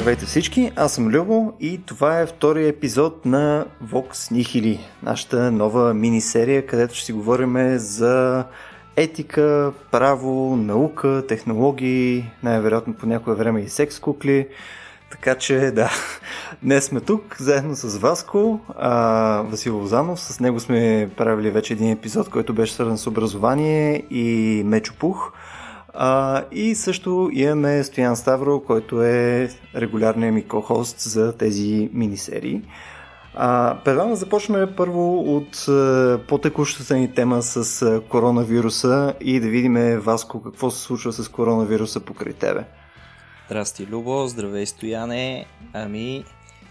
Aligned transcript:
Здравейте 0.00 0.26
всички, 0.26 0.72
аз 0.76 0.94
съм 0.94 1.08
Любо 1.08 1.52
и 1.60 1.80
това 1.86 2.20
е 2.20 2.26
втория 2.26 2.68
епизод 2.68 3.26
на 3.26 3.66
Vox 3.84 4.12
Nihili, 4.12 4.78
нашата 5.02 5.52
нова 5.52 5.94
мини-серия, 5.94 6.66
където 6.66 6.94
ще 6.94 7.04
си 7.04 7.12
говорим 7.12 7.78
за 7.78 8.44
етика, 8.96 9.72
право, 9.90 10.56
наука, 10.56 11.24
технологии, 11.28 12.30
най-вероятно 12.42 12.94
по 12.94 13.06
някое 13.06 13.34
време 13.34 13.60
и 13.60 13.68
секс 13.68 14.00
кукли. 14.00 14.48
Така 15.10 15.34
че 15.34 15.70
да, 15.70 15.90
днес 16.62 16.84
сме 16.84 17.00
тук 17.00 17.36
заедно 17.40 17.74
с 17.74 17.98
Васко, 17.98 18.60
а, 18.78 18.92
Васил 19.42 19.78
Лозанов. 19.78 20.20
С 20.20 20.40
него 20.40 20.60
сме 20.60 21.10
правили 21.16 21.50
вече 21.50 21.72
един 21.72 21.90
епизод, 21.90 22.28
който 22.28 22.54
беше 22.54 22.72
свързан 22.72 22.98
с 22.98 23.06
образование 23.06 24.02
и 24.10 24.62
мечопух. 24.66 25.32
А, 25.94 26.44
и 26.52 26.74
също 26.74 27.30
имаме 27.32 27.84
Стоян 27.84 28.16
Ставро, 28.16 28.60
който 28.60 29.02
е 29.02 29.50
регулярният 29.76 30.34
ми 30.34 30.48
ко-хост 30.48 31.00
за 31.00 31.36
тези 31.36 31.90
мини-серии. 31.92 32.62
А, 33.34 33.78
предлагам 33.84 34.10
да 34.10 34.16
започнем 34.16 34.68
първо 34.76 35.36
от 35.36 35.68
а, 35.68 36.20
по-текущата 36.28 36.96
ни 36.96 37.14
тема 37.14 37.42
с 37.42 38.02
коронавируса 38.08 39.14
и 39.20 39.40
да 39.40 39.48
видим, 39.48 40.00
Васко, 40.00 40.42
какво 40.42 40.70
се 40.70 40.82
случва 40.82 41.12
с 41.12 41.28
коронавируса 41.28 42.00
покрай 42.00 42.32
тебе. 42.32 42.64
Здрасти, 43.46 43.86
Любо, 43.86 44.26
здравей, 44.26 44.66
Стояне. 44.66 45.46
Ами, 45.72 46.24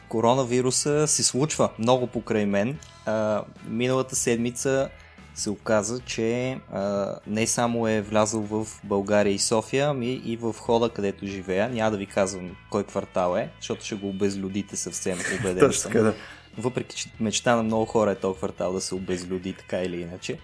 коронавируса 0.10 1.08
се 1.08 1.24
случва 1.24 1.70
много 1.80 2.08
покрай 2.08 2.46
мен. 2.46 2.78
А, 3.06 3.44
миналата 3.68 4.16
седмица 4.16 4.90
се 5.36 5.50
оказа, 5.50 6.00
че 6.00 6.60
а, 6.74 7.16
не 7.28 7.48
само 7.48 7.88
е 7.88 8.02
влязъл 8.02 8.42
в 8.42 8.68
България 8.84 9.34
и 9.34 9.40
София, 9.40 9.90
ами 9.90 10.12
и 10.26 10.38
в 10.38 10.56
хода, 10.60 10.90
където 10.90 11.26
живея. 11.26 11.70
Няма 11.70 11.92
да 11.92 11.98
ви 11.98 12.06
казвам 12.06 12.56
кой 12.70 12.84
квартал 12.84 13.36
е, 13.36 13.50
защото 13.60 13.86
ще 13.86 13.96
го 13.96 14.10
обезлюдите 14.10 14.78
съвсем, 14.78 15.20
убеден 15.40 15.74
съм. 15.74 15.92
Да. 15.92 16.16
Въпреки, 16.58 16.96
че 16.96 17.10
мечта 17.20 17.56
на 17.56 17.64
много 17.64 17.86
хора 17.86 18.12
е 18.12 18.16
този 18.16 18.38
квартал 18.38 18.74
да 18.74 18.82
се 18.82 18.96
обезлюди, 18.96 19.54
така 19.54 19.82
или 19.82 20.02
иначе. 20.02 20.40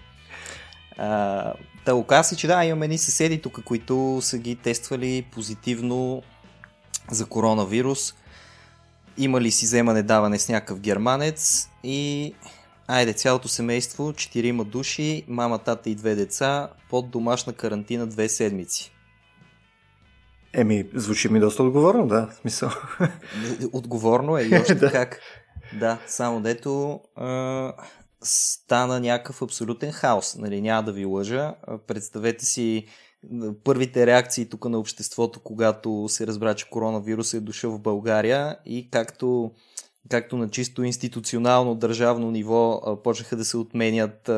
А, 0.98 1.52
та 1.84 1.94
оказа 1.94 2.28
се, 2.28 2.36
че 2.36 2.46
да, 2.46 2.64
имаме 2.64 2.84
едни 2.84 2.98
съседи 2.98 3.42
тук, 3.42 3.64
които 3.64 4.18
са 4.22 4.38
ги 4.38 4.56
тествали 4.56 5.26
позитивно 5.32 6.22
за 7.10 7.26
коронавирус. 7.26 8.14
Имали 9.18 9.50
си 9.50 9.64
вземане 9.64 10.02
даване 10.02 10.38
с 10.38 10.48
някакъв 10.48 10.80
германец 10.80 11.68
и 11.84 12.34
Айде, 12.88 13.12
цялото 13.12 13.48
семейство, 13.48 14.12
четирима 14.12 14.64
души, 14.64 15.24
мама, 15.28 15.58
тата 15.58 15.90
и 15.90 15.94
две 15.94 16.14
деца, 16.14 16.70
под 16.90 17.10
домашна 17.10 17.52
карантина 17.52 18.06
две 18.06 18.28
седмици. 18.28 18.92
Еми, 20.52 20.88
звучи 20.94 21.28
ми 21.28 21.40
доста 21.40 21.62
отговорно, 21.62 22.06
да, 22.06 22.30
смисъл. 22.40 22.70
Отговорно 23.72 24.38
е 24.38 24.42
и 24.42 24.54
още 24.54 24.74
да. 24.74 24.92
как. 24.92 25.20
Да, 25.80 25.98
само 26.06 26.40
дето 26.40 27.00
а, 27.16 27.72
стана 28.22 29.00
някакъв 29.00 29.42
абсолютен 29.42 29.92
хаос, 29.92 30.36
нали, 30.36 30.60
няма 30.60 30.82
да 30.82 30.92
ви 30.92 31.04
лъжа. 31.04 31.54
Представете 31.86 32.44
си 32.44 32.86
първите 33.64 34.06
реакции 34.06 34.48
тук 34.48 34.64
на 34.64 34.78
обществото, 34.78 35.40
когато 35.40 36.06
се 36.08 36.26
разбра, 36.26 36.54
че 36.54 36.70
коронавирус 36.70 37.34
е 37.34 37.40
дошъл 37.40 37.72
в 37.72 37.80
България 37.80 38.58
и 38.66 38.90
както 38.90 39.50
както 40.08 40.36
на 40.36 40.50
чисто 40.50 40.82
институционално 40.82 41.74
държавно 41.74 42.30
ниво 42.30 42.82
почнаха 43.04 43.36
да 43.36 43.44
се 43.44 43.56
отменят 43.56 44.30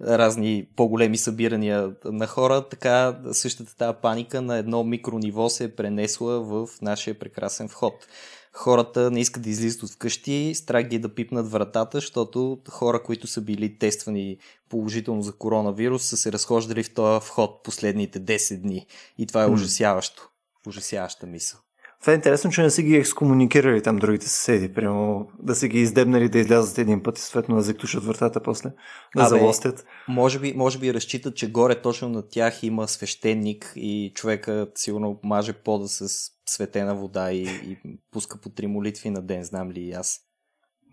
разни 0.00 0.68
по-големи 0.76 1.18
събирания 1.18 1.92
на 2.04 2.26
хора, 2.26 2.68
така 2.68 3.20
същата 3.32 3.76
тази 3.76 3.98
паника 4.02 4.42
на 4.42 4.56
едно 4.56 4.84
микрониво 4.84 5.48
се 5.48 5.64
е 5.64 5.74
пренесла 5.74 6.40
в 6.40 6.68
нашия 6.82 7.18
прекрасен 7.18 7.68
вход. 7.68 8.06
Хората 8.52 9.10
не 9.10 9.20
искат 9.20 9.42
да 9.42 9.50
излизат 9.50 9.82
от 9.82 9.90
вкъщи, 9.90 10.52
страх 10.54 10.86
ги 10.88 10.96
е 10.96 10.98
да 10.98 11.14
пипнат 11.14 11.50
вратата, 11.50 11.96
защото 11.96 12.58
хора, 12.68 13.02
които 13.02 13.26
са 13.26 13.40
били 13.40 13.78
тествани 13.78 14.38
положително 14.68 15.22
за 15.22 15.32
коронавирус, 15.32 16.04
са 16.04 16.16
се 16.16 16.32
разхождали 16.32 16.82
в 16.82 16.94
този 16.94 17.26
вход 17.26 17.62
последните 17.62 18.20
10 18.20 18.60
дни. 18.60 18.86
И 19.18 19.26
това 19.26 19.42
е 19.42 19.46
ужасяващо. 19.46 20.28
Ужасяваща 20.66 21.26
мисъл. 21.26 21.60
Това 22.00 22.12
е 22.12 22.16
интересно, 22.16 22.50
че 22.50 22.62
не 22.62 22.70
са 22.70 22.82
ги 22.82 22.96
екскомуникирали 22.96 23.82
там 23.82 23.96
другите 23.96 24.28
съседи, 24.28 24.72
прямо 24.72 25.28
да 25.38 25.54
са 25.54 25.68
ги 25.68 25.80
издебнали 25.80 26.28
да 26.28 26.38
излязат 26.38 26.78
един 26.78 27.02
път 27.02 27.18
и 27.18 27.20
съответно 27.20 27.56
да 27.56 27.62
заключат 27.62 28.04
вратата 28.04 28.42
после, 28.42 28.70
да 29.16 29.22
Абе, 29.22 29.28
залостят. 29.28 29.86
Може 30.08 30.38
би, 30.38 30.54
може 30.56 30.78
би 30.78 30.94
разчитат, 30.94 31.36
че 31.36 31.52
горе 31.52 31.80
точно 31.82 32.08
на 32.08 32.28
тях 32.28 32.62
има 32.62 32.88
свещеник 32.88 33.72
и 33.76 34.12
човека 34.14 34.68
сигурно 34.74 35.20
маже 35.22 35.52
пода 35.52 35.88
с 35.88 36.08
светена 36.46 36.94
вода 36.94 37.32
и, 37.32 37.42
и 37.42 37.78
пуска 38.12 38.40
по 38.40 38.48
три 38.48 38.66
молитви 38.66 39.10
на 39.10 39.22
ден, 39.22 39.44
знам 39.44 39.70
ли 39.70 39.80
и 39.80 39.92
аз. 39.92 40.20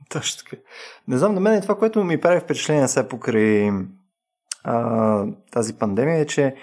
Точно 0.09 0.43
така. 0.43 0.61
Не 1.07 1.17
знам, 1.17 1.33
на 1.33 1.39
мен 1.39 1.53
е 1.53 1.61
това, 1.61 1.77
което 1.77 2.03
ми 2.03 2.21
прави 2.21 2.39
впечатление 2.39 2.87
сега 2.87 3.07
покрай 3.07 3.71
а, 4.63 5.25
тази 5.51 5.73
пандемия 5.73 6.19
е, 6.19 6.25
че 6.25 6.55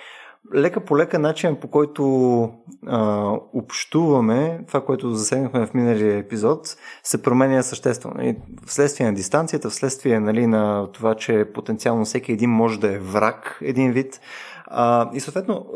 лека 0.54 0.80
по 0.80 0.98
лека 0.98 1.18
начин 1.18 1.56
по 1.60 1.68
който 1.68 2.04
а, 2.86 3.30
общуваме, 3.52 4.64
това, 4.66 4.84
което 4.84 5.10
засегнахме 5.10 5.66
в 5.66 5.74
миналия 5.74 6.18
епизод, 6.18 6.76
се 7.02 7.22
променя 7.22 7.62
съществено. 7.62 8.22
И 8.22 8.36
вследствие 8.66 9.06
на 9.06 9.14
дистанцията, 9.14 9.70
вследствие 9.70 10.20
нали, 10.20 10.46
на 10.46 10.92
това, 10.92 11.14
че 11.14 11.46
потенциално 11.54 12.04
всеки 12.04 12.32
един 12.32 12.50
може 12.50 12.80
да 12.80 12.94
е 12.94 12.98
враг, 12.98 13.58
един 13.62 13.92
вид. 13.92 14.20
А, 14.66 15.10
и 15.14 15.20
съответно, 15.20 15.66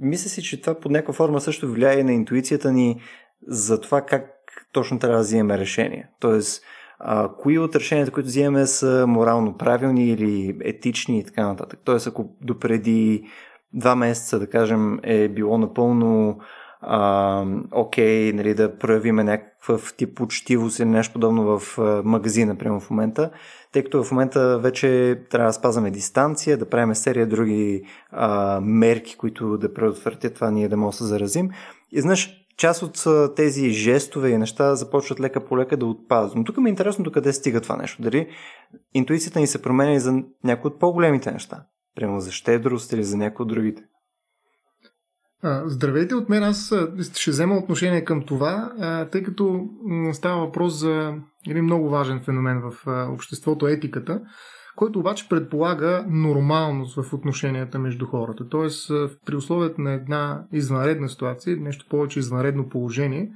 мисля 0.00 0.28
си, 0.30 0.42
че 0.42 0.60
това 0.60 0.74
под 0.74 0.92
някаква 0.92 1.14
форма 1.14 1.40
също 1.40 1.70
влияе 1.70 2.04
на 2.04 2.12
интуицията 2.12 2.72
ни 2.72 3.00
за 3.48 3.80
това 3.80 4.02
как 4.02 4.24
точно 4.72 4.98
трябва 4.98 5.16
да 5.16 5.22
взимаме 5.22 5.58
решение. 5.58 6.08
Тоест, 6.20 6.62
а, 6.98 7.28
кои 7.38 7.58
от 7.58 7.76
решенията, 7.76 8.12
които 8.12 8.26
взимаме 8.26 8.66
са 8.66 9.04
морално 9.08 9.56
правилни 9.56 10.08
или 10.08 10.58
етични 10.60 11.18
и 11.18 11.24
така 11.24 11.46
нататък. 11.46 11.80
Тоест, 11.84 12.06
ако 12.06 12.36
допреди 12.40 13.24
два 13.74 13.96
месеца, 13.96 14.38
да 14.38 14.46
кажем, 14.46 14.98
е 15.02 15.28
било 15.28 15.58
напълно 15.58 16.38
а, 16.80 17.44
окей, 17.72 18.32
нали, 18.32 18.54
да 18.54 18.78
проявиме 18.78 19.24
някакъв 19.24 19.94
тип 19.96 20.20
учтивост 20.20 20.78
или 20.78 20.88
нещо 20.88 21.12
подобно 21.12 21.58
в 21.58 21.78
магазина, 22.04 22.56
прямо 22.56 22.80
в 22.80 22.90
момента, 22.90 23.30
тъй 23.72 23.84
като 23.84 24.04
в 24.04 24.10
момента 24.10 24.58
вече 24.58 25.20
трябва 25.30 25.48
да 25.48 25.52
спазваме 25.52 25.90
дистанция, 25.90 26.58
да 26.58 26.68
правим 26.68 26.94
серия 26.94 27.26
други 27.26 27.82
а, 28.10 28.60
мерки, 28.62 29.16
които 29.16 29.58
да 29.58 29.74
предотвратят 29.74 30.34
това 30.34 30.50
ние 30.50 30.68
да 30.68 30.76
можем 30.76 30.90
да 30.90 30.96
се 30.96 31.04
заразим. 31.04 31.50
И 31.92 32.00
знаеш, 32.00 32.46
част 32.56 32.82
от 32.82 33.04
тези 33.36 33.70
жестове 33.70 34.30
и 34.30 34.38
неща 34.38 34.74
започват 34.74 35.20
лека 35.20 35.44
по 35.44 35.58
лека 35.58 35.76
да 35.76 35.86
отпадат. 35.86 36.34
Но 36.34 36.44
тук 36.44 36.56
ми 36.56 36.68
е 36.68 36.70
интересно 36.70 37.04
до 37.04 37.12
къде 37.12 37.32
стига 37.32 37.60
това 37.60 37.76
нещо. 37.76 38.02
Дали 38.02 38.28
интуицията 38.94 39.40
ни 39.40 39.46
се 39.46 39.62
променя 39.62 39.92
и 39.92 40.00
за 40.00 40.22
някои 40.44 40.68
от 40.68 40.80
по-големите 40.80 41.32
неща. 41.32 41.64
Прямо 41.96 42.20
за 42.20 42.32
щедрост 42.32 42.92
или 42.92 43.04
за 43.04 43.16
някои 43.16 43.42
от 43.42 43.48
другите? 43.48 43.82
Здравейте 45.64 46.14
от 46.14 46.28
мен, 46.28 46.42
аз 46.42 46.74
ще 47.12 47.30
взема 47.30 47.56
отношение 47.56 48.04
към 48.04 48.22
това, 48.22 48.72
тъй 49.12 49.22
като 49.22 49.68
става 50.12 50.46
въпрос 50.46 50.74
за 50.74 51.14
един 51.48 51.64
много 51.64 51.88
важен 51.88 52.20
феномен 52.20 52.60
в 52.60 52.86
обществото, 53.12 53.68
етиката, 53.68 54.20
който 54.76 54.98
обаче 54.98 55.28
предполага 55.28 56.04
нормалност 56.08 57.02
в 57.02 57.12
отношенията 57.12 57.78
между 57.78 58.06
хората. 58.06 58.48
Тоест, 58.48 58.90
при 59.26 59.36
условията 59.36 59.82
на 59.82 59.92
една 59.92 60.46
извънредна 60.52 61.08
ситуация, 61.08 61.56
нещо 61.56 61.86
повече 61.90 62.18
извънредно 62.18 62.68
положение, 62.68 63.30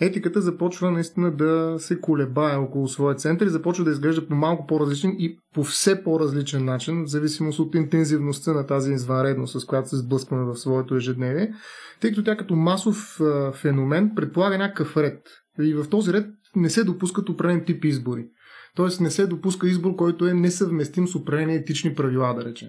етиката 0.00 0.40
започва 0.40 0.90
наистина 0.90 1.30
да 1.30 1.74
се 1.78 2.00
колебае 2.00 2.56
около 2.56 2.88
своя 2.88 3.14
център 3.14 3.46
и 3.46 3.50
започва 3.50 3.84
да 3.84 3.90
изглежда 3.90 4.28
по 4.28 4.34
малко 4.34 4.66
по-различен 4.66 5.16
и 5.18 5.38
по 5.54 5.64
все 5.64 6.02
по-различен 6.04 6.64
начин, 6.64 7.04
в 7.04 7.08
зависимост 7.08 7.58
от 7.58 7.74
интензивността 7.74 8.52
на 8.52 8.66
тази 8.66 8.92
извънредност, 8.92 9.60
с 9.60 9.64
която 9.64 9.88
се 9.88 9.96
сблъскваме 9.96 10.44
в 10.44 10.56
своето 10.56 10.96
ежедневие, 10.96 11.54
тъй 12.00 12.10
като 12.10 12.24
тя 12.24 12.36
като 12.36 12.56
масов 12.56 13.20
феномен 13.54 14.12
предполага 14.16 14.58
някакъв 14.58 14.96
ред. 14.96 15.22
И 15.60 15.74
в 15.74 15.88
този 15.88 16.12
ред 16.12 16.26
не 16.56 16.70
се 16.70 16.84
допускат 16.84 17.28
определен 17.28 17.64
тип 17.64 17.84
избори. 17.84 18.26
Тоест 18.74 19.00
не 19.00 19.10
се 19.10 19.26
допуска 19.26 19.68
избор, 19.68 19.96
който 19.96 20.26
е 20.26 20.34
несъвместим 20.34 21.08
с 21.08 21.14
определени 21.14 21.54
етични 21.54 21.94
правила, 21.94 22.34
да 22.34 22.44
речем. 22.44 22.68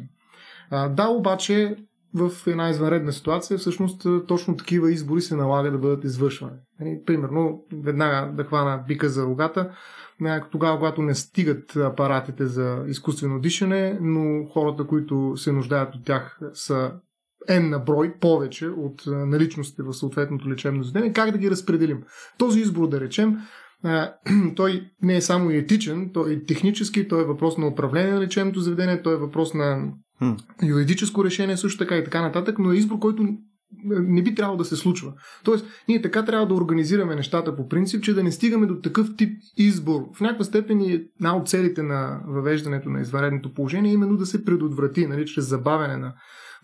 Да, 0.72 1.08
обаче 1.10 1.76
в 2.18 2.48
една 2.48 2.70
извънредна 2.70 3.12
ситуация, 3.12 3.58
всъщност 3.58 4.08
точно 4.28 4.58
такива 4.58 4.92
избори 4.92 5.22
се 5.22 5.36
налага 5.36 5.72
да 5.72 5.78
бъдат 5.78 6.04
извършвани. 6.04 6.58
Нали, 6.80 7.02
примерно, 7.06 7.64
веднага 7.84 8.32
да 8.34 8.44
хвана 8.44 8.84
бика 8.88 9.10
за 9.10 9.26
рогата, 9.26 9.72
тогава, 10.52 10.78
когато 10.78 11.02
не 11.02 11.16
стигат 11.16 11.76
апаратите 11.76 12.46
за 12.46 12.84
изкуствено 12.88 13.40
дишане, 13.40 13.98
но 14.02 14.46
хората, 14.46 14.88
които 14.88 15.38
се 15.38 15.52
нуждаят 15.52 15.96
от 15.96 16.06
тях 16.06 16.40
са 16.54 16.92
N 17.50 17.70
на 17.70 17.80
брой 17.80 18.14
повече 18.20 18.68
от 18.68 19.04
наличностите 19.08 19.84
в 19.84 19.94
съответното 19.94 20.50
лечебно 20.50 20.84
заведение, 20.84 21.14
как 21.14 21.32
да 21.32 21.38
ги 21.38 21.52
разпределим? 21.52 22.04
Този 22.38 22.60
избор, 22.60 22.88
да 22.88 23.02
речем, 23.02 23.38
той 24.56 24.92
не 25.02 25.16
е 25.16 25.22
само 25.22 25.52
и 25.52 25.58
етичен, 25.58 26.10
той 26.14 26.34
е 26.34 26.46
технически, 26.46 27.08
той 27.08 27.22
е 27.22 27.26
въпрос 27.26 27.58
на 27.58 27.68
управление 27.68 28.14
на 28.14 28.20
лечебното 28.20 28.60
заведение, 28.60 29.02
той 29.02 29.14
е 29.14 29.18
въпрос 29.18 29.54
на 29.54 29.92
юридическо 30.64 31.26
решение 31.26 31.58
също 31.58 31.78
така 31.78 31.98
и 31.98 32.04
така 32.04 32.22
нататък, 32.22 32.60
но 32.60 32.72
е 32.72 32.76
избор, 32.76 33.00
който 33.00 33.28
не 33.86 34.24
би 34.24 34.36
трябвало 34.36 34.58
да 34.58 34.66
се 34.66 34.76
случва. 34.76 35.14
Тоест, 35.44 35.66
ние 35.88 36.02
така 36.02 36.26
трябва 36.26 36.48
да 36.48 36.54
организираме 36.54 37.16
нещата 37.16 37.56
по 37.56 37.68
принцип, 37.70 38.04
че 38.04 38.14
да 38.14 38.24
не 38.24 38.32
стигаме 38.32 38.66
до 38.66 38.82
такъв 38.82 39.16
тип 39.18 39.42
избор. 39.58 40.02
В 40.14 40.22
някаква 40.22 40.46
степен 40.46 40.82
една 41.20 41.38
от 41.38 41.50
целите 41.50 41.84
на 41.84 42.22
въвеждането 42.28 42.90
на 42.90 43.02
изваредното 43.02 43.54
положение 43.54 43.92
е 43.92 43.94
именно 43.94 44.18
да 44.18 44.26
се 44.26 44.46
предотврати, 44.46 45.08
нали, 45.08 45.26
чрез 45.26 45.46
забавяне 45.46 45.98
на 45.98 46.14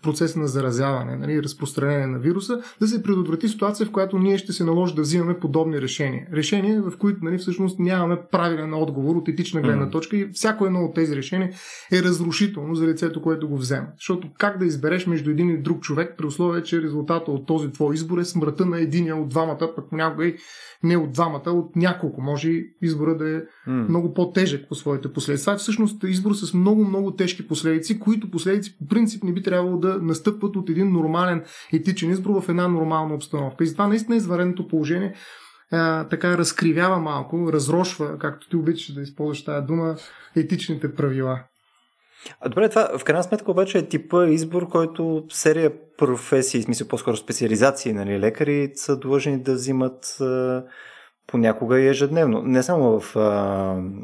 процес 0.02 0.36
на 0.36 0.48
заразяване, 0.48 1.16
нали, 1.16 1.42
разпространение 1.42 2.06
на 2.06 2.18
вируса, 2.18 2.62
да 2.80 2.86
се 2.86 3.02
предотврати 3.02 3.48
ситуация, 3.48 3.86
в 3.86 3.90
която 3.90 4.18
ние 4.18 4.38
ще 4.38 4.52
се 4.52 4.64
наложи 4.64 4.94
да 4.94 5.02
взимаме 5.02 5.38
подобни 5.38 5.80
решения. 5.80 6.26
Решения, 6.32 6.82
в 6.82 6.98
които 6.98 7.18
нали, 7.22 7.38
всъщност 7.38 7.78
нямаме 7.78 8.18
правилен 8.30 8.74
отговор 8.74 9.16
от 9.16 9.28
етична 9.28 9.60
гледна 9.60 9.90
точка 9.90 10.16
и 10.16 10.28
всяко 10.32 10.66
едно 10.66 10.84
от 10.84 10.94
тези 10.94 11.16
решения 11.16 11.52
е 11.92 12.02
разрушително 12.02 12.74
за 12.74 12.86
лицето, 12.86 13.22
което 13.22 13.48
го 13.48 13.56
взема. 13.56 13.86
Защото 13.98 14.28
как 14.38 14.58
да 14.58 14.66
избереш 14.66 15.06
между 15.06 15.30
един 15.30 15.50
и 15.50 15.62
друг 15.62 15.80
човек 15.80 16.14
при 16.18 16.26
условие, 16.26 16.62
че 16.62 16.82
резултата 16.82 17.30
от 17.30 17.46
този 17.46 17.72
твой 17.72 17.94
избор 17.94 18.18
е 18.18 18.24
смъртта 18.24 18.66
на 18.66 18.80
единия 18.80 19.16
от 19.16 19.28
двамата, 19.28 19.72
пък 19.76 19.90
понякога 19.90 20.26
и 20.26 20.36
не 20.84 20.96
от 20.96 21.12
двамата, 21.12 21.50
от 21.50 21.76
няколко. 21.76 22.20
Може 22.20 22.62
избора 22.82 23.16
да 23.16 23.30
е 23.30 23.34
mm. 23.34 23.88
много 23.88 24.14
по-тежък 24.14 24.68
по 24.68 24.74
своите 24.74 25.12
последици. 25.12 25.44
Това 25.44 25.52
е 25.52 25.56
всъщност 25.56 26.04
избор 26.04 26.34
с 26.34 26.54
много-много 26.54 27.10
тежки 27.10 27.48
последици, 27.48 27.98
които 27.98 28.30
последици 28.30 28.78
по 28.78 28.86
принцип 28.86 29.24
не 29.24 29.32
би 29.32 29.42
трябвало 29.42 29.78
да 29.86 29.98
настъпват 30.02 30.56
от 30.56 30.70
един 30.70 30.92
нормален 30.92 31.44
етичен 31.72 32.10
избор 32.10 32.42
в 32.42 32.48
една 32.48 32.68
нормална 32.68 33.14
обстановка. 33.14 33.64
И 33.64 33.66
затова 33.66 33.88
наистина 33.88 34.16
извареното 34.16 34.68
положение 34.68 35.14
а, 35.72 36.08
така 36.08 36.38
разкривява 36.38 36.98
малко, 36.98 37.52
разрошва, 37.52 38.18
както 38.18 38.48
ти 38.48 38.56
обичаш 38.56 38.94
да 38.94 39.00
използваш 39.00 39.44
тази 39.44 39.66
дума, 39.66 39.96
етичните 40.36 40.94
правила. 40.94 41.40
А 42.40 42.48
добре, 42.48 42.68
това 42.68 42.98
в 42.98 43.04
крайна 43.04 43.22
сметка 43.22 43.50
обаче 43.50 43.78
е 43.78 43.88
типа 43.88 44.26
избор, 44.26 44.68
който 44.68 45.24
серия 45.28 45.72
професии, 45.98 46.60
в 46.60 46.64
смисъл 46.64 46.88
по-скоро 46.88 47.16
специализации, 47.16 47.92
нали, 47.92 48.20
лекари 48.20 48.72
са 48.74 48.98
длъжни 48.98 49.42
да 49.42 49.54
взимат 49.54 50.18
понякога 51.26 51.80
и 51.80 51.88
ежедневно. 51.88 52.42
Не 52.42 52.62
само 52.62 53.00
в 53.00 53.16
а, 53.16 53.20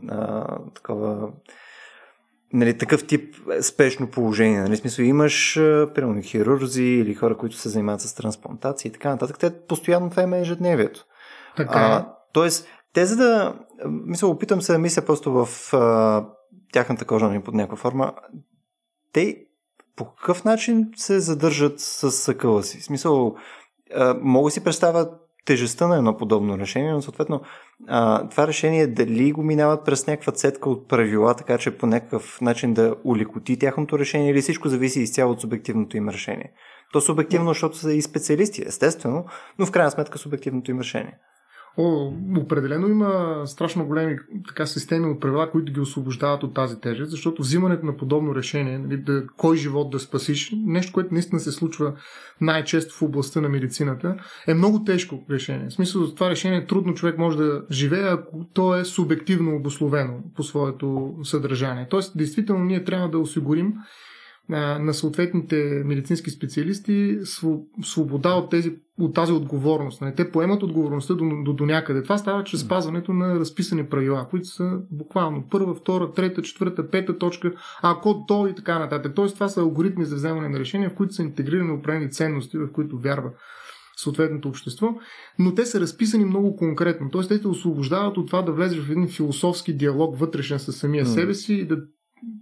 а, 0.08 0.58
такова 0.74 1.28
нали, 2.52 2.78
такъв 2.78 3.06
тип 3.06 3.36
спешно 3.60 4.10
положение. 4.10 4.60
Нали, 4.60 4.76
смисъл, 4.76 5.02
имаш, 5.02 5.54
примерно, 5.94 6.22
хирурзи 6.22 6.82
или 6.82 7.14
хора, 7.14 7.36
които 7.36 7.56
се 7.56 7.68
занимават 7.68 8.00
с 8.00 8.14
трансплантации 8.14 8.88
и 8.88 8.92
така 8.92 9.08
нататък. 9.08 9.38
Те 9.38 9.66
постоянно 9.66 10.10
това 10.10 10.22
има 10.22 10.36
е 10.36 10.40
ежедневието. 10.40 11.04
Така 11.56 11.78
е. 11.78 11.82
А, 11.82 12.14
тоест, 12.32 12.66
те 12.92 13.06
за 13.06 13.16
да... 13.16 13.54
Мисля, 13.86 14.28
опитам 14.28 14.62
се 14.62 14.72
да 14.72 14.78
мисля 14.78 15.02
просто 15.02 15.32
в 15.32 15.74
а, 15.74 16.26
тяхната 16.72 17.04
кожа 17.04 17.28
нали, 17.28 17.42
под 17.42 17.54
някаква 17.54 17.76
форма. 17.76 18.12
Те 19.12 19.36
по 19.96 20.14
какъв 20.14 20.44
начин 20.44 20.88
се 20.96 21.20
задържат 21.20 21.80
с 21.80 22.10
съкъла 22.10 22.62
си? 22.62 22.80
В 22.80 22.84
смисъл, 22.84 23.36
а, 23.94 24.16
мога 24.20 24.50
си 24.50 24.64
представя 24.64 25.10
тежестта 25.44 25.88
на 25.88 25.96
едно 25.96 26.16
подобно 26.16 26.58
решение, 26.58 26.92
но 26.92 27.02
съответно 27.02 27.40
а, 27.88 28.28
това 28.28 28.46
решение 28.46 28.86
дали 28.86 29.32
го 29.32 29.42
минават 29.42 29.84
през 29.84 30.06
някаква 30.06 30.32
цетка 30.32 30.70
от 30.70 30.88
правила, 30.88 31.34
така 31.34 31.58
че 31.58 31.78
по 31.78 31.86
някакъв 31.86 32.40
начин 32.40 32.74
да 32.74 32.94
улекоти 33.04 33.58
тяхното 33.58 33.98
решение 33.98 34.30
или 34.30 34.40
всичко 34.40 34.68
зависи 34.68 35.00
изцяло 35.00 35.32
от 35.32 35.40
субективното 35.40 35.96
им 35.96 36.08
решение. 36.08 36.52
То 36.92 37.00
субективно, 37.00 37.48
защото 37.48 37.76
са 37.76 37.92
и 37.92 38.02
специалисти, 38.02 38.62
естествено, 38.66 39.24
но 39.58 39.66
в 39.66 39.70
крайна 39.70 39.90
сметка 39.90 40.18
субективното 40.18 40.70
им 40.70 40.80
решение. 40.80 41.18
О, 41.76 42.12
определено 42.36 42.88
има 42.88 43.42
страшно 43.46 43.86
големи 43.86 44.16
така, 44.48 44.66
системи 44.66 45.06
от 45.06 45.20
правила, 45.20 45.50
които 45.50 45.72
ги 45.72 45.80
освобождават 45.80 46.42
от 46.42 46.54
тази 46.54 46.80
тежест, 46.80 47.10
защото 47.10 47.42
взимането 47.42 47.86
на 47.86 47.96
подобно 47.96 48.34
решение, 48.34 48.78
нали, 48.78 48.96
да, 48.96 49.26
кой 49.36 49.56
живот 49.56 49.90
да 49.90 49.98
спасиш, 49.98 50.52
нещо, 50.64 50.92
което 50.92 51.14
наистина 51.14 51.40
се 51.40 51.52
случва 51.52 51.94
най-често 52.40 52.94
в 52.94 53.02
областта 53.02 53.40
на 53.40 53.48
медицината, 53.48 54.16
е 54.46 54.54
много 54.54 54.84
тежко 54.84 55.24
решение. 55.30 55.68
В 55.68 55.72
смисъл, 55.72 56.14
това 56.14 56.30
решение 56.30 56.66
трудно 56.66 56.94
човек 56.94 57.18
може 57.18 57.36
да 57.36 57.62
живее, 57.70 58.08
ако 58.08 58.44
то 58.52 58.76
е 58.76 58.84
субективно 58.84 59.56
обословено 59.56 60.14
по 60.36 60.42
своето 60.42 61.14
съдържание. 61.22 61.86
Тоест, 61.90 62.18
действително, 62.18 62.64
ние 62.64 62.84
трябва 62.84 63.08
да 63.08 63.18
осигурим 63.18 63.74
на 64.58 64.94
съответните 64.94 65.82
медицински 65.86 66.30
специалисти 66.30 67.18
свобода 67.82 68.34
от, 68.34 68.50
тези, 68.50 68.76
от 68.98 69.14
тази 69.14 69.32
отговорност. 69.32 70.00
Нали, 70.00 70.14
те 70.14 70.30
поемат 70.30 70.62
отговорността 70.62 71.14
до, 71.14 71.24
до, 71.44 71.52
до 71.52 71.66
някъде. 71.66 72.02
Това 72.02 72.18
става 72.18 72.44
чрез 72.44 72.60
спазването 72.60 73.12
на 73.12 73.34
разписани 73.34 73.86
правила, 73.86 74.26
които 74.30 74.46
са 74.46 74.78
буквално 74.90 75.44
първа, 75.50 75.74
втора, 75.74 76.12
трета, 76.12 76.42
четвърта, 76.42 76.90
пета 76.90 77.18
точка, 77.18 77.52
ако 77.82 78.24
то 78.28 78.46
и 78.46 78.54
така 78.54 78.78
нататък. 78.78 79.12
Тоест 79.14 79.34
това 79.34 79.48
са 79.48 79.60
алгоритми 79.60 80.04
за 80.04 80.14
вземане 80.14 80.48
на 80.48 80.58
решения, 80.58 80.90
в 80.90 80.94
които 80.94 81.14
са 81.14 81.22
интегрирани 81.22 81.72
определени 81.72 82.10
ценности, 82.10 82.58
в 82.58 82.72
които 82.72 82.98
вярва 82.98 83.30
съответното 83.96 84.48
общество, 84.48 84.94
но 85.38 85.54
те 85.54 85.66
са 85.66 85.80
разписани 85.80 86.24
много 86.24 86.56
конкретно. 86.56 87.10
Тоест, 87.10 87.28
те 87.28 87.40
те 87.40 87.48
освобождават 87.48 88.16
от 88.16 88.26
това 88.26 88.42
да 88.42 88.52
влезеш 88.52 88.80
в 88.80 88.90
един 88.90 89.08
философски 89.08 89.76
диалог 89.76 90.18
вътрешен 90.18 90.58
със 90.58 90.76
самия 90.76 91.04
mm. 91.04 91.14
себе 91.14 91.34
си 91.34 91.54
и 91.54 91.66
да 91.66 91.78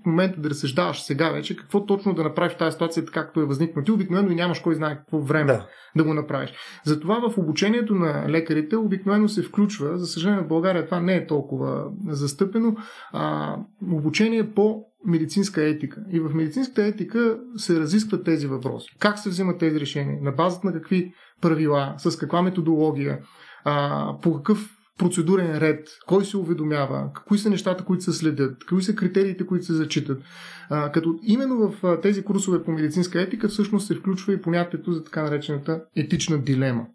момента 0.07 0.41
да 0.41 0.51
разсъждаваш 0.51 1.03
сега 1.03 1.31
вече 1.31 1.57
какво 1.57 1.87
точно 1.87 2.15
да 2.15 2.23
направиш 2.23 2.53
в 2.53 2.59
тази 2.59 2.73
ситуация, 2.73 3.05
така 3.05 3.23
както 3.23 3.41
е 3.41 3.45
възникнал. 3.45 3.85
Ти 3.85 3.93
обикновено 3.93 4.31
и 4.31 4.35
нямаш 4.35 4.59
кой 4.61 4.75
знае 4.75 4.97
какво 4.97 5.21
време 5.21 5.53
да. 5.53 5.67
да 5.97 6.05
го 6.05 6.15
направиш. 6.15 6.53
Затова 6.85 7.29
в 7.29 7.39
обучението 7.39 7.95
на 7.95 8.29
лекарите 8.29 8.77
обикновено 8.77 9.29
се 9.29 9.43
включва, 9.43 9.99
за 9.99 10.07
съжаление 10.07 10.45
в 10.45 10.49
България 10.49 10.87
това 10.87 11.01
не 11.01 11.15
е 11.15 11.27
толкова 11.27 11.85
застъпено, 12.09 12.77
а, 13.13 13.57
обучение 13.93 14.51
по 14.55 14.85
медицинска 15.07 15.63
етика. 15.65 16.05
И 16.11 16.21
в 16.21 16.35
медицинската 16.35 16.85
етика 16.85 17.39
се 17.57 17.81
разискват 17.81 18.25
тези 18.25 18.47
въпроси. 18.47 18.89
Как 18.99 19.19
се 19.19 19.29
взимат 19.29 19.59
тези 19.59 19.81
решения? 19.81 20.19
На 20.23 20.33
базата 20.33 20.67
на 20.67 20.73
какви 20.73 21.13
правила? 21.41 21.95
С 21.99 22.19
каква 22.19 22.43
методология? 22.43 23.19
А, 23.65 24.15
по 24.23 24.35
какъв 24.35 24.78
процедурен 24.99 25.59
ред, 25.59 25.89
кой 26.07 26.25
се 26.25 26.37
уведомява, 26.37 27.11
кои 27.27 27.39
са 27.39 27.51
нещата, 27.51 27.85
които 27.85 28.05
се 28.05 28.13
следят, 28.13 28.65
кои 28.65 28.83
са 28.83 28.95
критериите, 28.95 29.47
които 29.47 29.65
се 29.65 29.73
зачитат. 29.73 30.23
А, 30.71 30.93
като 30.93 31.19
именно 31.23 31.57
в 31.57 31.99
тези 32.03 32.25
курсове 32.25 32.65
по 32.65 32.71
медицинска 32.71 33.21
етика 33.21 33.49
всъщност 33.49 33.87
се 33.87 33.95
включва 33.95 34.33
и 34.33 34.43
понятието 34.43 34.93
за 34.93 35.05
така 35.05 35.23
наречената 35.23 35.83
етична 35.97 36.39
дилема. 36.39 36.87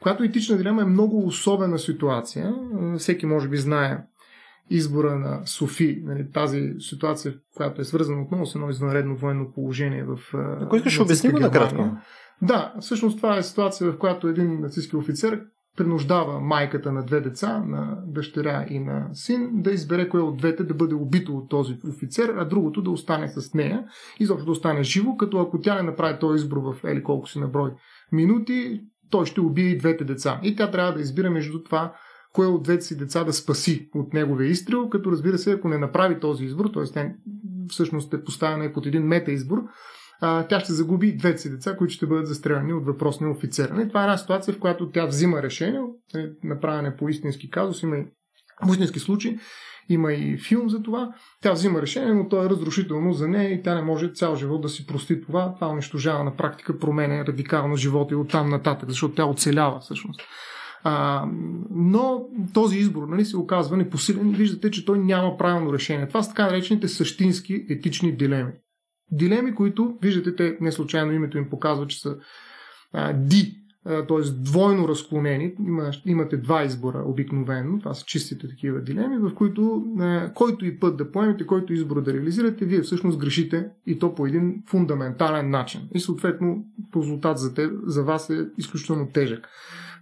Която 0.00 0.24
етична 0.24 0.56
дилема 0.56 0.82
е 0.82 0.86
много 0.86 1.26
особена 1.26 1.78
ситуация. 1.78 2.54
Всеки 2.98 3.26
може 3.26 3.48
би 3.48 3.56
знае 3.56 3.98
избора 4.70 5.18
на 5.18 5.46
Софи, 5.46 6.02
нали, 6.04 6.30
тази 6.32 6.74
ситуация, 6.78 7.34
която 7.56 7.80
е 7.80 7.84
свързана 7.84 8.22
отново 8.22 8.46
с 8.46 8.54
едно 8.54 8.70
извънредно 8.70 9.16
военно 9.16 9.52
положение 9.54 10.04
в. 10.04 10.18
Ако 10.60 10.76
искаш, 10.76 11.00
обясни 11.00 11.30
го 11.30 11.38
накратко. 11.38 11.96
Да, 12.42 12.74
всъщност 12.80 13.16
това 13.16 13.36
е 13.36 13.42
ситуация, 13.42 13.92
в 13.92 13.98
която 13.98 14.28
един 14.28 14.60
нацистски 14.60 14.96
офицер 14.96 15.42
принуждава 15.76 16.40
майката 16.40 16.92
на 16.92 17.04
две 17.04 17.20
деца, 17.20 17.62
на 17.66 17.98
дъщеря 18.06 18.66
и 18.70 18.78
на 18.78 19.08
син, 19.12 19.50
да 19.52 19.70
избере 19.70 20.08
кое 20.08 20.20
от 20.20 20.36
двете 20.36 20.64
да 20.64 20.74
бъде 20.74 20.94
убито 20.94 21.36
от 21.36 21.48
този 21.48 21.76
офицер, 21.88 22.34
а 22.38 22.44
другото 22.44 22.82
да 22.82 22.90
остане 22.90 23.28
с 23.28 23.54
нея, 23.54 23.84
изобщо 24.20 24.44
да 24.44 24.52
остане 24.52 24.82
живо, 24.82 25.16
като 25.16 25.38
ако 25.38 25.60
тя 25.60 25.74
не 25.74 25.82
направи 25.82 26.18
този 26.20 26.36
избор 26.36 26.56
в 26.56 26.84
ели 26.84 27.02
колко 27.02 27.28
си 27.28 27.38
наброй 27.38 27.70
минути, 28.12 28.80
той 29.10 29.26
ще 29.26 29.40
убие 29.40 29.68
и 29.68 29.78
двете 29.78 30.04
деца. 30.04 30.40
И 30.42 30.56
тя 30.56 30.70
трябва 30.70 30.92
да 30.92 31.00
избира 31.00 31.30
между 31.30 31.62
това, 31.62 31.92
кое 32.32 32.46
от 32.46 32.62
двете 32.62 32.84
си 32.84 32.96
деца 32.96 33.24
да 33.24 33.32
спаси 33.32 33.90
от 33.94 34.12
неговия 34.12 34.50
изстрел, 34.50 34.88
като 34.88 35.12
разбира 35.12 35.38
се, 35.38 35.52
ако 35.52 35.68
не 35.68 35.78
направи 35.78 36.20
този 36.20 36.44
избор, 36.44 36.70
т.е. 36.74 37.14
всъщност 37.68 38.14
е 38.14 38.24
поставена 38.24 38.72
под 38.72 38.86
един 38.86 39.02
мета 39.02 39.32
избор, 39.32 39.62
а, 40.20 40.46
тя 40.46 40.60
ще 40.60 40.72
загуби 40.72 41.16
двете 41.16 41.38
си 41.38 41.50
деца, 41.50 41.76
които 41.76 41.94
ще 41.94 42.06
бъдат 42.06 42.26
застреляни 42.26 42.72
от 42.72 42.86
въпросния 42.86 43.30
офицер. 43.30 43.68
И 43.68 43.72
нали, 43.72 43.88
това 43.88 44.00
е 44.00 44.04
една 44.04 44.16
ситуация, 44.16 44.54
в 44.54 44.58
която 44.58 44.90
тя 44.90 45.06
взима 45.06 45.42
решение, 45.42 45.80
нали, 46.14 46.30
направене 46.44 46.96
по 46.96 47.08
истински 47.08 47.50
казус, 47.50 47.82
има 47.82 47.96
и 47.96 48.06
по 48.66 48.72
истински 48.72 48.98
случай, 48.98 49.36
има 49.88 50.12
и 50.12 50.38
филм 50.38 50.70
за 50.70 50.82
това. 50.82 51.14
Тя 51.42 51.52
взима 51.52 51.82
решение, 51.82 52.14
но 52.14 52.28
то 52.28 52.44
е 52.44 52.50
разрушително 52.50 53.12
за 53.12 53.28
нея 53.28 53.52
и 53.52 53.62
тя 53.62 53.74
не 53.74 53.82
може 53.82 54.12
цял 54.14 54.36
живот 54.36 54.62
да 54.62 54.68
си 54.68 54.86
прости 54.86 55.20
това. 55.20 55.54
Това 55.54 55.68
унищожава 55.68 56.24
на 56.24 56.36
практика, 56.36 56.78
променя 56.78 57.26
радикално 57.26 57.76
живота 57.76 58.14
и 58.14 58.16
оттам 58.16 58.50
нататък, 58.50 58.88
защото 58.88 59.14
тя 59.14 59.24
оцелява 59.24 59.80
всъщност. 59.80 60.20
А, 60.84 61.24
но 61.70 62.26
този 62.54 62.78
избор 62.78 63.08
нали, 63.08 63.24
се 63.24 63.36
оказва 63.36 63.76
непосилен. 63.76 64.32
Виждате, 64.32 64.70
че 64.70 64.84
той 64.84 64.98
няма 64.98 65.36
правилно 65.36 65.72
решение. 65.72 66.08
Това 66.08 66.22
са 66.22 66.28
така 66.28 66.46
наречените 66.46 66.88
същински 66.88 67.66
етични 67.70 68.16
дилеми. 68.16 68.52
Дилеми, 69.12 69.54
които, 69.54 69.98
виждате, 70.02 70.36
те 70.36 70.56
не 70.60 70.72
случайно 70.72 71.12
името 71.12 71.38
им 71.38 71.50
показва, 71.50 71.86
че 71.86 72.00
са 72.00 72.16
а, 72.92 73.12
ди, 73.12 73.66
т.е. 73.84 74.30
двойно 74.30 74.88
разклонени. 74.88 75.54
Има, 75.66 75.90
имате 76.06 76.36
два 76.36 76.64
избора 76.64 77.02
обикновено. 77.06 77.78
Това 77.78 77.94
са 77.94 78.04
чистите 78.04 78.48
такива 78.48 78.80
дилеми, 78.80 79.18
в 79.18 79.34
които 79.34 79.84
който 80.34 80.66
и 80.66 80.78
път 80.80 80.96
да 80.96 81.12
поемете, 81.12 81.46
който 81.46 81.72
избор 81.72 82.02
да 82.02 82.12
реализирате, 82.12 82.64
вие 82.64 82.80
всъщност 82.80 83.18
грешите 83.18 83.68
и 83.86 83.98
то 83.98 84.14
по 84.14 84.26
един 84.26 84.62
фундаментален 84.66 85.50
начин. 85.50 85.80
И 85.94 86.00
съответно 86.00 86.64
резултат 86.96 87.38
за, 87.38 87.54
те, 87.54 87.70
за 87.86 88.02
вас 88.02 88.30
е 88.30 88.48
изключително 88.58 89.08
тежък. 89.12 89.48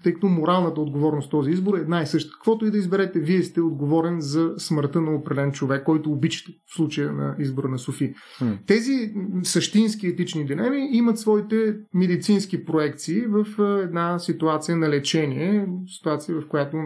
Тъй 0.05 0.15
като 0.15 0.29
моралната 0.29 0.81
отговорност 0.81 1.31
този 1.31 1.51
избор 1.51 1.79
е 1.79 1.81
една 1.81 2.03
и 2.03 2.07
съща. 2.07 2.31
Каквото 2.33 2.67
и 2.67 2.71
да 2.71 2.79
изберете, 2.79 3.21
вие 3.21 3.43
сте 3.43 3.61
отговорен 3.61 4.21
за 4.21 4.55
смъртта 4.59 5.01
на 5.01 5.15
определен 5.15 5.53
човек, 5.53 5.85
който 5.85 6.13
обичате 6.13 6.53
в 6.67 6.75
случая 6.75 7.13
на 7.13 7.37
избора 7.39 7.69
на 7.69 7.79
Софи. 7.79 8.15
Hmm. 8.41 8.59
Тези 8.67 9.15
същински 9.43 10.07
етични 10.07 10.47
дилеми 10.47 10.89
имат 10.93 11.19
своите 11.19 11.77
медицински 11.95 12.65
проекции 12.65 13.23
в 13.27 13.47
една 13.83 14.19
ситуация 14.19 14.77
на 14.77 14.89
лечение, 14.89 15.67
ситуация 15.87 16.41
в 16.41 16.49
която 16.49 16.77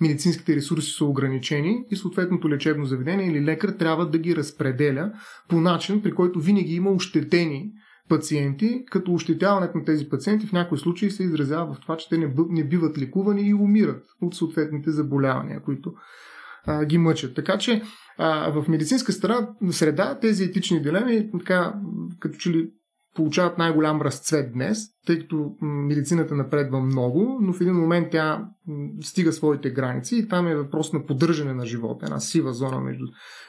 медицинските 0.00 0.56
ресурси 0.56 0.90
са 0.90 1.04
ограничени 1.04 1.84
и 1.90 1.96
съответното 1.96 2.48
лечебно 2.48 2.84
заведение 2.84 3.26
или 3.26 3.44
лекар 3.44 3.68
трябва 3.68 4.10
да 4.10 4.18
ги 4.18 4.36
разпределя 4.36 5.12
по 5.48 5.60
начин, 5.60 6.02
при 6.02 6.12
който 6.12 6.40
винаги 6.40 6.74
има 6.74 6.90
ощетени 6.90 7.70
пациенти, 8.08 8.84
като 8.90 9.12
ощетяването 9.12 9.78
на 9.78 9.84
тези 9.84 10.08
пациенти 10.08 10.46
в 10.46 10.52
някои 10.52 10.78
случаи 10.78 11.10
се 11.10 11.22
изразява 11.22 11.74
в 11.74 11.80
това, 11.80 11.96
че 11.96 12.08
те 12.08 12.18
не 12.50 12.64
биват 12.64 12.98
лекувани 12.98 13.42
и 13.42 13.54
умират 13.54 14.04
от 14.22 14.34
съответните 14.34 14.90
заболявания, 14.90 15.62
които 15.62 15.94
а, 16.66 16.84
ги 16.84 16.98
мъчат. 16.98 17.34
Така 17.34 17.58
че 17.58 17.82
а, 18.18 18.50
в 18.50 18.68
медицинска 18.68 19.12
страна, 19.12 19.48
среда 19.70 20.18
тези 20.20 20.44
етични 20.44 20.82
дилеми, 20.82 21.30
така, 21.38 21.74
като 22.20 22.38
че 22.38 22.50
ли 22.50 22.70
получават 23.16 23.58
най-голям 23.58 24.02
разцвет 24.02 24.52
днес, 24.52 24.78
тъй 25.06 25.18
като 25.18 25.56
медицината 25.62 26.34
напредва 26.34 26.80
много, 26.80 27.38
но 27.42 27.52
в 27.52 27.60
един 27.60 27.74
момент 27.74 28.08
тя 28.10 28.48
стига 29.02 29.32
своите 29.32 29.70
граници 29.70 30.16
и 30.16 30.28
там 30.28 30.46
е 30.46 30.56
въпрос 30.56 30.92
на 30.92 31.06
поддържане 31.06 31.54
на 31.54 31.66
живота, 31.66 32.06
една 32.06 32.20
сива 32.20 32.52
зона 32.52 32.80
между 32.80 33.04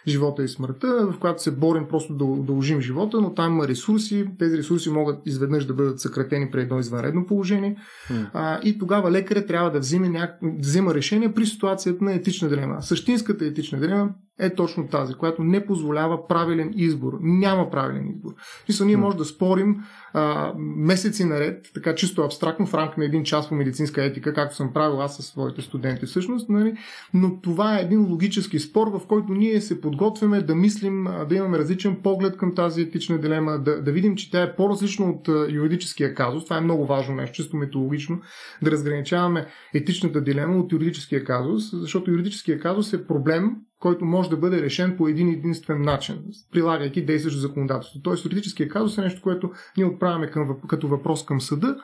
живота 0.07 0.43
и 0.43 0.47
смъртта, 0.47 1.07
в 1.12 1.19
която 1.19 1.43
се 1.43 1.51
борим 1.51 1.88
просто 1.88 2.13
да 2.13 2.24
удължим 2.24 2.81
живота, 2.81 3.21
но 3.21 3.33
там 3.33 3.53
има 3.53 3.67
ресурси, 3.67 4.27
тези 4.39 4.57
ресурси 4.57 4.89
могат 4.89 5.19
изведнъж 5.25 5.65
да 5.65 5.74
бъдат 5.74 6.00
съкратени 6.00 6.51
при 6.51 6.62
едно 6.62 6.79
извънредно 6.79 7.25
положение 7.25 7.77
mm. 8.09 8.29
а, 8.33 8.59
и 8.63 8.77
тогава 8.77 9.12
лекарят 9.12 9.47
трябва 9.47 9.71
да 9.71 9.79
вземе, 9.79 10.09
няк... 10.09 10.39
взема 10.59 10.93
решение 10.93 11.33
при 11.33 11.45
ситуацията 11.45 12.03
на 12.03 12.13
етична 12.13 12.50
дилема. 12.50 12.81
Същинската 12.81 13.45
етична 13.45 13.79
дилема 13.79 14.09
е 14.39 14.56
точно 14.56 14.88
тази, 14.88 15.13
която 15.13 15.44
не 15.44 15.65
позволява 15.65 16.27
правилен 16.27 16.74
избор. 16.75 17.17
Няма 17.22 17.70
правилен 17.70 18.10
избор. 18.10 18.34
Мисля, 18.67 18.86
ние 18.86 18.98
може 18.98 19.17
да 19.17 19.25
спорим 19.25 19.84
а, 20.13 20.53
месеци 20.58 21.25
наред, 21.25 21.65
така 21.74 21.96
чисто 21.96 22.22
абстрактно, 22.22 22.65
в 22.65 22.74
рамка 22.74 22.96
на 22.98 23.06
един 23.06 23.24
час 23.24 23.50
по 23.50 23.56
медицинска 23.56 24.03
етика, 24.03 24.34
както 24.34 24.56
съм 24.56 24.74
правил 24.74 25.01
аз 25.01 25.15
със 25.15 25.25
своите 25.25 25.62
студенти 25.62 26.06
всъщност, 26.06 26.50
нали? 26.50 26.77
но 27.13 27.41
това 27.41 27.77
е 27.77 27.82
един 27.82 28.06
логически 28.06 28.60
спор, 28.60 28.88
в 28.88 29.08
който 29.08 29.34
ние 29.34 29.62
се 29.62 29.82
подготвяме 29.82 30.41
да 30.41 30.56
мислим, 30.56 31.08
да 31.29 31.36
имаме 31.36 31.58
различен 31.58 31.96
поглед 32.03 32.38
към 32.38 32.56
тази 32.56 32.82
етична 32.82 33.20
дилема, 33.20 33.60
да, 33.60 33.82
да 33.82 33.91
видим, 33.91 34.15
че 34.15 34.32
тя 34.32 34.41
е 34.44 34.56
по-различна 34.56 35.06
от 35.06 35.27
юридическия 35.50 36.13
казус. 36.13 36.44
Това 36.44 36.58
е 36.58 36.62
много 36.62 36.86
важно 36.86 37.15
нещо, 37.15 37.36
чисто 37.36 37.58
метологично, 37.58 38.20
да 38.63 38.72
разграничаваме 38.72 39.46
етичната 39.74 40.22
дилема 40.22 40.58
от 40.58 40.72
юридическия 40.72 41.24
казус, 41.24 41.63
защото 41.74 42.12
юридическия 42.12 42.60
казус 42.60 42.94
е 42.94 43.08
проблем, 43.08 43.56
който 43.79 44.05
може 44.05 44.29
да 44.29 44.38
бъде 44.38 44.62
решен 44.62 44.98
по 44.98 45.07
един 45.07 45.29
единствен 45.29 45.81
начин, 45.81 46.24
прилагайки 46.51 47.05
действащо 47.05 47.39
законодателство. 47.39 48.01
Тоест, 48.03 48.25
юридическия 48.25 48.69
казус 48.69 48.98
е 48.98 49.01
нещо, 49.01 49.22
което 49.22 49.51
ние 49.77 49.86
отправяме 49.86 50.31
към, 50.31 50.57
като 50.67 50.88
въпрос 50.88 51.25
към 51.25 51.41
съда 51.41 51.75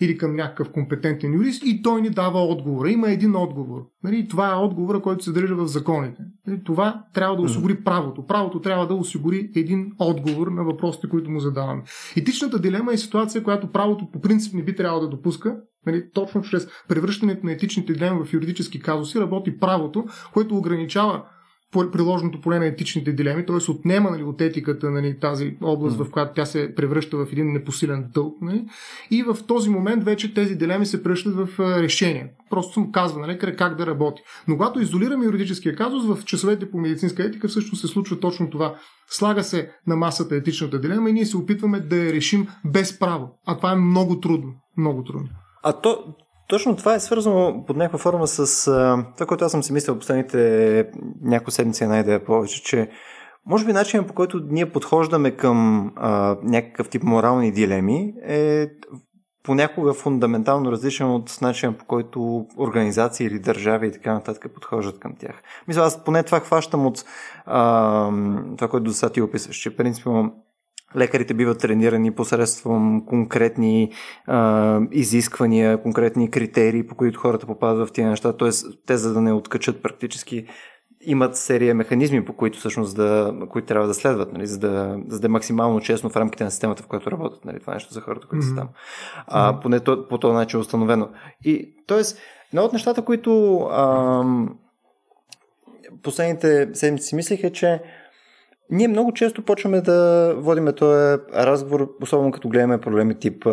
или 0.00 0.18
към 0.18 0.36
някакъв 0.36 0.70
компетентен 0.72 1.34
юрист 1.34 1.62
и 1.66 1.82
той 1.82 2.02
ни 2.02 2.10
дава 2.10 2.44
отговора. 2.44 2.90
Има 2.90 3.10
един 3.10 3.36
отговор. 3.36 3.86
Нали? 4.04 4.28
Това 4.28 4.52
е 4.52 4.56
отговора, 4.56 5.02
който 5.02 5.24
се 5.24 5.32
държа 5.32 5.54
в 5.54 5.66
законите. 5.66 6.22
Нали? 6.46 6.60
Това 6.64 7.04
трябва 7.14 7.36
да 7.36 7.42
осигури 7.42 7.84
правото. 7.84 8.26
Правото 8.26 8.60
трябва 8.60 8.86
да 8.86 8.94
осигури 8.94 9.50
един 9.56 9.92
отговор 9.98 10.46
на 10.46 10.64
въпросите, 10.64 11.08
които 11.08 11.30
му 11.30 11.40
задаваме. 11.40 11.82
Етичната 12.16 12.58
дилема 12.58 12.92
е 12.92 12.96
ситуация, 12.96 13.42
която 13.42 13.72
правото 13.72 14.10
по 14.10 14.20
принцип 14.20 14.54
не 14.54 14.62
би 14.62 14.76
трябвало 14.76 15.00
да 15.00 15.08
допуска, 15.08 15.56
Нали, 15.86 16.10
точно 16.14 16.42
чрез 16.42 16.68
превръщането 16.88 17.46
на 17.46 17.52
етичните 17.52 17.92
дилеми 17.92 18.24
в 18.24 18.32
юридически 18.32 18.80
казуси 18.80 19.20
работи 19.20 19.58
правото, 19.58 20.06
което 20.32 20.56
ограничава 20.56 21.24
приложното 21.72 22.40
поле 22.40 22.58
на 22.58 22.66
етичните 22.66 23.12
дилеми, 23.12 23.46
т.е. 23.46 23.70
отнема 23.70 24.10
нали, 24.10 24.22
от 24.22 24.40
етиката 24.40 24.90
нали, 24.90 25.18
тази 25.20 25.56
област, 25.62 25.98
mm. 25.98 26.04
в 26.04 26.10
която 26.10 26.32
тя 26.34 26.46
се 26.46 26.74
превръща 26.74 27.16
в 27.16 27.32
един 27.32 27.52
непосилен 27.52 28.10
дълг. 28.14 28.42
Нали, 28.42 28.64
и 29.10 29.22
в 29.22 29.36
този 29.46 29.70
момент 29.70 30.04
вече 30.04 30.34
тези 30.34 30.54
дилеми 30.54 30.86
се 30.86 31.02
превръщат 31.02 31.34
в 31.34 31.60
решение. 31.82 32.30
Просто 32.50 32.72
съм 32.72 32.92
казва 32.92 33.20
нали, 33.20 33.38
как 33.38 33.76
да 33.76 33.86
работи. 33.86 34.22
Но 34.48 34.56
когато 34.56 34.80
изолираме 34.80 35.24
юридическия 35.24 35.76
казус, 35.76 36.06
в 36.06 36.24
часовете 36.24 36.70
по 36.70 36.78
медицинска 36.78 37.24
етика 37.24 37.48
всъщност 37.48 37.80
се 37.80 37.88
случва 37.88 38.20
точно 38.20 38.50
това. 38.50 38.74
Слага 39.10 39.44
се 39.44 39.70
на 39.86 39.96
масата 39.96 40.36
етичната 40.36 40.80
дилема 40.80 41.10
и 41.10 41.12
ние 41.12 41.26
се 41.26 41.36
опитваме 41.36 41.80
да 41.80 41.96
я 41.96 42.12
решим 42.12 42.48
без 42.64 42.98
право. 42.98 43.28
А 43.46 43.56
това 43.56 43.72
е 43.72 43.76
много 43.76 44.20
трудно. 44.20 44.52
Много 44.76 45.04
трудно. 45.04 45.28
А 45.62 45.72
то, 45.72 46.04
точно 46.48 46.76
това 46.76 46.94
е 46.94 47.00
свързано 47.00 47.64
под 47.66 47.76
някаква 47.76 47.98
форма 47.98 48.26
с 48.26 48.68
а, 48.68 49.04
това, 49.14 49.26
което 49.26 49.44
аз 49.44 49.52
съм 49.52 49.62
си 49.62 49.72
мислил 49.72 49.98
последните 49.98 50.86
няколко 51.22 51.50
седмици 51.50 51.84
една 51.84 51.98
идея 51.98 52.24
повече, 52.24 52.62
че 52.62 52.90
може 53.46 53.64
би 53.64 53.72
начинът 53.72 54.06
по 54.06 54.14
който 54.14 54.40
ние 54.50 54.72
подхождаме 54.72 55.30
към 55.30 55.90
а, 55.96 56.36
някакъв 56.42 56.88
тип 56.88 57.02
морални 57.02 57.52
дилеми 57.52 58.14
е 58.22 58.66
понякога 59.42 59.94
фундаментално 59.94 60.72
различен 60.72 61.10
от 61.10 61.38
начина 61.42 61.72
по 61.72 61.84
който 61.84 62.46
организации 62.58 63.26
или 63.26 63.38
държави 63.38 63.86
и 63.86 63.92
така 63.92 64.14
нататък 64.14 64.54
подхождат 64.54 64.98
към 64.98 65.14
тях. 65.18 65.42
Мисля, 65.68 65.82
аз 65.82 66.04
поне 66.04 66.22
това 66.22 66.40
хващам 66.40 66.86
от 66.86 67.04
а, 67.46 68.10
това, 68.56 68.68
което 68.68 68.84
до 68.84 68.92
сега 68.92 69.12
ти 69.12 69.22
описваш, 69.22 69.56
че 69.56 69.76
принципно 69.76 70.32
лекарите 70.96 71.34
биват 71.34 71.58
тренирани 71.58 72.14
посредством 72.14 73.06
конкретни 73.06 73.92
а, 74.26 74.80
изисквания, 74.92 75.82
конкретни 75.82 76.30
критерии, 76.30 76.86
по 76.86 76.94
които 76.94 77.20
хората 77.20 77.46
попадат 77.46 77.88
в 77.88 77.92
тези 77.92 78.08
неща. 78.08 78.36
Т.е. 78.36 78.50
те, 78.86 78.96
за 78.96 79.14
да 79.14 79.20
не 79.20 79.32
откачат 79.32 79.82
практически, 79.82 80.46
имат 81.00 81.36
серия 81.36 81.74
механизми, 81.74 82.24
по 82.24 82.32
които 82.32 82.58
всъщност 82.58 82.96
да, 82.96 83.34
които 83.50 83.66
трябва 83.66 83.88
да 83.88 83.94
следват, 83.94 84.32
нали, 84.32 84.46
за, 84.46 84.58
да, 84.58 84.98
за 85.08 85.20
да 85.20 85.26
е 85.26 85.28
максимално 85.28 85.80
честно 85.80 86.10
в 86.10 86.16
рамките 86.16 86.44
на 86.44 86.50
системата, 86.50 86.82
в 86.82 86.86
която 86.86 87.10
работят. 87.10 87.44
Нали, 87.44 87.60
това 87.60 87.72
е 87.72 87.76
нещо 87.76 87.94
за 87.94 88.00
хората, 88.00 88.26
които 88.26 88.46
mm-hmm. 88.46 88.48
са 88.48 88.56
там. 88.56 88.68
А, 89.26 89.60
поне 89.60 89.80
то, 89.80 90.08
по 90.08 90.18
този 90.18 90.34
начин 90.34 90.58
е 90.58 90.60
установено. 90.60 91.08
И, 91.44 91.74
т.е. 91.86 92.00
едно 92.52 92.64
от 92.64 92.72
нещата, 92.72 93.02
които 93.02 93.58
а, 93.58 94.24
последните 96.02 96.68
седмици 96.74 97.06
си 97.06 97.14
мислих 97.14 97.44
е, 97.44 97.52
че 97.52 97.82
ние 98.70 98.88
много 98.88 99.12
често 99.12 99.44
почваме 99.44 99.80
да 99.80 100.34
водиме 100.38 100.72
този 100.72 101.22
разговор, 101.34 101.88
особено 102.02 102.32
като 102.32 102.48
гледаме 102.48 102.80
проблеми 102.80 103.18
тип 103.18 103.46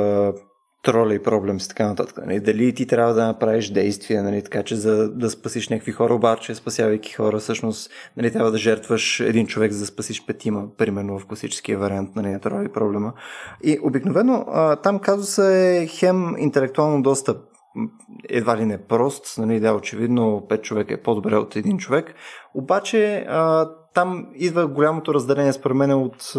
троли 0.85 1.15
и 1.15 1.23
проблем 1.23 1.57
и 1.57 1.67
така 1.67 1.87
нататък. 1.87 2.17
Нали? 2.25 2.39
Дали 2.39 2.73
ти 2.73 2.87
трябва 2.87 3.13
да 3.13 3.27
направиш 3.27 3.69
действия, 3.69 4.23
нали? 4.23 4.43
така 4.43 4.63
че 4.63 4.75
за 4.75 5.11
да 5.11 5.29
спасиш 5.29 5.69
някакви 5.69 5.91
хора, 5.91 6.13
обаче 6.13 6.55
спасявайки 6.55 7.13
хора, 7.13 7.37
всъщност 7.37 7.91
нали, 8.17 8.31
трябва 8.31 8.51
да 8.51 8.57
жертваш 8.57 9.19
един 9.19 9.47
човек, 9.47 9.71
за 9.71 9.79
да 9.79 9.85
спасиш 9.85 10.25
петима, 10.25 10.67
примерно 10.77 11.19
в 11.19 11.25
класическия 11.25 11.77
вариант 11.77 12.15
нали, 12.15 12.27
на 12.27 12.39
троли 12.39 12.69
проблема. 12.69 13.13
И 13.63 13.79
обикновено 13.83 14.45
там 14.83 14.99
казуса 14.99 15.53
е 15.53 15.87
хем 15.87 16.35
интелектуално 16.37 17.01
доста 17.01 17.35
едва 18.29 18.57
ли 18.57 18.65
не 18.65 18.85
прост, 18.85 19.37
нали, 19.37 19.59
да, 19.59 19.73
очевидно 19.73 20.47
5 20.49 20.61
човека 20.61 20.93
е 20.93 21.01
по-добре 21.01 21.35
от 21.35 21.55
един 21.55 21.77
човек, 21.77 22.13
обаче 22.53 23.25
а, 23.29 23.69
там 23.95 24.27
идва 24.35 24.67
голямото 24.67 25.13
разделение 25.13 25.53
според 25.53 25.77
мен 25.77 25.91
от 25.91 26.33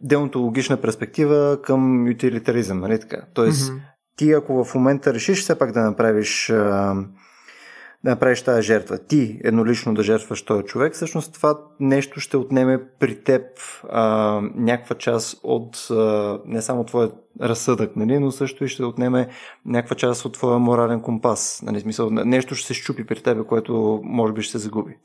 деонтологична 0.00 0.76
перспектива 0.76 1.58
към 1.62 2.08
ютилитаризъм, 2.08 2.80
нали 2.80 3.00
така? 3.00 3.22
Тоест, 3.34 3.70
mm-hmm. 3.72 3.80
ти 4.16 4.32
ако 4.32 4.64
в 4.64 4.74
момента 4.74 5.14
решиш 5.14 5.40
все 5.40 5.58
пак 5.58 5.72
да 5.72 5.80
направиш 5.80 6.50
а, 6.50 6.94
да 8.04 8.10
направиш 8.10 8.42
тази 8.42 8.62
жертва, 8.62 8.98
ти 8.98 9.40
еднолично 9.44 9.94
да 9.94 10.02
жертваш 10.02 10.42
този 10.42 10.64
човек, 10.64 10.94
всъщност 10.94 11.34
това 11.34 11.58
нещо 11.80 12.20
ще 12.20 12.36
отнеме 12.36 12.80
при 13.00 13.22
теб 13.22 13.42
а, 13.90 14.04
някаква 14.54 14.96
част 14.96 15.40
от 15.42 15.90
а, 15.90 16.38
не 16.46 16.62
само 16.62 16.84
твоя 16.84 17.10
разсъдък, 17.40 17.96
нали, 17.96 18.18
но 18.18 18.30
също 18.30 18.64
и 18.64 18.68
ще 18.68 18.84
отнеме 18.84 19.28
някаква 19.66 19.96
част 19.96 20.24
от 20.24 20.32
твоя 20.32 20.58
морален 20.58 21.00
компас. 21.00 21.62
Нали, 21.62 21.80
смисъл, 21.80 22.10
нещо 22.10 22.54
ще 22.54 22.66
се 22.66 22.74
щупи 22.74 23.06
при 23.06 23.22
тебе, 23.22 23.44
което 23.44 24.00
може 24.04 24.32
би 24.32 24.42
ще 24.42 24.52
се 24.52 24.58
загуби. 24.58 24.96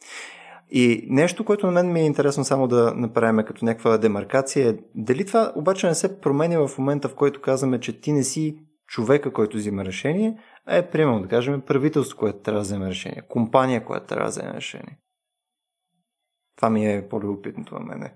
И 0.78 1.08
нещо, 1.10 1.46
което 1.46 1.66
на 1.66 1.72
мен 1.72 1.92
ми 1.94 2.00
е 2.00 2.06
интересно 2.06 2.46
само 2.46 2.68
да 2.68 2.94
направим 2.96 3.46
като 3.46 3.66
някаква 3.66 3.98
демаркация 3.98 4.70
е 4.70 4.78
дали 4.96 5.26
това 5.26 5.54
обаче 5.56 5.88
не 5.88 5.96
се 5.96 6.20
променя 6.20 6.68
в 6.68 6.78
момента, 6.78 7.10
в 7.10 7.16
който 7.16 7.42
казваме, 7.42 7.80
че 7.80 8.02
ти 8.02 8.14
не 8.14 8.24
си 8.24 8.58
човека, 8.88 9.34
който 9.34 9.58
взима 9.58 9.86
решение, 9.86 10.38
а 10.66 10.78
е, 10.78 10.90
примерно, 10.90 11.22
да 11.22 11.28
кажем, 11.28 11.62
правителство, 11.62 12.18
което 12.18 12.40
трябва 12.40 12.60
да 12.60 12.64
вземе 12.64 12.90
решение, 12.90 13.22
компания, 13.30 13.86
която 13.86 14.08
трябва 14.08 14.26
да 14.26 14.30
вземе 14.30 14.54
решение. 14.54 15.00
Това 16.56 16.70
ми 16.70 16.94
е 16.94 17.08
по-любопитното 17.10 17.76
на 17.76 17.86
мене. 17.86 18.14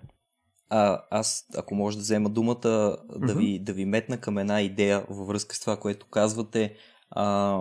А, 0.69 1.01
аз, 1.11 1.45
ако 1.57 1.75
може 1.75 1.97
да 1.97 2.01
взема 2.01 2.29
думата, 2.29 2.55
mm-hmm. 2.55 3.25
да, 3.25 3.33
ви, 3.33 3.63
да 3.63 3.73
ви 3.73 3.85
метна 3.85 4.17
към 4.17 4.37
една 4.37 4.61
идея 4.61 5.05
във 5.09 5.27
връзка 5.27 5.55
с 5.55 5.59
това, 5.59 5.77
което 5.77 6.07
казвате. 6.09 6.75
А, 7.11 7.57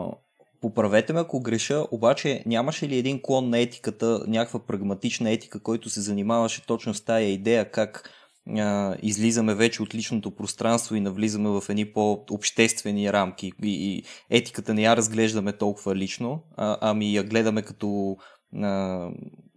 Поправете 0.60 1.12
ме 1.12 1.20
ако 1.20 1.40
греша, 1.40 1.84
обаче 1.90 2.42
нямаше 2.46 2.88
ли 2.88 2.98
един 2.98 3.22
клон 3.22 3.50
на 3.50 3.58
етиката, 3.58 4.24
някаква 4.26 4.60
прагматична 4.66 5.30
етика, 5.30 5.60
който 5.60 5.90
се 5.90 6.00
занимаваше 6.00 6.66
точно 6.66 6.94
с 6.94 7.04
тая 7.04 7.28
идея 7.28 7.70
как 7.70 8.10
а, 8.56 8.96
излизаме 9.02 9.54
вече 9.54 9.82
от 9.82 9.94
личното 9.94 10.30
пространство 10.30 10.94
и 10.94 11.00
навлизаме 11.00 11.48
в 11.48 11.62
едни 11.68 11.92
по-обществени 11.92 13.12
рамки 13.12 13.52
и, 13.62 13.96
и 13.96 14.02
етиката 14.30 14.74
не 14.74 14.82
я 14.82 14.96
разглеждаме 14.96 15.52
толкова 15.52 15.96
лично, 15.96 16.42
а, 16.56 16.78
ами 16.80 17.14
я 17.14 17.22
гледаме 17.22 17.62
като 17.62 18.16
а, 18.54 18.58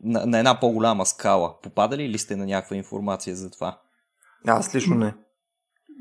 на, 0.04 0.26
на 0.26 0.40
една 0.40 0.60
по-голяма 0.60 1.06
скала. 1.06 1.62
Попадали 1.62 2.10
ли 2.10 2.18
сте 2.18 2.36
на 2.36 2.46
някаква 2.46 2.76
информация 2.76 3.36
за 3.36 3.52
това? 3.52 3.80
Аз 4.48 4.76
лично 4.76 4.96
не. 4.96 5.14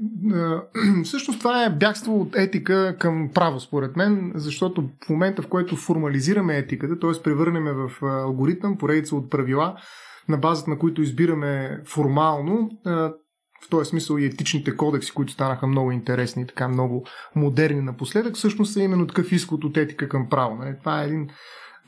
Всъщност 1.04 1.38
това 1.38 1.64
е 1.64 1.70
бягство 1.70 2.20
от 2.20 2.36
етика 2.36 2.96
към 3.00 3.30
право, 3.34 3.60
според 3.60 3.96
мен, 3.96 4.32
защото 4.34 4.90
в 5.06 5.08
момента, 5.08 5.42
в 5.42 5.48
който 5.48 5.76
формализираме 5.76 6.58
етиката, 6.58 6.98
т.е. 6.98 7.22
превърнем 7.22 7.64
в 7.64 8.02
алгоритъм, 8.02 8.78
поредица 8.78 9.16
от 9.16 9.30
правила, 9.30 9.76
на 10.28 10.36
базата 10.36 10.70
на 10.70 10.78
които 10.78 11.02
избираме 11.02 11.80
формално, 11.86 12.70
в 13.64 13.68
този 13.70 13.88
смисъл 13.88 14.18
и 14.18 14.24
етичните 14.24 14.76
кодекси, 14.76 15.12
които 15.12 15.32
станаха 15.32 15.66
много 15.66 15.92
интересни 15.92 16.42
и 16.42 16.46
така 16.46 16.68
много 16.68 17.06
модерни 17.36 17.80
напоследък, 17.80 18.34
всъщност 18.34 18.72
са 18.72 18.82
именно 18.82 19.06
такъв 19.06 19.32
изход 19.32 19.64
от 19.64 19.76
етика 19.76 20.08
към 20.08 20.28
право. 20.28 20.54
Нали? 20.54 20.76
Това 20.80 21.02
е 21.02 21.06
един 21.06 21.28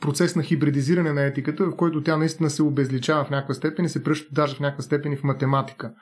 процес 0.03 0.35
на 0.35 0.43
хибридизиране 0.43 1.13
на 1.13 1.23
етиката, 1.25 1.65
в 1.65 1.75
който 1.75 2.03
тя 2.03 2.17
наистина 2.17 2.49
се 2.49 2.63
обезличава 2.63 3.23
в 3.23 3.29
някаква 3.29 3.53
степен 3.53 3.85
и 3.85 3.89
се 3.89 4.03
пръща 4.03 4.29
даже 4.31 4.55
в 4.55 4.59
някаква 4.59 4.83
степен 4.83 5.11
и 5.11 5.17
в 5.17 5.23
математика. 5.23 5.93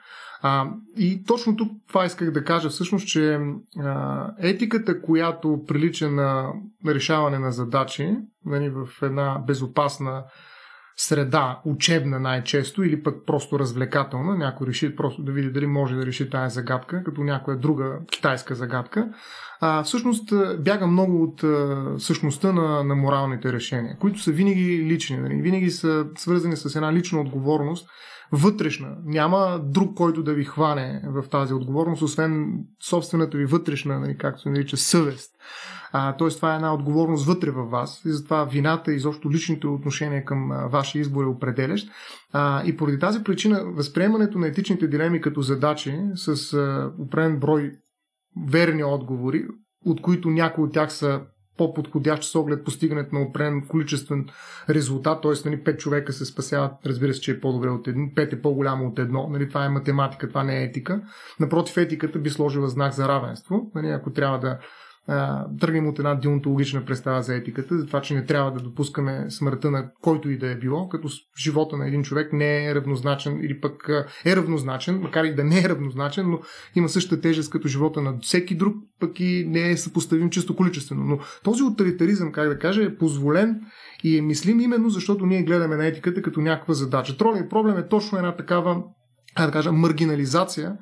А, 0.42 0.70
и 0.96 1.24
точно 1.24 1.56
тук 1.56 1.72
това 1.88 2.04
исках 2.04 2.30
да 2.30 2.44
кажа 2.44 2.68
всъщност, 2.68 3.06
че 3.06 3.40
а, 3.78 4.26
етиката, 4.38 5.02
която 5.02 5.64
прилича 5.66 6.10
на 6.10 6.52
решаване 6.86 7.38
на 7.38 7.52
задачи 7.52 8.16
нали, 8.46 8.70
в 8.70 8.88
една 9.02 9.38
безопасна 9.46 10.24
среда, 10.96 11.60
учебна 11.64 12.20
най-често 12.20 12.82
или 12.82 13.02
пък 13.02 13.26
просто 13.26 13.58
развлекателна. 13.58 14.36
Някой 14.36 14.66
реши 14.66 14.96
просто 14.96 15.22
да 15.22 15.32
види 15.32 15.50
дали 15.50 15.66
може 15.66 15.96
да 15.96 16.06
реши 16.06 16.30
тази 16.30 16.54
загадка, 16.54 17.04
като 17.04 17.24
някоя 17.24 17.56
друга 17.56 17.98
китайска 18.10 18.54
загадка. 18.54 19.08
А, 19.60 19.82
всъщност 19.82 20.32
бяга 20.58 20.86
много 20.86 21.22
от 21.22 21.44
а, 21.44 21.84
същността 21.98 22.52
на, 22.52 22.84
на 22.84 22.94
моралните 22.94 23.52
решения, 23.52 23.96
които 23.98 24.20
са 24.20 24.32
винаги 24.32 24.84
лични, 24.86 25.16
нали? 25.16 25.42
винаги 25.42 25.70
са 25.70 26.06
свързани 26.16 26.56
с 26.56 26.76
една 26.76 26.92
лична 26.92 27.20
отговорност, 27.20 27.88
вътрешна. 28.32 28.96
Няма 29.04 29.60
друг, 29.64 29.96
който 29.96 30.22
да 30.22 30.34
ви 30.34 30.44
хване 30.44 31.02
в 31.04 31.28
тази 31.28 31.54
отговорност, 31.54 32.02
освен 32.02 32.58
собствената 32.82 33.38
ви 33.38 33.44
вътрешна, 33.44 34.00
нали, 34.00 34.18
както 34.18 34.42
се 34.42 34.50
нарича, 34.50 34.76
съвест. 34.76 35.30
Тоест, 36.18 36.36
това 36.36 36.52
е 36.52 36.54
една 36.54 36.74
отговорност 36.74 37.26
вътре 37.26 37.50
във 37.50 37.70
вас 37.70 38.02
и 38.04 38.10
затова 38.10 38.44
вината 38.44 38.92
и 38.92 38.96
изобщо 38.96 39.30
личните 39.30 39.66
отношения 39.66 40.24
към 40.24 40.52
а, 40.52 40.66
вашия 40.66 41.00
избор 41.00 41.24
е 41.24 41.28
определящ. 41.28 41.88
А, 42.32 42.64
и 42.64 42.76
поради 42.76 42.98
тази 42.98 43.24
причина, 43.24 43.64
възприемането 43.66 44.38
на 44.38 44.46
етичните 44.46 44.88
дилеми 44.88 45.20
като 45.20 45.42
задачи 45.42 45.98
с 46.14 46.54
а, 46.54 46.92
определен 46.98 47.38
брой 47.40 47.72
верни 48.48 48.84
отговори, 48.84 49.44
от 49.84 50.02
които 50.02 50.30
някои 50.30 50.64
от 50.64 50.72
тях 50.72 50.92
са 50.92 51.20
по-подходящ 51.58 52.24
с 52.24 52.34
оглед 52.34 52.64
постигането 52.64 53.14
на 53.14 53.22
определен 53.22 53.66
количествен 53.68 54.26
резултат, 54.70 55.22
т.е. 55.22 55.48
Нали, 55.48 55.64
5 55.64 55.76
човека 55.76 56.12
се 56.12 56.24
спасяват, 56.24 56.72
разбира 56.86 57.14
се, 57.14 57.20
че 57.20 57.30
е 57.30 57.40
по-добре 57.40 57.68
от 57.68 57.88
едно, 57.88 58.02
5 58.16 58.32
е 58.32 58.42
по-голямо 58.42 58.86
от 58.86 58.98
едно, 58.98 59.28
нали, 59.30 59.48
това 59.48 59.64
е 59.64 59.68
математика, 59.68 60.28
това 60.28 60.44
не 60.44 60.60
е 60.60 60.64
етика. 60.64 61.02
Напротив, 61.40 61.76
етиката 61.76 62.18
би 62.18 62.30
сложила 62.30 62.68
знак 62.68 62.92
за 62.92 63.08
равенство, 63.08 63.70
нали, 63.74 63.88
ако 63.88 64.12
трябва 64.12 64.38
да 64.38 64.58
тръгнем 65.60 65.86
от 65.86 65.98
една 65.98 66.14
деонтологична 66.14 66.84
представа 66.84 67.22
за 67.22 67.34
етиката, 67.34 67.78
за 67.78 67.86
това, 67.86 68.00
че 68.00 68.14
не 68.14 68.24
трябва 68.24 68.52
да 68.52 68.60
допускаме 68.60 69.30
смъртта 69.30 69.70
на 69.70 69.90
който 70.02 70.30
и 70.30 70.38
да 70.38 70.50
е 70.50 70.56
било, 70.56 70.88
като 70.88 71.08
живота 71.38 71.76
на 71.76 71.88
един 71.88 72.02
човек 72.02 72.32
не 72.32 72.66
е 72.66 72.74
равнозначен 72.74 73.40
или 73.42 73.60
пък 73.60 73.88
е 74.24 74.36
равнозначен, 74.36 75.00
макар 75.00 75.24
и 75.24 75.34
да 75.34 75.44
не 75.44 75.58
е 75.58 75.68
равнозначен, 75.68 76.30
но 76.30 76.40
има 76.74 76.88
същата 76.88 77.22
тежест 77.22 77.50
като 77.50 77.68
живота 77.68 78.00
на 78.00 78.18
всеки 78.20 78.54
друг, 78.54 78.74
пък 79.00 79.20
и 79.20 79.46
не 79.48 79.70
е 79.70 79.76
съпоставим 79.76 80.30
чисто 80.30 80.56
количествено. 80.56 81.04
Но 81.04 81.18
този 81.44 81.62
утилитаризъм, 81.62 82.32
как 82.32 82.48
да 82.48 82.58
кажа, 82.58 82.82
е 82.82 82.96
позволен 82.96 83.60
и 84.04 84.18
е 84.18 84.22
мислим 84.22 84.60
именно 84.60 84.90
защото 84.90 85.26
ние 85.26 85.42
гледаме 85.42 85.76
на 85.76 85.86
етиката 85.86 86.22
като 86.22 86.40
някаква 86.40 86.74
задача. 86.74 87.16
Тролния 87.16 87.48
проблем 87.48 87.76
е 87.76 87.88
точно 87.88 88.18
една 88.18 88.36
такава, 88.36 88.82
как 89.36 89.46
да 89.46 89.52
кажа, 89.52 89.72
маргинализация 89.72 90.76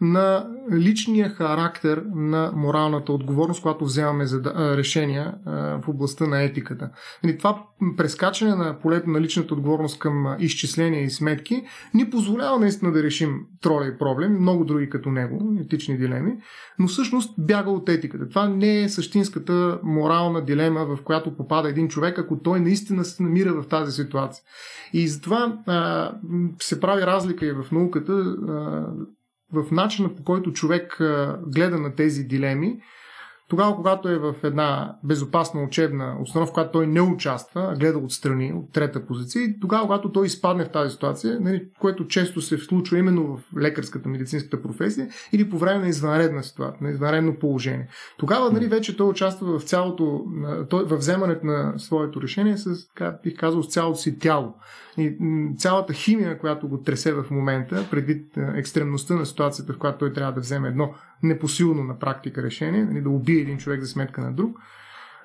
на 0.00 0.46
личния 0.72 1.28
характер 1.28 2.04
на 2.14 2.52
моралната 2.54 3.12
отговорност, 3.12 3.62
когато 3.62 3.84
вземаме 3.84 4.24
решения 4.56 5.34
в 5.84 5.88
областта 5.88 6.26
на 6.26 6.42
етиката. 6.42 6.90
Нали, 7.24 7.38
това 7.38 7.64
прескачане 7.96 8.54
на 8.54 8.78
полето 8.78 9.10
на 9.10 9.20
личната 9.20 9.54
отговорност 9.54 9.98
към 9.98 10.36
изчисления 10.38 11.02
и 11.02 11.10
сметки 11.10 11.62
ни 11.94 12.10
позволява 12.10 12.58
наистина 12.58 12.92
да 12.92 13.02
решим 13.02 13.40
троля 13.60 13.86
и 13.86 13.98
проблем, 13.98 14.40
много 14.40 14.64
други 14.64 14.90
като 14.90 15.10
него, 15.10 15.56
етични 15.60 15.98
дилеми, 15.98 16.32
но 16.78 16.88
всъщност 16.88 17.34
бяга 17.38 17.70
от 17.70 17.88
етиката. 17.88 18.28
Това 18.28 18.48
не 18.48 18.82
е 18.82 18.88
същинската 18.88 19.80
морална 19.82 20.44
дилема, 20.44 20.84
в 20.84 21.02
която 21.04 21.36
попада 21.36 21.68
един 21.68 21.88
човек, 21.88 22.18
ако 22.18 22.38
той 22.38 22.60
наистина 22.60 23.04
се 23.04 23.22
намира 23.22 23.62
в 23.62 23.68
тази 23.68 23.92
ситуация. 23.92 24.42
И 24.92 25.08
затова 25.08 25.58
а, 25.66 26.12
се 26.62 26.80
прави 26.80 27.02
разлика 27.02 27.46
и 27.46 27.52
в 27.52 27.64
науката 27.72 28.12
а, 28.12 28.86
в 29.52 29.64
начина 29.70 30.14
по 30.14 30.24
който 30.24 30.52
човек 30.52 30.96
гледа 31.46 31.78
на 31.78 31.94
тези 31.94 32.24
дилеми, 32.24 32.80
тогава, 33.50 33.76
когато 33.76 34.08
е 34.08 34.18
в 34.18 34.34
една 34.42 34.96
безопасна 35.04 35.62
учебна 35.62 36.16
установка, 36.22 36.52
когато 36.52 36.72
той 36.72 36.86
не 36.86 37.00
участва, 37.00 37.68
а 37.72 37.76
гледа 37.76 37.98
отстрани, 37.98 38.52
от 38.52 38.72
трета 38.72 39.06
позиция, 39.06 39.44
и 39.44 39.60
тогава, 39.60 39.82
когато 39.82 40.12
той 40.12 40.26
изпадне 40.26 40.64
в 40.64 40.70
тази 40.70 40.92
ситуация, 40.92 41.40
нали, 41.40 41.68
което 41.80 42.06
често 42.06 42.40
се 42.40 42.58
случва 42.58 42.98
именно 42.98 43.36
в 43.36 43.58
лекарската, 43.58 44.08
медицинската 44.08 44.62
професия, 44.62 45.08
или 45.32 45.50
по 45.50 45.58
време 45.58 45.78
на 45.78 45.88
извънредна 45.88 46.42
ситуация, 46.42 46.78
на 46.80 46.90
извънредно 46.90 47.38
положение. 47.38 47.88
Тогава 48.18 48.52
нали, 48.52 48.66
вече 48.66 48.96
той 48.96 49.08
участва 49.08 49.58
в 49.58 49.62
цялото, 49.62 50.24
в 50.72 50.96
вземането 50.96 51.46
на 51.46 51.74
своето 51.78 52.22
решение 52.22 52.56
с, 52.56 52.88
така, 52.88 53.18
бих 53.24 53.36
казал, 53.36 53.62
с 53.62 53.68
цялото 53.68 53.98
си 53.98 54.18
тяло. 54.18 54.54
И 55.00 55.16
цялата 55.58 55.92
химия, 55.92 56.38
която 56.38 56.68
го 56.68 56.82
тресе 56.82 57.12
в 57.12 57.24
момента, 57.30 57.86
предвид 57.90 58.36
екстремността 58.36 59.14
на 59.14 59.26
ситуацията, 59.26 59.72
в 59.72 59.78
която 59.78 59.98
той 59.98 60.12
трябва 60.12 60.32
да 60.32 60.40
вземе 60.40 60.68
едно 60.68 60.94
непосилно 61.22 61.84
на 61.84 61.98
практика 61.98 62.42
решение, 62.42 62.84
нали, 62.84 63.00
да 63.00 63.10
убие 63.10 63.40
един 63.40 63.58
човек 63.58 63.80
за 63.80 63.88
сметка 63.88 64.20
на 64.20 64.32
друг, 64.32 64.58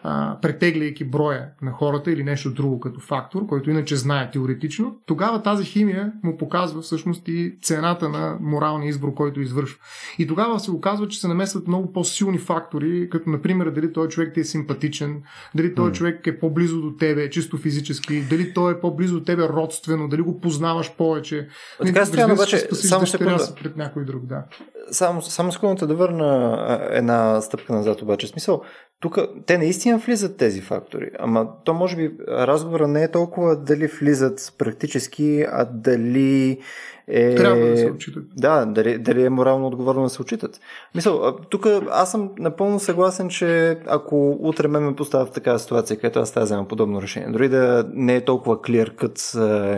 а, 0.08 0.38
претегляйки 0.42 1.04
броя 1.04 1.46
на 1.62 1.72
хората 1.72 2.12
или 2.12 2.24
нещо 2.24 2.54
друго 2.54 2.80
като 2.80 3.00
фактор, 3.00 3.48
който 3.48 3.70
иначе 3.70 3.96
знае 3.96 4.32
теоретично, 4.32 4.96
тогава 5.06 5.42
тази 5.42 5.66
химия 5.66 6.12
му 6.24 6.38
показва 6.38 6.82
всъщност 6.82 7.28
и 7.28 7.58
цената 7.62 8.10
на 8.10 8.38
моралния 8.42 8.90
избор, 8.90 9.14
който 9.14 9.42
извършва. 9.42 9.80
И 10.20 10.28
тогава 10.28 10.60
се 10.60 10.72
оказва, 10.72 11.08
че 11.08 11.20
се 11.20 11.28
намесват 11.28 11.68
много 11.68 11.94
по-силни 11.94 12.38
фактори, 12.38 13.10
като 13.10 13.30
например 13.30 13.70
дали 13.70 13.94
този 13.94 14.10
човек 14.10 14.34
ти 14.34 14.40
е 14.40 14.44
симпатичен, 14.44 15.24
дали 15.56 15.76
този 15.76 15.92
mm. 15.92 15.96
човек 15.96 16.28
е 16.28 16.40
по-близо 16.40 16.82
до 16.82 16.92
тебе, 16.92 17.30
чисто 17.30 17.58
физически, 17.58 18.22
дали 18.30 18.54
той 18.54 18.74
е 18.74 18.80
по-близо 18.80 19.20
до 19.20 19.26
тебе 19.26 19.44
родствено, 19.44 20.08
дали 20.08 20.22
го 20.22 20.40
познаваш 20.40 20.96
повече. 20.98 21.48
Така 21.86 22.06
странно, 22.06 22.34
обаче, 22.34 22.58
само 22.74 23.08
секунда. 23.08 23.56
пред 23.64 23.78
някой 23.78 24.06
друг, 24.06 24.26
да. 24.26 24.44
Само, 24.92 25.22
само 25.22 25.52
секундата 25.52 25.88
да 25.88 25.96
върна 25.96 26.88
една 26.92 27.42
стъпка 27.42 27.74
назад, 27.74 28.02
обаче. 28.02 28.28
Смисъл, 28.28 28.62
тук 29.06 29.20
те 29.46 29.58
наистина 29.58 29.98
влизат 29.98 30.38
тези 30.38 30.62
фактори, 30.62 31.10
ама 31.20 31.48
то 31.64 31.74
може 31.74 31.96
би 31.96 32.12
разговора 32.30 32.88
не 32.88 33.04
е 33.04 33.12
толкова 33.12 33.56
дали 33.56 33.88
влизат 33.88 34.54
практически, 34.58 35.46
а 35.52 35.66
дали 35.66 36.60
е... 37.08 37.36
Трябва 37.36 37.66
да 37.66 37.78
се 37.78 37.86
отчитат. 37.86 38.24
Да, 38.38 38.66
дали, 38.66 38.98
дали 38.98 39.26
е 39.26 39.30
морално 39.30 39.68
отговорно 39.68 40.04
да 40.04 40.10
се 40.10 40.22
отчитат. 40.22 40.60
Мисъл, 40.96 41.38
тук 41.50 41.68
аз 41.92 42.12
съм 42.12 42.32
напълно 42.40 42.80
съгласен, 42.80 43.30
че 43.30 43.80
ако 43.88 44.38
утре 44.40 44.68
ме 44.68 44.80
ме 44.80 44.96
поставя 44.96 45.26
в 45.26 45.32
такава 45.32 45.60
ситуация, 45.60 45.98
където 45.98 46.20
аз 46.20 46.32
тази 46.32 46.46
взема 46.46 46.68
подобно 46.68 47.02
решение, 47.02 47.30
дори 47.30 47.50
да 47.50 47.90
не 47.94 48.16
е 48.16 48.26
толкова 48.26 48.62
кът 48.96 49.32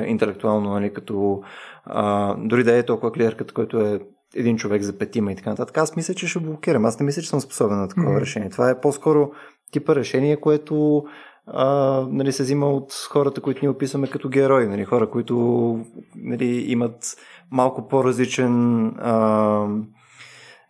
интелектуално, 0.06 0.70
нали, 0.70 0.94
като 0.94 1.42
а, 1.86 2.36
дори 2.40 2.64
да 2.64 2.78
е 2.78 2.84
толкова 2.84 3.12
кът, 3.38 3.52
който 3.52 3.80
е 3.80 4.00
един 4.36 4.58
човек 4.58 4.82
за 4.82 4.98
петима 4.98 5.32
и 5.32 5.36
така 5.36 5.50
нататък. 5.50 5.78
Аз 5.78 5.96
мисля, 5.96 6.14
че 6.14 6.28
ще 6.28 6.40
блокирам. 6.40 6.86
Аз 6.86 7.00
не 7.00 7.06
мисля, 7.06 7.22
че 7.22 7.30
съм 7.30 7.42
способен 7.42 7.78
на 7.78 7.88
такова 7.88 8.10
mm-hmm. 8.10 8.22
решение. 8.22 8.50
Това 8.50 8.70
е 8.70 8.82
по-скоро 8.82 9.32
типа 9.72 9.96
решение, 9.96 10.38
което 10.38 11.04
а, 11.48 11.66
нали, 12.10 12.32
се 12.32 12.44
взима 12.44 12.70
от 12.70 12.94
хората, 13.10 13.42
които 13.42 13.60
ние 13.62 13.70
описваме 13.70 14.08
като 14.08 14.30
герои. 14.30 14.68
Нали, 14.68 14.86
хора, 14.86 15.10
които 15.10 15.36
нали, 16.16 16.66
имат 16.68 17.16
малко 17.52 17.88
по-различен 17.88 18.86
а, 18.88 19.68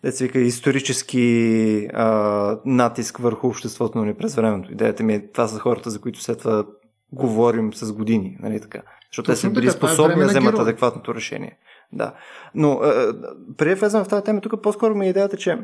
деца 0.03 0.25
вика, 0.25 0.39
исторически 0.39 1.87
а, 1.93 2.59
натиск 2.65 3.17
върху 3.17 3.47
обществото 3.47 3.97
нали, 3.97 4.13
през 4.13 4.35
времето. 4.35 4.71
Идеята 4.71 5.03
ми 5.03 5.13
е, 5.13 5.31
това 5.31 5.47
са 5.47 5.59
хората, 5.59 5.89
за 5.89 6.01
които 6.01 6.21
след 6.21 6.39
това 6.39 6.65
говорим 7.13 7.73
с 7.73 7.93
години. 7.93 8.37
Нали, 8.39 8.61
така. 8.61 8.81
Защото 9.11 9.31
те 9.31 9.37
са 9.37 9.49
били 9.49 9.67
е 9.67 9.71
способни 9.71 10.15
да 10.15 10.27
вземат 10.27 10.59
адекватното 10.59 11.15
решение. 11.15 11.57
Да. 11.93 12.13
Но 12.56 12.71
а, 12.71 13.13
преди 13.58 13.76
да 13.76 13.80
влезем 13.80 14.04
в 14.04 14.08
тази 14.08 14.23
тема, 14.23 14.41
тук 14.41 14.62
по-скоро 14.62 14.95
ми 14.95 15.06
е 15.06 15.10
идеята, 15.10 15.38
че 15.38 15.60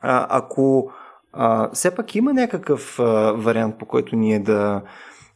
а, 0.00 0.26
ако 0.30 0.90
а, 1.32 1.70
все 1.72 1.94
пак 1.94 2.14
има 2.14 2.32
някакъв 2.32 2.98
а, 2.98 3.32
вариант, 3.32 3.78
по 3.78 3.86
който 3.86 4.16
ние 4.16 4.38
да 4.38 4.82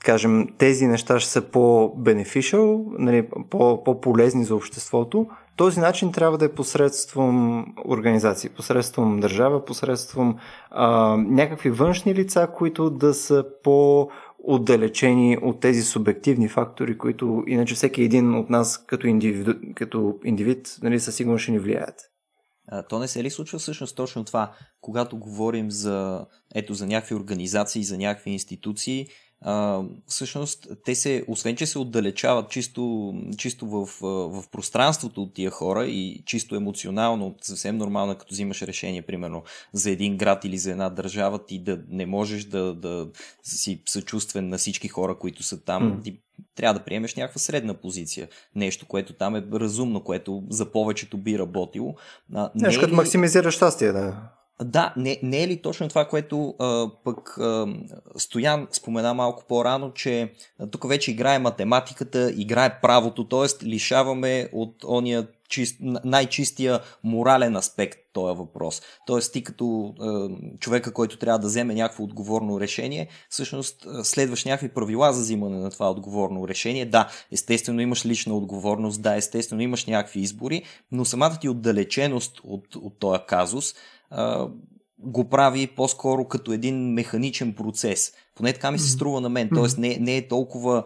кажем, 0.04 0.48
тези 0.58 0.86
неща 0.86 1.20
ще 1.20 1.30
са 1.30 1.42
по-бенефишъл, 1.42 2.86
нали, 2.98 3.28
по- 3.50 3.84
по-полезни 3.84 4.44
за 4.44 4.54
обществото, 4.54 5.26
Този 5.56 5.80
начин 5.80 6.12
трябва 6.12 6.38
да 6.38 6.44
е 6.44 6.52
посредством 6.52 7.66
организации, 7.88 8.50
посредством 8.50 9.20
държава, 9.20 9.64
посредством 9.64 10.36
а, 10.70 11.16
някакви 11.16 11.70
външни 11.70 12.14
лица, 12.14 12.48
които 12.54 12.90
да 12.90 13.14
са 13.14 13.44
по 13.62 14.08
отдалечени 14.46 15.38
от 15.42 15.60
тези 15.60 15.82
субективни 15.82 16.48
фактори, 16.48 16.98
които 16.98 17.44
иначе 17.46 17.74
всеки 17.74 18.02
един 18.02 18.34
от 18.34 18.50
нас 18.50 18.84
като 18.86 19.06
индивид, 19.06 19.48
като 19.74 20.18
индивид 20.24 20.78
нали, 20.82 21.00
със 21.00 21.16
сигурност 21.16 21.42
ще 21.42 21.52
ни 21.52 21.58
влияят. 21.58 22.00
А, 22.68 22.82
то 22.82 22.98
не 22.98 23.08
се 23.08 23.24
ли 23.24 23.30
случва 23.30 23.58
всъщност 23.58 23.96
точно 23.96 24.24
това, 24.24 24.52
когато 24.80 25.18
говорим 25.18 25.70
за, 25.70 26.26
ето, 26.54 26.74
за 26.74 26.86
някакви 26.86 27.14
организации, 27.14 27.84
за 27.84 27.98
някакви 27.98 28.30
институции, 28.30 29.06
а, 29.46 29.82
всъщност 30.06 30.68
те 30.84 30.94
се, 30.94 31.24
освен 31.28 31.56
че 31.56 31.66
се 31.66 31.78
отдалечават 31.78 32.50
чисто, 32.50 33.14
чисто 33.36 33.66
в, 33.66 33.88
в 34.00 34.44
пространството 34.52 35.22
от 35.22 35.34
тия 35.34 35.50
хора 35.50 35.86
и 35.86 36.22
чисто 36.26 36.56
емоционално, 36.56 37.34
съвсем 37.40 37.76
нормално, 37.76 38.14
като 38.14 38.34
взимаш 38.34 38.62
решение, 38.62 39.02
примерно, 39.02 39.42
за 39.72 39.90
един 39.90 40.16
град 40.16 40.44
или 40.44 40.58
за 40.58 40.70
една 40.70 40.90
държава, 40.90 41.44
ти 41.46 41.58
да 41.58 41.80
не 41.88 42.06
можеш 42.06 42.44
да, 42.44 42.74
да 42.74 43.08
си 43.42 43.82
съчувствен 43.86 44.48
на 44.48 44.58
всички 44.58 44.88
хора, 44.88 45.18
които 45.18 45.42
са 45.42 45.64
там. 45.64 45.82
Mm. 45.82 46.04
Ти 46.04 46.20
трябва 46.54 46.78
да 46.78 46.84
приемеш 46.84 47.14
някаква 47.14 47.38
средна 47.38 47.74
позиция. 47.74 48.28
Нещо, 48.54 48.86
което 48.86 49.12
там 49.12 49.36
е 49.36 49.44
разумно, 49.52 50.04
което 50.04 50.42
за 50.50 50.72
повечето 50.72 51.18
би 51.18 51.38
работило. 51.38 51.94
Нещо, 52.54 52.80
като 52.80 52.92
ли... 52.92 52.96
максимизира 52.96 53.50
щастие, 53.50 53.92
да. 53.92 54.16
Да, 54.62 54.94
не, 54.96 55.20
не 55.22 55.42
е 55.42 55.48
ли 55.48 55.62
точно 55.62 55.88
това, 55.88 56.04
което 56.04 56.54
а, 56.58 56.90
пък 57.04 57.38
а, 57.38 57.66
Стоян 58.16 58.68
спомена 58.72 59.14
малко 59.14 59.44
по-рано, 59.48 59.92
че 59.92 60.32
а, 60.58 60.66
тук 60.66 60.88
вече 60.88 61.10
играе 61.10 61.38
математиката, 61.38 62.32
играе 62.36 62.80
правото, 62.80 63.28
т.е. 63.28 63.66
лишаваме 63.66 64.48
от 64.52 64.84
ония 64.84 65.26
чист, 65.48 65.76
най-чистия 66.04 66.80
морален 67.04 67.56
аспект 67.56 67.98
този 68.12 68.38
въпрос. 68.38 68.82
Тоест 69.06 69.32
ти 69.32 69.44
като 69.44 69.94
е, 70.00 70.58
човека, 70.58 70.92
който 70.92 71.18
трябва 71.18 71.38
да 71.38 71.46
вземе 71.46 71.74
някакво 71.74 72.04
отговорно 72.04 72.60
решение, 72.60 73.08
всъщност 73.28 73.86
следваш 74.02 74.44
някакви 74.44 74.68
правила 74.68 75.12
за 75.12 75.20
взимане 75.20 75.58
на 75.58 75.70
това 75.70 75.90
отговорно 75.90 76.48
решение. 76.48 76.86
Да, 76.86 77.08
естествено 77.32 77.80
имаш 77.80 78.06
лична 78.06 78.34
отговорност, 78.34 79.02
да, 79.02 79.16
естествено 79.16 79.62
имаш 79.62 79.86
някакви 79.86 80.20
избори, 80.20 80.62
но 80.92 81.04
самата 81.04 81.38
ти 81.40 81.48
отдалеченост 81.48 82.40
от, 82.44 82.76
от 82.76 82.98
този 82.98 83.20
казус 83.28 83.74
го 84.98 85.28
прави 85.28 85.66
по-скоро 85.66 86.24
като 86.24 86.52
един 86.52 86.92
механичен 86.92 87.54
процес. 87.54 88.12
Поне 88.34 88.52
така 88.52 88.70
ми 88.70 88.78
се 88.78 88.90
струва 88.90 89.20
на 89.20 89.28
мен. 89.28 89.50
Тоест 89.54 89.78
не, 89.78 89.96
не 90.00 90.16
е 90.16 90.28
толкова. 90.28 90.84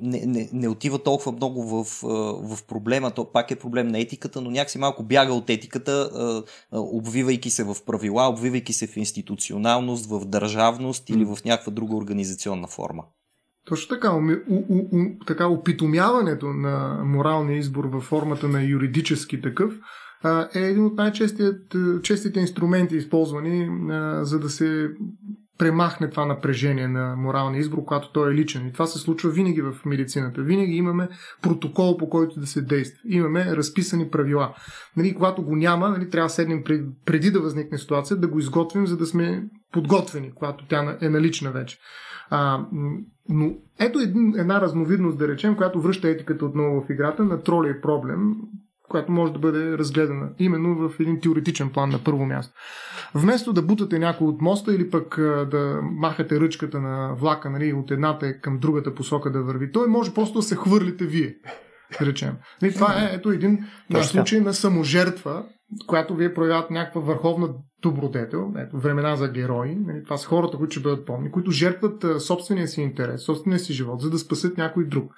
Не, 0.00 0.22
не, 0.26 0.48
не 0.52 0.68
отива 0.68 1.02
толкова 1.02 1.32
много 1.32 1.62
в, 1.62 1.84
в 2.42 2.58
проблема, 2.68 3.10
то 3.10 3.32
пак 3.32 3.50
е 3.50 3.58
проблем 3.58 3.88
на 3.88 3.98
етиката, 3.98 4.40
но 4.40 4.50
някакси 4.50 4.78
малко 4.78 5.02
бяга 5.02 5.32
от 5.32 5.50
етиката, 5.50 6.10
обвивайки 6.72 7.50
се 7.50 7.64
в 7.64 7.76
правила, 7.86 8.28
обвивайки 8.28 8.72
се 8.72 8.86
в 8.86 8.96
институционалност, 8.96 10.06
в 10.06 10.24
държавност 10.24 11.10
или 11.10 11.24
в 11.24 11.38
някаква 11.44 11.72
друга 11.72 11.96
организационна 11.96 12.66
форма. 12.66 13.04
Точно 13.64 13.96
така, 13.96 14.12
у, 14.14 14.20
у, 14.48 14.78
у, 14.92 15.18
така 15.26 15.48
опитомяването 15.48 16.46
на 16.46 17.02
моралния 17.04 17.58
избор 17.58 17.84
във 17.84 18.02
формата 18.02 18.48
на 18.48 18.62
юридически 18.62 19.40
такъв 19.40 19.72
е 20.54 20.60
един 20.60 20.84
от 20.84 20.96
най-честите 20.96 22.40
инструменти, 22.40 22.96
използвани 22.96 23.70
за 24.22 24.38
да 24.40 24.48
се 24.48 24.90
премахне 25.58 26.10
това 26.10 26.26
напрежение 26.26 26.88
на 26.88 27.16
моралния 27.16 27.60
избор, 27.60 27.84
когато 27.84 28.12
той 28.12 28.32
е 28.32 28.34
личен. 28.34 28.66
И 28.66 28.72
това 28.72 28.86
се 28.86 28.98
случва 28.98 29.30
винаги 29.30 29.62
в 29.62 29.74
медицината. 29.86 30.42
Винаги 30.42 30.72
имаме 30.72 31.08
протокол, 31.42 31.96
по 31.96 32.08
който 32.08 32.40
да 32.40 32.46
се 32.46 32.62
действа. 32.62 33.00
Имаме 33.04 33.56
разписани 33.56 34.10
правила. 34.10 34.54
Нали, 34.96 35.14
когато 35.14 35.42
го 35.42 35.56
няма, 35.56 35.88
нали, 35.88 36.10
трябва 36.10 36.26
да 36.26 36.30
седнем 36.30 36.64
преди 37.06 37.30
да 37.30 37.40
възникне 37.40 37.78
ситуация, 37.78 38.16
да 38.16 38.28
го 38.28 38.38
изготвим, 38.38 38.86
за 38.86 38.96
да 38.96 39.06
сме 39.06 39.48
подготвени, 39.72 40.32
когато 40.34 40.66
тя 40.66 40.98
е 41.00 41.08
налична 41.08 41.50
вече. 41.50 41.78
А, 42.30 42.66
но 43.28 43.52
ето 43.80 43.98
един, 43.98 44.34
една 44.36 44.60
разновидност, 44.60 45.18
да 45.18 45.28
речем, 45.28 45.56
която 45.56 45.80
връща 45.80 46.08
етиката 46.08 46.44
отново 46.44 46.80
в 46.80 46.90
играта 46.90 47.24
на 47.24 47.42
тролия 47.42 47.80
проблем, 47.80 48.34
която 48.88 49.12
може 49.12 49.32
да 49.32 49.38
бъде 49.38 49.78
разгледана 49.78 50.28
именно 50.38 50.88
в 50.88 51.00
един 51.00 51.20
теоретичен 51.20 51.70
план 51.70 51.90
на 51.90 51.98
първо 52.04 52.26
място. 52.26 52.54
Вместо 53.14 53.52
да 53.52 53.62
бутате 53.62 53.98
някой 53.98 54.26
от 54.26 54.40
моста 54.42 54.74
или 54.74 54.90
пък 54.90 55.16
да 55.50 55.80
махате 55.82 56.40
ръчката 56.40 56.80
на 56.80 57.14
влака 57.14 57.50
нали, 57.50 57.72
от 57.72 57.90
едната 57.90 58.40
към 58.40 58.58
другата 58.58 58.94
посока 58.94 59.32
да 59.32 59.42
върви, 59.42 59.72
той 59.72 59.86
може 59.86 60.14
просто 60.14 60.38
да 60.38 60.42
се 60.42 60.56
хвърлите 60.56 61.04
вие. 61.04 61.34
Да 62.00 62.06
речем. 62.06 62.34
Нали, 62.62 62.74
това 62.74 63.02
е 63.02 63.14
ето 63.14 63.30
един 63.30 63.64
случай 64.02 64.40
на 64.40 64.54
саможертва, 64.54 65.44
която 65.86 66.14
вие 66.14 66.34
проявяват 66.34 66.70
някаква 66.70 67.00
върховна 67.00 67.48
добродетел, 67.82 68.52
ето, 68.58 68.78
времена 68.78 69.16
за 69.16 69.28
герои, 69.28 69.74
нали, 69.74 70.04
това 70.04 70.16
са 70.16 70.28
хората, 70.28 70.56
които 70.56 70.70
ще 70.70 70.80
бъдат 70.80 71.06
помни, 71.06 71.30
които 71.30 71.50
жертват 71.50 72.04
а, 72.04 72.20
собствения 72.20 72.68
си 72.68 72.80
интерес, 72.80 73.22
собствения 73.22 73.58
си 73.58 73.72
живот, 73.72 74.00
за 74.00 74.10
да 74.10 74.18
спасят 74.18 74.58
някой 74.58 74.86
друг. 74.86 75.12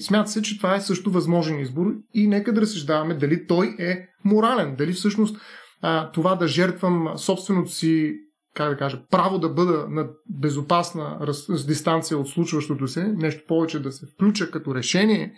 Смята 0.00 0.30
се, 0.30 0.42
че 0.42 0.56
това 0.56 0.74
е 0.74 0.80
също 0.80 1.10
възможен 1.10 1.60
избор 1.60 1.86
и 2.14 2.28
нека 2.28 2.52
да 2.52 2.60
разсъждаваме 2.60 3.14
дали 3.14 3.46
той 3.46 3.76
е 3.78 4.08
морален, 4.24 4.76
дали 4.76 4.92
всъщност 4.92 5.36
а, 5.82 6.10
това 6.10 6.34
да 6.34 6.48
жертвам 6.48 7.12
собственото 7.16 7.70
си 7.70 8.14
как 8.54 8.70
да 8.70 8.76
кажа, 8.76 9.02
право 9.10 9.38
да 9.38 9.48
бъда 9.48 9.86
на 9.88 10.08
безопасна 10.30 11.18
раз, 11.20 11.66
дистанция 11.66 12.18
от 12.18 12.28
случващото 12.28 12.88
се, 12.88 13.04
нещо 13.16 13.42
повече 13.48 13.82
да 13.82 13.92
се 13.92 14.06
включа 14.06 14.50
като 14.50 14.74
решение 14.74 15.32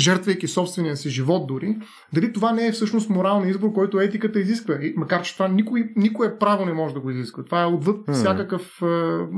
жертвайки 0.00 0.48
собствения 0.48 0.96
си 0.96 1.10
живот 1.10 1.46
дори, 1.46 1.76
дали 2.12 2.32
това 2.32 2.52
не 2.52 2.66
е 2.66 2.72
всъщност 2.72 3.10
морален 3.10 3.48
избор, 3.48 3.72
който 3.72 4.00
етиката 4.00 4.40
изисква. 4.40 4.74
И, 4.74 4.94
макар, 4.96 5.22
че 5.22 5.34
това 5.34 5.48
никой, 5.48 5.92
никое 5.96 6.38
право 6.38 6.64
не 6.64 6.72
може 6.72 6.94
да 6.94 7.00
го 7.00 7.10
изисква. 7.10 7.44
Това 7.44 7.62
е 7.62 7.66
отвъд 7.66 8.06
mm. 8.06 8.12
всякакъв 8.12 8.82
е, 8.82 8.86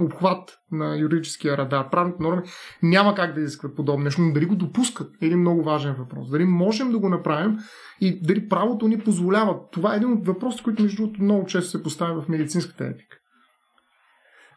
обхват 0.04 0.58
на 0.72 0.96
юридическия 0.98 1.56
радар. 1.56 1.90
Правните 1.90 2.22
норми 2.22 2.42
няма 2.82 3.14
как 3.14 3.34
да 3.34 3.40
изискват 3.40 3.76
подобно 3.76 4.04
нещо, 4.04 4.22
но 4.22 4.32
дали 4.32 4.46
го 4.46 4.54
допускат 4.54 5.10
е 5.22 5.26
един 5.26 5.40
много 5.40 5.62
важен 5.62 5.94
въпрос. 5.94 6.30
Дали 6.30 6.44
можем 6.44 6.92
да 6.92 6.98
го 6.98 7.08
направим 7.08 7.58
и 8.00 8.20
дали 8.22 8.48
правото 8.48 8.88
ни 8.88 8.98
позволява. 8.98 9.56
Това 9.72 9.94
е 9.94 9.96
един 9.96 10.12
от 10.12 10.26
въпросите, 10.26 10.64
които 10.64 10.82
между 10.82 11.02
другото 11.02 11.22
много 11.22 11.46
често 11.46 11.70
се 11.70 11.82
поставя 11.82 12.22
в 12.22 12.28
медицинската 12.28 12.84
етика. 12.84 13.17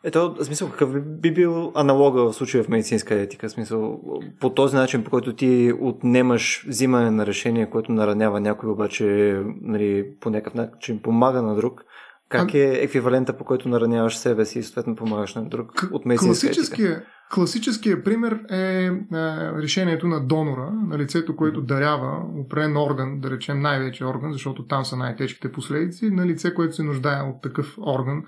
Ето, 0.04 0.36
в 0.40 0.46
смисъл, 0.46 0.70
какъв 0.70 1.02
би 1.06 1.34
бил 1.34 1.72
аналога 1.76 2.24
в 2.24 2.34
случая 2.34 2.64
в 2.64 2.70
медицинска 2.70 3.16
етика? 3.16 3.48
В 3.48 3.52
смисъл, 3.52 4.02
по 4.40 4.50
този 4.50 4.76
начин, 4.76 5.04
по 5.04 5.10
който 5.10 5.36
ти 5.36 5.74
отнемаш 5.82 6.66
взимане 6.68 7.12
на 7.12 7.26
решение, 7.26 7.70
което 7.70 7.92
наранява 7.92 8.40
някой, 8.40 8.70
обаче 8.70 9.06
нали, 9.62 10.06
по 10.20 10.30
някакъв 10.30 10.54
начин 10.54 11.02
помага 11.02 11.42
на 11.42 11.56
друг, 11.56 11.84
как 12.30 12.54
е 12.54 12.84
еквивалента, 12.84 13.38
по 13.38 13.44
който 13.44 13.70
нараняваш 13.70 14.18
себе 14.18 14.46
си 14.46 14.60
и 14.60 14.64
съответно 14.64 14.96
помагаш 14.96 15.36
на 15.36 15.50
друг 15.50 15.90
от 15.92 16.06
медицинска 16.06 16.48
класическия, 16.48 16.92
етика? 16.92 17.06
Класическия 17.34 18.04
пример 18.04 18.40
е, 18.50 18.58
е 18.58 18.92
решението 19.62 20.08
на 20.08 20.28
донора, 20.28 20.72
на 20.88 20.98
лицето, 20.98 21.36
което 21.36 21.62
дарява 21.62 22.24
определен 22.38 22.78
орган, 22.78 23.20
да 23.20 23.32
речем 23.32 23.60
най-вече 23.60 24.06
орган, 24.06 24.34
защото 24.34 24.66
там 24.66 24.86
са 24.86 24.98
най-тежките 24.98 25.52
последици, 25.52 26.10
на 26.12 26.26
лице, 26.26 26.54
което 26.54 26.76
се 26.76 26.84
нуждае 26.84 27.22
от 27.22 27.42
такъв 27.42 27.78
орган 27.78 28.24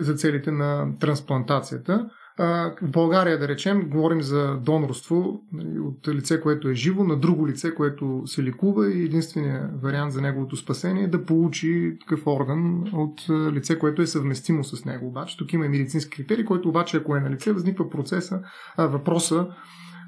за 0.00 0.14
целите 0.14 0.50
на 0.50 0.98
трансплантацията. 1.00 2.10
В 2.38 2.72
България, 2.82 3.38
да 3.38 3.48
речем, 3.48 3.88
говорим 3.90 4.22
за 4.22 4.56
донорство 4.56 5.40
нали, 5.52 5.78
от 5.78 6.08
лице, 6.08 6.40
което 6.40 6.68
е 6.68 6.74
живо, 6.74 7.04
на 7.04 7.16
друго 7.16 7.48
лице, 7.48 7.74
което 7.74 8.22
се 8.26 8.42
ликува 8.42 8.90
и 8.90 9.04
единственият 9.04 9.82
вариант 9.82 10.12
за 10.12 10.20
неговото 10.20 10.56
спасение 10.56 11.04
е 11.04 11.08
да 11.08 11.24
получи 11.24 11.96
такъв 12.00 12.26
орган 12.26 12.84
от 12.92 13.26
лице, 13.52 13.78
което 13.78 14.02
е 14.02 14.06
съвместимо 14.06 14.64
с 14.64 14.84
него. 14.84 15.06
Обаче 15.06 15.36
тук 15.36 15.52
има 15.52 15.66
и 15.66 15.68
медицински 15.68 16.16
критерии, 16.16 16.44
който 16.44 16.68
обаче, 16.68 16.96
ако 16.96 17.16
е 17.16 17.20
на 17.20 17.30
лице, 17.30 17.52
възниква 17.52 17.90
процеса, 17.90 18.40
въпроса 18.78 19.48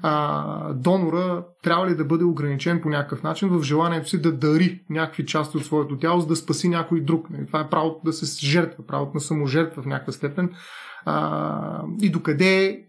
а, 0.01 0.73
донора 0.73 1.45
трябва 1.63 1.87
ли 1.87 1.95
да 1.95 2.05
бъде 2.05 2.23
ограничен 2.23 2.81
по 2.81 2.89
някакъв 2.89 3.23
начин 3.23 3.49
в 3.49 3.63
желанието 3.63 4.09
си 4.09 4.21
да 4.21 4.31
дари 4.31 4.83
някакви 4.89 5.25
части 5.25 5.57
от 5.57 5.65
своето 5.65 5.97
тяло, 5.97 6.19
за 6.19 6.27
да 6.27 6.35
спаси 6.35 6.69
някой 6.69 7.01
друг. 7.01 7.29
Нали, 7.29 7.45
това 7.45 7.59
е 7.59 7.69
правото 7.69 7.99
да 8.05 8.13
се 8.13 8.45
жертва, 8.45 8.85
правото 8.85 9.11
на 9.13 9.21
саможертва 9.21 9.81
в 9.81 9.85
някаква 9.85 10.13
степен. 10.13 10.49
А, 11.05 11.83
и 12.01 12.09
докъде 12.09 12.65
е 12.65 12.79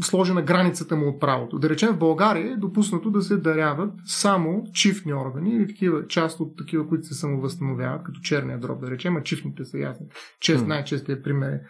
сложена 0.00 0.42
границата 0.42 0.96
му 0.96 1.08
от 1.08 1.20
правото. 1.20 1.58
Да 1.58 1.68
речем 1.68 1.92
в 1.92 1.98
България 1.98 2.52
е 2.52 2.56
допуснато 2.56 3.10
да 3.10 3.22
се 3.22 3.36
даряват 3.36 3.92
само 4.04 4.64
чифни 4.72 5.14
органи 5.14 5.50
или 5.50 5.66
такива, 5.66 6.06
част 6.06 6.40
от 6.40 6.56
такива, 6.58 6.88
които 6.88 7.06
се 7.06 7.14
самовъзстановяват, 7.14 8.02
като 8.02 8.20
черния 8.20 8.58
дроб, 8.58 8.80
да 8.80 8.90
речем, 8.90 9.16
а 9.16 9.22
чифните 9.22 9.64
са 9.64 9.78
ясни. 9.78 10.06
Чест, 10.40 10.66
най-честият 10.66 11.24
пример 11.24 11.52
е 11.52 11.60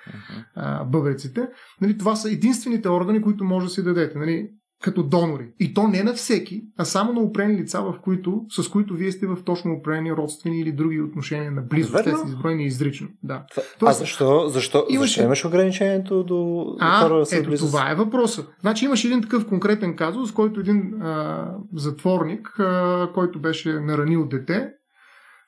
бъбреците. 0.87 1.48
Нали, 1.81 1.98
това 1.98 2.16
са 2.16 2.31
единствените 2.31 2.88
органи, 2.88 3.22
които 3.22 3.44
може 3.44 3.66
да 3.66 3.72
си 3.72 3.83
дадете. 3.83 4.18
Нали, 4.18 4.51
като 4.83 5.03
донори. 5.03 5.49
И 5.61 5.75
то 5.75 5.88
не 5.88 6.03
на 6.03 6.14
всеки, 6.14 6.62
а 6.77 6.85
само 6.85 7.12
на 7.12 7.21
определени 7.21 7.61
лица, 7.61 7.83
в 7.83 7.95
които, 8.03 8.45
с 8.49 8.69
които 8.69 8.95
вие 8.95 9.12
сте 9.12 9.27
в 9.27 9.38
точно 9.45 9.73
определени 9.73 10.12
родствени 10.12 10.61
или 10.61 10.73
други 10.73 11.01
отношения 11.01 11.51
на 11.53 11.62
близост. 11.62 12.05
Те 12.05 12.11
са 12.11 12.27
изброени 12.27 12.64
изрично. 12.64 13.09
Да. 13.23 13.45
Тоест, 13.55 13.83
а 13.83 13.93
защо, 13.93 14.49
защо, 14.49 14.87
имаш... 14.88 15.09
защо 15.09 15.23
имаш 15.23 15.45
ограничението 15.45 16.25
до 16.25 16.67
а, 16.81 17.09
хора 17.09 17.27
с 17.27 17.33
ето, 17.33 17.49
близост? 17.49 17.73
това 17.73 17.91
е 17.91 17.95
въпросът. 17.95 18.49
Значи 18.61 18.85
имаш 18.85 19.05
един 19.05 19.23
такъв 19.23 19.47
конкретен 19.47 19.97
казус, 19.97 20.31
в 20.31 20.35
който 20.35 20.61
един 20.61 21.03
а, 21.03 21.49
затворник, 21.75 22.49
а, 22.59 23.11
който 23.14 23.41
беше 23.41 23.73
наранил 23.73 24.27
дете, 24.27 24.71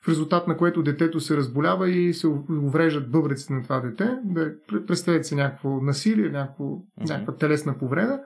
в 0.05 0.09
резултат 0.09 0.47
на 0.47 0.57
което 0.57 0.83
детето 0.83 1.19
се 1.19 1.37
разболява 1.37 1.89
и 1.89 2.13
се 2.13 2.27
увреждат 2.49 3.11
бъбреците 3.11 3.53
на 3.53 3.63
това 3.63 3.79
дете. 3.79 4.09
Да, 4.23 4.51
представете 4.87 5.23
си 5.23 5.35
някакво 5.35 5.69
насилие, 5.69 6.29
някакво, 6.29 6.63
mm-hmm. 6.63 7.09
някаква 7.09 7.35
телесна 7.35 7.77
повреда 7.77 8.19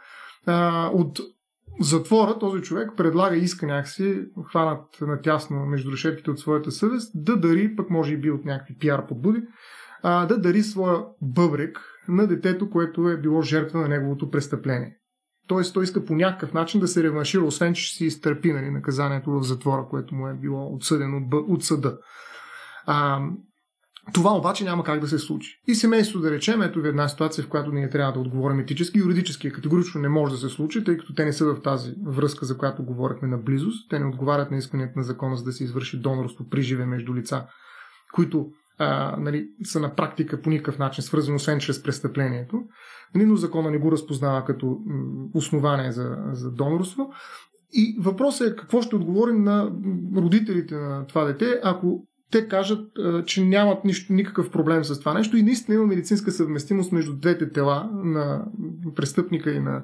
а, 0.46 0.88
от 0.94 1.20
затвора 1.80 2.40
този 2.40 2.62
човек 2.62 2.92
предлага 2.98 3.36
иска 3.36 3.66
някакси, 3.66 4.22
хванат 4.50 4.98
натясно 5.02 5.66
между 5.66 5.92
решетките 5.92 6.32
от 6.32 6.40
своята 6.40 6.72
съвест, 6.72 7.12
да 7.16 7.38
дари, 7.38 7.76
пък 7.76 7.90
може 7.90 8.14
и 8.14 8.18
би 8.18 8.32
от 8.32 8.46
някакви 8.46 8.78
пиар 8.78 9.08
подбуди, 9.08 9.42
а, 10.04 10.26
да 10.26 10.38
дари 10.38 10.64
своя 10.64 11.04
бъбрек 11.22 11.80
на 12.08 12.28
детето, 12.28 12.70
което 12.70 13.10
е 13.10 13.18
било 13.18 13.42
жертва 13.42 13.80
на 13.80 13.88
неговото 13.88 14.32
престъпление. 14.32 14.98
Тоест, 15.48 15.74
той 15.74 15.84
иска 15.84 16.06
по 16.06 16.16
някакъв 16.16 16.54
начин 16.54 16.80
да 16.80 16.88
се 16.88 17.04
реваншира, 17.04 17.44
освен 17.44 17.74
че 17.74 17.96
си 17.96 18.06
изтърпи 18.06 18.54
нали, 18.54 18.70
наказанието 18.70 19.32
в 19.32 19.44
затвора, 19.44 19.88
което 19.90 20.16
му 20.16 20.28
е 20.28 20.34
било 20.34 20.76
отсъдено 20.76 21.18
от, 21.18 21.50
от 21.50 21.64
съда. 21.64 21.98
А, 22.86 23.22
това 24.14 24.38
обаче 24.38 24.64
няма 24.64 24.84
как 24.84 25.00
да 25.00 25.08
се 25.08 25.20
случи. 25.20 25.62
И 25.68 25.76
семейството, 25.76 26.22
да 26.22 26.32
речем, 26.32 26.62
ето 26.62 26.82
в 26.82 26.86
една 26.86 27.08
ситуация, 27.08 27.44
в 27.44 27.50
която 27.50 27.72
ние 27.72 27.90
трябва 27.90 28.14
да 28.14 28.20
отговорим 28.20 28.60
етически, 28.60 29.00
юридически 29.00 29.52
категорично 29.52 30.02
не 30.02 30.10
може 30.10 30.34
да 30.34 30.40
се 30.40 30.50
случи, 30.50 30.84
тъй 30.84 30.98
като 30.98 31.14
те 31.14 31.26
не 31.26 31.34
са 31.34 31.46
в 31.46 31.62
тази 31.62 31.94
връзка, 32.06 32.46
за 32.46 32.58
която 32.58 32.84
говорихме 32.84 33.28
на 33.28 33.38
близост. 33.38 33.90
Те 33.90 34.00
не 34.00 34.06
отговарят 34.06 34.52
на 34.52 34.58
искането 34.58 34.94
на 34.96 35.04
закона, 35.04 35.36
за 35.36 35.44
да 35.44 35.52
се 35.52 35.64
извърши 35.64 36.00
донорство 36.00 36.50
при 36.50 36.62
живе 36.62 36.86
между 36.86 37.16
лица, 37.16 37.46
които 38.14 38.48
а, 38.78 39.18
нали, 39.20 39.48
са 39.64 39.80
на 39.80 39.96
практика 39.96 40.42
по 40.42 40.50
никакъв 40.50 40.80
начин 40.80 41.04
свързани, 41.04 41.36
освен 41.36 41.60
чрез 41.60 41.84
престъплението. 41.84 42.62
Нали, 43.16 43.26
но 43.26 43.36
закона 43.36 43.72
не 43.72 43.78
го 43.78 43.92
разпознава 43.92 44.46
като 44.46 44.78
основание 45.34 45.92
за, 45.92 46.18
за 46.32 46.52
донорство. 46.52 47.12
И 47.74 47.98
въпросът 48.00 48.48
е 48.48 48.56
какво 48.56 48.82
ще 48.82 48.96
отговорим 48.96 49.44
на 49.44 49.72
родителите 50.18 50.76
на 50.76 51.08
това 51.08 51.26
дете, 51.26 51.60
ако 51.64 52.08
те 52.32 52.48
кажат, 52.48 52.90
че 53.26 53.46
нямат 53.46 53.86
нищо, 53.86 54.14
никакъв 54.14 54.50
проблем 54.50 54.84
с 54.84 55.00
това 55.00 55.14
нещо 55.14 55.38
и 55.38 55.44
наистина 55.44 55.76
има 55.76 55.86
медицинска 55.86 56.32
съвместимост 56.32 56.92
между 56.92 57.14
двете 57.14 57.52
тела 57.52 57.90
на 57.94 58.46
престъпника 58.96 59.52
и 59.52 59.60
на 59.60 59.84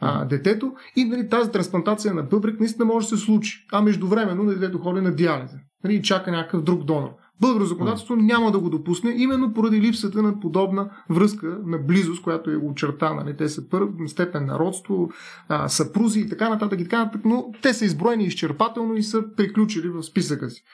а, 0.00 0.24
детето 0.24 0.72
и 0.96 1.04
нали, 1.04 1.28
тази 1.28 1.50
трансплантация 1.50 2.14
на 2.14 2.22
бъбрек 2.22 2.60
наистина 2.60 2.84
може 2.84 3.08
да 3.08 3.16
се 3.16 3.24
случи. 3.24 3.66
А 3.72 3.82
междувременно 3.82 4.44
детето 4.44 4.78
ходи 4.78 5.00
на 5.00 5.14
диализа 5.14 5.58
нали, 5.84 5.94
и 5.94 6.02
чака 6.02 6.30
някакъв 6.30 6.62
друг 6.62 6.84
донор. 6.84 7.10
Българско 7.40 7.68
законодателство 7.68 8.16
няма 8.16 8.52
да 8.52 8.58
го 8.58 8.70
допусне, 8.70 9.14
именно 9.16 9.54
поради 9.54 9.80
липсата 9.80 10.22
на 10.22 10.40
подобна 10.40 10.90
връзка 11.10 11.58
на 11.64 11.78
близост, 11.78 12.22
която 12.22 12.50
е 12.50 12.56
очертана. 12.56 13.24
Нали? 13.24 13.36
Те 13.36 13.48
са 13.48 13.68
първ 13.68 13.88
степен 14.06 14.46
на 14.46 14.58
родство, 14.58 15.08
а, 15.48 15.68
съпрузи 15.68 16.20
и 16.20 16.28
така 16.28 16.48
нататък, 16.48 16.80
и 16.80 16.84
така 16.84 16.98
нататък, 16.98 17.24
но 17.24 17.52
те 17.62 17.74
са 17.74 17.84
изброени 17.84 18.24
изчерпателно 18.24 18.96
и 18.96 19.02
са 19.02 19.24
приключили 19.36 19.88
в 19.88 20.02
списъка 20.02 20.50
си. 20.50 20.64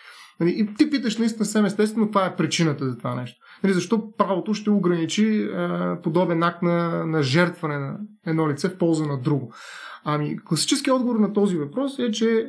Нали, 0.41 0.51
и 0.51 0.75
ти 0.75 0.91
питаш 0.91 1.19
наистина 1.19 1.45
съвсем 1.45 1.65
естествено 1.65 2.07
каква 2.07 2.27
е 2.27 2.37
причината 2.37 2.91
за 2.91 2.99
това 2.99 3.15
нещо. 3.15 3.41
Нали, 3.63 3.73
защо 3.73 4.13
правото 4.17 4.55
ще 4.55 4.71
ограничи 4.71 5.43
а, 5.43 5.99
подобен 6.03 6.43
акт 6.43 6.63
на, 6.63 7.07
на 7.07 7.23
жертване 7.23 7.79
на 7.79 7.99
едно 8.27 8.49
лице 8.49 8.69
в 8.69 8.79
полза 8.79 9.07
на 9.07 9.19
друго. 9.19 9.55
Ами, 10.05 10.39
класическият 10.45 10.97
отговор 10.97 11.19
на 11.19 11.33
този 11.33 11.57
въпрос 11.57 11.99
е, 11.99 12.11
че 12.11 12.31
е, 12.31 12.47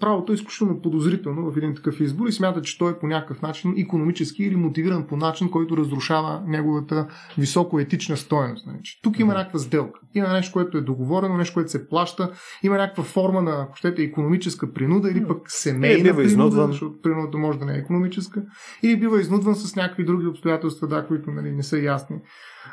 правото 0.00 0.32
е 0.32 0.34
изключително 0.34 0.82
подозрително 0.82 1.50
в 1.50 1.56
един 1.56 1.74
такъв 1.74 2.00
избор 2.00 2.26
и 2.26 2.32
смята, 2.32 2.62
че 2.62 2.78
той 2.78 2.92
е 2.92 2.98
по 2.98 3.06
някакъв 3.06 3.42
начин 3.42 3.74
економически 3.78 4.44
или 4.44 4.56
мотивиран 4.56 5.06
по 5.06 5.16
начин, 5.16 5.50
който 5.50 5.76
разрушава 5.76 6.42
неговата 6.46 7.06
високо 7.38 7.80
етична 7.80 8.16
стоеност. 8.16 8.64
Значи, 8.64 9.00
тук 9.02 9.18
има 9.18 9.34
някаква 9.34 9.58
сделка. 9.58 10.00
Има 10.14 10.28
нещо, 10.28 10.52
което 10.52 10.78
е 10.78 10.80
договорено, 10.80 11.36
нещо, 11.36 11.54
което 11.54 11.70
се 11.70 11.88
плаща, 11.88 12.30
има 12.62 12.76
някаква 12.76 13.04
форма 13.04 13.42
на, 13.42 13.62
ако 13.62 13.76
щете, 13.76 14.02
економическа 14.02 14.72
принуда 14.72 15.10
или 15.10 15.26
пък 15.26 15.50
семейна 15.50 16.02
бива 16.02 16.16
принуда, 16.16 16.22
изнудван. 16.22 16.70
защото 16.70 17.02
принудата 17.02 17.38
може 17.38 17.58
да 17.58 17.64
не 17.64 17.74
е 17.74 17.78
економическа, 17.78 18.42
или 18.82 19.00
бива 19.00 19.20
изнудван 19.20 19.54
с 19.54 19.76
някакви 19.76 20.04
други 20.04 20.26
обстоятелства, 20.26 20.88
да, 20.88 21.06
които 21.06 21.30
нали, 21.30 21.52
не 21.52 21.62
са 21.62 21.78
ясни. 21.78 22.16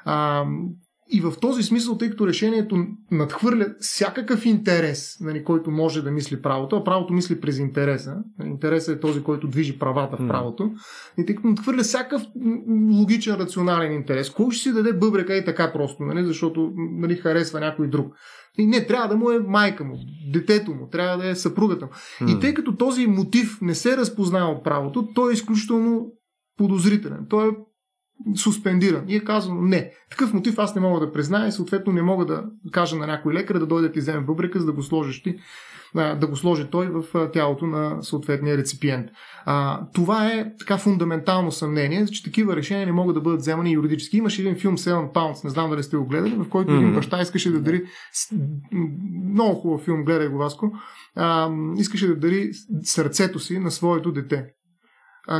А, 0.05 0.45
и 1.11 1.21
в 1.21 1.33
този 1.41 1.63
смисъл, 1.63 1.97
тъй 1.97 2.09
като 2.09 2.27
решението 2.27 2.85
надхвърля 3.11 3.65
всякакъв 3.79 4.45
интерес, 4.45 5.17
нали, 5.21 5.43
който 5.43 5.71
може 5.71 6.01
да 6.01 6.11
мисли 6.11 6.41
правото, 6.41 6.75
а 6.75 6.83
правото 6.83 7.13
мисли 7.13 7.41
през 7.41 7.57
интереса. 7.57 8.17
Интересът 8.45 8.97
е 8.97 8.99
този, 8.99 9.23
който 9.23 9.47
движи 9.47 9.79
правата 9.79 10.17
в 10.17 10.27
правото. 10.27 10.71
И 11.17 11.25
тъй 11.25 11.35
като 11.35 11.47
надхвърля 11.47 11.83
всякакъв 11.83 12.23
логичен, 12.91 13.35
рационален 13.35 13.93
интерес, 13.93 14.29
кой 14.29 14.51
ще 14.51 14.63
си 14.63 14.73
даде 14.73 14.93
бъбрека 14.93 15.35
и 15.35 15.45
така 15.45 15.73
просто, 15.73 16.03
нали, 16.03 16.25
защото 16.25 16.71
нали, 16.75 17.15
харесва 17.15 17.59
някой 17.59 17.87
друг. 17.87 18.13
И 18.57 18.67
не, 18.67 18.87
трябва 18.87 19.07
да 19.07 19.15
му 19.15 19.31
е 19.31 19.39
майка 19.39 19.83
му, 19.83 19.97
детето 20.33 20.71
му, 20.71 20.87
трябва 20.91 21.17
да 21.17 21.29
е 21.29 21.35
съпругата 21.35 21.85
му. 21.85 21.91
Mm. 22.21 22.37
И 22.37 22.39
тъй 22.39 22.53
като 22.53 22.75
този 22.75 23.07
мотив 23.07 23.57
не 23.61 23.75
се 23.75 23.97
разпознава 23.97 24.51
от 24.51 24.63
правото, 24.63 25.07
той 25.15 25.31
е 25.31 25.33
изключително 25.33 26.11
подозрителен. 26.57 27.25
Той 27.29 27.47
е 27.47 27.51
суспендиран. 28.35 29.03
И 29.07 29.15
е 29.15 29.23
казано 29.23 29.61
не. 29.61 29.91
Такъв 30.09 30.33
мотив 30.33 30.59
аз 30.59 30.75
не 30.75 30.81
мога 30.81 31.05
да 31.05 31.11
призная 31.11 31.47
и 31.47 31.51
съответно 31.51 31.93
не 31.93 32.01
мога 32.01 32.25
да 32.25 32.43
кажа 32.71 32.95
на 32.95 33.07
някой 33.07 33.33
лекар 33.33 33.59
да 33.59 33.65
дойде 33.65 33.91
ти 33.91 33.99
вземе 33.99 34.21
бъбрека, 34.21 34.59
за 34.59 34.65
да 34.65 34.71
го 34.71 34.83
сложиш 34.83 35.23
ти 35.23 35.35
да 35.95 36.27
го 36.27 36.35
сложи 36.35 36.67
той 36.71 36.87
в 36.87 37.29
тялото 37.33 37.67
на 37.67 38.03
съответния 38.03 38.57
реципиент. 38.57 39.09
А, 39.45 39.87
това 39.93 40.27
е 40.27 40.53
така 40.59 40.77
фундаментално 40.77 41.51
съмнение, 41.51 42.05
че 42.05 42.23
такива 42.23 42.55
решения 42.55 42.85
не 42.85 42.91
могат 42.91 43.15
да 43.15 43.21
бъдат 43.21 43.39
вземани 43.39 43.71
юридически. 43.71 44.17
Имаше 44.17 44.41
един 44.41 44.55
филм 44.55 44.77
Seven 44.77 45.13
Pounds, 45.13 45.43
не 45.43 45.49
знам 45.49 45.69
дали 45.69 45.83
сте 45.83 45.97
го 45.97 46.05
гледали, 46.05 46.35
в 46.35 46.49
който 46.49 46.71
mm-hmm. 46.71 46.77
един 46.77 46.93
баща 46.93 47.21
искаше 47.21 47.51
да 47.51 47.59
дари 47.59 47.83
много 49.33 49.55
хубав 49.55 49.81
филм, 49.81 50.03
гледай 50.03 50.27
го 50.27 50.37
Васко, 50.37 50.71
а, 51.15 51.49
искаше 51.77 52.07
да 52.07 52.15
дари 52.15 52.49
сърцето 52.83 53.39
си 53.39 53.59
на 53.59 53.71
своето 53.71 54.11
дете. 54.11 54.45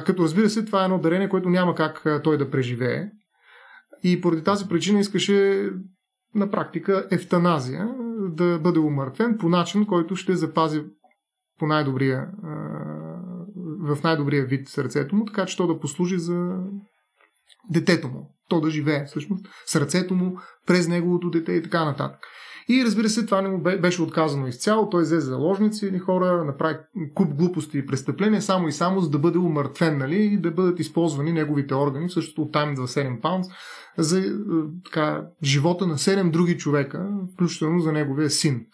Като 0.06 0.24
разбира 0.24 0.50
се, 0.50 0.66
това 0.66 0.82
е 0.82 0.86
едно 0.86 1.00
дарение, 1.00 1.30
което 1.30 1.50
няма 1.50 1.76
как 1.76 2.06
той 2.24 2.38
да 2.38 2.52
преживее. 2.52 3.10
И 4.04 4.22
поради 4.22 4.44
тази 4.44 4.68
причина 4.68 5.00
искаше 5.00 5.70
на 6.36 6.52
практика 6.52 7.08
ефтаназия 7.12 7.90
да 8.20 8.60
бъде 8.60 8.80
умъртвен 8.80 9.38
по 9.38 9.50
начин, 9.50 9.86
който 9.86 10.16
ще 10.16 10.36
запази 10.36 10.84
по 11.60 11.68
най-добрия, 11.68 12.28
в 13.80 14.04
най-добрия 14.04 14.46
вид 14.46 14.70
сърцето 14.70 15.16
му, 15.16 15.26
така 15.26 15.46
че 15.46 15.58
то 15.58 15.68
да 15.68 15.80
послужи 15.80 16.20
за 16.20 16.58
детето 17.72 18.08
му. 18.08 18.36
То 18.50 18.62
да 18.62 18.70
живее 18.70 19.06
всъщност 19.06 19.48
сърцето 19.66 20.16
му 20.16 20.40
през 20.68 20.88
неговото 20.88 21.30
дете 21.30 21.52
и 21.52 21.64
така 21.64 21.86
нататък. 21.86 22.20
И 22.70 22.86
разбира 22.86 23.10
се, 23.10 23.26
това 23.26 23.42
не 23.42 23.50
му 23.50 23.58
беше 23.58 24.02
отказано 24.02 24.48
изцяло. 24.48 24.90
Той 24.90 25.04
взе 25.04 25.20
заложници 25.20 25.86
или 25.86 26.00
хора, 26.00 26.44
направи 26.46 26.76
куп 27.14 27.34
глупости 27.34 27.78
и 27.78 27.86
престъпления, 27.86 28.42
само 28.42 28.68
и 28.68 28.72
само 28.72 29.00
за 29.00 29.10
да 29.10 29.20
бъде 29.20 29.38
умъртвен, 29.38 29.98
нали, 29.98 30.16
и 30.16 30.38
да 30.38 30.52
бъдат 30.52 30.80
използвани 30.80 31.32
неговите 31.32 31.76
органи, 31.76 32.10
също 32.10 32.42
от 32.42 32.54
Time 32.54 32.76
7 32.76 33.22
Pounds, 33.22 33.52
за 33.98 34.20
е, 34.20 34.24
така, 34.86 35.24
живота 35.44 35.88
на 35.88 35.98
7 35.98 36.32
други 36.32 36.58
човека, 36.58 37.08
включително 37.34 37.80
за 37.80 37.92
неговия 37.92 38.30
син. 38.30 38.66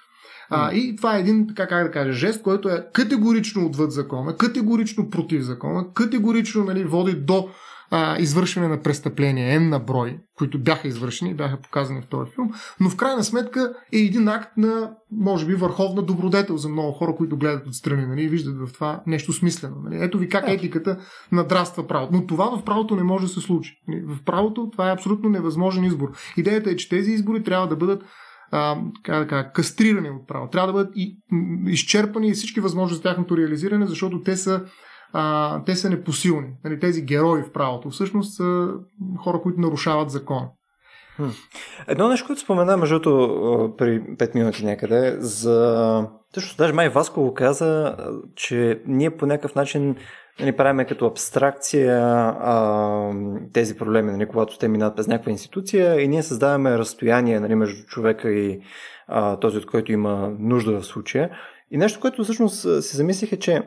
А, 0.53 0.73
и 0.73 0.95
това 0.95 1.17
е 1.17 1.19
един, 1.19 1.47
така 1.47 1.67
как 1.67 1.83
да 1.83 1.91
кажа, 1.91 2.13
жест, 2.13 2.41
който 2.41 2.69
е 2.69 2.85
категорично 2.93 3.65
отвъд 3.65 3.91
закона, 3.91 4.37
категорично 4.37 5.09
против 5.09 5.41
закона, 5.41 5.93
категорично 5.93 6.63
нали, 6.63 6.83
води 6.83 7.13
до 7.13 7.49
а, 7.91 8.17
извършване 8.19 8.67
на 8.67 8.81
престъпления, 8.81 9.59
N 9.59 9.69
на 9.69 9.79
брой, 9.79 10.19
които 10.37 10.59
бяха 10.59 10.87
извършени, 10.87 11.33
бяха 11.33 11.61
показани 11.61 12.01
в 12.01 12.07
този 12.07 12.31
филм, 12.31 12.51
но 12.79 12.89
в 12.89 12.95
крайна 12.95 13.23
сметка 13.23 13.73
е 13.93 13.97
един 13.97 14.27
акт 14.27 14.57
на, 14.57 14.91
може 15.11 15.45
би, 15.45 15.55
върховна 15.55 16.01
добродетел 16.01 16.57
за 16.57 16.69
много 16.69 16.91
хора, 16.91 17.15
които 17.15 17.37
гледат 17.37 17.67
отстрани 17.67 18.05
нали, 18.05 18.23
и 18.23 18.29
виждат 18.29 18.67
в 18.67 18.73
това 18.73 19.03
нещо 19.07 19.33
смислено. 19.33 19.75
Нали. 19.83 20.03
Ето 20.03 20.17
ви 20.17 20.29
как 20.29 20.43
етиката 20.47 20.99
надраства 21.31 21.87
правото. 21.87 22.13
Но 22.13 22.27
това 22.27 22.57
в 22.57 22.63
правото 22.63 22.95
не 22.95 23.03
може 23.03 23.25
да 23.25 23.31
се 23.31 23.39
случи. 23.39 23.81
Нали. 23.87 24.01
В 24.01 24.23
правото 24.23 24.69
това 24.71 24.89
е 24.89 24.93
абсолютно 24.93 25.29
невъзможен 25.29 25.83
избор. 25.83 26.11
Идеята 26.37 26.69
е, 26.69 26.75
че 26.75 26.89
тези 26.89 27.11
избори 27.11 27.43
трябва 27.43 27.67
да 27.67 27.75
бъдат 27.75 28.03
а, 28.51 28.77
как 29.03 29.29
да 29.29 29.51
кастрирани 29.51 30.09
от 30.09 30.27
право. 30.27 30.49
Трябва 30.49 30.67
да 30.67 30.73
бъдат 30.73 30.93
и, 30.95 31.17
изчерпани 31.67 32.27
и 32.27 32.33
всички 32.33 32.59
възможности 32.59 32.97
за 32.97 33.03
тяхното 33.03 33.37
реализиране, 33.37 33.87
защото 33.87 34.21
те 34.21 34.37
са 34.37 34.65
а, 35.13 35.63
те 35.63 35.75
са 35.75 35.89
непосилни. 35.89 36.47
Нали, 36.63 36.79
тези 36.79 37.01
герои 37.01 37.43
в 37.43 37.51
правото 37.51 37.89
всъщност 37.89 38.35
са 38.35 38.69
хора, 39.23 39.41
които 39.41 39.61
нарушават 39.61 40.09
закон. 40.09 40.47
Едно 41.87 42.09
нещо, 42.09 42.27
което 42.27 42.41
спомена, 42.41 42.77
между 42.77 42.99
другото, 42.99 43.75
при 43.77 44.01
5 44.01 44.35
минути 44.35 44.65
някъде, 44.65 45.15
за... 45.19 46.07
Също, 46.33 46.57
даже 46.57 46.73
май 46.73 46.89
Васко 46.89 47.21
го 47.21 47.33
каза, 47.33 47.95
че 48.35 48.81
ние 48.87 49.17
по 49.17 49.25
някакъв 49.25 49.55
начин 49.55 49.95
нали, 50.39 50.57
правим 50.57 50.85
като 50.87 51.05
абстракция 51.05 51.99
а, 52.39 53.13
тези 53.53 53.77
проблеми, 53.77 54.11
нали, 54.11 54.25
когато 54.25 54.57
те 54.57 54.67
минат 54.67 54.95
през 54.95 55.07
някаква 55.07 55.31
институция 55.31 56.01
и 56.01 56.07
ние 56.07 56.23
създаваме 56.23 56.77
разстояние 56.77 57.39
нали, 57.39 57.55
между 57.55 57.85
човека 57.85 58.31
и 58.31 58.61
а, 59.07 59.39
този, 59.39 59.57
от 59.57 59.65
който 59.65 59.91
има 59.91 60.33
нужда 60.39 60.79
в 60.79 60.85
случая. 60.85 61.29
И 61.71 61.77
нещо, 61.77 61.99
което 61.99 62.23
всъщност 62.23 62.61
се 62.61 62.97
замислих 62.97 63.31
е, 63.31 63.39
че 63.39 63.61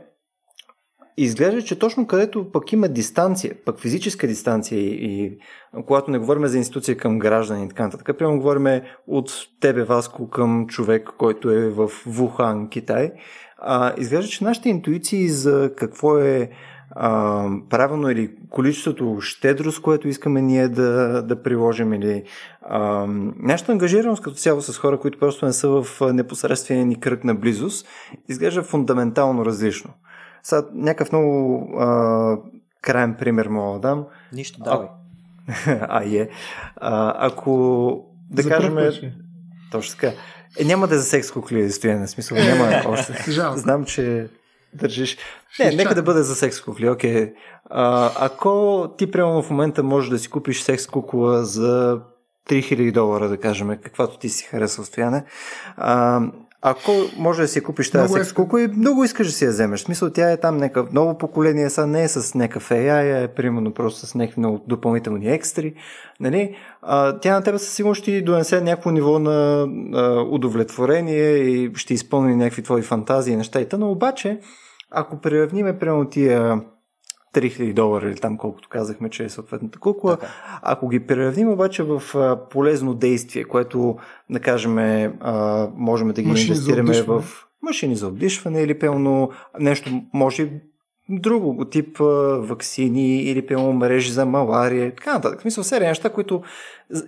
изглежда, 1.17 1.63
че 1.63 1.79
точно 1.79 2.07
където 2.07 2.53
пък 2.53 2.73
има 2.73 2.89
дистанция, 2.89 3.55
пък 3.65 3.81
физическа 3.81 4.27
дистанция 4.27 4.81
и, 4.81 4.89
и 4.89 5.39
когато 5.87 6.11
не 6.11 6.19
говорим 6.19 6.47
за 6.47 6.59
институция 6.59 6.97
към 6.97 7.19
граждани 7.19 7.65
и 7.65 7.69
така 7.69 7.83
нататък, 7.83 8.19
примерно 8.19 8.39
говорим 8.39 8.83
от 9.07 9.31
тебе, 9.61 9.85
Васко, 9.85 10.31
към 10.31 10.67
човек, 10.67 11.11
който 11.19 11.51
е 11.51 11.69
в 11.69 11.91
Вухан, 12.07 12.69
Китай, 12.69 13.13
а, 13.59 13.95
изглежда, 13.99 14.31
че 14.31 14.45
нашите 14.45 14.69
интуиции 14.69 15.29
за 15.29 15.71
какво 15.77 16.19
е 16.19 16.51
а, 16.91 17.47
правилно 17.71 18.11
или 18.11 18.37
количеството 18.51 19.17
щедрост, 19.21 19.83
което 19.83 20.09
искаме 20.09 20.43
ние 20.43 20.69
да, 20.69 21.23
да 21.23 21.43
приложим 21.43 21.93
или 21.93 22.23
а, 22.63 23.07
нашата 23.37 23.73
ангажираност 23.73 24.23
като 24.23 24.37
цяло 24.37 24.63
с 24.63 24.79
хора, 24.79 25.01
които 25.01 25.19
просто 25.19 25.47
не 25.47 25.53
са 25.53 25.69
в 25.69 26.13
непосредствения 26.13 26.87
ни 26.87 27.01
кръг 27.01 27.25
на 27.25 27.35
близост, 27.35 27.87
изглежда 28.29 28.63
фундаментално 28.63 29.45
различно. 29.45 29.91
Сега, 30.45 30.67
някакъв 30.73 31.13
много 31.13 31.69
а, 31.79 32.39
крайен 32.83 33.15
пример 33.15 33.47
мога 33.47 33.79
да 33.79 33.89
дам. 33.89 34.05
Нищо, 34.33 34.61
давай. 34.63 34.89
А, 35.67 35.87
а 35.89 36.05
е. 36.05 36.29
А, 36.77 37.15
ако 37.27 38.05
да 38.31 38.43
за 38.43 38.49
кажем... 38.49 38.77
Точно 39.71 39.97
така. 40.01 40.13
Е, 40.59 40.65
няма 40.65 40.89
да 40.89 40.95
е 40.95 40.99
за 40.99 41.05
секс 41.05 41.31
кукли, 41.31 41.71
стояне, 41.71 42.09
смисъл, 42.09 42.39
няма 42.39 42.83
още. 42.87 43.33
Знам, 43.57 43.85
че 43.85 44.29
държиш. 44.75 45.19
Не, 45.59 45.71
нека 45.71 45.95
да 45.95 46.03
бъде 46.03 46.23
за 46.23 46.35
секс 46.35 46.61
кукли, 46.61 46.89
окей. 46.89 47.15
Okay. 47.15 47.35
А, 47.71 48.11
ако 48.27 48.89
ти 48.99 49.11
прямо 49.11 49.43
в 49.43 49.51
момента 49.51 49.83
можеш 49.83 50.11
да 50.11 50.19
си 50.19 50.31
купиш 50.31 50.63
секс 50.63 50.87
кукла 50.87 51.45
за 51.45 52.01
3000 52.51 52.93
долара, 52.93 53.29
да 53.29 53.37
кажем, 53.37 53.69
каквато 53.83 54.19
ти 54.19 54.29
си 54.29 54.45
харесва 54.45 54.85
стояне, 54.85 55.25
а, 55.77 56.23
ако 56.67 56.93
може 57.17 57.43
да 57.43 57.49
си 57.49 57.61
купиш 57.61 57.91
тази 57.91 58.13
секс 58.13 58.33
кукла 58.33 58.63
и 58.63 58.69
много 58.69 59.05
искаш 59.05 59.27
да 59.27 59.33
си 59.33 59.45
я 59.45 59.51
вземеш. 59.51 59.81
В 59.81 59.85
смисъл, 59.85 60.11
тя 60.11 60.31
е 60.31 60.37
там 60.37 60.57
някакъв 60.57 60.93
ново 60.93 61.19
поколение, 61.19 61.71
сега 61.71 61.87
не 61.87 62.03
е 62.03 62.09
с 62.09 62.35
някакъв 62.35 62.71
AI, 62.71 63.25
е 63.25 63.29
примерно 63.29 63.75
просто 63.75 64.07
с 64.07 64.15
някакви 64.15 64.41
много 64.41 64.65
допълнителни 64.69 65.33
екстри. 65.33 65.75
Нали? 66.21 66.57
А, 66.83 67.19
тя 67.19 67.35
на 67.35 67.43
тебе 67.43 67.59
със 67.59 67.75
сигурност 67.75 68.03
ще 68.03 68.23
донесе 68.23 68.61
някакво 68.61 68.91
ниво 68.91 69.19
на 69.19 69.69
а, 69.95 70.21
удовлетворение 70.21 71.31
и 71.37 71.71
ще 71.75 71.95
изпълни 71.95 72.37
някакви 72.37 72.63
твои 72.63 72.83
фантазии 72.83 73.33
и 73.33 73.37
неща. 73.37 73.61
И 73.61 73.67
но 73.79 73.91
обаче, 73.91 74.41
ако 74.91 75.21
приравниме 75.21 75.79
прямо 75.79 76.05
тия 76.05 76.61
3000 77.35 77.73
долара 77.73 78.09
или 78.09 78.17
там 78.17 78.39
колкото 78.39 78.69
казахме, 78.69 79.11
че 79.11 79.25
е 79.25 79.29
съответната 79.29 79.79
кукла. 79.79 80.17
Така. 80.17 80.33
Ако 80.63 80.89
ги 80.89 81.07
преравним 81.07 81.49
обаче 81.49 81.83
в 81.83 82.03
а, 82.15 82.49
полезно 82.49 82.95
действие, 82.95 83.45
което 83.45 83.97
да 84.31 84.41
кажем 84.41 84.79
а, 84.79 85.69
можем 85.77 86.09
да 86.09 86.23
ги 86.23 86.29
машини 86.29 86.49
инвестираме 86.49 87.03
в 87.03 87.25
машини 87.63 87.97
за 87.97 88.07
отдишване 88.09 88.63
или 88.63 88.79
пълно 88.79 89.31
нещо, 89.59 90.03
може 90.13 90.51
друго 91.09 91.65
тип 91.65 91.99
вакцини 92.39 93.23
или 93.23 93.47
пълно 93.47 93.73
мрежи 93.73 94.13
за 94.13 94.27
малария 94.27 94.87
и 94.87 94.95
така 94.95 95.15
нататък. 95.15 95.45
Мисля, 95.45 95.65
серия 95.65 95.89
неща, 95.89 96.11
които 96.11 96.43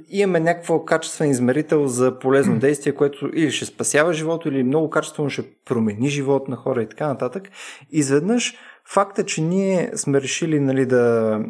имаме 0.09 0.41
някакво 0.41 0.85
качествен 0.85 1.31
измерител 1.31 1.87
за 1.87 2.19
полезно 2.19 2.59
действие, 2.59 2.95
което 2.95 3.31
или 3.35 3.51
ще 3.51 3.65
спасява 3.65 4.13
живота, 4.13 4.49
или 4.49 4.63
много 4.63 4.91
качествено 4.91 5.31
ще 5.31 5.43
промени 5.65 6.09
живот 6.09 6.49
на 6.49 6.57
хора 6.57 6.83
и 6.83 6.89
така 6.89 7.07
нататък. 7.07 7.49
Изведнъж 7.91 8.55
Факта, 8.89 9.25
че 9.25 9.43
ние 9.43 9.91
сме 9.95 10.21
решили 10.21 10.61
нали, 10.61 10.87
да, 10.87 11.41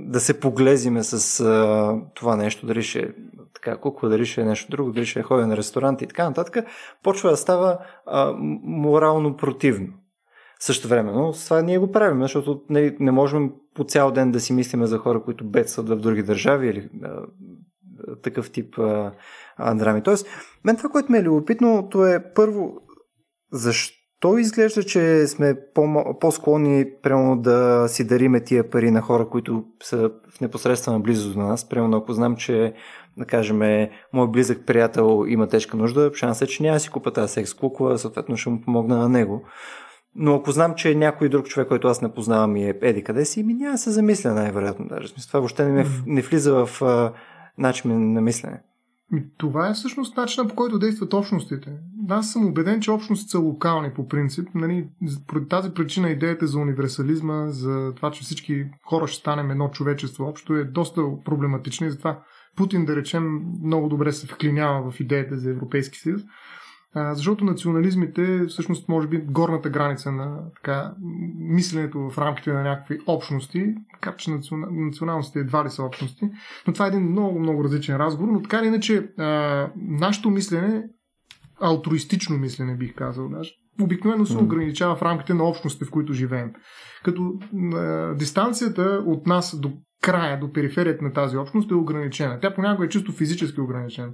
да 0.00 0.20
се 0.20 0.40
поглезиме 0.40 1.02
с 1.02 1.40
а, 1.40 1.94
това 2.14 2.36
нещо, 2.36 2.66
дали 2.66 2.82
ще 2.82 2.98
е 2.98 3.08
така 3.54 3.76
кукла, 3.76 4.08
дали 4.08 4.26
ще 4.26 4.40
е 4.40 4.44
нещо 4.44 4.70
друго, 4.70 4.92
дали 4.92 5.06
ще 5.06 5.20
е 5.20 5.22
ходя 5.22 5.46
на 5.46 5.56
ресторант 5.56 6.02
и 6.02 6.06
така 6.06 6.28
нататък, 6.28 6.64
почва 7.02 7.30
да 7.30 7.36
става 7.36 7.78
а, 8.06 8.34
морално 8.62 9.36
противно. 9.36 9.88
Също 10.60 10.88
време, 10.88 11.12
но 11.12 11.32
с 11.32 11.44
това 11.44 11.62
ние 11.62 11.78
го 11.78 11.92
правим, 11.92 12.22
защото 12.22 12.62
не, 12.70 12.96
не 13.00 13.10
можем 13.10 13.52
по 13.74 13.84
цял 13.84 14.10
ден 14.10 14.32
да 14.32 14.40
си 14.40 14.52
мислиме 14.52 14.86
за 14.86 14.98
хора, 14.98 15.22
които 15.22 15.50
бедстват 15.50 15.88
в 15.88 15.96
други 15.96 16.22
държави 16.22 16.68
или 16.68 16.88
а, 17.02 17.22
такъв 18.22 18.50
тип 18.50 18.78
а, 18.78 19.12
а, 19.56 19.74
драми. 19.74 20.02
Тоест, 20.02 20.26
мен 20.64 20.76
това, 20.76 20.88
което 20.88 21.12
ми 21.12 21.18
е 21.18 21.22
любопитно, 21.22 21.88
то 21.90 22.06
е 22.06 22.32
първо, 22.34 22.76
защо 23.52 23.99
то 24.20 24.38
изглежда, 24.38 24.82
че 24.82 25.26
сме 25.26 25.54
по- 25.74 26.18
по-склонни 26.20 26.86
прямо 27.02 27.40
да 27.40 27.88
си 27.88 28.06
дариме 28.06 28.44
тия 28.44 28.70
пари 28.70 28.90
на 28.90 29.00
хора, 29.00 29.28
които 29.28 29.64
са 29.82 30.10
в 30.30 30.40
непосредствена 30.40 31.00
близост 31.00 31.34
до 31.34 31.40
нас. 31.40 31.68
Прямо 31.68 31.96
ако 31.96 32.12
знам, 32.12 32.36
че 32.36 32.74
да 33.16 33.24
кажем, 33.24 33.88
мой 34.12 34.28
близък 34.28 34.66
приятел 34.66 35.24
има 35.28 35.48
тежка 35.48 35.76
нужда, 35.76 36.10
шанс 36.14 36.42
е, 36.42 36.46
че 36.46 36.62
няма 36.62 36.80
си 36.80 36.90
купа 36.90 37.12
тази 37.12 37.32
секс 37.32 37.54
кукла, 37.54 37.98
съответно 37.98 38.36
ще 38.36 38.50
му 38.50 38.60
помогна 38.60 38.96
на 38.96 39.08
него. 39.08 39.42
Но 40.14 40.34
ако 40.34 40.52
знам, 40.52 40.74
че 40.74 40.94
някой 40.94 41.28
друг 41.28 41.46
човек, 41.46 41.68
който 41.68 41.88
аз 41.88 42.02
не 42.02 42.14
познавам 42.14 42.56
и 42.56 42.64
е 42.64 42.74
еди 42.82 43.04
къде 43.04 43.24
си, 43.24 43.42
ми 43.42 43.54
няма 43.54 43.72
да 43.72 43.78
се 43.78 43.90
замисля 43.90 44.32
най-вероятно. 44.32 44.86
Даже. 44.88 45.14
Това 45.14 45.40
въобще 45.40 45.64
не, 45.64 45.72
ме, 45.72 45.86
не 46.06 46.22
влиза 46.22 46.66
в 46.66 46.82
начин 47.58 48.12
на 48.12 48.20
мислене. 48.20 48.62
Това 49.36 49.68
е 49.68 49.74
всъщност 49.74 50.16
начинът 50.16 50.48
по 50.48 50.54
който 50.54 50.78
действат 50.78 51.14
общностите. 51.14 51.72
Аз 52.08 52.32
съм 52.32 52.46
убеден, 52.46 52.80
че 52.80 52.90
общностите 52.90 53.30
са 53.30 53.38
локални 53.38 53.90
по 53.94 54.08
принцип. 54.08 54.48
Нали, 54.54 54.88
поради 55.26 55.48
тази 55.48 55.70
причина 55.70 56.10
идеята 56.10 56.46
за 56.46 56.58
универсализма, 56.58 57.46
за 57.48 57.92
това, 57.96 58.10
че 58.10 58.22
всички 58.22 58.64
хора 58.84 59.06
ще 59.06 59.20
станем 59.20 59.50
едно 59.50 59.68
човечество 59.68 60.24
общо 60.24 60.54
е 60.54 60.64
доста 60.64 61.02
проблематична 61.24 61.86
и 61.86 61.90
затова 61.90 62.22
Путин, 62.56 62.84
да 62.84 62.96
речем, 62.96 63.40
много 63.64 63.88
добре 63.88 64.12
се 64.12 64.26
вклинява 64.26 64.90
в 64.90 65.00
идеята 65.00 65.38
за 65.38 65.50
Европейски 65.50 65.98
съюз. 65.98 66.22
А, 66.94 67.14
защото 67.14 67.44
национализмите, 67.44 68.46
всъщност, 68.48 68.88
може 68.88 69.08
би, 69.08 69.18
горната 69.18 69.70
граница 69.70 70.12
на 70.12 70.38
така, 70.56 70.94
мисленето 71.38 72.10
в 72.10 72.18
рамките 72.18 72.52
на 72.52 72.62
някакви 72.62 72.98
общности, 73.06 73.74
така 73.92 74.16
че 74.16 74.30
националностите 74.70 75.38
едва 75.38 75.64
ли 75.64 75.70
са 75.70 75.82
общности, 75.82 76.30
но 76.66 76.72
това 76.72 76.84
е 76.84 76.88
един 76.88 77.10
много, 77.10 77.38
много 77.38 77.64
различен 77.64 77.96
разговор, 77.96 78.32
но 78.32 78.42
така 78.42 78.58
или 78.58 78.66
иначе, 78.66 79.08
а, 79.18 79.68
нашето 79.76 80.30
мислене, 80.30 80.84
алтруистично 81.60 82.38
мислене, 82.38 82.76
бих 82.76 82.94
казал 82.94 83.28
даже, 83.28 83.50
обикновено 83.82 84.26
се 84.26 84.36
ограничава 84.36 84.96
в 84.96 85.02
рамките 85.02 85.34
на 85.34 85.44
общностите, 85.44 85.84
в 85.84 85.90
които 85.90 86.12
живеем. 86.12 86.52
Като 87.04 87.32
а, 87.74 88.14
дистанцията 88.14 89.02
от 89.06 89.26
нас 89.26 89.60
до 89.60 89.72
края, 90.02 90.40
до 90.40 90.52
периферията 90.52 91.04
на 91.04 91.12
тази 91.12 91.36
общност 91.36 91.70
е 91.70 91.74
ограничена. 91.74 92.40
Тя 92.40 92.54
понякога 92.54 92.86
е 92.86 92.88
чисто 92.88 93.12
физически 93.12 93.60
ограничена. 93.60 94.08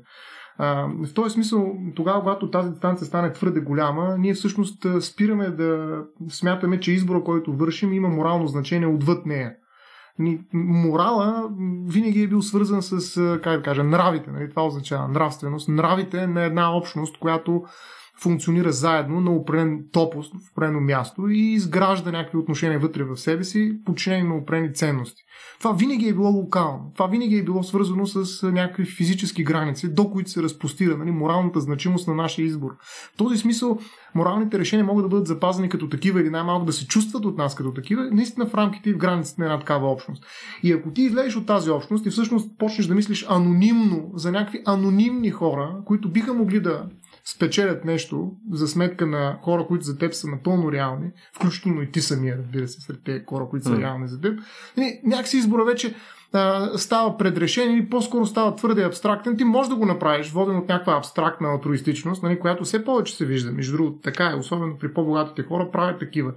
А, 0.58 0.88
в 1.04 1.14
този 1.14 1.34
смисъл, 1.34 1.76
тогава, 1.94 2.20
когато 2.20 2.50
тази 2.50 2.70
дистанция 2.70 3.06
стане 3.06 3.32
твърде 3.32 3.60
голяма, 3.60 4.16
ние 4.18 4.34
всъщност 4.34 4.86
спираме 5.00 5.50
да 5.50 6.00
смятаме, 6.28 6.80
че 6.80 6.92
избора, 6.92 7.24
който 7.24 7.56
вършим, 7.56 7.92
има 7.92 8.08
морално 8.08 8.46
значение 8.46 8.86
отвъд 8.86 9.26
нея. 9.26 9.54
Морала 10.52 11.50
винаги 11.86 12.22
е 12.22 12.28
бил 12.28 12.42
свързан 12.42 12.82
с, 12.82 13.20
как 13.42 13.56
да 13.56 13.62
кажа, 13.62 13.84
нравите. 13.84 14.30
Нали? 14.30 14.50
Това 14.50 14.66
означава 14.66 15.08
нравственост. 15.08 15.68
Нравите 15.68 16.26
на 16.26 16.42
една 16.42 16.76
общност, 16.76 17.18
която 17.18 17.64
функционира 18.22 18.72
заедно 18.72 19.20
на 19.20 19.30
определен 19.30 19.84
топост, 19.92 20.32
в 20.34 20.50
определено 20.52 20.80
място 20.80 21.28
и 21.28 21.52
изгражда 21.52 22.12
някакви 22.12 22.38
отношения 22.38 22.78
вътре 22.78 23.04
в 23.04 23.16
себе 23.16 23.44
си, 23.44 23.78
подчинени 23.84 24.28
на 24.28 24.36
определени 24.36 24.74
ценности. 24.74 25.22
Това 25.58 25.72
винаги 25.72 26.08
е 26.08 26.12
било 26.12 26.30
локално. 26.30 26.92
Това 26.94 27.06
винаги 27.06 27.36
е 27.38 27.44
било 27.44 27.62
свързано 27.62 28.06
с 28.06 28.50
някакви 28.50 28.84
физически 28.84 29.44
граници, 29.44 29.94
до 29.94 30.10
които 30.10 30.30
се 30.30 30.42
разпростира 30.42 30.96
нали, 30.96 31.10
моралната 31.10 31.60
значимост 31.60 32.08
на 32.08 32.14
нашия 32.14 32.46
избор. 32.46 32.70
В 33.14 33.16
този 33.16 33.38
смисъл, 33.38 33.78
моралните 34.14 34.58
решения 34.58 34.86
могат 34.86 35.04
да 35.04 35.08
бъдат 35.08 35.26
запазени 35.26 35.68
като 35.68 35.88
такива 35.88 36.20
или 36.20 36.30
най-малко 36.30 36.66
да 36.66 36.72
се 36.72 36.86
чувстват 36.86 37.24
от 37.24 37.38
нас 37.38 37.54
като 37.54 37.72
такива, 37.72 38.08
наистина 38.12 38.46
в 38.46 38.54
рамките 38.54 38.90
и 38.90 38.92
в 38.92 38.98
границите 38.98 39.40
на 39.40 39.46
една 39.46 39.58
такава 39.58 39.90
общност. 39.90 40.26
И 40.62 40.72
ако 40.72 40.90
ти 40.90 41.02
излезеш 41.02 41.36
от 41.36 41.46
тази 41.46 41.70
общност 41.70 42.06
и 42.06 42.10
всъщност 42.10 42.58
почнеш 42.58 42.86
да 42.86 42.94
мислиш 42.94 43.26
анонимно 43.28 44.10
за 44.14 44.32
някакви 44.32 44.62
анонимни 44.64 45.30
хора, 45.30 45.76
които 45.84 46.10
биха 46.10 46.34
могли 46.34 46.60
да 46.60 46.86
спечелят 47.28 47.84
нещо 47.84 48.30
за 48.52 48.68
сметка 48.68 49.06
на 49.06 49.38
хора, 49.42 49.66
които 49.66 49.84
за 49.84 49.98
теб 49.98 50.14
са 50.14 50.28
напълно 50.28 50.72
реални, 50.72 51.10
включително 51.36 51.82
и 51.82 51.90
ти 51.90 52.00
самия, 52.00 52.38
разбира 52.38 52.68
се, 52.68 52.80
сред 52.80 53.04
тези 53.04 53.24
хора, 53.28 53.46
които 53.50 53.66
са 53.66 53.78
реални 53.78 54.08
за 54.08 54.20
теб, 54.20 54.40
нали, 54.76 55.00
някакси 55.04 55.36
избора 55.36 55.64
вече 55.64 55.94
а, 56.32 56.70
става 56.78 57.16
предрешен 57.16 57.74
или 57.74 57.88
по-скоро 57.88 58.26
става 58.26 58.56
твърде 58.56 58.84
абстрактен. 58.84 59.36
Ти 59.36 59.44
можеш 59.44 59.70
да 59.70 59.76
го 59.76 59.86
направиш, 59.86 60.30
воден 60.30 60.56
от 60.56 60.68
някаква 60.68 60.96
абстрактна 60.96 61.48
алтруистичност, 61.48 62.22
нали, 62.22 62.38
която 62.38 62.64
все 62.64 62.84
повече 62.84 63.16
се 63.16 63.26
вижда. 63.26 63.52
Между 63.52 63.76
другото, 63.76 63.98
така 64.02 64.30
е, 64.30 64.38
особено 64.38 64.78
при 64.78 64.94
по-богатите 64.94 65.42
хора, 65.42 65.70
правят 65.70 65.98
такива 65.98 66.32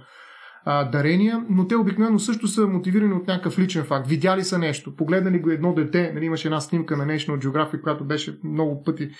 а, 0.64 0.84
дарения, 0.84 1.44
но 1.48 1.66
те 1.66 1.76
обикновено 1.76 2.18
също 2.18 2.48
са 2.48 2.66
мотивирани 2.66 3.14
от 3.14 3.26
някакъв 3.26 3.58
личен 3.58 3.84
факт. 3.84 4.08
Видяли 4.08 4.44
са 4.44 4.58
нещо, 4.58 4.96
погледнали 4.96 5.38
го 5.38 5.50
едно 5.50 5.74
дете, 5.74 6.12
нали, 6.14 6.24
имаше 6.24 6.48
една 6.48 6.60
снимка 6.60 6.96
на 6.96 7.06
National 7.06 7.46
Geographic, 7.46 7.80
която 7.80 8.04
беше 8.04 8.38
много 8.44 8.82
пъти 8.82 9.10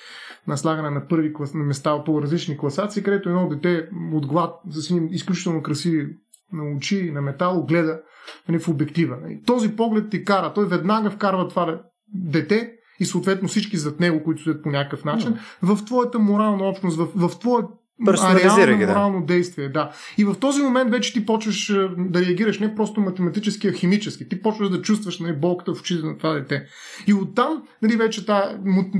наслагана 0.46 0.90
на 0.90 1.08
първи 1.08 1.32
клас, 1.32 1.54
на 1.54 1.64
места 1.64 2.04
по 2.04 2.22
различни 2.22 2.58
класации, 2.58 3.02
където 3.02 3.28
едно 3.28 3.48
дете 3.48 3.88
от 4.12 4.26
глад 4.26 4.54
с 4.68 4.94
изключително 5.10 5.62
красиви 5.62 6.06
на 6.52 6.76
очи, 6.76 7.10
на 7.10 7.22
метало 7.22 7.66
гледа 7.66 8.00
нали, 8.48 8.58
в 8.58 8.68
обектива. 8.68 9.16
Нали. 9.22 9.40
Този 9.46 9.76
поглед 9.76 10.10
ти 10.10 10.24
кара, 10.24 10.52
той 10.54 10.66
веднага 10.66 11.10
вкарва 11.10 11.48
това 11.48 11.82
дете 12.14 12.72
и 13.00 13.04
съответно 13.04 13.48
всички 13.48 13.76
зад 13.76 14.00
него, 14.00 14.24
които 14.24 14.40
стоят 14.40 14.62
по 14.62 14.70
някакъв 14.70 15.04
начин, 15.04 15.38
в 15.62 15.84
твоята 15.84 16.18
морална 16.18 16.64
общност, 16.64 16.98
в, 16.98 17.28
в 17.28 17.38
твоя 17.38 17.64
реално 18.08 18.78
ги, 18.78 18.86
да. 18.86 18.92
морално 18.92 19.26
действие. 19.26 19.68
Да. 19.68 19.92
И 20.18 20.24
в 20.24 20.34
този 20.40 20.62
момент 20.62 20.90
вече 20.90 21.12
ти 21.12 21.26
почваш 21.26 21.72
да 21.98 22.20
реагираш 22.20 22.58
не 22.58 22.74
просто 22.74 23.00
математически, 23.00 23.68
а 23.68 23.72
химически. 23.72 24.28
Ти 24.28 24.42
почваш 24.42 24.68
да 24.68 24.82
чувстваш 24.82 25.18
нали, 25.18 25.32
болката 25.32 25.74
в 25.74 25.80
очите 25.80 26.06
на 26.06 26.18
това 26.18 26.32
дете. 26.32 26.66
И 27.06 27.14
оттам 27.14 27.62
нали, 27.82 27.96
вече 27.96 28.26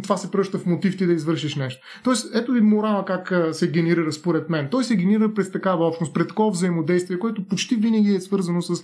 това 0.02 0.16
се 0.16 0.30
превръща 0.30 0.58
в 0.58 0.66
мотив 0.66 0.96
ти 0.96 1.06
да 1.06 1.12
извършиш 1.12 1.56
нещо. 1.56 1.86
Тоест, 2.04 2.34
ето 2.34 2.52
ви 2.52 2.60
морала 2.60 3.04
как 3.04 3.32
се 3.52 3.70
генерира 3.70 4.12
според 4.12 4.50
мен. 4.50 4.68
Той 4.70 4.84
се 4.84 4.96
генерира 4.96 5.34
през 5.34 5.52
такава 5.52 5.86
общност, 5.86 6.14
пред 6.14 6.28
такова 6.28 6.50
взаимодействие, 6.50 7.18
което 7.18 7.48
почти 7.48 7.76
винаги 7.76 8.14
е 8.14 8.20
свързано 8.20 8.62
с 8.62 8.82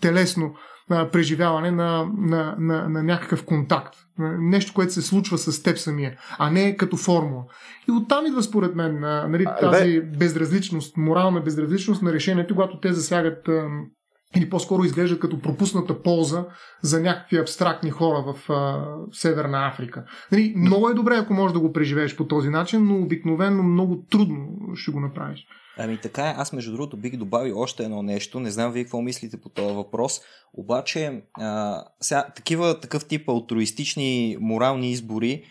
телесно 0.00 0.54
а, 0.90 1.10
преживяване 1.10 1.70
на, 1.70 2.06
на, 2.18 2.56
на, 2.58 2.88
на 2.88 3.02
някакъв 3.02 3.44
контакт. 3.44 3.94
Нещо, 4.38 4.74
което 4.74 4.92
се 4.92 5.02
случва 5.02 5.38
с 5.38 5.62
теб 5.62 5.78
самия, 5.78 6.18
а 6.38 6.50
не 6.50 6.76
като 6.76 6.96
формула. 6.96 7.44
И 7.88 7.92
оттам 7.92 8.26
идва 8.26 8.42
според 8.42 8.74
мен 8.74 9.00
нали, 9.00 9.46
тази 9.60 10.00
безразличност, 10.00 10.96
морална 10.96 11.40
безразличност 11.40 12.02
на 12.02 12.12
решението, 12.12 12.54
когато 12.54 12.80
те 12.80 12.92
засягат 12.92 13.48
или 14.36 14.50
по-скоро 14.50 14.84
изглеждат 14.84 15.20
като 15.20 15.40
пропусната 15.40 16.02
полза 16.02 16.44
за 16.82 17.00
някакви 17.00 17.38
абстрактни 17.38 17.90
хора 17.90 18.24
в 18.32 18.52
а, 18.52 18.84
Северна 19.12 19.68
Африка. 19.68 20.04
Нали, 20.32 20.54
много 20.56 20.88
е 20.88 20.94
добре, 20.94 21.16
ако 21.16 21.34
можеш 21.34 21.52
да 21.52 21.60
го 21.60 21.72
преживееш 21.72 22.16
по 22.16 22.26
този 22.26 22.48
начин, 22.48 22.86
но 22.86 23.02
обикновено 23.02 23.62
много 23.62 24.04
трудно 24.10 24.48
ще 24.74 24.90
го 24.90 25.00
направиш. 25.00 25.46
Ами 25.78 25.98
така 25.98 26.22
е, 26.22 26.34
аз 26.36 26.52
между 26.52 26.72
другото 26.72 26.96
бих 26.96 27.16
добавил 27.16 27.60
още 27.60 27.84
едно 27.84 28.02
нещо, 28.02 28.40
не 28.40 28.50
знам 28.50 28.72
вие 28.72 28.84
какво 28.84 29.02
мислите 29.02 29.40
по 29.40 29.48
този 29.48 29.74
въпрос, 29.74 30.20
обаче 30.54 31.22
а, 31.40 31.82
сега, 32.00 32.26
такива, 32.36 32.80
такъв 32.80 33.04
тип 33.04 33.28
алтруистични 33.28 34.36
морални 34.40 34.90
избори, 34.90 35.44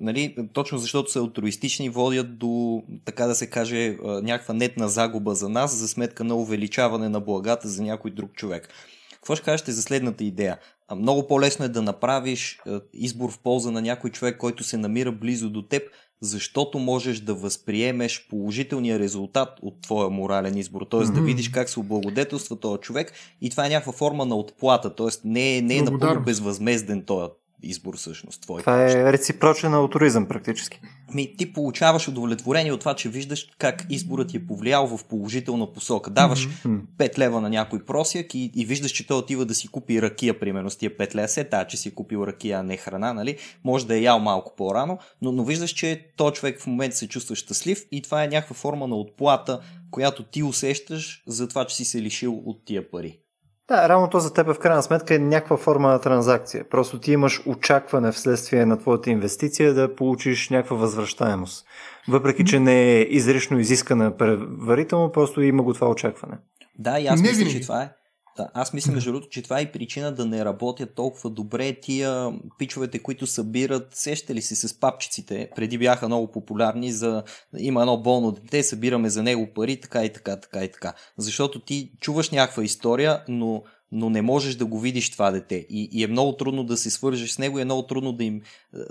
нали, 0.00 0.36
точно 0.52 0.78
защото 0.78 1.10
са 1.10 1.18
алтруистични, 1.18 1.88
водят 1.88 2.38
до, 2.38 2.82
така 3.04 3.26
да 3.26 3.34
се 3.34 3.50
каже, 3.50 3.96
някаква 4.02 4.54
нетна 4.54 4.88
загуба 4.88 5.34
за 5.34 5.48
нас, 5.48 5.76
за 5.76 5.88
сметка 5.88 6.24
на 6.24 6.34
увеличаване 6.34 7.08
на 7.08 7.20
благата 7.20 7.68
за 7.68 7.82
някой 7.82 8.10
друг 8.10 8.32
човек. 8.32 8.68
Какво 9.12 9.36
ще 9.36 9.44
кажете 9.44 9.72
за 9.72 9.82
следната 9.82 10.24
идея? 10.24 10.58
Много 10.96 11.26
по-лесно 11.26 11.64
е 11.64 11.68
да 11.68 11.82
направиш 11.82 12.60
избор 12.92 13.30
в 13.30 13.38
полза 13.38 13.70
на 13.70 13.82
някой 13.82 14.10
човек, 14.10 14.36
който 14.36 14.64
се 14.64 14.76
намира 14.76 15.12
близо 15.12 15.50
до 15.50 15.62
теб, 15.62 15.82
защото 16.20 16.78
можеш 16.78 17.20
да 17.20 17.34
възприемеш 17.34 18.26
положителния 18.30 18.98
резултат 18.98 19.48
от 19.62 19.82
твоя 19.82 20.10
морален 20.10 20.58
избор, 20.58 20.86
т.е. 20.90 21.00
Mm-hmm. 21.00 21.14
да 21.14 21.20
видиш 21.20 21.48
как 21.48 21.68
се 21.68 21.80
облагодетелства 21.80 22.60
този 22.60 22.80
човек 22.80 23.12
и 23.40 23.50
това 23.50 23.66
е 23.66 23.68
някаква 23.68 23.92
форма 23.92 24.26
на 24.26 24.36
отплата, 24.36 24.94
т.е. 24.94 25.08
не, 25.24 25.60
не 25.60 25.76
е 25.76 25.82
напълно 25.82 26.22
безвъзмезден 26.24 27.04
този 27.04 27.30
избор 27.64 27.96
всъщност. 27.96 28.42
Твой 28.42 28.60
това 28.60 28.82
е 28.82 29.12
реципрочен 29.12 29.74
аутуризъм 29.74 30.26
практически. 30.26 30.80
Ми, 31.14 31.36
ти 31.36 31.52
получаваш 31.52 32.08
удовлетворение 32.08 32.72
от 32.72 32.80
това, 32.80 32.94
че 32.94 33.08
виждаш 33.08 33.46
как 33.58 33.86
изборът 33.90 34.28
ти 34.28 34.36
е 34.36 34.46
повлиял 34.46 34.86
в 34.96 35.04
положителна 35.04 35.72
посока. 35.72 36.10
Даваш 36.10 36.48
mm-hmm. 36.48 36.80
5 36.98 37.18
лева 37.18 37.40
на 37.40 37.50
някой 37.50 37.84
просяк 37.84 38.34
и, 38.34 38.50
и 38.54 38.64
виждаш, 38.64 38.90
че 38.90 39.06
той 39.06 39.18
отива 39.18 39.44
да 39.44 39.54
си 39.54 39.68
купи 39.68 40.02
ракия, 40.02 40.40
примерно 40.40 40.70
с 40.70 40.76
тия 40.76 40.90
5 40.90 41.14
лева. 41.14 41.28
Се 41.28 41.44
тая, 41.44 41.66
че 41.66 41.76
си 41.76 41.88
е 41.88 41.94
купил 41.94 42.26
ракия, 42.26 42.58
а 42.58 42.62
не 42.62 42.76
храна, 42.76 43.12
нали? 43.12 43.38
Може 43.64 43.86
да 43.86 43.96
е 43.96 44.00
ял 44.00 44.18
малко 44.18 44.56
по-рано, 44.56 44.98
но, 45.22 45.32
но 45.32 45.44
виждаш, 45.44 45.70
че 45.70 46.06
този 46.16 46.34
човек 46.34 46.60
в 46.60 46.66
момента 46.66 46.96
се 46.96 47.08
чувства 47.08 47.36
щастлив 47.36 47.84
и 47.92 48.02
това 48.02 48.24
е 48.24 48.28
някаква 48.28 48.54
форма 48.54 48.88
на 48.88 48.96
отплата, 48.96 49.60
която 49.90 50.22
ти 50.22 50.42
усещаш 50.42 51.22
за 51.26 51.48
това, 51.48 51.64
че 51.64 51.76
си 51.76 51.84
се 51.84 52.02
лишил 52.02 52.42
от 52.44 52.64
тия 52.64 52.90
пари. 52.90 53.18
Да, 53.68 53.88
равно 53.88 54.10
то 54.10 54.20
за 54.20 54.32
теб 54.32 54.46
в 54.46 54.58
крайна 54.58 54.82
сметка 54.82 55.14
е 55.14 55.18
някаква 55.18 55.56
форма 55.56 55.88
на 55.88 56.00
транзакция. 56.00 56.68
Просто 56.68 56.98
ти 56.98 57.12
имаш 57.12 57.42
очакване 57.46 58.12
вследствие 58.12 58.66
на 58.66 58.78
твоята 58.78 59.10
инвестиция 59.10 59.74
да 59.74 59.94
получиш 59.94 60.50
някаква 60.50 60.76
възвръщаемост. 60.76 61.66
Въпреки, 62.08 62.44
че 62.44 62.60
не 62.60 62.92
е 62.92 63.00
изрично 63.00 63.58
изискана 63.58 64.16
предварително, 64.16 65.12
просто 65.12 65.42
има 65.42 65.62
го 65.62 65.74
това 65.74 65.88
очакване. 65.88 66.38
Да, 66.78 67.00
и 67.00 67.06
аз 67.06 67.22
не 67.22 67.28
мисля, 67.28 67.50
че 67.50 67.60
това 67.60 67.82
е. 67.82 67.90
Аз 68.38 68.72
мисля, 68.72 68.92
между 68.92 69.12
другото, 69.12 69.28
че 69.28 69.42
това 69.42 69.60
е 69.60 69.72
причина 69.72 70.12
да 70.12 70.26
не 70.26 70.44
работят 70.44 70.94
толкова 70.94 71.30
добре 71.30 71.80
тия 71.80 72.32
пичовете, 72.58 72.98
които 72.98 73.26
събират, 73.26 73.88
сещали 73.94 74.42
си 74.42 74.56
с 74.56 74.80
папчиците, 74.80 75.50
преди 75.56 75.78
бяха 75.78 76.06
много 76.06 76.32
популярни 76.32 76.92
за 76.92 77.22
има 77.58 77.80
едно 77.80 77.96
болно 77.96 78.32
дете, 78.32 78.62
събираме 78.62 79.08
за 79.08 79.22
него 79.22 79.48
пари, 79.54 79.80
така 79.80 80.04
и 80.04 80.12
така, 80.12 80.40
така 80.40 80.64
и 80.64 80.72
така. 80.72 80.92
Защото 81.18 81.60
ти 81.60 81.92
чуваш 82.00 82.30
някаква 82.30 82.64
история, 82.64 83.24
но 83.28 83.62
но 83.92 84.10
не 84.10 84.22
можеш 84.22 84.54
да 84.54 84.66
го 84.66 84.80
видиш 84.80 85.10
това 85.10 85.30
дете. 85.30 85.66
И, 85.70 85.88
и 85.92 86.04
е 86.04 86.06
много 86.06 86.36
трудно 86.36 86.64
да 86.64 86.76
се 86.76 86.90
свържеш 86.90 87.30
с 87.30 87.38
него, 87.38 87.58
е 87.58 87.64
много 87.64 87.82
трудно 87.82 88.12
да 88.12 88.24
им, 88.24 88.42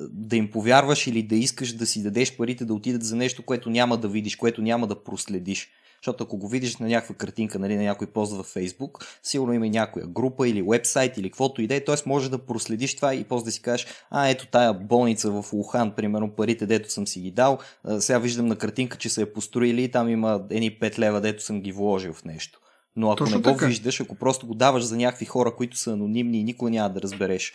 да 0.10 0.36
им 0.36 0.52
повярваш 0.52 1.08
или 1.08 1.24
да 1.24 1.36
искаш 1.36 1.74
да 1.74 1.86
си 1.86 2.04
дадеш 2.04 2.38
парите 2.38 2.66
да 2.66 2.74
отидат 2.74 3.04
за 3.04 3.16
нещо, 3.16 3.44
което 3.44 3.70
няма 3.70 3.98
да 3.98 4.08
видиш, 4.08 4.36
което 4.36 4.62
няма 4.62 4.88
да 4.88 5.04
проследиш. 5.04 5.70
Защото 6.04 6.24
ако 6.24 6.38
го 6.38 6.48
видиш 6.48 6.78
на 6.78 6.88
някаква 6.88 7.16
картинка, 7.16 7.60
нали, 7.60 7.76
на 7.76 7.84
някой 7.84 8.08
пост 8.08 8.34
във 8.34 8.54
Facebook, 8.54 9.06
сигурно 9.24 9.54
има 9.54 9.68
някоя 9.68 10.08
група 10.08 10.50
или 10.50 10.62
вебсайт 10.62 11.18
или 11.18 11.30
каквото 11.30 11.62
и 11.62 11.68
да 11.68 11.76
е, 11.76 11.84
т.е. 11.84 11.96
може 12.06 12.32
да 12.32 12.38
проследиш 12.38 12.96
това 12.96 13.16
и 13.16 13.24
после 13.24 13.46
да 13.46 13.52
си 13.52 13.62
кажеш, 13.62 13.88
а 14.12 14.30
ето 14.30 14.48
тая 14.48 14.74
болница 14.74 15.32
в 15.32 15.46
Ухан, 15.54 15.92
примерно 15.92 16.32
парите, 16.32 16.66
дето 16.66 16.92
съм 16.92 17.08
си 17.08 17.20
ги 17.20 17.32
дал, 17.32 17.60
сега 18.00 18.20
виждам 18.20 18.46
на 18.46 18.56
картинка, 18.56 18.98
че 18.98 19.10
са 19.10 19.22
я 19.22 19.34
построили 19.34 19.84
и 19.84 19.92
там 19.92 20.10
има 20.10 20.44
едни 20.50 20.80
5 20.80 21.00
лева, 21.00 21.22
дето 21.22 21.44
съм 21.44 21.62
ги 21.62 21.72
вложил 21.72 22.14
в 22.14 22.26
нещо. 22.26 22.60
Но 22.96 23.12
ако 23.12 23.18
Точно 23.18 23.36
не 23.36 23.42
го 23.42 23.50
така. 23.50 23.66
виждаш, 23.66 24.02
ако 24.02 24.16
просто 24.16 24.48
го 24.48 24.54
даваш 24.54 24.84
за 24.84 24.98
някакви 24.98 25.26
хора, 25.26 25.56
които 25.56 25.78
са 25.78 25.92
анонимни 25.92 26.40
и 26.40 26.44
никой 26.44 26.72
няма 26.72 26.90
да 26.90 27.02
разбереш 27.02 27.54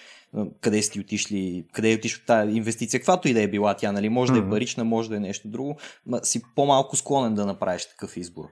къде 0.60 0.82
сте 0.82 1.00
отишли, 1.00 1.64
къде 1.72 1.92
е 1.92 1.94
отишла 1.94 2.22
тази 2.26 2.56
инвестиция, 2.56 3.00
каквато 3.00 3.28
и 3.28 3.34
да 3.34 3.42
е 3.42 3.48
била 3.48 3.74
тя, 3.74 3.92
нали? 3.92 4.08
Може 4.08 4.32
mm-hmm. 4.32 4.42
да 4.42 4.46
е 4.46 4.50
парична, 4.50 4.84
може 4.84 5.08
да 5.08 5.16
е 5.16 5.20
нещо 5.20 5.48
друго, 5.48 5.76
си 6.22 6.42
по-малко 6.54 6.96
склонен 6.96 7.34
да 7.34 7.46
направиш 7.46 7.88
такъв 7.88 8.16
избор. 8.16 8.44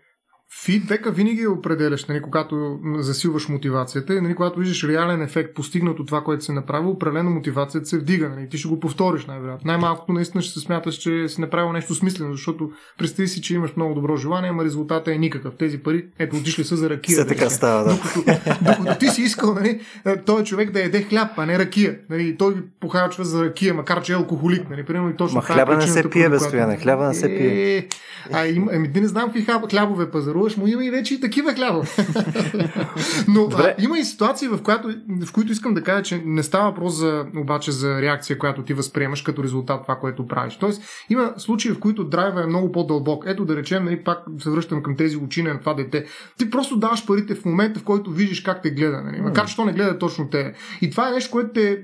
Фидбека 0.64 1.12
винаги 1.12 1.42
е 1.42 1.48
определящ, 1.48 2.08
нали, 2.08 2.22
когато 2.22 2.78
засилваш 2.98 3.48
мотивацията 3.48 4.14
и 4.14 4.20
нали, 4.20 4.34
когато 4.34 4.58
виждаш 4.58 4.84
реален 4.84 5.22
ефект 5.22 5.54
постигнат 5.54 6.00
от 6.00 6.06
това, 6.06 6.20
което 6.20 6.44
се 6.44 6.52
направи, 6.52 6.86
определено 6.86 7.30
мотивацията 7.30 7.86
се 7.86 7.98
вдига. 7.98 8.28
Нали, 8.28 8.48
ти 8.48 8.58
ще 8.58 8.68
го 8.68 8.80
повториш 8.80 9.26
най-вероятно. 9.26 9.68
Най-малкото 9.68 10.12
наистина 10.12 10.42
ще 10.42 10.52
се 10.52 10.60
смяташ, 10.60 10.94
че 10.94 11.28
си 11.28 11.40
направил 11.40 11.72
нещо 11.72 11.94
смислено, 11.94 12.32
защото 12.32 12.70
представи 12.98 13.28
си, 13.28 13.42
че 13.42 13.54
имаш 13.54 13.76
много 13.76 13.94
добро 13.94 14.16
желание, 14.16 14.50
ама 14.50 14.64
резултата 14.64 15.12
е 15.12 15.18
никакъв. 15.18 15.54
Тези 15.58 15.78
пари, 15.78 16.06
ето, 16.18 16.36
отишли 16.36 16.64
са 16.64 16.76
за 16.76 16.90
ракия. 16.90 17.16
Се 17.16 17.26
така 17.26 17.50
става, 17.50 17.84
да. 17.84 17.94
Докато, 17.94 18.20
докато 18.62 18.98
ти 18.98 19.08
си 19.08 19.22
искал 19.22 19.54
нали, 19.54 19.80
този 20.26 20.44
човек 20.44 20.70
да 20.70 20.80
яде 20.80 21.02
хляб, 21.02 21.30
а 21.36 21.46
не 21.46 21.58
ракия. 21.58 21.98
Нали, 22.10 22.36
той 22.36 22.54
похарчва 22.80 23.24
за 23.24 23.44
ракия, 23.44 23.74
макар 23.74 24.02
че 24.02 24.12
е 24.12 24.16
алкохолик. 24.16 24.70
Нали, 24.70 24.84
примерно 24.84 25.10
и 25.10 25.16
точно 25.16 25.36
Ма 25.36 25.42
хляба 25.42 25.76
не 25.76 25.86
се 25.86 26.10
пие, 26.10 26.28
без 26.28 26.46
Хляба 26.46 27.08
не 27.08 27.14
се 27.14 27.28
пие. 27.28 27.76
Е, 27.76 27.88
а, 28.32 28.46
им, 28.46 28.68
ами, 28.72 28.90
не 28.94 29.06
знам 29.08 29.24
какви 29.24 29.46
хлябове 29.70 30.10
пазаруваш, 30.46 30.56
му 30.56 30.66
има 30.66 30.84
и 30.84 30.90
вече 30.90 31.14
и 31.14 31.20
такива 31.20 31.54
хлябове. 31.54 31.88
Но 33.28 33.48
а, 33.58 33.74
има 33.78 33.98
и 33.98 34.04
ситуации, 34.04 34.48
в, 34.48 34.62
която, 34.62 34.88
в 35.26 35.32
които 35.32 35.52
искам 35.52 35.74
да 35.74 35.82
кажа, 35.82 36.02
че 36.02 36.22
не 36.24 36.42
става 36.42 36.70
въпрос 36.70 36.94
за, 36.94 37.26
обаче 37.36 37.72
за 37.72 38.02
реакция, 38.02 38.38
която 38.38 38.62
ти 38.62 38.74
възприемаш 38.74 39.22
като 39.22 39.42
резултат 39.42 39.82
това, 39.82 39.96
което 39.96 40.26
правиш. 40.26 40.56
Тоест, 40.56 40.82
има 41.10 41.34
случаи, 41.36 41.72
в 41.72 41.80
които 41.80 42.04
драйва 42.04 42.42
е 42.42 42.46
много 42.46 42.72
по-дълбок. 42.72 43.24
Ето 43.26 43.44
да 43.44 43.56
речем, 43.56 43.84
нали, 43.84 44.04
пак 44.04 44.18
се 44.38 44.50
връщам 44.50 44.82
към 44.82 44.96
тези 44.96 45.16
очи 45.16 45.42
на 45.42 45.60
това 45.60 45.74
дете. 45.74 46.04
Ти 46.38 46.50
просто 46.50 46.76
даваш 46.76 47.06
парите 47.06 47.34
в 47.34 47.44
момента, 47.44 47.80
в 47.80 47.84
който 47.84 48.10
видиш 48.10 48.40
как 48.40 48.62
те 48.62 48.70
гледа. 48.70 49.02
Нали? 49.02 49.20
Макар, 49.20 49.46
че 49.46 49.56
то 49.56 49.64
не 49.64 49.72
гледа 49.72 49.98
точно 49.98 50.28
те. 50.30 50.54
И 50.80 50.90
това 50.90 51.08
е 51.08 51.12
нещо, 51.12 51.30
което 51.30 51.52
те, 51.52 51.82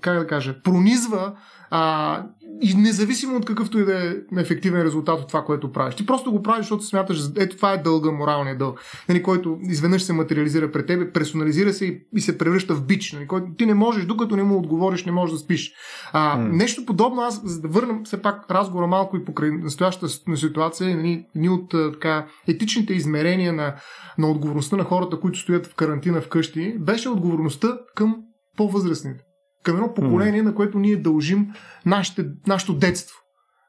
как 0.00 0.18
да 0.18 0.26
кажа, 0.26 0.62
пронизва 0.62 1.32
а, 1.70 2.22
и 2.60 2.74
независимо 2.74 3.36
от 3.36 3.44
какъвто 3.44 3.78
и 3.78 3.84
да 3.84 4.06
е 4.06 4.14
ефективен 4.40 4.82
резултат 4.82 5.20
от 5.20 5.28
това, 5.28 5.44
което 5.44 5.72
правиш. 5.72 5.94
Ти 5.94 6.06
просто 6.06 6.32
го 6.32 6.42
правиш, 6.42 6.60
защото 6.60 6.84
смяташ, 6.84 7.20
ето 7.36 7.56
това 7.56 7.72
е 7.72 7.82
дълга, 7.82 8.10
моралния 8.10 8.58
дълг, 8.58 8.80
нали, 9.08 9.22
който 9.22 9.58
изведнъж 9.62 10.02
се 10.02 10.12
материализира 10.12 10.72
пред 10.72 10.86
тебе, 10.86 11.12
персонализира 11.12 11.72
се 11.72 11.86
и, 11.86 12.00
и 12.16 12.20
се 12.20 12.38
превръща 12.38 12.74
в 12.74 12.86
бич, 12.86 13.12
нали, 13.12 13.26
който 13.26 13.46
ти 13.58 13.66
не 13.66 13.74
можеш, 13.74 14.04
докато 14.04 14.36
не 14.36 14.42
му 14.42 14.58
отговориш, 14.58 15.04
не 15.04 15.12
можеш 15.12 15.32
да 15.32 15.38
спиш. 15.38 15.72
А, 16.12 16.38
mm. 16.38 16.52
Нещо 16.52 16.86
подобно, 16.86 17.22
аз 17.22 17.42
за 17.44 17.60
да 17.60 17.68
върнам 17.68 18.04
все 18.04 18.22
пак 18.22 18.50
разговора 18.50 18.86
малко 18.86 19.16
и 19.16 19.24
покрай 19.24 19.50
настоящата 19.50 20.36
ситуация, 20.36 20.96
нали, 20.96 21.26
ни 21.34 21.48
от 21.48 21.70
така, 21.70 22.26
етичните 22.48 22.94
измерения 22.94 23.52
на, 23.52 23.74
на 24.18 24.30
отговорността 24.30 24.76
на 24.76 24.84
хората, 24.84 25.20
които 25.20 25.38
стоят 25.38 25.66
в 25.66 25.74
карантина 25.74 26.20
вкъщи, 26.20 26.76
беше 26.78 27.08
отговорността 27.08 27.78
към 27.94 28.16
по-възрастните 28.56 29.24
към 29.62 29.76
едно 29.76 29.94
поколение, 29.94 30.42
на 30.42 30.54
което 30.54 30.78
ние 30.78 30.96
дължим 30.96 31.46
нашите, 31.86 32.26
нашето 32.46 32.74
детство, 32.74 33.16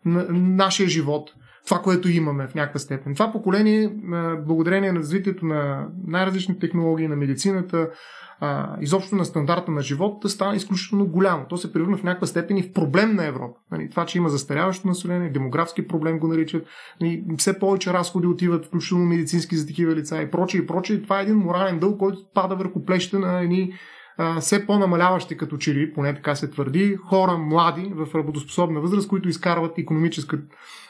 на, 0.06 0.26
нашия 0.30 0.90
живот. 0.90 1.30
това, 1.66 1.80
което 1.80 2.10
имаме 2.10 2.48
в 2.48 2.56
някаква 2.56 2.80
степен. 2.80 3.14
Това 3.14 3.32
поколение, 3.32 3.90
благодарение 4.46 4.92
на 4.92 5.00
развитието 5.00 5.46
на 5.46 5.88
най-различни 6.08 6.60
технологии, 6.60 7.08
на 7.08 7.16
медицината, 7.16 7.90
а, 8.40 8.78
изобщо 8.82 9.16
на 9.16 9.26
стандарта 9.26 9.72
на 9.72 9.82
живота 9.82 10.30
стана 10.30 10.56
изключително 10.56 11.06
голямо. 11.06 11.46
То 11.50 11.58
се 11.58 11.74
превърна 11.74 11.98
в 11.98 12.04
някаква 12.04 12.28
степен 12.28 12.58
и 12.58 12.64
в 12.64 12.74
проблем 12.74 13.16
на 13.16 13.26
Европа. 13.26 13.60
Нали, 13.72 13.90
това, 13.90 14.06
че 14.06 14.18
има 14.18 14.30
застаряващо 14.30 14.88
население, 14.88 15.30
демографски 15.30 15.88
проблем 15.88 16.20
го 16.20 16.28
наричат, 16.28 16.68
нали, 17.02 17.24
все 17.38 17.60
повече 17.60 17.94
разходи 17.94 18.28
отиват, 18.28 18.66
включително 18.66 19.06
медицински 19.06 19.56
за 19.56 19.68
такива 19.68 19.96
лица 19.96 20.22
и 20.22 20.32
прочее 20.32 20.62
и 20.62 20.68
прочее. 20.68 21.02
Това 21.02 21.20
е 21.20 21.24
един 21.24 21.36
морален 21.36 21.80
дълг, 21.80 22.00
който 22.00 22.18
пада 22.34 22.56
върху 22.56 22.86
плещите 22.86 23.20
на 23.20 23.42
едни 23.42 23.74
все 24.40 24.66
по-намаляващи 24.66 25.38
като 25.38 25.58
че 25.58 25.92
поне 25.96 26.16
така 26.16 26.36
се 26.36 26.50
твърди, 26.50 26.96
хора 26.96 27.38
млади 27.38 27.92
в 27.96 28.16
работоспособна 28.16 28.80
възраст, 28.80 29.08
които 29.08 29.30
изкарват 29.30 29.78
економическа 29.78 30.40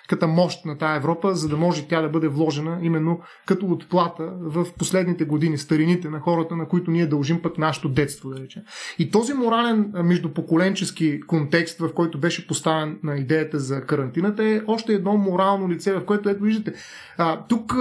като 0.09 0.27
мощ 0.27 0.65
на 0.65 0.77
тази 0.77 0.97
Европа, 0.97 1.35
за 1.35 1.49
да 1.49 1.57
може 1.57 1.87
тя 1.87 2.01
да 2.01 2.09
бъде 2.09 2.27
вложена 2.27 2.79
именно 2.81 3.21
като 3.45 3.65
отплата 3.65 4.33
в 4.41 4.67
последните 4.77 5.25
години, 5.25 5.57
старините 5.57 6.09
на 6.09 6.19
хората, 6.19 6.55
на 6.55 6.67
които 6.67 6.91
ние 6.91 7.07
дължим 7.07 7.41
пък 7.41 7.57
нашето 7.57 7.89
детство, 7.89 8.29
да 8.29 8.39
речем. 8.39 8.61
И 8.99 9.11
този 9.11 9.33
морален 9.33 9.91
междупоколенчески 9.93 11.21
контекст, 11.21 11.79
в 11.79 11.93
който 11.93 12.19
беше 12.19 12.47
поставен 12.47 12.99
на 13.03 13.15
идеята 13.15 13.59
за 13.59 13.81
карантината, 13.81 14.43
е 14.43 14.61
още 14.67 14.93
едно 14.93 15.17
морално 15.17 15.69
лице, 15.69 15.93
в 15.93 16.05
което, 16.05 16.29
ето 16.29 16.43
виждате, 16.43 16.73
а, 17.17 17.45
тук 17.47 17.75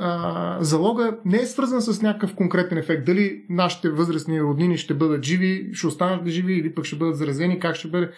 а, 0.00 0.56
залога 0.60 1.16
не 1.24 1.36
е 1.36 1.46
свързан 1.46 1.80
с 1.80 2.02
някакъв 2.02 2.34
конкретен 2.34 2.78
ефект. 2.78 3.06
Дали 3.06 3.44
нашите 3.50 3.90
възрастни 3.90 4.42
роднини 4.42 4.78
ще 4.78 4.94
бъдат 4.94 5.24
живи, 5.24 5.70
ще 5.72 5.86
останат 5.86 6.26
живи 6.26 6.54
или 6.54 6.74
пък 6.74 6.84
ще 6.84 6.96
бъдат 6.96 7.16
заразени, 7.16 7.58
как 7.58 7.76
ще 7.76 7.88
бъде 7.88 8.10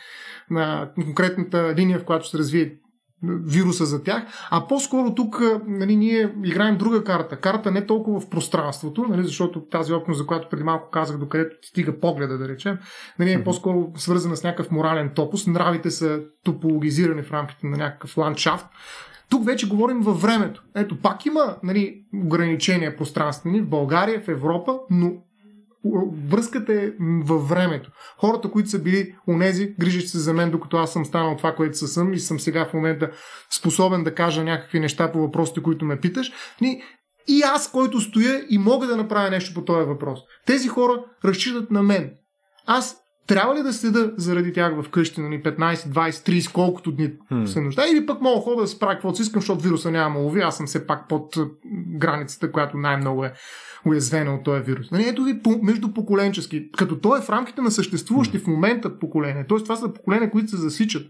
на 0.50 0.90
конкретната 0.94 1.74
линия, 1.76 1.98
в 1.98 2.04
която 2.04 2.28
се 2.28 2.38
развие 2.38 2.74
вируса 3.23 3.87
за 3.87 4.03
тях, 4.03 4.23
а 4.51 4.66
по-скоро 4.66 5.14
тук 5.14 5.43
нали, 5.66 5.97
ние 5.97 6.35
играем 6.45 6.79
друга 6.79 7.05
карта. 7.05 7.37
Карта 7.37 7.71
не 7.71 7.87
толкова 7.87 8.21
в 8.21 8.29
пространството, 8.31 9.07
нали, 9.09 9.25
защото 9.25 9.61
тази 9.61 9.93
общност, 9.93 10.19
за 10.19 10.27
която 10.27 10.49
преди 10.49 10.62
малко 10.62 10.91
казах, 10.91 11.19
докъдето 11.19 11.57
стига 11.62 12.01
погледа, 12.01 12.39
да 12.39 12.49
речем, 12.49 12.79
нали, 13.19 13.33
е 13.33 13.45
по-скоро 13.45 13.93
свързана 13.97 14.37
с 14.37 14.45
някакъв 14.45 14.71
морален 14.71 15.11
топус. 15.14 15.47
Нравите 15.47 15.91
са 15.91 16.21
топологизирани 16.45 17.23
в 17.23 17.33
рамките 17.33 17.66
на 17.66 17.77
някакъв 17.77 18.16
ландшафт. 18.16 18.66
Тук 19.31 19.47
вече 19.47 19.69
говорим 19.69 20.01
във 20.01 20.23
времето. 20.23 20.64
Ето, 20.75 21.01
пак 21.01 21.27
има 21.27 21.57
нали, 21.62 22.03
ограничения 22.25 22.97
пространствени 22.97 23.61
в 23.61 23.69
България, 23.69 24.21
в 24.21 24.29
Европа, 24.29 24.79
но 24.91 25.12
връзката 26.29 26.72
е 26.72 26.91
във 27.24 27.49
времето. 27.49 27.91
Хората, 28.18 28.51
които 28.51 28.68
са 28.68 28.79
били 28.79 29.14
унези, 29.29 29.74
грижат 29.81 30.09
се 30.09 30.18
за 30.18 30.33
мен, 30.33 30.51
докато 30.51 30.76
аз 30.76 30.93
съм 30.93 31.05
станал 31.05 31.37
това, 31.37 31.55
което 31.55 31.76
съм 31.76 32.12
и 32.12 32.18
съм 32.18 32.41
сега 32.41 32.64
в 32.64 32.74
момента 32.74 33.11
способен 33.59 34.05
да 34.05 34.14
кажа 34.14 34.45
някакви 34.45 34.81
неща 34.81 35.12
по 35.12 35.18
въпросите, 35.18 35.62
които 35.62 35.85
ме 35.85 36.01
питаш. 36.01 36.33
И 37.29 37.43
аз, 37.43 37.70
който 37.70 38.01
стоя 38.01 38.45
и 38.51 38.59
мога 38.59 38.87
да 38.87 38.97
направя 38.97 39.31
нещо 39.31 39.55
по 39.55 39.64
този 39.64 39.87
въпрос. 39.87 40.20
Тези 40.47 40.68
хора 40.68 41.05
разчитат 41.24 41.70
на 41.70 41.83
мен. 41.83 42.14
Аз 42.66 42.97
трябва 43.29 43.55
ли 43.55 43.62
да 43.62 43.72
седа 43.72 44.12
заради 44.16 44.53
тях 44.53 44.83
в 44.83 44.91
къщи, 44.91 45.20
нали, 45.20 45.43
15, 45.43 45.74
20, 45.74 46.11
30, 46.11 46.53
колкото 46.53 46.93
дни 46.93 47.12
hmm. 47.33 47.45
се 47.45 47.61
нужда? 47.61 47.85
Или 47.93 48.07
пък 48.07 48.20
мога 48.20 48.41
хода 48.41 48.61
да 48.61 48.68
се 48.68 48.79
правя 48.79 48.93
каквото 48.93 49.16
си 49.16 49.22
искам, 49.22 49.43
защото 49.43 49.62
вируса 49.62 49.91
няма 49.91 50.20
лови, 50.20 50.41
аз 50.41 50.57
съм 50.57 50.66
все 50.66 50.87
пак 50.87 51.09
под 51.09 51.35
границата, 51.99 52.53
която 52.53 52.76
най-много 52.76 53.24
е 53.24 53.33
уязвена 53.87 54.35
от 54.35 54.45
този 54.45 54.62
вирус. 54.62 54.91
Нали, 54.91 55.09
ето 55.09 55.24
ви 55.24 55.41
междупоколенчески, 55.62 56.70
като 56.70 57.01
той 57.01 57.18
е 57.18 57.22
в 57.22 57.31
рамките 57.31 57.61
на 57.61 57.70
съществуващи 57.70 58.39
в 58.39 58.47
момента 58.47 58.99
поколения. 58.99 59.47
Тоест 59.49 59.64
това 59.64 59.76
са 59.76 59.93
поколения, 59.93 60.31
които 60.31 60.49
се 60.49 60.57
засичат. 60.57 61.07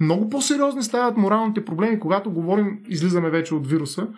Много 0.00 0.28
по-сериозни 0.28 0.82
стават 0.82 1.16
моралните 1.16 1.64
проблеми, 1.64 2.00
когато 2.00 2.30
говорим, 2.30 2.78
излизаме 2.88 3.30
вече 3.30 3.54
от 3.54 3.66
вируса, 3.66 4.08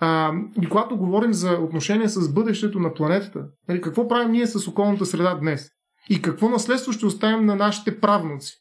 а, 0.00 0.32
и 0.62 0.68
когато 0.68 0.96
говорим 0.96 1.32
за 1.32 1.52
отношения 1.52 2.08
с 2.08 2.32
бъдещето 2.32 2.78
на 2.78 2.94
планетата. 2.94 3.44
Нали, 3.68 3.80
какво 3.80 4.08
правим 4.08 4.30
ние 4.30 4.46
с 4.46 4.68
околната 4.68 5.06
среда 5.06 5.34
днес? 5.34 5.68
И 6.08 6.22
какво 6.22 6.48
наследство 6.48 6.92
ще 6.92 7.06
оставим 7.06 7.46
на 7.46 7.56
нашите 7.56 8.00
правнуци? 8.00 8.60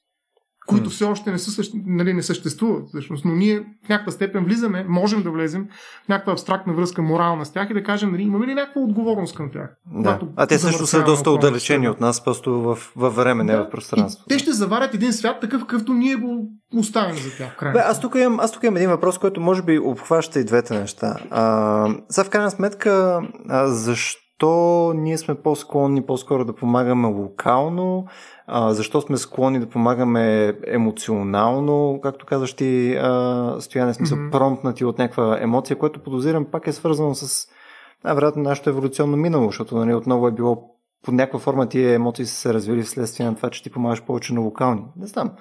които 0.69 0.89
все 0.89 1.05
още 1.05 1.31
не, 1.31 1.37
са, 1.37 1.63
нали, 1.85 2.13
не 2.13 2.23
съществуват, 2.23 2.87
всъщност. 2.87 3.25
Но 3.25 3.35
ние 3.35 3.59
в 3.59 3.89
някаква 3.89 4.11
степен 4.11 4.45
влизаме, 4.45 4.85
можем 4.89 5.23
да 5.23 5.31
влезем 5.31 5.67
в 6.05 6.09
някаква 6.09 6.33
абстрактна 6.33 6.73
връзка 6.73 7.01
морална 7.01 7.45
с 7.45 7.51
тях 7.51 7.69
и 7.69 7.73
да 7.73 7.83
кажем, 7.83 8.11
нали, 8.11 8.21
имаме 8.21 8.47
ли 8.47 8.53
някаква 8.53 8.81
отговорност 8.81 9.35
към 9.35 9.51
тях. 9.51 9.69
Да. 9.93 10.19
А 10.35 10.47
те 10.47 10.59
също 10.59 10.87
са 10.87 11.03
доста 11.03 11.31
отдалечени 11.31 11.89
от 11.89 11.99
нас, 11.99 12.23
просто 12.23 12.61
в, 12.61 12.77
във 12.95 13.15
време, 13.15 13.43
да. 13.43 13.51
не 13.51 13.57
в 13.57 13.69
пространство. 13.69 14.23
И 14.27 14.29
те 14.29 14.39
ще 14.39 14.51
заварят 14.51 14.93
един 14.93 15.13
свят 15.13 15.39
такъв, 15.41 15.61
какъвто 15.61 15.93
ние 15.93 16.15
го 16.15 16.47
оставим 16.75 17.15
за 17.15 17.37
тях. 17.37 17.73
Бе, 17.73 17.79
аз, 17.79 18.01
тук 18.01 18.15
имам, 18.15 18.39
аз 18.39 18.51
тук 18.51 18.63
имам 18.63 18.77
един 18.77 18.89
въпрос, 18.89 19.17
който 19.17 19.41
може 19.41 19.61
би 19.61 19.79
обхваща 19.79 20.39
и 20.39 20.43
двете 20.43 20.79
неща. 20.79 21.15
А, 21.29 21.95
сега 22.09 22.25
в 22.25 22.29
крайна 22.29 22.51
сметка, 22.51 23.21
а, 23.49 23.67
защо 23.67 24.28
защо 24.39 24.93
ние 24.95 25.17
сме 25.17 25.35
по-склонни 25.35 26.01
по-скоро 26.01 26.45
да 26.45 26.55
помагаме 26.55 27.07
локално, 27.07 28.05
а, 28.47 28.73
защо 28.73 29.01
сме 29.01 29.17
склонни 29.17 29.59
да 29.59 29.69
помагаме 29.69 30.53
емоционално, 30.67 31.99
както 32.03 32.25
казваш 32.25 32.53
ти, 32.53 32.95
а, 32.95 33.55
стояне 33.59 33.93
смисъл, 33.93 34.17
mm-hmm. 34.17 34.31
промпнати 34.31 34.85
от 34.85 34.97
някаква 34.97 35.37
емоция, 35.41 35.77
което 35.77 36.03
подозирам 36.03 36.45
пак 36.45 36.67
е 36.67 36.73
свързано 36.73 37.15
с 37.15 37.47
най-вероятно 38.03 38.43
нашето 38.43 38.69
еволюционно 38.69 39.17
минало, 39.17 39.45
защото 39.45 39.77
нали, 39.77 39.93
отново 39.93 40.27
е 40.27 40.31
било 40.31 40.75
под 41.05 41.13
някаква 41.13 41.39
форма 41.39 41.69
тия 41.69 41.93
емоции 41.93 42.25
са 42.25 42.35
се 42.35 42.53
развили 42.53 42.83
вследствие 42.83 43.25
на 43.25 43.35
това, 43.35 43.49
че 43.49 43.63
ти 43.63 43.69
помагаш 43.69 44.03
повече 44.03 44.33
на 44.33 44.41
локални. 44.41 44.81
Не 44.97 45.07
знам. 45.07 45.31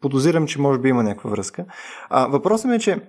Подозирам, 0.00 0.46
че 0.46 0.60
може 0.60 0.78
би 0.78 0.88
има 0.88 1.02
някаква 1.02 1.30
връзка. 1.30 1.64
А, 2.10 2.26
въпросът 2.26 2.70
ми 2.70 2.76
е, 2.76 2.78
че 2.78 3.00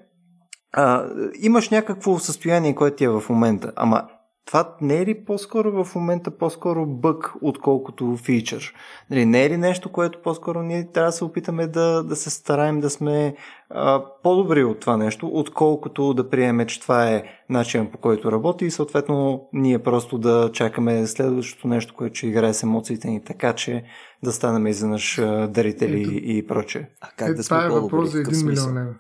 а, 0.74 1.06
имаш 1.42 1.70
някакво 1.70 2.20
състояние, 2.20 2.76
което 2.76 2.98
ти 2.98 3.04
е 3.04 3.10
в 3.10 3.24
момента, 3.30 3.72
ама 3.76 4.04
това 4.50 4.76
не 4.82 4.98
е 4.98 5.06
ли 5.06 5.26
по-скоро 5.26 5.84
в 5.84 5.96
момента 5.96 6.32
по-скоро 6.32 6.86
бък, 6.86 7.34
отколкото 7.42 8.18
фичър? 8.18 8.74
Нали, 9.10 9.26
не 9.26 9.44
е 9.46 9.50
ли 9.50 9.58
нещо, 9.58 9.92
което 9.92 10.22
по-скоро 10.22 10.64
ние 10.64 10.92
трябва 10.92 11.08
да 11.08 11.12
се 11.12 11.24
опитаме 11.24 11.68
да, 11.68 12.04
да 12.04 12.16
се 12.16 12.30
стараем 12.30 12.80
да 12.80 12.90
сме 12.90 13.36
а, 13.70 14.04
по-добри 14.24 14.64
от 14.64 14.80
това 14.80 14.98
нещо, 14.98 15.28
отколкото 15.34 16.14
да 16.14 16.30
приемем, 16.30 16.68
че 16.68 16.82
това 16.82 17.10
е 17.10 17.24
начин 17.50 17.92
по 17.92 17.98
който 17.98 18.32
работи 18.32 18.66
и 18.66 18.72
съответно 18.72 19.48
ние 19.54 19.80
просто 19.80 20.18
да 20.18 20.50
чакаме 20.54 21.08
следващото 21.08 21.68
нещо, 21.68 21.94
което 21.94 22.16
ще 22.16 22.28
играе 22.28 22.54
с 22.54 22.64
емоциите 22.64 23.08
ни 23.08 23.24
така, 23.24 23.54
че 23.54 23.84
да 24.24 24.32
станем 24.32 24.68
изведнъж 24.68 25.22
дарители 25.50 26.02
Ето, 26.02 26.12
и 26.14 26.48
прочее. 26.48 26.88
А 27.02 27.08
как 27.18 27.30
е, 27.30 27.34
да 27.34 27.44
сме 27.44 27.58
това 27.58 27.78
е 27.78 27.82
въпрос 27.82 28.12
за 28.12 28.18
1 28.18 28.46
милион 28.46 28.78
лева. 28.78 28.94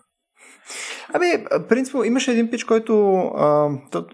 Ами, 1.13 1.45
принципно, 1.69 2.03
имаше 2.03 2.31
един 2.31 2.49
пич, 2.49 2.63
който, 2.63 3.17
а, 3.17 3.69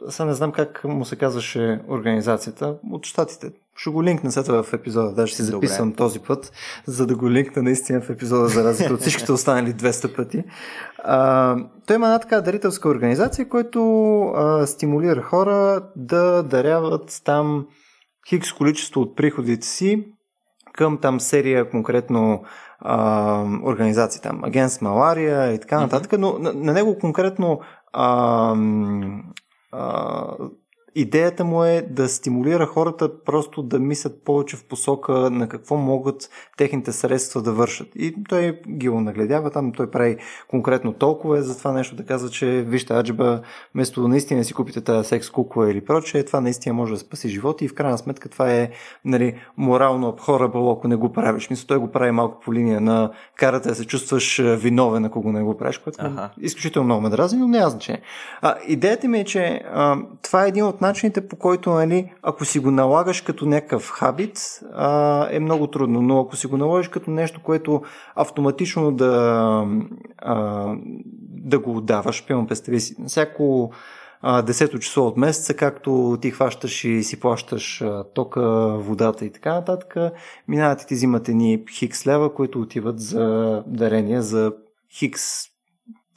сега 0.09 0.25
не 0.25 0.33
знам 0.33 0.51
как 0.51 0.83
му 0.83 1.05
се 1.05 1.15
казваше 1.15 1.81
организацията, 1.89 2.75
от 2.91 3.05
щатите. 3.05 3.51
Ще 3.77 3.89
го 3.89 4.03
линкна 4.03 4.31
след 4.31 4.47
в 4.47 4.65
епизода, 4.73 5.13
даже 5.13 5.35
си 5.35 5.43
записвам 5.43 5.89
Добре. 5.89 5.97
този 5.97 6.19
път, 6.19 6.51
за 6.85 7.07
да 7.07 7.15
го 7.15 7.31
линкна 7.31 7.63
наистина 7.63 8.01
в 8.01 8.09
епизода, 8.09 8.47
за 8.47 8.63
разлика 8.63 8.93
от 8.93 9.01
всичките 9.01 9.31
останали 9.31 9.73
200 9.73 10.15
пъти. 10.15 10.43
А, 10.97 11.55
той 11.87 11.95
има 11.95 12.05
една 12.05 12.19
така 12.19 12.41
дарителска 12.41 12.89
организация, 12.89 13.49
който 13.49 14.21
а, 14.21 14.67
стимулира 14.67 15.21
хора 15.21 15.81
да 15.95 16.43
даряват 16.43 17.21
там 17.25 17.67
хикс 18.29 18.53
количество 18.53 19.01
от 19.01 19.15
приходите 19.15 19.67
си 19.67 20.05
към 20.73 20.97
там 20.97 21.19
серия 21.19 21.69
конкретно 21.69 22.43
а, 22.79 23.45
организации, 23.65 24.21
там, 24.21 24.45
Against 24.45 24.81
Malaria 24.81 25.55
и 25.55 25.59
така 25.59 25.79
нататък, 25.79 26.19
но 26.19 26.39
на, 26.39 26.53
на 26.53 26.73
него 26.73 26.99
конкретно 26.99 27.61
а, 27.93 28.55
а, 29.71 30.35
идеята 30.95 31.45
му 31.45 31.63
е 31.63 31.81
да 31.89 32.09
стимулира 32.09 32.65
хората 32.65 33.23
просто 33.23 33.63
да 33.63 33.79
мислят 33.79 34.23
повече 34.23 34.57
в 34.57 34.63
посока 34.63 35.13
на 35.13 35.47
какво 35.47 35.75
могат 35.75 36.29
техните 36.57 36.91
средства 36.91 37.41
да 37.41 37.51
вършат. 37.51 37.87
И 37.95 38.15
той 38.29 38.59
ги 38.69 38.89
нагледява 38.89 39.51
там, 39.51 39.71
той 39.71 39.91
прави 39.91 40.17
конкретно 40.47 40.93
толкова 40.93 41.37
е 41.37 41.41
за 41.41 41.57
това 41.57 41.71
нещо 41.71 41.95
да 41.95 42.05
казва, 42.05 42.29
че 42.29 42.45
вижте, 42.45 42.93
аджба, 42.93 43.41
вместо 43.73 44.07
наистина 44.07 44.43
си 44.43 44.53
купите 44.53 44.81
тази 44.81 45.07
секс 45.07 45.29
кукла 45.29 45.71
или 45.71 45.85
прочее, 45.85 46.25
това 46.25 46.41
наистина 46.41 46.75
може 46.75 46.93
да 46.93 46.99
спаси 46.99 47.29
живота 47.29 47.65
и 47.65 47.67
в 47.67 47.75
крайна 47.75 47.97
сметка 47.97 48.29
това 48.29 48.53
е 48.53 48.69
нали, 49.05 49.39
морално 49.57 50.07
абхорабъл, 50.07 50.71
ако 50.71 50.87
не 50.87 50.95
го 50.95 51.13
правиш. 51.13 51.49
Мисля, 51.49 51.67
той 51.67 51.77
го 51.77 51.91
прави 51.91 52.11
малко 52.11 52.39
по 52.39 52.53
линия 52.53 52.81
на 52.81 53.11
карата 53.35 53.69
да 53.69 53.75
се 53.75 53.85
чувстваш 53.85 54.41
виновен, 54.43 55.05
ако 55.05 55.21
го 55.21 55.31
не 55.31 55.43
го 55.43 55.57
правиш, 55.57 55.77
което 55.77 55.97
ага. 56.01 56.29
изключително 56.41 56.85
много 56.85 57.01
ме 57.01 57.09
дразни, 57.09 57.39
но 57.39 57.47
няма 57.47 57.69
значение. 57.69 58.01
А, 58.41 58.55
идеята 58.67 59.07
ми 59.07 59.19
е, 59.19 59.25
че 59.25 59.61
а, 59.73 59.97
това 60.21 60.45
е 60.45 60.47
един 60.47 60.65
от 60.65 60.81
начините 60.87 61.27
по 61.27 61.35
който, 61.35 61.69
нали, 61.69 62.13
ако 62.21 62.45
си 62.45 62.59
го 62.59 62.71
налагаш 62.71 63.21
като 63.21 63.45
някакъв 63.45 63.89
хабит, 63.89 64.59
а, 64.73 65.27
е 65.31 65.39
много 65.39 65.67
трудно, 65.67 66.01
но 66.01 66.19
ако 66.19 66.35
си 66.35 66.47
го 66.47 66.57
наложиш 66.57 66.87
като 66.87 67.11
нещо, 67.11 67.41
което 67.43 67.81
автоматично 68.15 68.91
да, 68.91 69.67
а, 70.17 70.65
да 71.29 71.59
го 71.59 71.77
отдаваш, 71.77 72.25
пием 72.25 72.47
представи 72.47 72.79
си, 72.79 72.95
всяко 73.07 73.71
десето 74.45 74.79
число 74.79 75.07
от 75.07 75.17
месеца, 75.17 75.53
както 75.53 76.17
ти 76.21 76.31
хващаш 76.31 76.83
и 76.83 77.03
си 77.03 77.19
плащаш 77.19 77.83
тока, 78.13 78.77
водата 78.77 79.25
и 79.25 79.31
така 79.31 79.53
нататък, 79.53 79.95
минават 80.47 80.81
и 80.81 80.87
ти 80.87 80.93
взимат 80.93 81.27
ни 81.27 81.63
хикс 81.71 82.07
лева, 82.07 82.33
които 82.33 82.61
отиват 82.61 82.99
за 82.99 83.63
дарения 83.67 84.21
за 84.21 84.51
хикс 84.91 85.21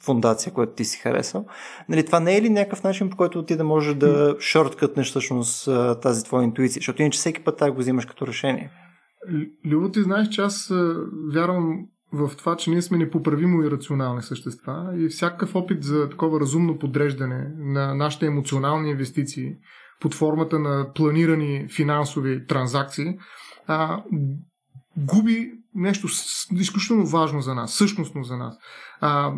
фундация, 0.03 0.53
която 0.53 0.73
ти 0.73 0.85
си 0.85 0.99
харесал. 0.99 1.45
Нали, 1.89 2.05
това 2.05 2.19
не 2.19 2.37
е 2.37 2.41
ли 2.41 2.49
някакъв 2.49 2.83
начин, 2.83 3.09
по 3.09 3.17
който 3.17 3.45
ти 3.45 3.55
да 3.55 3.63
можеш 3.63 3.95
да 3.95 4.35
шорткътнеш 4.39 5.09
всъщност 5.09 5.69
тази 6.01 6.23
твоя 6.23 6.43
интуиция? 6.43 6.79
Защото 6.79 7.01
иначе 7.01 7.17
всеки 7.17 7.43
път 7.43 7.57
тази 7.57 7.71
го 7.71 7.77
взимаш 7.77 8.05
като 8.05 8.27
решение. 8.27 8.71
Любо, 9.65 9.91
ти 9.91 10.01
знаеш, 10.01 10.27
че 10.27 10.41
аз 10.41 10.73
вярвам 11.33 11.85
в 12.13 12.31
това, 12.37 12.55
че 12.55 12.69
ние 12.69 12.81
сме 12.81 12.97
непоправимо 12.97 13.63
и 13.63 13.71
рационални 13.71 14.21
същества 14.21 14.93
и 14.97 15.07
всякакъв 15.07 15.55
опит 15.55 15.83
за 15.83 16.09
такова 16.09 16.39
разумно 16.39 16.77
подреждане 16.77 17.51
на 17.57 17.95
нашите 17.95 18.25
емоционални 18.25 18.89
инвестиции 18.89 19.53
под 20.01 20.13
формата 20.13 20.59
на 20.59 20.91
планирани 20.95 21.67
финансови 21.75 22.47
транзакции 22.47 23.17
а, 23.67 24.03
губи 24.97 25.51
нещо 25.75 26.07
изключително 26.53 27.05
важно 27.05 27.41
за 27.41 27.55
нас, 27.55 27.73
същностно 27.73 28.23
за 28.23 28.37
нас. 28.37 28.57
А, 29.01 29.33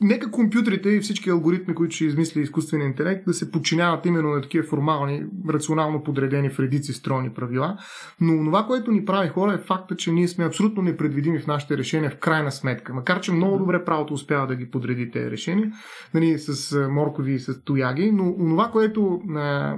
нека 0.00 0.30
компютрите 0.30 0.88
и 0.90 1.00
всички 1.00 1.30
алгоритми, 1.30 1.74
които 1.74 1.94
ще 1.94 2.04
измисли 2.04 2.40
изкуствения 2.40 2.86
интелект, 2.86 3.24
да 3.24 3.34
се 3.34 3.50
подчиняват 3.50 4.06
именно 4.06 4.28
на 4.28 4.42
такива 4.42 4.66
формални, 4.66 5.24
рационално 5.48 6.02
подредени 6.02 6.50
в 6.50 6.58
редици 6.58 6.92
стройни 6.92 7.30
правила. 7.30 7.78
Но 8.20 8.44
това, 8.44 8.64
което 8.64 8.90
ни 8.90 9.04
прави 9.04 9.28
хора 9.28 9.52
е 9.52 9.66
факта, 9.66 9.96
че 9.96 10.12
ние 10.12 10.28
сме 10.28 10.44
абсолютно 10.44 10.82
непредвидими 10.82 11.38
в 11.38 11.46
нашите 11.46 11.78
решения 11.78 12.10
в 12.10 12.18
крайна 12.18 12.52
сметка. 12.52 12.94
Макар, 12.94 13.20
че 13.20 13.32
много 13.32 13.58
добре 13.58 13.84
правото 13.84 14.14
успява 14.14 14.46
да 14.46 14.56
ги 14.56 14.70
подреди 14.70 15.10
тези 15.10 15.30
решения, 15.30 15.72
нали, 16.14 16.38
с 16.38 16.88
моркови 16.90 17.34
и 17.34 17.38
с 17.38 17.64
тояги, 17.64 18.12
но 18.12 18.36
това, 18.36 18.68
което 18.72 19.20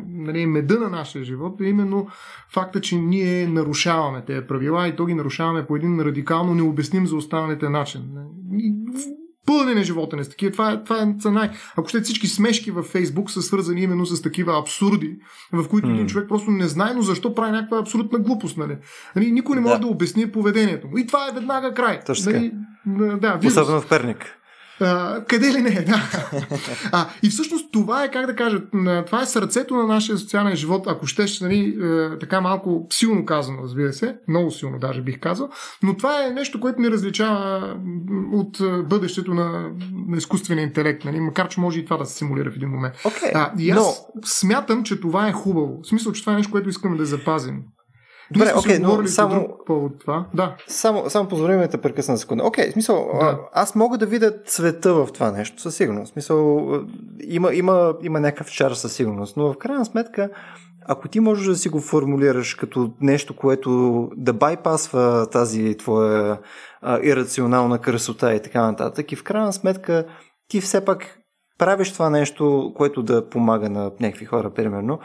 нали, 0.08 0.42
е 0.42 0.46
меда 0.46 0.78
на 0.78 0.88
нашия 0.88 1.24
живот 1.24 1.60
е 1.60 1.64
именно 1.64 2.08
факта, 2.54 2.80
че 2.80 2.96
ние 2.96 3.46
нарушаваме 3.46 4.24
тези 4.26 4.46
правила 4.46 4.88
и 4.88 4.96
то 4.96 5.06
ги 5.06 5.14
нарушаваме 5.14 5.66
по 5.66 5.76
един 5.76 6.00
радикално 6.00 6.54
необясним 6.54 7.06
за 7.06 7.16
останалите 7.16 7.68
начин 7.68 8.02
пълнен 9.46 9.78
е 9.78 9.82
живота 9.82 10.16
ни 10.16 10.24
с 10.24 10.28
такива. 10.28 10.52
Това 10.52 10.72
е, 10.72 10.84
това 10.84 11.02
е 11.02 11.30
най... 11.30 11.50
Ако 11.76 11.88
ще 11.88 12.00
всички 12.00 12.26
смешки 12.26 12.70
във 12.70 12.86
Фейсбук 12.86 13.30
са 13.30 13.42
свързани 13.42 13.82
именно 13.82 14.06
с 14.06 14.22
такива 14.22 14.58
абсурди, 14.58 15.16
в 15.52 15.68
които 15.68 15.88
mm. 15.88 15.94
един 15.94 16.06
човек 16.06 16.28
просто 16.28 16.50
не 16.50 16.68
знае, 16.68 16.94
но 16.94 17.02
защо 17.02 17.34
прави 17.34 17.52
някаква 17.52 17.78
абсолютна 17.78 18.18
глупост. 18.18 18.56
Нали? 18.56 18.76
Нали, 19.16 19.32
никой 19.32 19.56
не 19.56 19.62
може 19.62 19.74
да. 19.74 19.80
да 19.80 19.86
обясни 19.86 20.32
поведението 20.32 20.88
му. 20.88 20.98
И 20.98 21.06
това 21.06 21.28
е 21.28 21.32
веднага 21.34 21.74
край. 21.74 22.00
Точно 22.06 22.32
нали, 22.32 22.52
да, 23.20 23.40
Особено 23.46 23.80
в 23.80 23.88
Перник. 23.88 24.39
А, 24.80 25.24
къде 25.28 25.52
ли 25.52 25.60
не, 25.62 25.70
да. 25.70 26.10
А, 26.92 27.08
и 27.22 27.30
всъщност 27.30 27.72
това 27.72 28.04
е, 28.04 28.10
как 28.10 28.26
да 28.26 28.36
кажа, 28.36 28.62
това 29.06 29.22
е 29.22 29.26
сърцето 29.26 29.74
на 29.74 29.86
нашия 29.86 30.18
социален 30.18 30.56
живот, 30.56 30.84
ако 30.86 31.06
щеш, 31.06 31.40
нали, 31.40 31.78
е, 31.82 32.18
така 32.18 32.40
малко 32.40 32.86
силно 32.90 33.24
казано, 33.24 33.58
разбира 33.62 33.92
се, 33.92 34.16
много 34.28 34.50
силно 34.50 34.78
даже 34.78 35.02
бих 35.02 35.20
казал, 35.20 35.48
но 35.82 35.96
това 35.96 36.26
е 36.26 36.30
нещо, 36.30 36.60
което 36.60 36.80
ни 36.80 36.90
различава 36.90 37.76
от 38.32 38.60
е, 38.60 38.82
бъдещето 38.82 39.34
на, 39.34 39.70
на 40.08 40.16
изкуствения 40.16 40.62
интелект, 40.62 41.04
нали, 41.04 41.20
макар 41.20 41.48
че 41.48 41.60
може 41.60 41.80
и 41.80 41.84
това 41.84 41.96
да 41.96 42.06
се 42.06 42.14
симулира 42.14 42.50
в 42.50 42.56
един 42.56 42.68
момент. 42.68 42.94
Okay, 42.94 43.30
а, 43.34 43.52
и 43.58 43.70
аз 43.70 43.78
но... 43.78 44.22
смятам, 44.24 44.84
че 44.84 45.00
това 45.00 45.28
е 45.28 45.32
хубаво. 45.32 45.80
В 45.82 45.88
смисъл, 45.88 46.12
че 46.12 46.20
това 46.20 46.32
е 46.32 46.36
нещо, 46.36 46.52
което 46.52 46.68
искаме 46.68 46.96
да 46.96 47.04
запазим. 47.04 47.62
Добре, 48.32 48.52
окей, 48.58 48.76
okay, 48.76 48.82
но 48.82 49.06
само... 49.06 49.48
Повод 49.66 49.92
това. 50.00 50.26
Да. 50.34 50.56
Само, 50.66 51.10
само 51.10 51.28
позволи 51.28 51.52
ми 51.52 51.68
да 51.68 51.80
прекъсна 51.80 52.18
секунда. 52.18 52.44
Окей, 52.44 52.68
okay, 52.68 52.72
смисъл, 52.72 53.10
да. 53.20 53.38
аз 53.52 53.74
мога 53.74 53.98
да 53.98 54.06
видя 54.06 54.32
цвета 54.46 54.94
в 54.94 55.08
това 55.14 55.30
нещо, 55.30 55.62
със 55.62 55.76
сигурност. 55.76 56.12
Смисъл, 56.12 56.68
има, 57.24 57.54
има, 57.54 57.94
има 58.02 58.20
някакъв 58.20 58.52
чар 58.52 58.72
със 58.72 58.92
сигурност, 58.92 59.36
но 59.36 59.52
в 59.52 59.58
крайна 59.58 59.84
сметка, 59.84 60.30
ако 60.86 61.08
ти 61.08 61.20
можеш 61.20 61.46
да 61.46 61.56
си 61.56 61.68
го 61.68 61.80
формулираш 61.80 62.54
като 62.54 62.92
нещо, 63.00 63.36
което 63.36 64.08
да 64.16 64.32
байпасва 64.32 65.26
тази 65.30 65.76
твоя 65.76 66.38
а, 66.82 67.00
ирационална 67.02 67.78
красота 67.78 68.34
и 68.34 68.42
така 68.42 68.62
нататък, 68.62 69.12
и 69.12 69.16
в 69.16 69.24
крайна 69.24 69.52
сметка 69.52 70.04
ти 70.48 70.60
все 70.60 70.84
пак 70.84 71.18
правиш 71.58 71.92
това 71.92 72.10
нещо, 72.10 72.72
което 72.76 73.02
да 73.02 73.28
помага 73.28 73.70
на 73.70 73.90
някакви 74.00 74.24
хора, 74.24 74.50
примерно, 74.50 74.98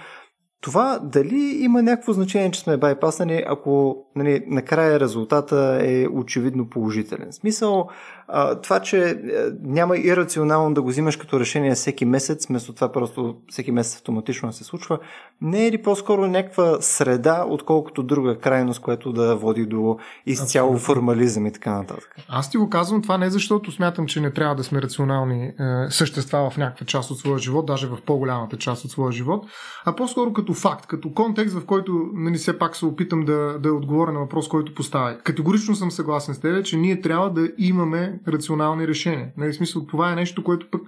това 0.66 1.00
дали 1.04 1.58
има 1.60 1.82
някакво 1.82 2.14
значение, 2.14 2.52
че 2.52 2.60
сме 2.60 2.78
байпаснали, 2.78 3.44
ако 3.48 3.98
нали, 4.16 4.44
накрая 4.48 5.00
резултата 5.00 5.80
е 5.82 6.08
очевидно 6.08 6.70
положителен. 6.70 7.32
В 7.32 7.36
смисъл, 7.36 7.90
а, 8.28 8.62
това, 8.62 8.80
че 8.80 9.10
е, 9.10 9.16
няма 9.62 9.98
ирационално 9.98 10.74
да 10.74 10.82
го 10.82 10.88
взимаш 10.88 11.18
като 11.18 11.40
решение 11.40 11.76
всеки 11.76 12.06
месец, 12.06 12.48
вместо 12.48 12.74
това 12.74 12.92
просто 12.92 13.36
всеки 13.50 13.72
месец 13.72 13.96
автоматично 13.96 14.54
се 14.54 14.64
случва, 14.64 15.00
не 15.42 15.68
е 15.68 15.72
ли 15.72 15.82
по-скоро 15.82 16.28
някаква 16.28 16.78
среда, 16.82 17.46
отколкото 17.50 18.04
друга 18.04 18.40
крайност, 18.40 18.82
която 18.82 19.14
да 19.14 19.36
води 19.36 19.66
до 19.66 19.98
изцяло 20.26 20.78
формализъм 20.78 21.46
и 21.46 21.52
така 21.52 21.72
нататък? 21.72 22.16
Аз 22.30 22.50
ти 22.50 22.58
го 22.58 22.70
казвам 22.70 23.02
това 23.02 23.18
не 23.18 23.30
защото 23.30 23.72
смятам, 23.72 24.08
че 24.08 24.22
не 24.22 24.32
трябва 24.32 24.56
да 24.56 24.64
сме 24.64 24.82
рационални 24.82 25.44
е, 25.44 25.54
същества 25.90 26.50
в 26.50 26.58
някаква 26.58 26.86
част 26.86 27.12
от 27.12 27.18
своя 27.18 27.38
живот, 27.38 27.66
даже 27.66 27.88
в 27.88 27.98
по-голямата 28.06 28.58
част 28.58 28.86
от 28.86 28.92
своя 28.92 29.12
живот, 29.12 29.46
а 29.86 29.96
по-скоро 29.96 30.34
като 30.34 30.55
факт, 30.56 30.86
като 30.86 31.14
контекст, 31.14 31.56
в 31.56 31.66
който 31.66 32.10
нали, 32.14 32.38
все 32.38 32.58
пак 32.58 32.76
се 32.76 32.86
опитам 32.86 33.26
да, 33.26 33.60
да 33.60 33.74
отговоря 33.74 34.12
на 34.12 34.20
въпрос, 34.20 34.48
който 34.48 34.74
поставя. 34.74 35.18
Категорично 35.18 35.76
съм 35.76 35.92
съгласен 35.92 36.36
с 36.36 36.40
теб, 36.40 36.66
че 36.66 36.78
ние 36.78 37.02
трябва 37.02 37.34
да 37.34 37.50
имаме 37.58 38.20
рационални 38.28 38.88
решения. 38.88 39.32
Нали, 39.38 39.54
смисъл, 39.54 39.86
това 39.86 40.12
е 40.12 40.16
нещо, 40.16 40.44
което 40.44 40.70
пък 40.72 40.82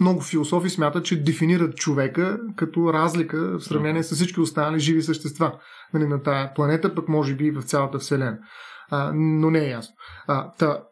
много 0.00 0.20
философи 0.20 0.70
смятат, 0.70 1.04
че 1.04 1.22
дефинират 1.22 1.76
човека 1.76 2.40
като 2.56 2.92
разлика 2.92 3.58
в 3.58 3.64
сравнение 3.64 4.02
с 4.02 4.14
всички 4.14 4.40
останали 4.40 4.80
живи 4.80 5.02
същества 5.02 5.52
нали, 5.94 6.06
на 6.06 6.22
тая 6.22 6.54
планета, 6.54 6.94
пък 6.94 7.08
може 7.08 7.34
би 7.34 7.44
и 7.44 7.50
в 7.50 7.62
цялата 7.62 7.98
Вселена. 7.98 8.38
А, 8.90 9.12
но 9.14 9.50
не 9.50 9.58
е 9.58 9.70
ясно. 9.70 9.94
А, 10.26 10.50
та, 10.58 10.82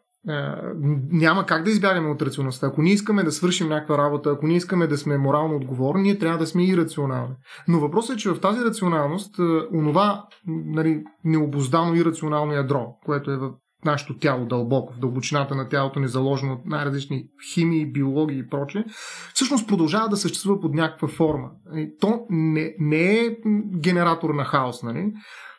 няма 1.11 1.45
как 1.45 1.63
да 1.63 1.71
избягаме 1.71 2.09
от 2.09 2.21
рационалността. 2.21 2.67
Ако 2.67 2.81
ние 2.81 2.93
искаме 2.93 3.23
да 3.23 3.31
свършим 3.31 3.69
някаква 3.69 3.97
работа, 3.97 4.29
ако 4.29 4.47
ние 4.47 4.57
искаме 4.57 4.87
да 4.87 4.97
сме 4.97 5.17
морално 5.17 5.55
отговорни, 5.55 6.01
ние 6.01 6.19
трябва 6.19 6.37
да 6.37 6.47
сме 6.47 6.65
и 6.65 6.77
рационални. 6.77 7.35
Но 7.67 7.79
въпросът 7.79 8.15
е, 8.15 8.19
че 8.19 8.29
в 8.29 8.39
тази 8.39 8.65
рационалност, 8.65 9.35
онова 9.73 10.25
нали, 10.45 11.03
необоздано 11.23 11.95
и 11.95 12.05
рационално 12.05 12.53
ядро, 12.53 12.85
което 13.05 13.31
е 13.31 13.37
в 13.37 13.51
нашето 13.85 14.17
тяло 14.17 14.45
дълбоко, 14.45 14.93
в 14.93 14.99
дълбочината 14.99 15.55
на 15.55 15.69
тялото 15.69 15.99
ни 15.99 16.07
заложено 16.07 16.53
от 16.53 16.65
най-различни 16.65 17.25
химии, 17.53 17.91
биологии 17.91 18.39
и 18.39 18.47
прочее, 18.47 18.83
всъщност 19.33 19.67
продължава 19.67 20.09
да 20.09 20.17
съществува 20.17 20.59
под 20.59 20.73
някаква 20.73 21.07
форма. 21.07 21.49
То 21.99 22.19
не, 22.29 22.75
не 22.79 23.13
е 23.13 23.37
генератор 23.79 24.29
на 24.29 24.45
хаос, 24.45 24.83
нали? 24.83 25.13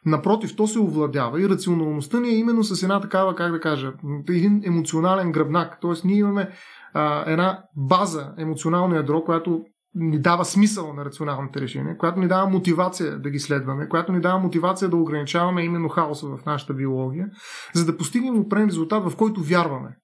Напротив, 0.06 0.56
то 0.56 0.66
се 0.66 0.80
овладява 0.80 1.42
и 1.42 1.48
рационалността 1.48 2.20
ни 2.20 2.28
е 2.28 2.36
именно 2.36 2.64
с 2.64 2.82
една 2.82 3.00
такава, 3.00 3.34
как 3.34 3.52
да 3.52 3.60
кажа, 3.60 3.92
един 4.28 4.62
емоционален 4.64 5.32
гръбнак. 5.32 5.80
Тоест, 5.80 6.04
ние 6.04 6.18
имаме 6.18 6.50
а, 6.94 7.30
една 7.30 7.62
база, 7.76 8.34
емоционално 8.38 8.94
ядро, 8.94 9.24
която 9.24 9.64
ни 9.94 10.18
дава 10.18 10.44
смисъл 10.44 10.92
на 10.92 11.04
рационалните 11.04 11.60
решения, 11.60 11.98
която 11.98 12.20
ни 12.20 12.28
дава 12.28 12.50
мотивация 12.50 13.18
да 13.18 13.30
ги 13.30 13.38
следваме, 13.38 13.88
която 13.88 14.12
ни 14.12 14.20
дава 14.20 14.38
мотивация 14.38 14.88
да 14.88 14.96
ограничаваме 14.96 15.62
именно 15.62 15.88
хаоса 15.88 16.26
в 16.26 16.46
нашата 16.46 16.74
биология, 16.74 17.28
за 17.74 17.86
да 17.86 17.96
постигнем 17.96 18.38
определен 18.38 18.68
резултат, 18.68 19.10
в 19.10 19.16
който 19.16 19.40
вярваме. 19.40 19.96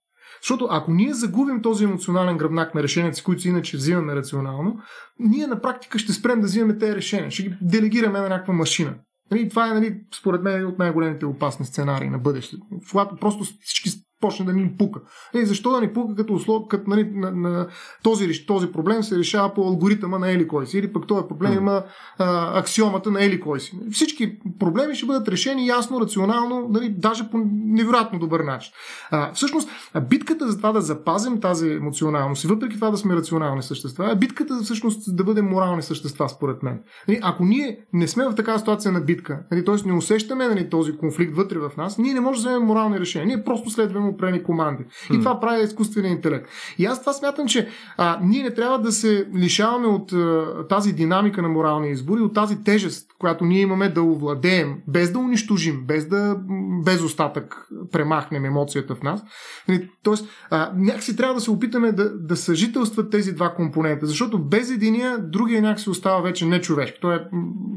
Защото 0.43 0.69
ако 0.71 0.93
ние 0.93 1.15
загубим 1.15 1.63
този 1.63 1.85
емоционален 1.85 2.37
гръбнак 2.37 2.75
на 2.75 2.83
решенията 2.83 3.17
си, 3.17 3.25
които 3.25 3.49
иначе 3.49 3.77
взимаме 3.77 4.15
рационално, 4.15 4.79
ние 5.19 5.47
на 5.47 5.61
практика 5.61 5.99
ще 5.99 6.13
спрем 6.13 6.41
да 6.41 6.47
взимаме 6.47 6.79
тези 6.79 6.97
решения. 6.97 7.31
Ще 7.31 7.43
ги 7.43 7.57
делегираме 7.61 8.21
на 8.21 8.29
някаква 8.29 8.55
машина. 8.55 8.95
Нали, 9.31 9.49
това 9.49 9.69
е, 9.71 9.75
нали, 9.75 10.01
според 10.15 10.43
мен, 10.43 10.67
от 10.67 10.79
най-големите 10.79 11.27
опасни 11.27 11.67
сценарии 11.67 12.11
на 12.11 12.19
бъдещето. 12.19 12.67
Когато 12.91 13.17
просто 13.17 13.45
всички 13.61 13.91
почне 14.23 14.47
да 14.47 14.53
ни 14.53 14.73
пука. 14.79 15.01
Е, 15.35 15.45
защо 15.45 15.71
да 15.71 15.81
ни 15.81 15.93
пука 15.93 16.15
като 16.15 16.35
услов, 16.35 16.63
като 16.69 16.91
нали, 16.91 17.11
на, 17.15 17.31
на, 17.31 17.67
този, 18.03 18.47
този 18.47 18.67
проблем 18.67 19.03
се 19.03 19.19
решава 19.19 19.55
по 19.55 19.63
алгоритъма 19.63 20.19
на 20.19 20.31
Ели 20.31 20.49
кой 20.49 20.67
си, 20.67 20.79
или 20.79 20.93
пък 20.93 21.07
този 21.07 21.29
проблем 21.29 21.53
има 21.53 21.83
а, 22.19 22.59
аксиомата 22.59 23.11
на 23.11 23.25
Ели 23.25 23.41
кой 23.41 23.61
си. 23.61 23.79
Всички 23.93 24.39
проблеми 24.59 24.95
ще 24.95 25.07
бъдат 25.07 25.29
решени 25.29 25.67
ясно, 25.67 26.01
рационално, 26.01 26.69
нали, 26.71 26.89
даже 26.89 27.31
по 27.31 27.39
невероятно 27.53 28.19
добър 28.19 28.41
начин. 28.41 28.73
А, 29.11 29.33
всъщност, 29.33 29.69
битката 30.09 30.49
за 30.49 30.57
това 30.57 30.73
да 30.73 30.81
запазим 30.81 31.41
тази 31.41 31.73
емоционалност 31.73 32.45
и 32.45 32.47
въпреки 32.47 32.75
това 32.75 32.91
да 32.91 32.97
сме 32.97 33.17
рационални 33.17 33.63
същества, 33.63 34.11
е 34.13 34.17
битката 34.17 34.61
всъщност 34.63 35.17
да 35.17 35.25
бъдем 35.25 35.49
морални 35.49 35.83
същества, 35.83 36.29
според 36.29 36.63
мен. 36.63 36.81
Нали, 37.09 37.21
ако 37.23 37.45
ние 37.45 37.79
не 37.93 38.09
сме 38.09 38.25
в 38.25 38.35
такава 38.35 38.59
ситуация 38.59 38.93
на 38.93 39.01
битка, 39.01 39.43
нали, 39.51 39.65
т.е. 39.65 39.75
не 39.87 39.93
усещаме 39.93 40.49
нали, 40.49 40.71
този 40.71 40.97
конфликт 40.97 41.37
вътре 41.37 41.59
в 41.59 41.71
нас, 41.77 41.99
ние 41.99 42.15
не 42.15 42.21
можем 42.21 42.43
да 42.43 42.49
вземем 42.49 42.67
морални 42.67 43.01
решения. 43.01 43.27
Ние 43.27 43.45
просто 43.45 43.71
следваме 43.71 44.12
определени 44.13 44.43
команди. 44.43 44.85
И 45.13 45.19
това 45.19 45.41
прави 45.41 45.63
изкуствения 45.63 46.13
интелект. 46.13 46.49
И 46.79 46.87
аз 46.87 47.01
това 47.01 47.13
смятам, 47.13 47.47
че 47.47 47.69
а, 47.97 48.19
ние 48.23 48.43
не 48.43 48.55
трябва 48.55 48.79
да 48.79 48.93
се 48.93 49.27
лишаваме 49.37 49.87
от 49.87 50.13
а, 50.13 50.47
тази 50.69 50.93
динамика 50.93 51.43
на 51.43 51.49
морални 51.49 51.91
избори, 51.91 52.21
от 52.21 52.35
тази 52.35 52.65
тежест, 52.65 53.07
която 53.19 53.45
ние 53.45 53.61
имаме 53.61 53.89
да 53.89 54.03
овладеем, 54.03 54.75
без 54.89 55.13
да 55.13 55.19
унищожим, 55.19 55.85
без 55.87 56.09
да 56.09 56.37
без 56.85 57.03
остатък 57.03 57.69
премахнем 57.93 58.45
емоцията 58.45 58.95
в 58.95 59.03
нас. 59.03 59.25
Нали, 59.69 59.91
тоест, 60.03 60.29
а, 60.51 60.73
някакси 60.77 61.17
трябва 61.17 61.35
да 61.35 61.41
се 61.41 61.51
опитаме 61.51 61.93
да, 61.93 62.19
да 62.19 62.37
съжителстват 62.37 63.11
тези 63.11 63.33
два 63.33 63.55
компонента, 63.55 64.07
защото 64.07 64.39
без 64.39 64.71
единия, 64.71 65.19
другия 65.19 65.63
някакси 65.63 65.91
остава 65.91 66.21
вече 66.21 66.47
не 66.47 66.61
човешки. 66.61 66.99
Той 67.01 67.15
е 67.15 67.21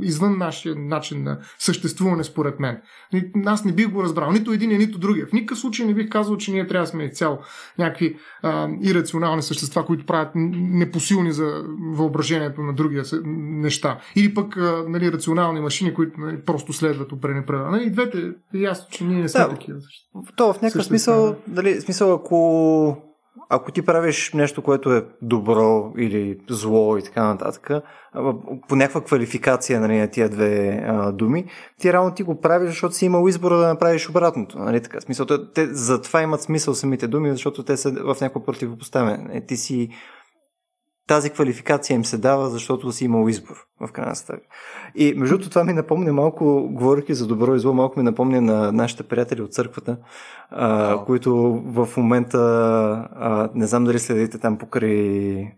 извън 0.02 0.38
нашия 0.38 0.76
начин 0.76 1.24
на 1.24 1.40
съществуване, 1.60 2.24
според 2.24 2.60
мен. 2.60 2.78
Нали, 3.14 3.32
аз 3.46 3.66
не 3.66 3.72
бих 3.72 3.90
го 3.90 4.04
разбрал. 4.04 4.32
Нито 4.32 4.52
един, 4.52 4.78
нито 4.78 5.00
другия. 5.00 5.28
В 5.28 5.34
никакъв 5.34 5.60
случай 5.60 5.86
не 5.86 5.94
бих 5.94 6.10
казал, 6.10 6.25
казал, 6.26 6.38
че 6.38 6.52
ние 6.52 6.68
трябва 6.68 6.84
да 6.84 6.90
сме 6.90 7.04
изцяло 7.04 7.38
някакви 7.80 8.18
а, 8.44 8.70
ирационални 8.82 9.42
същества, 9.42 9.86
които 9.86 10.06
правят 10.06 10.32
непосилни 10.36 11.32
за 11.32 11.64
въображението 11.94 12.62
на 12.62 12.74
другия 12.74 13.04
неща. 13.26 14.00
Или 14.16 14.34
пък 14.34 14.58
а, 14.58 14.84
нали, 14.88 15.12
рационални 15.12 15.62
машини, 15.62 15.94
които 15.94 16.20
нали, 16.20 16.42
просто 16.46 16.74
следват 16.74 17.12
определени 17.12 17.46
правила. 17.46 17.72
Нали, 17.72 17.90
двете 17.90 18.34
е 18.56 18.58
ясно, 18.58 18.88
че 18.92 19.04
ние 19.04 19.22
не 19.22 19.30
сме 19.30 19.42
да, 19.42 19.50
такива. 19.50 19.80
То 20.36 20.54
в 20.54 20.62
някакъв 20.62 20.86
смисъл, 20.86 21.36
дали, 21.48 21.82
смисъл, 21.82 22.14
ако 22.14 23.05
ако 23.50 23.72
ти 23.72 23.82
правиш 23.82 24.34
нещо, 24.34 24.62
което 24.62 24.94
е 24.94 25.06
добро 25.22 25.94
или 25.98 26.40
зло 26.50 26.98
и 26.98 27.04
така 27.04 27.24
нататък, 27.24 27.72
по 28.68 28.76
някаква 28.76 29.02
квалификация 29.02 29.80
нали, 29.80 29.98
на 29.98 30.08
тия 30.08 30.30
две 30.30 30.84
а, 30.88 31.12
думи, 31.12 31.46
ти 31.80 31.94
реално 31.94 32.14
ти 32.14 32.24
го 32.24 32.42
правиш, 32.42 32.70
защото 32.70 32.96
си 32.96 33.06
имал 33.06 33.28
избора 33.28 33.58
да 33.58 33.68
направиш 33.68 34.10
обратното. 34.10 34.60
Нали, 34.60 34.82
така. 34.82 35.02
Смисъл, 35.02 35.26
те, 35.54 35.68
затова 35.68 36.22
имат 36.22 36.42
смисъл 36.42 36.74
самите 36.74 37.08
думи, 37.08 37.32
защото 37.32 37.64
те 37.64 37.78
са 37.78 37.92
в 37.92 38.18
някакво 38.22 38.44
противопоставяне. 38.44 39.46
Ти 39.48 39.58
си 39.58 39.90
тази 41.08 41.30
квалификация 41.30 41.96
им 41.96 42.06
се 42.06 42.18
дава, 42.18 42.50
защото 42.50 42.92
си 42.92 43.06
имал 43.06 43.30
избор 43.30 43.56
в 43.82 43.92
крайна 43.92 44.16
стъга. 44.16 44.42
И 44.96 45.14
между 45.14 45.50
това 45.50 45.64
ми 45.64 45.74
напомня 45.74 46.14
малко, 46.14 46.68
говоряки 46.72 47.14
за 47.14 47.28
добро 47.28 47.56
и 47.56 47.60
зло, 47.60 47.74
малко 47.74 48.00
ми 48.00 48.04
напомня 48.04 48.42
на 48.42 48.72
нашите 48.72 49.04
приятели 49.04 49.42
от 49.42 49.54
църквата, 49.54 49.98
а, 50.50 50.98
които 51.06 51.64
в 51.66 51.90
момента, 51.98 52.38
а, 53.16 53.50
не 53.56 53.68
знам 53.68 53.84
дали 53.84 54.00
следите 54.00 54.38
там 54.38 54.58
покрай... 54.58 55.52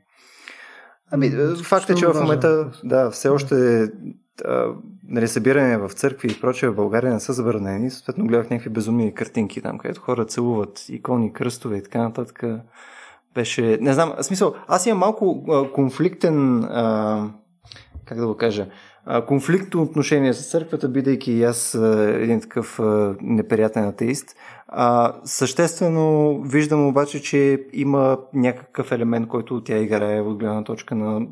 Ами, 1.12 1.32
факт 1.64 1.90
е, 1.90 1.96
че 1.96 2.08
в 2.08 2.22
момента, 2.22 2.72
да, 2.84 3.12
все 3.12 3.30
още 3.30 3.88
а, 4.46 4.74
нали, 5.08 5.28
събиране 5.28 5.78
в 5.78 5.90
църкви 5.90 6.32
и 6.32 6.40
прочее 6.42 6.70
в 6.70 6.76
България 6.76 7.14
не 7.14 7.20
са 7.20 7.34
забранени. 7.34 7.92
Съответно 7.92 8.28
гледах 8.28 8.50
някакви 8.50 8.70
безумни 8.70 9.14
картинки 9.14 9.62
там, 9.62 9.78
където 9.78 10.02
хора 10.02 10.26
целуват 10.26 10.86
икони, 10.90 11.34
кръстове 11.34 11.78
и 11.78 11.84
така 11.84 12.02
нататък 12.02 12.44
беше, 13.38 13.78
не 13.82 13.94
знам, 13.94 14.14
смисъл, 14.22 14.54
аз 14.68 14.86
имам 14.86 15.00
малко 15.00 15.44
а, 15.50 15.72
конфликтен, 15.72 16.64
а, 16.64 17.30
как 18.06 18.20
да 18.20 18.28
го 18.28 18.38
кажа, 18.38 18.68
конфликтно 19.28 19.82
отношение 19.82 20.34
с 20.34 20.52
църквата, 20.52 20.90
бидейки 20.90 21.32
и 21.32 21.44
аз 21.44 21.76
а, 21.76 22.14
един 22.22 22.42
такъв 22.42 22.80
а, 22.80 23.16
неприятен 23.22 23.84
атеист. 23.84 24.36
А, 24.68 25.14
съществено 25.24 26.40
виждам 26.42 26.88
обаче, 26.88 27.22
че 27.22 27.66
има 27.74 28.18
някакъв 28.34 28.92
елемент, 28.92 29.28
който 29.28 29.64
тя 29.64 29.78
играе 29.78 30.22
от 30.22 30.38
гледна 30.38 30.64
точка 30.64 30.96
на 30.96 31.28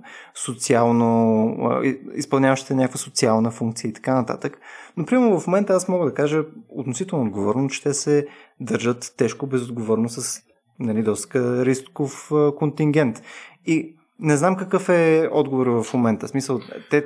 социално, 0.45 1.47
а, 1.61 1.93
изпълняващите 2.15 2.75
някаква 2.75 2.97
социална 2.97 3.51
функция 3.51 3.89
и 3.89 3.93
така 3.93 4.13
нататък. 4.13 4.57
Но, 4.97 5.05
примерно, 5.05 5.39
в 5.39 5.47
момента 5.47 5.73
аз 5.73 5.87
мога 5.87 6.05
да 6.05 6.13
кажа 6.13 6.43
относително 6.69 7.25
отговорно, 7.25 7.69
че 7.69 7.83
те 7.83 7.93
се 7.93 8.27
държат 8.59 9.13
тежко 9.17 9.47
безотговорно 9.47 10.09
с 10.09 10.44
нали, 10.79 11.03
доста 11.03 11.65
рисков 11.65 12.31
контингент. 12.57 13.21
И 13.65 13.95
не 14.19 14.37
знам 14.37 14.55
какъв 14.55 14.89
е 14.89 15.29
отговор 15.31 15.67
в 15.67 15.93
момента. 15.93 16.27
Смисъл, 16.27 16.59
те, 16.89 17.05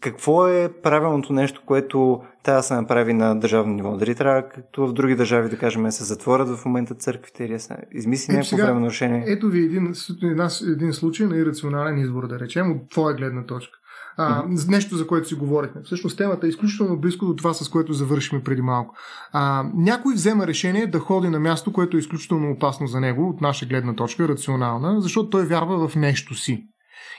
какво 0.00 0.48
е 0.48 0.72
правилното 0.82 1.32
нещо, 1.32 1.62
което 1.66 2.22
трябва 2.42 2.58
да 2.58 2.62
се 2.62 2.74
направи 2.74 3.12
на 3.12 3.40
държавно 3.40 3.74
ниво? 3.74 3.96
Дали 3.96 4.14
трябва, 4.14 4.48
както 4.48 4.86
в 4.86 4.92
други 4.92 5.14
държави, 5.14 5.48
да 5.48 5.58
кажем, 5.58 5.90
се 5.90 6.04
затворят 6.04 6.48
в 6.48 6.64
момента 6.64 6.94
църквите 6.94 7.44
или 7.44 7.58
се 7.58 7.76
измисли 7.92 8.34
някакво 8.34 8.56
време 8.56 8.86
решение? 8.86 9.24
Ето 9.26 9.48
ви 9.48 9.64
един, 9.64 9.94
един, 10.22 10.48
един 10.72 10.92
случай 10.92 11.26
на 11.26 11.36
ирационален 11.36 11.98
избор, 11.98 12.28
да 12.28 12.40
речем, 12.40 12.72
от 12.72 12.90
твоя 12.90 13.16
гледна 13.16 13.46
точка 13.46 13.78
а, 14.16 14.44
нещо, 14.68 14.96
за 14.96 15.06
което 15.06 15.28
си 15.28 15.34
говорихме. 15.34 15.82
Всъщност 15.84 16.18
темата 16.18 16.46
е 16.46 16.48
изключително 16.48 17.00
близко 17.00 17.26
до 17.26 17.36
това, 17.36 17.54
с 17.54 17.68
което 17.68 17.92
завършихме 17.92 18.42
преди 18.42 18.62
малко. 18.62 18.94
А, 19.32 19.64
някой 19.74 20.14
взема 20.14 20.46
решение 20.46 20.86
да 20.86 20.98
ходи 20.98 21.28
на 21.28 21.40
място, 21.40 21.72
което 21.72 21.96
е 21.96 22.00
изключително 22.00 22.50
опасно 22.50 22.86
за 22.86 23.00
него, 23.00 23.28
от 23.28 23.40
наша 23.40 23.66
гледна 23.66 23.94
точка, 23.94 24.28
рационална, 24.28 25.00
защото 25.00 25.30
той 25.30 25.46
вярва 25.46 25.88
в 25.88 25.96
нещо 25.96 26.34
си. 26.34 26.66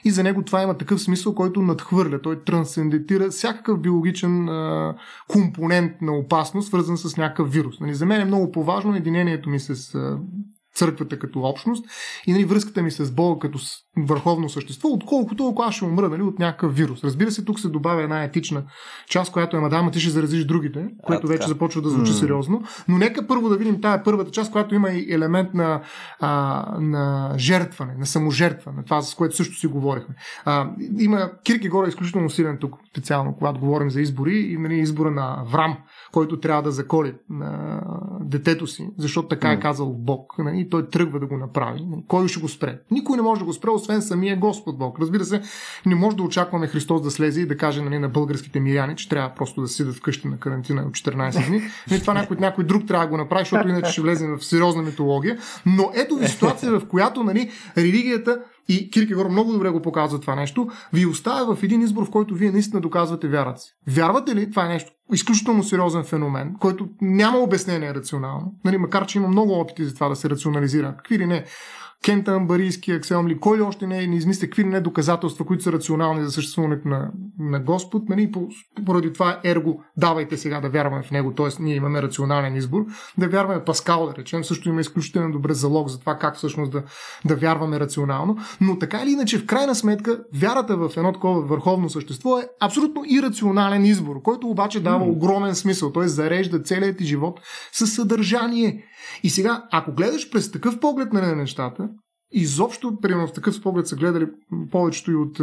И 0.05 0.11
за 0.11 0.23
него 0.23 0.43
това 0.43 0.61
има 0.61 0.77
такъв 0.77 1.01
смисъл, 1.01 1.35
който 1.35 1.61
надхвърля. 1.61 2.21
Той 2.21 2.43
трансцендентира 2.43 3.29
всякакъв 3.29 3.81
биологичен 3.81 4.49
а, 4.49 4.95
компонент 5.27 6.01
на 6.01 6.17
опасност, 6.17 6.67
свързан 6.67 6.97
с 6.97 7.17
някакъв 7.17 7.51
вирус. 7.51 7.79
Нали, 7.79 7.93
за 7.93 8.05
мен 8.05 8.21
е 8.21 8.25
много 8.25 8.51
по-важно 8.51 8.95
единението 8.95 9.49
ми 9.49 9.59
с 9.59 9.95
а, 9.95 10.17
църквата 10.75 11.19
като 11.19 11.39
общност 11.39 11.85
и 12.27 12.33
нали, 12.33 12.45
връзката 12.45 12.81
ми 12.81 12.91
с 12.91 13.11
Бога 13.11 13.39
като 13.39 13.59
върховно 13.97 14.49
същество, 14.49 14.89
отколкото 14.89 15.47
ако 15.47 15.61
аз 15.61 15.75
ще 15.75 15.85
умра 15.85 16.09
нали, 16.09 16.21
от 16.21 16.39
някакъв 16.39 16.75
вирус. 16.75 17.03
Разбира 17.03 17.31
се, 17.31 17.45
тук 17.45 17.59
се 17.59 17.69
добавя 17.69 18.03
една 18.03 18.23
етична 18.23 18.63
част, 19.09 19.31
която 19.31 19.57
е 19.57 19.59
мадама, 19.59 19.91
ти 19.91 19.99
ще 19.99 20.09
заразиш 20.09 20.45
другите, 20.45 20.87
което 21.03 21.27
а, 21.27 21.29
вече 21.29 21.47
започва 21.47 21.81
да 21.81 21.89
звучи 21.89 22.11
mm. 22.11 22.19
сериозно. 22.19 22.63
Но 22.87 22.97
нека 22.97 23.27
първо 23.27 23.49
да 23.49 23.57
видим 23.57 23.81
тая 23.81 24.03
първата 24.03 24.31
част, 24.31 24.51
която 24.51 24.75
има 24.75 24.89
и 24.89 25.13
елемент 25.13 25.53
на, 25.53 25.81
а, 26.19 26.65
на 26.79 27.33
жертване, 27.37 27.95
на 27.97 28.05
саможертване, 28.05 28.83
това 28.83 29.01
с 29.01 29.15
което 29.15 29.35
също 29.35 29.55
си 29.55 29.67
говорихме. 29.67 30.15
А, 30.45 30.69
има 30.99 31.31
Киркегор 31.43 31.85
е 31.85 31.89
изключително 31.89 32.29
силен 32.29 32.57
тук, 32.61 32.75
специално, 32.89 33.35
когато 33.37 33.59
говорим 33.59 33.89
за 33.89 34.01
избори 34.01 34.39
и 34.39 34.57
нали, 34.57 34.75
избора 34.75 35.11
на 35.11 35.43
Врам, 35.51 35.77
който 36.11 36.39
трябва 36.39 36.63
да 36.63 36.71
заколи 36.71 37.13
на 37.29 37.81
детето 38.21 38.67
си, 38.67 38.89
защото 38.97 39.27
така 39.27 39.51
е 39.51 39.59
казал 39.59 39.93
Бог. 39.93 40.33
Нали, 40.37 40.62
и 40.63 40.69
той 40.69 40.89
тръгва 40.89 41.19
да 41.19 41.25
го 41.25 41.37
направи. 41.37 41.81
Кой 42.07 42.27
ще 42.27 42.39
го 42.39 42.47
спре? 42.47 42.79
Никой 42.91 43.17
не 43.17 43.23
може 43.23 43.39
да 43.39 43.45
го 43.45 43.53
спре, 43.53 43.69
освен 43.69 44.01
самия 44.01 44.37
Господ 44.37 44.77
Бог. 44.77 44.99
Разбира 44.99 45.25
се, 45.25 45.41
не 45.85 45.95
може 45.95 46.17
да 46.17 46.23
очакваме 46.23 46.67
Христос 46.67 47.01
да 47.01 47.11
слезе 47.11 47.41
и 47.41 47.45
да 47.45 47.57
каже 47.57 47.81
нали, 47.81 47.99
на 47.99 48.09
българските 48.09 48.59
миряни, 48.59 48.95
че 48.95 49.09
трябва 49.09 49.35
просто 49.35 49.61
да 49.61 49.67
седат 49.67 49.95
вкъщи 49.95 50.27
на 50.27 50.37
карантина 50.37 50.81
от 50.81 50.93
14 50.93 51.47
дни. 51.47 51.57
Не, 51.57 51.71
нали, 51.91 52.01
това 52.01 52.13
някой, 52.13 52.37
някой 52.39 52.63
друг 52.63 52.87
трябва 52.87 53.05
да 53.05 53.09
го 53.09 53.17
направи, 53.17 53.41
защото 53.41 53.67
иначе 53.67 53.91
ще 53.91 54.01
влезем 54.01 54.37
в 54.37 54.45
сериозна 54.45 54.81
митология. 54.81 55.37
Но 55.65 55.91
ето 55.95 56.15
ви 56.15 56.27
ситуация, 56.27 56.79
в 56.79 56.87
която 56.87 57.23
нали, 57.23 57.51
религията 57.77 58.39
и 58.69 58.91
Киркегор 58.91 59.29
много 59.29 59.53
добре 59.53 59.69
го 59.69 59.81
показва 59.81 60.19
това 60.19 60.35
нещо, 60.35 60.67
ви 60.93 61.05
оставя 61.05 61.55
в 61.55 61.63
един 61.63 61.81
избор, 61.81 62.05
в 62.05 62.11
който 62.11 62.35
вие 62.35 62.51
наистина 62.51 62.81
доказвате 62.81 63.27
вярата 63.27 63.61
си. 63.61 63.73
Вярвате 63.87 64.35
ли 64.35 64.49
това 64.49 64.65
е 64.65 64.69
нещо? 64.69 64.91
Изключително 65.13 65.63
сериозен 65.63 66.03
феномен, 66.03 66.55
който 66.59 66.87
няма 67.01 67.39
обяснение 67.39 67.93
рационално, 67.93 68.53
нали, 68.65 68.77
макар 68.77 69.05
че 69.05 69.17
има 69.17 69.27
много 69.27 69.53
опити 69.53 69.85
за 69.85 69.93
това 69.93 70.09
да 70.09 70.15
се 70.15 70.29
рационализира. 70.29 70.95
Какви 70.97 71.19
ли 71.19 71.25
не? 71.25 71.45
Кента 72.03 72.31
Амбарийски, 72.31 72.91
Аксел 72.91 73.25
кой 73.39 73.61
още 73.61 73.87
не, 73.87 74.07
не 74.07 74.15
измисля 74.15 74.47
какви 74.47 74.63
не 74.63 74.81
доказателства, 74.81 75.45
които 75.45 75.63
са 75.63 75.71
рационални 75.71 76.23
за 76.23 76.31
съществуването 76.31 76.87
на, 76.87 77.11
на 77.39 77.59
Господ, 77.59 78.09
нали, 78.09 78.31
поради 78.85 79.13
това 79.13 79.39
ерго 79.43 79.83
давайте 79.97 80.37
сега 80.37 80.61
да 80.61 80.69
вярваме 80.69 81.03
в 81.03 81.11
него, 81.11 81.33
т.е. 81.33 81.47
ние 81.59 81.75
имаме 81.75 82.01
рационален 82.01 82.55
избор, 82.55 82.85
да 83.17 83.27
вярваме 83.27 83.65
Паскал, 83.65 84.07
да 84.07 84.15
речем, 84.15 84.43
също 84.43 84.69
има 84.69 84.81
изключително 84.81 85.31
добре 85.31 85.53
залог 85.53 85.87
за 85.87 85.99
това 85.99 86.17
как 86.17 86.35
всъщност 86.35 86.71
да, 86.71 86.83
да 87.25 87.35
вярваме 87.35 87.79
рационално, 87.79 88.37
но 88.61 88.79
така 88.79 89.01
или 89.03 89.11
иначе, 89.11 89.37
в 89.37 89.45
крайна 89.45 89.75
сметка, 89.75 90.23
вярата 90.33 90.77
в 90.77 90.91
едно 90.97 91.13
такова 91.13 91.41
върховно 91.41 91.89
същество 91.89 92.37
е 92.39 92.47
абсолютно 92.59 93.03
ирационален 93.09 93.85
избор, 93.85 94.21
който 94.21 94.47
обаче 94.47 94.79
дава 94.79 95.05
огромен 95.05 95.55
смисъл, 95.55 95.91
т.е. 95.91 96.07
зарежда 96.07 96.63
целият 96.63 96.97
ти 96.97 97.05
живот 97.05 97.39
със 97.71 97.93
съдържание. 97.93 98.83
И 99.23 99.29
сега, 99.29 99.63
ако 99.71 99.91
гледаш 99.91 100.31
през 100.31 100.51
такъв 100.51 100.79
поглед 100.79 101.13
на 101.13 101.35
нещата, 101.35 101.89
изобщо, 102.33 102.99
примерно 103.01 103.27
в 103.27 103.33
такъв 103.33 103.61
поглед 103.61 103.87
са 103.87 103.95
гледали 103.95 104.27
повечето 104.71 105.11
и 105.11 105.15
от 105.15 105.39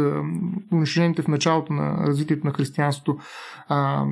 унищожените 0.73 1.21
в 1.21 1.27
началото 1.27 1.73
на 1.73 2.07
развитието 2.07 2.47
на 2.47 2.53
християнството 2.53 3.17
а, 3.67 4.05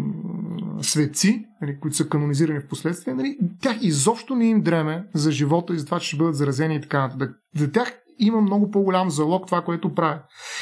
светци, 0.82 1.46
нали, 1.62 1.80
които 1.80 1.98
са 1.98 2.10
канонизирани 2.10 2.60
в 2.60 2.68
последствие, 2.68 3.14
нали, 3.14 3.38
тях 3.62 3.78
изобщо 3.82 4.36
не 4.36 4.46
им 4.46 4.62
дреме 4.62 5.06
за 5.14 5.32
живота 5.32 5.74
и 5.74 5.80
за 5.80 5.86
това, 5.86 6.00
че 6.00 6.08
ще 6.08 6.18
бъдат 6.18 6.36
заразени 6.36 6.76
и 6.76 6.82
така 6.82 7.02
нататък. 7.02 7.32
За 7.56 7.72
тях 7.72 7.94
има 8.20 8.42
много 8.42 8.72
по-голям 8.72 9.10
залог 9.10 9.46
това, 9.46 9.62
което 9.62 9.94
прави. 9.94 10.20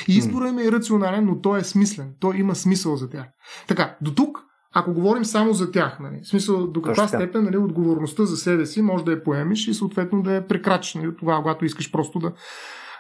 И 0.08 0.18
изборът 0.18 0.50
им 0.50 0.60
е 0.60 0.72
рационален, 0.72 1.26
но 1.26 1.42
той 1.42 1.60
е 1.60 1.64
смислен. 1.64 2.14
Той 2.20 2.38
има 2.38 2.56
смисъл 2.56 2.96
за 2.96 3.10
тях. 3.10 3.26
Така, 3.68 3.98
до 4.02 4.16
тук 4.16 4.47
ако 4.74 4.94
говорим 4.94 5.26
само 5.26 5.54
за 5.54 5.72
тях. 5.72 6.00
Нали. 6.00 6.20
В 6.24 6.28
смисъл, 6.28 6.68
до 6.68 6.82
каква 6.82 7.08
степен 7.08 7.44
нали, 7.44 7.58
отговорността 7.58 8.26
за 8.26 8.38
себе 8.38 8.66
си 8.66 8.82
може 8.82 9.06
да 9.06 9.12
я 9.12 9.24
поемиш 9.24 9.68
и 9.68 9.74
съответно 9.74 10.22
да 10.22 10.34
я 10.34 10.48
прекрачиш 10.48 10.94
нали, 10.94 11.12
тогава, 11.20 11.42
когато 11.42 11.66
искаш 11.66 11.92
просто 11.92 12.20
да 12.20 12.34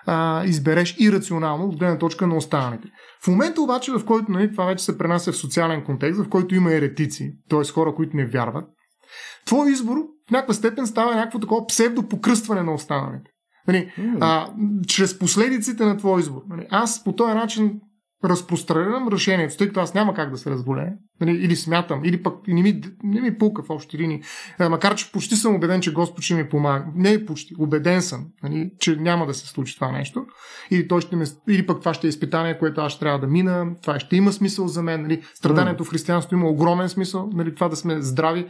а, 0.05 0.45
избереш 0.45 0.95
и 0.99 1.11
рационално 1.11 1.65
от 1.65 1.79
гледна 1.79 1.97
точка 1.97 2.27
на 2.27 2.35
останалите. 2.35 2.87
В 3.23 3.27
момента 3.27 3.61
обаче, 3.61 3.91
в 3.91 4.05
който 4.05 4.31
нали, 4.31 4.51
това 4.51 4.65
вече 4.65 4.85
се 4.85 4.97
пренася 4.97 5.31
в 5.31 5.37
социален 5.37 5.83
контекст, 5.83 6.23
в 6.23 6.29
който 6.29 6.55
има 6.55 6.73
еретици, 6.73 7.33
т.е. 7.49 7.71
хора, 7.71 7.95
които 7.95 8.17
не 8.17 8.25
вярват, 8.25 8.65
твой 9.45 9.71
избор 9.71 9.97
в 10.27 10.31
някаква 10.31 10.53
степен 10.53 10.87
става 10.87 11.15
някакво 11.15 11.39
такова 11.39 11.67
псевдопокръстване 11.67 12.63
на 12.63 12.73
останалите. 12.73 13.31
Нали, 13.67 13.91
mm. 13.99 14.17
а, 14.21 14.53
чрез 14.87 15.19
последиците 15.19 15.85
на 15.85 15.97
твой 15.97 16.21
избор. 16.21 16.41
Нали, 16.49 16.67
аз 16.69 17.03
по 17.03 17.13
този 17.13 17.33
начин 17.33 17.79
разпространям 18.23 19.07
решението, 19.07 19.57
тъй 19.57 19.67
като 19.67 19.79
аз 19.79 19.93
няма 19.93 20.13
как 20.13 20.31
да 20.31 20.37
се 20.37 20.49
разболея, 20.49 20.93
нали, 21.21 21.31
или 21.31 21.55
смятам, 21.55 22.05
или 22.05 22.23
пък 22.23 22.47
не 22.47 22.61
ми, 22.61 22.81
не 23.03 23.21
ми 23.21 23.37
пулка 23.37 23.63
в 23.63 23.69
общи 23.69 23.97
линии, 23.97 24.21
е, 24.59 24.69
макар 24.69 24.95
че 24.95 25.11
почти 25.11 25.35
съм 25.35 25.55
убеден, 25.55 25.81
че 25.81 25.93
Господ 25.93 26.23
ще 26.23 26.35
ми 26.35 26.49
помага. 26.49 26.85
Не 26.95 27.25
почти, 27.25 27.55
убеден 27.59 28.01
съм, 28.01 28.25
нали, 28.43 28.71
че 28.79 28.95
няма 28.95 29.25
да 29.25 29.33
се 29.33 29.47
случи 29.47 29.75
това 29.75 29.91
нещо, 29.91 30.25
или, 30.71 30.87
той 30.87 31.01
ще 31.01 31.15
ме, 31.15 31.25
или 31.49 31.65
пък 31.65 31.79
това 31.79 31.93
ще 31.93 32.07
е 32.07 32.09
изпитание, 32.09 32.59
което 32.59 32.81
аз 32.81 32.91
ще 32.91 32.99
трябва 32.99 33.19
да 33.19 33.27
мина, 33.27 33.65
това 33.81 33.99
ще 33.99 34.15
има 34.15 34.33
смисъл 34.33 34.67
за 34.67 34.83
мен. 34.83 35.01
Нали. 35.01 35.21
Страданието 35.33 35.83
в 35.83 35.89
християнството 35.89 36.35
има 36.35 36.49
огромен 36.49 36.89
смисъл, 36.89 37.29
нали, 37.33 37.55
това 37.55 37.69
да 37.69 37.75
сме 37.75 38.01
здрави, 38.01 38.47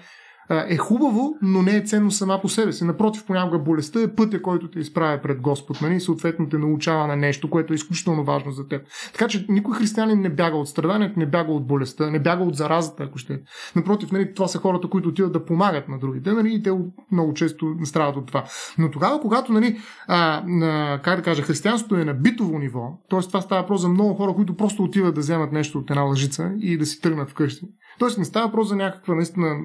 е 0.50 0.78
хубаво, 0.78 1.38
но 1.42 1.62
не 1.62 1.76
е 1.76 1.82
ценно 1.82 2.12
сама 2.12 2.42
по 2.42 2.50
себе 2.50 2.72
си. 2.72 2.84
Напротив, 2.84 3.26
понякога 3.26 3.60
болестта 3.60 4.02
е 4.02 4.16
пътя, 4.16 4.42
който 4.42 4.70
те 4.72 4.80
изправя 4.80 5.22
пред 5.22 5.42
Господ, 5.42 5.82
нали? 5.82 6.00
съответно 6.00 6.50
те 6.50 6.58
научава 6.58 7.08
на 7.08 7.16
нещо, 7.16 7.50
което 7.50 7.74
е 7.74 7.76
изключително 7.76 8.24
важно 8.24 8.52
за 8.52 8.68
теб. 8.68 8.82
Така 9.14 9.28
че 9.28 9.46
никой 9.50 9.76
християнин 9.76 10.22
не 10.22 10.30
бяга 10.30 10.58
от 10.58 10.70
страданието, 10.70 11.20
не 11.20 11.26
бяга 11.26 11.52
от 11.52 11.68
болестта, 11.68 12.12
не 12.12 12.20
бяга 12.20 12.44
от 12.44 12.56
заразата, 12.56 13.04
ако 13.04 13.18
ще. 13.18 13.40
Напротив, 13.76 14.12
нали, 14.12 14.34
това 14.34 14.48
са 14.48 14.58
хората, 14.58 14.88
които 14.88 15.10
отиват 15.10 15.34
да 15.34 15.46
помагат 15.46 15.88
на 15.88 16.00
другите, 16.00 16.32
нали, 16.32 16.54
и 16.54 16.64
те 16.64 16.72
много 17.12 17.34
често 17.34 17.76
страдат 17.84 18.16
от 18.16 18.28
това. 18.28 18.44
Но 18.78 18.92
тогава, 18.92 19.22
когато, 19.22 19.54
нали, 19.54 19.78
а, 20.08 20.44
на, 20.48 21.00
как 21.04 21.16
да 21.16 21.24
кажа, 21.24 21.42
християнството 21.42 21.96
е 21.96 22.06
на 22.06 22.14
битово 22.14 22.60
ниво, 22.60 23.00
т.е. 23.10 23.20
това 23.20 23.42
става 23.42 23.62
въпрос 23.62 23.82
за 23.82 23.90
много 23.90 24.14
хора, 24.14 24.34
които 24.34 24.58
просто 24.58 24.84
отиват 24.84 25.16
да 25.16 25.22
вземат 25.22 25.52
нещо 25.52 25.80
от 25.80 25.90
една 25.90 26.02
лъжица 26.02 26.52
и 26.60 26.78
да 26.78 26.86
си 26.86 27.02
тръгнат 27.02 27.30
вкъщи. 27.30 27.66
Тоест 28.00 28.18
не 28.18 28.26
става 28.26 28.46
въпрос 28.46 28.68
за 28.68 28.76
някаква 28.76 29.16
наистина, 29.16 29.56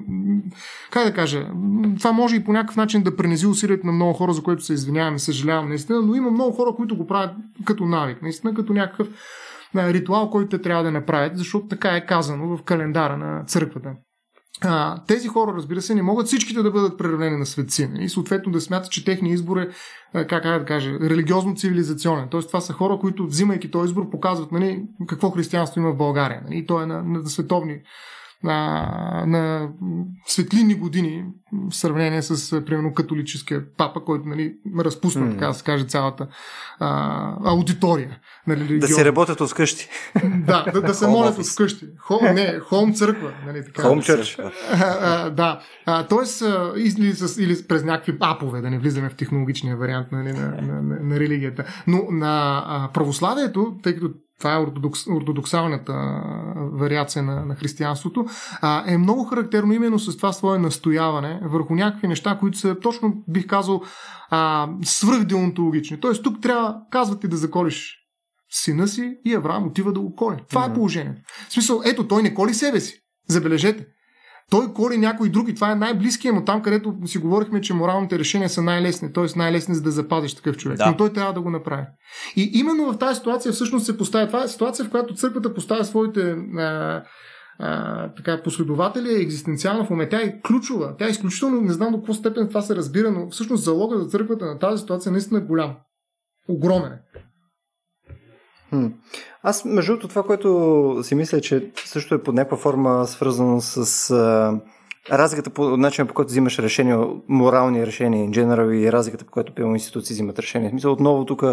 как 0.91 1.05
да 1.05 1.13
кажа, 1.13 1.47
това 1.97 2.11
може 2.11 2.35
и 2.35 2.43
по 2.43 2.53
някакъв 2.53 2.75
начин 2.75 3.03
да 3.03 3.15
пренези 3.15 3.47
усилието 3.47 3.87
на 3.87 3.91
много 3.91 4.13
хора, 4.13 4.33
за 4.33 4.43
което 4.43 4.63
се 4.63 4.73
извинявам 4.73 5.15
и 5.15 5.19
съжалявам 5.19 5.69
наистина, 5.69 6.01
но 6.01 6.15
има 6.15 6.31
много 6.31 6.51
хора, 6.51 6.75
които 6.75 6.97
го 6.97 7.07
правят 7.07 7.31
като 7.65 7.85
навик, 7.85 8.21
наистина 8.21 8.53
като 8.53 8.73
някакъв 8.73 9.07
ритуал, 9.75 10.29
който 10.29 10.49
те 10.49 10.61
трябва 10.61 10.83
да 10.83 10.91
направят, 10.91 11.37
защото 11.37 11.67
така 11.67 11.89
е 11.95 12.05
казано 12.05 12.57
в 12.57 12.63
календара 12.63 13.17
на 13.17 13.43
църквата. 13.45 13.89
А, 14.61 15.03
тези 15.07 15.27
хора, 15.27 15.53
разбира 15.55 15.81
се, 15.81 15.95
не 15.95 16.01
могат 16.01 16.27
всичките 16.27 16.63
да 16.63 16.71
бъдат 16.71 16.97
преравнени 16.97 17.37
на 17.37 17.45
светци 17.45 17.83
и 17.83 17.87
нали? 17.87 18.09
съответно 18.09 18.51
да 18.51 18.61
смятат, 18.61 18.91
че 18.91 19.05
техният 19.05 19.35
избор 19.35 19.57
е, 19.57 19.67
как 20.27 20.43
да 20.43 20.65
кажа, 20.65 20.91
религиозно-цивилизационен. 20.91 22.29
Тоест 22.29 22.47
това 22.47 22.61
са 22.61 22.73
хора, 22.73 22.97
които 23.01 23.25
взимайки 23.25 23.71
този 23.71 23.89
избор 23.89 24.09
показват 24.09 24.51
нали, 24.51 24.83
какво 25.07 25.29
християнство 25.29 25.81
има 25.81 25.91
в 25.91 25.97
България. 25.97 26.41
Нали? 26.43 26.57
И 26.57 26.65
то 26.65 26.81
е 26.81 26.85
на, 26.85 27.03
на 27.03 27.29
световни 27.29 27.79
на, 28.43 29.23
на 29.27 29.69
светлини 30.25 30.75
години 30.75 31.25
в 31.69 31.75
сравнение 31.75 32.21
с, 32.21 32.65
примерно, 32.65 32.93
католическия 32.93 33.63
папа, 33.77 34.03
който 34.03 34.29
нали, 34.29 34.53
разпусна, 34.79 35.27
mm. 35.27 35.31
така 35.31 35.47
да 35.47 35.53
се 35.53 35.63
каже, 35.63 35.85
цялата 35.85 36.27
а, 36.79 37.51
аудитория. 37.51 38.19
Нали, 38.47 38.79
да 38.79 38.87
се 38.87 39.05
работят 39.05 39.41
от 39.41 39.49
вкъщи. 39.49 39.89
да, 40.23 40.65
да, 40.73 40.81
да 40.81 40.93
се 40.93 41.07
молят 41.07 41.37
от 41.37 41.47
вкъщи. 41.47 41.85
Хо, 41.99 42.19
не, 42.21 42.59
хом 42.59 42.93
църква. 42.93 43.33
Нали, 43.45 43.65
така. 43.65 43.81
Хом 43.81 44.01
чърч. 44.01 44.37
да. 45.31 45.59
А, 45.85 46.07
тоест, 46.07 46.43
или, 46.77 47.13
с, 47.13 47.41
или 47.41 47.67
през 47.67 47.83
някакви 47.83 48.17
апове, 48.19 48.61
да 48.61 48.69
не 48.69 48.79
влизаме 48.79 49.09
в 49.09 49.15
технологичния 49.15 49.77
вариант 49.77 50.07
нали, 50.11 50.33
на, 50.33 50.47
на, 50.61 50.81
на, 50.81 50.99
на 50.99 51.19
религията. 51.19 51.65
Но 51.87 52.01
на 52.11 52.63
а, 52.67 52.89
православието, 52.93 53.77
тъй 53.83 53.95
като 53.95 54.13
това 54.43 54.55
е 54.55 54.59
ортодокс, 54.59 55.07
ортодоксалната 55.07 56.21
вариация 56.73 57.23
на, 57.23 57.45
на 57.45 57.55
християнството, 57.55 58.25
а, 58.61 58.83
е 58.93 58.97
много 58.97 59.23
характерно 59.23 59.73
именно 59.73 59.99
с 59.99 60.17
това 60.17 60.33
свое 60.33 60.59
настояване 60.59 61.39
върху 61.43 61.75
някакви 61.75 62.07
неща, 62.07 62.37
които 62.39 62.57
са 62.57 62.79
точно, 62.79 63.23
бих 63.27 63.47
казал, 63.47 63.81
а, 64.29 64.69
свръхдеонтологични. 64.83 65.99
Тоест 65.99 66.23
тук 66.23 66.41
трябва, 66.41 66.75
казвате 66.91 67.27
да 67.27 67.37
заколиш 67.37 67.97
сина 68.49 68.87
си 68.87 69.17
и 69.25 69.33
Авраам 69.33 69.67
отива 69.67 69.93
да 69.93 69.99
го 69.99 70.15
коли. 70.15 70.37
Това 70.49 70.67
mm-hmm. 70.67 70.71
е 70.71 70.73
положението. 70.73 71.21
В 71.49 71.53
смисъл, 71.53 71.81
ето, 71.85 72.07
той 72.07 72.23
не 72.23 72.33
коли 72.33 72.53
себе 72.53 72.79
си. 72.79 72.99
Забележете. 73.29 73.85
Той 74.53 74.73
коли 74.73 74.97
някой 74.97 75.29
друг 75.29 75.49
и 75.49 75.55
това 75.55 75.71
е 75.71 75.75
най-близкият 75.75 76.35
му 76.35 76.45
там, 76.45 76.61
където 76.61 76.95
си 77.05 77.17
говорихме, 77.17 77.61
че 77.61 77.73
моралните 77.73 78.19
решения 78.19 78.49
са 78.49 78.61
най-лесни, 78.61 79.13
т.е. 79.13 79.25
най-лесни 79.35 79.75
за 79.75 79.81
да 79.81 79.91
запазиш 79.91 80.33
такъв 80.33 80.57
човек. 80.57 80.77
Да. 80.77 80.85
Но 80.87 80.97
той 80.97 81.13
трябва 81.13 81.33
да 81.33 81.41
го 81.41 81.49
направи. 81.49 81.85
И 82.35 82.51
именно 82.53 82.93
в 82.93 82.97
тази 82.97 83.17
ситуация 83.17 83.51
всъщност 83.51 83.85
се 83.85 83.97
поставя. 83.97 84.27
Това 84.27 84.43
е 84.43 84.47
ситуация, 84.47 84.85
в 84.85 84.89
която 84.89 85.13
църквата 85.13 85.53
поставя 85.53 85.85
своите 85.85 86.35
а, 86.57 87.03
а, 87.59 88.09
така, 88.13 88.43
последователи, 88.43 89.09
е 89.09 89.21
екзистенциална 89.21 89.85
в 89.85 89.89
момента. 89.89 90.17
Тя 90.17 90.23
е 90.23 90.41
ключова. 90.41 90.95
Тя 90.97 91.07
е 91.07 91.09
изключително, 91.09 91.61
не 91.61 91.73
знам 91.73 91.91
до 91.91 91.97
какво 91.97 92.13
степен 92.13 92.47
това 92.47 92.61
се 92.61 92.75
разбира, 92.75 93.11
но 93.11 93.29
всъщност 93.29 93.63
залога 93.63 93.99
за 93.99 94.05
църквата 94.05 94.45
на 94.45 94.59
тази 94.59 94.81
ситуация 94.81 95.11
наистина 95.11 95.39
е 95.39 95.43
голям. 95.43 95.75
Огромен 96.49 96.91
е. 96.91 96.99
Аз, 99.43 99.65
между 99.65 99.99
това, 99.99 100.23
което 100.23 100.99
си 101.03 101.15
мисля, 101.15 101.41
че 101.41 101.71
също 101.85 102.15
е 102.15 102.23
под 102.23 102.35
някаква 102.35 102.57
форма 102.57 103.07
свързано 103.07 103.61
с 103.61 104.11
а, 104.11 104.59
разликата 105.11 105.49
по 105.49 105.77
начина, 105.77 106.07
по 106.07 106.13
който 106.13 106.29
взимаш 106.29 106.59
решения, 106.59 107.07
морални 107.27 107.85
решения, 107.85 108.29
general, 108.29 108.73
и 108.73 108.91
разликата, 108.91 109.25
по 109.25 109.31
която 109.31 109.55
пълно 109.55 109.73
институции 109.73 110.13
взимат 110.13 110.39
решения. 110.39 110.69
В 110.69 110.71
смисъл, 110.71 110.91
отново 110.91 111.25
тук 111.25 111.43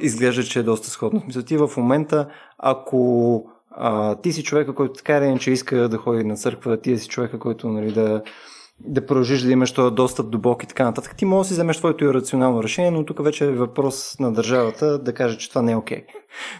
изглежда, 0.00 0.44
че 0.44 0.58
е 0.58 0.62
доста 0.62 0.90
сходно. 0.90 1.20
В 1.20 1.22
смисъл, 1.22 1.42
ти 1.42 1.56
в 1.56 1.70
момента, 1.76 2.28
ако 2.58 3.44
а, 3.70 4.14
ти 4.14 4.32
си 4.32 4.42
човека, 4.42 4.74
който 4.74 4.92
така 4.92 5.16
или 5.16 5.38
че 5.38 5.50
иска 5.50 5.88
да 5.88 5.96
ходи 5.96 6.24
на 6.24 6.36
църква, 6.36 6.80
ти 6.80 6.98
си 6.98 7.08
човека, 7.08 7.38
който 7.38 7.68
нали, 7.68 7.92
да 7.92 8.22
да 8.80 9.06
продължиш 9.06 9.42
да 9.42 9.52
имаш 9.52 9.72
този 9.72 9.94
достъп 9.94 10.30
до 10.30 10.38
Бог 10.38 10.62
и 10.62 10.66
така 10.66 10.84
нататък. 10.84 11.16
Ти 11.16 11.24
можеш 11.24 11.48
да 11.48 11.48
си 11.48 11.54
вземеш 11.54 11.76
твоето 11.76 12.04
ирационално 12.04 12.62
решение, 12.62 12.90
но 12.90 13.04
тук 13.04 13.24
вече 13.24 13.44
е 13.44 13.52
въпрос 13.52 14.18
на 14.20 14.32
държавата 14.32 14.98
да 14.98 15.14
каже, 15.14 15.38
че 15.38 15.48
това 15.48 15.62
не 15.62 15.72
е 15.72 15.76
окей. 15.76 15.98
Okay. 15.98 16.04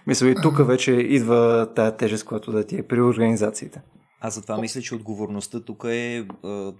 Мисля, 0.06 0.28
и 0.28 0.34
тук 0.42 0.66
вече 0.66 0.92
идва 0.92 1.68
тая 1.74 1.96
тежест, 1.96 2.24
която 2.24 2.52
да 2.52 2.64
ти 2.64 2.76
е 2.76 2.82
при 2.82 3.00
организациите. 3.00 3.82
Аз 4.20 4.34
затова 4.34 4.58
мисля, 4.58 4.82
че 4.82 4.94
отговорността 4.94 5.60
тук 5.60 5.84
е, 5.84 6.16
е 6.16 6.26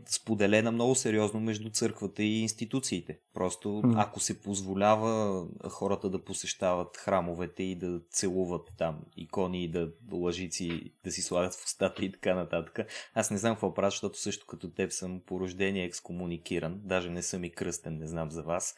споделена 0.07 0.73
много 0.73 0.95
сериозно 0.95 1.41
между 1.41 1.71
църквата 1.71 2.23
и 2.23 2.41
институциите. 2.41 3.19
Просто 3.35 3.83
ако 3.97 4.21
се 4.21 4.41
позволява 4.41 5.45
хората 5.71 6.11
да 6.11 6.25
посещават 6.25 6.97
храмовете 6.97 7.63
и 7.63 7.75
да 7.75 8.01
целуват 8.11 8.73
там 8.79 9.01
икони 9.17 9.65
и 9.65 9.69
да 9.69 9.91
лъжици 10.13 10.93
да 11.05 11.13
си 11.13 11.23
слагат 11.23 11.55
в 11.55 11.65
устата 11.65 12.05
и 12.05 12.13
така 12.13 12.35
нататък, 12.35 12.79
аз 13.15 13.31
не 13.31 13.39
знам 13.39 13.55
какво 13.55 13.75
правя, 13.75 13.91
защото 13.91 14.19
също 14.19 14.47
като 14.47 14.71
теб 14.71 14.93
съм 14.93 15.21
по 15.27 15.41
рождение 15.41 15.85
екскомуникиран, 15.85 16.81
даже 16.85 17.11
не 17.11 17.23
съм 17.23 17.45
и 17.45 17.51
кръстен, 17.51 17.99
не 17.99 18.07
знам 18.07 18.31
за 18.31 18.43
вас. 18.43 18.75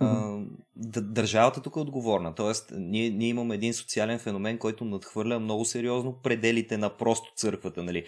Mm-hmm. 0.00 0.46
Държавата 1.00 1.62
тук 1.62 1.76
е 1.76 1.80
отговорна. 1.80 2.34
Тоест, 2.34 2.72
ние, 2.76 3.10
ние 3.10 3.28
имаме 3.28 3.54
един 3.54 3.74
социален 3.74 4.18
феномен, 4.18 4.58
който 4.58 4.84
надхвърля 4.84 5.40
много 5.40 5.64
сериозно 5.64 6.18
пределите 6.22 6.78
на 6.78 6.96
просто 6.96 7.32
църквата. 7.36 7.82
Нали? 7.82 8.04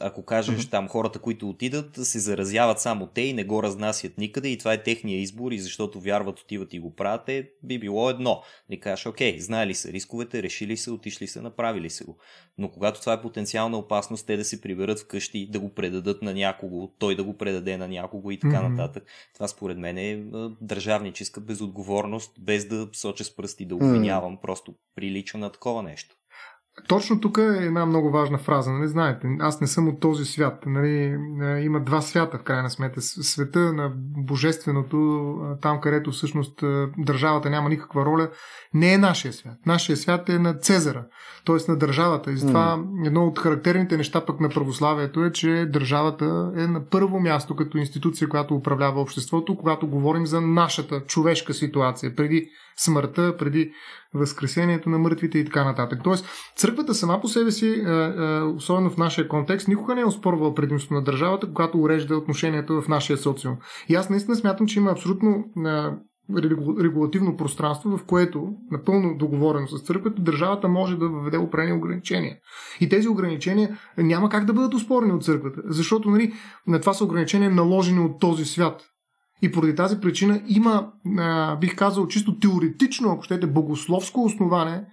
Ако 0.00 0.24
кажеш 0.24 0.54
mm-hmm. 0.54 0.70
там 0.70 0.88
хората, 0.88 1.18
които 1.18 1.48
отидат, 1.48 1.96
се 1.96 2.18
заразяват 2.18 2.80
само 2.80 3.06
те 3.06 3.20
и 3.20 3.32
не 3.32 3.44
го 3.44 3.62
разнасят 3.62 4.18
никъде 4.18 4.48
и 4.48 4.58
това 4.58 4.72
е 4.72 4.82
техния 4.82 5.20
избор 5.20 5.52
и 5.52 5.58
защото 5.58 6.00
вярват, 6.00 6.40
отиват 6.40 6.72
и 6.74 6.78
го 6.78 6.94
правят, 6.94 7.28
е, 7.28 7.50
би 7.62 7.78
било 7.78 8.10
едно. 8.10 8.42
И 8.70 8.80
кажеш, 8.80 9.06
окей, 9.06 9.40
знаели 9.40 9.74
са 9.74 9.92
рисковете, 9.92 10.42
решили 10.42 10.76
се, 10.76 10.90
отишли 10.90 11.26
са, 11.26 11.42
направили 11.42 11.90
се 11.90 12.04
го. 12.04 12.18
Но 12.58 12.70
когато 12.70 13.00
това 13.00 13.12
е 13.12 13.22
потенциална 13.22 13.78
опасност, 13.78 14.26
те 14.26 14.36
да 14.36 14.44
се 14.44 14.60
приберат 14.60 15.00
вкъщи, 15.00 15.50
да 15.50 15.60
го 15.60 15.74
предадат 15.74 16.22
на 16.22 16.34
някого, 16.34 16.88
той 16.98 17.14
да 17.14 17.24
го 17.24 17.36
предаде 17.36 17.76
на 17.76 17.88
някого 17.88 18.30
и 18.30 18.38
така 18.38 18.56
mm-hmm. 18.56 18.68
нататък, 18.68 19.04
това 19.34 19.48
според 19.48 19.78
мен 19.78 19.98
е 19.98 20.24
държавническа 21.18 21.40
безотговорност, 21.40 22.32
без 22.40 22.68
да 22.68 22.88
соча 22.92 23.24
с 23.24 23.36
пръсти 23.36 23.66
да 23.66 23.74
обвинявам, 23.74 24.36
mm-hmm. 24.36 24.40
просто 24.40 24.74
прилича 24.94 25.38
на 25.38 25.52
такова 25.52 25.82
нещо. 25.82 26.16
Точно 26.88 27.20
тук 27.20 27.38
е 27.38 27.42
една 27.42 27.86
много 27.86 28.10
важна 28.10 28.38
фраза. 28.38 28.72
Нали? 28.72 28.88
Знаете, 28.88 29.28
аз 29.40 29.60
не 29.60 29.66
съм 29.66 29.88
от 29.88 30.00
този 30.00 30.24
свят. 30.24 30.62
Нали? 30.66 31.18
Е, 31.42 31.60
има 31.60 31.80
два 31.80 32.00
свята, 32.00 32.38
в 32.38 32.42
крайна 32.42 32.70
сметка. 32.70 33.00
Света 33.00 33.72
на 33.72 33.92
божественото, 34.16 35.34
там 35.62 35.80
където 35.80 36.10
всъщност 36.10 36.64
държавата 36.98 37.50
няма 37.50 37.68
никаква 37.68 38.04
роля, 38.04 38.30
не 38.74 38.92
е 38.92 38.98
нашия 38.98 39.32
свят. 39.32 39.56
Нашия 39.66 39.96
свят 39.96 40.28
е 40.28 40.38
на 40.38 40.54
Цезара, 40.54 41.04
т.е. 41.46 41.70
на 41.70 41.78
държавата. 41.78 42.32
И 42.32 42.36
затова 42.36 42.76
mm. 42.78 43.06
едно 43.06 43.26
от 43.26 43.38
характерните 43.38 43.96
неща 43.96 44.24
пък 44.24 44.40
на 44.40 44.48
православието 44.48 45.24
е, 45.24 45.32
че 45.32 45.66
държавата 45.72 46.52
е 46.56 46.66
на 46.66 46.88
първо 46.90 47.20
място 47.20 47.56
като 47.56 47.78
институция, 47.78 48.28
която 48.28 48.54
управлява 48.54 49.00
обществото, 49.00 49.56
когато 49.56 49.86
говорим 49.86 50.26
за 50.26 50.40
нашата 50.40 51.00
човешка 51.00 51.54
ситуация, 51.54 52.16
преди 52.16 52.48
смъртта, 52.78 53.36
преди 53.36 53.72
възкресението 54.14 54.90
на 54.90 54.98
мъртвите 54.98 55.38
и 55.38 55.44
така 55.44 55.64
нататък. 55.64 56.00
Тоест, 56.04 56.26
църквата 56.56 56.94
сама 56.94 57.20
по 57.20 57.28
себе 57.28 57.50
си, 57.50 57.84
особено 58.56 58.90
в 58.90 58.96
нашия 58.96 59.28
контекст, 59.28 59.68
никога 59.68 59.94
не 59.94 60.00
е 60.00 60.04
оспорвала 60.04 60.54
предимство 60.54 60.94
на 60.94 61.02
държавата, 61.02 61.46
когато 61.46 61.78
урежда 61.78 62.16
отношенията 62.16 62.80
в 62.80 62.88
нашия 62.88 63.18
социум. 63.18 63.56
И 63.88 63.94
аз 63.94 64.10
наистина 64.10 64.36
смятам, 64.36 64.66
че 64.66 64.78
има 64.78 64.90
абсолютно 64.90 65.44
регулативно 66.80 67.36
пространство, 67.36 67.96
в 67.96 68.04
което, 68.04 68.48
напълно 68.70 69.16
договорено 69.18 69.66
с 69.68 69.82
църквата, 69.82 70.22
държавата 70.22 70.68
може 70.68 70.96
да 70.96 71.08
въведе 71.08 71.38
определени 71.38 71.78
ограничения. 71.78 72.36
И 72.80 72.88
тези 72.88 73.08
ограничения 73.08 73.78
няма 73.98 74.28
как 74.28 74.44
да 74.44 74.52
бъдат 74.52 74.74
успорени 74.74 75.12
от 75.12 75.24
църквата, 75.24 75.62
защото 75.64 76.10
нали, 76.10 76.32
на 76.66 76.80
това 76.80 76.94
са 76.94 77.04
ограничения 77.04 77.50
наложени 77.50 78.00
от 78.00 78.20
този 78.20 78.44
свят. 78.44 78.82
И 79.42 79.52
поради 79.52 79.74
тази 79.74 80.00
причина 80.00 80.40
има, 80.48 80.88
а, 81.18 81.56
бих 81.56 81.76
казал, 81.76 82.06
чисто 82.06 82.38
теоретично, 82.38 83.10
ако 83.10 83.22
щете, 83.22 83.46
богословско 83.46 84.24
основание, 84.24 84.84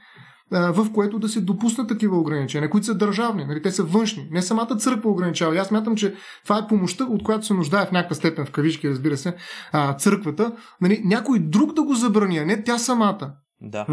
а, 0.52 0.72
в 0.72 0.94
което 0.94 1.20
да 1.20 1.30
се 1.30 1.42
допуснат 1.42 1.88
такива 1.88 2.18
ограничения, 2.18 2.70
които 2.70 2.86
са 2.86 2.96
държавни, 2.96 3.46
нали, 3.46 3.62
те 3.62 3.72
са 3.72 3.84
външни. 3.84 4.28
Не 4.32 4.42
самата 4.42 4.76
църква 4.78 5.12
ограничава. 5.12 5.56
И 5.56 5.58
аз 5.58 5.72
мятам, 5.72 5.96
че 5.96 6.16
това 6.44 6.58
е 6.58 6.68
помощта, 6.68 7.04
от 7.04 7.24
която 7.24 7.46
се 7.46 7.54
нуждае 7.54 7.86
в 7.86 7.92
някаква 7.92 8.16
степен, 8.16 8.46
в 8.46 8.52
кавички, 8.52 8.90
разбира 8.90 9.18
се, 9.18 9.36
а, 9.72 9.94
църквата. 9.94 10.52
Нали, 10.82 11.02
някой 11.06 11.40
друг 11.40 11.74
да 11.74 11.84
го 11.84 11.94
забрани, 11.94 12.38
а 12.38 12.46
не 12.46 12.64
тя 12.64 12.78
самата. 12.78 13.34
Да. 13.62 13.86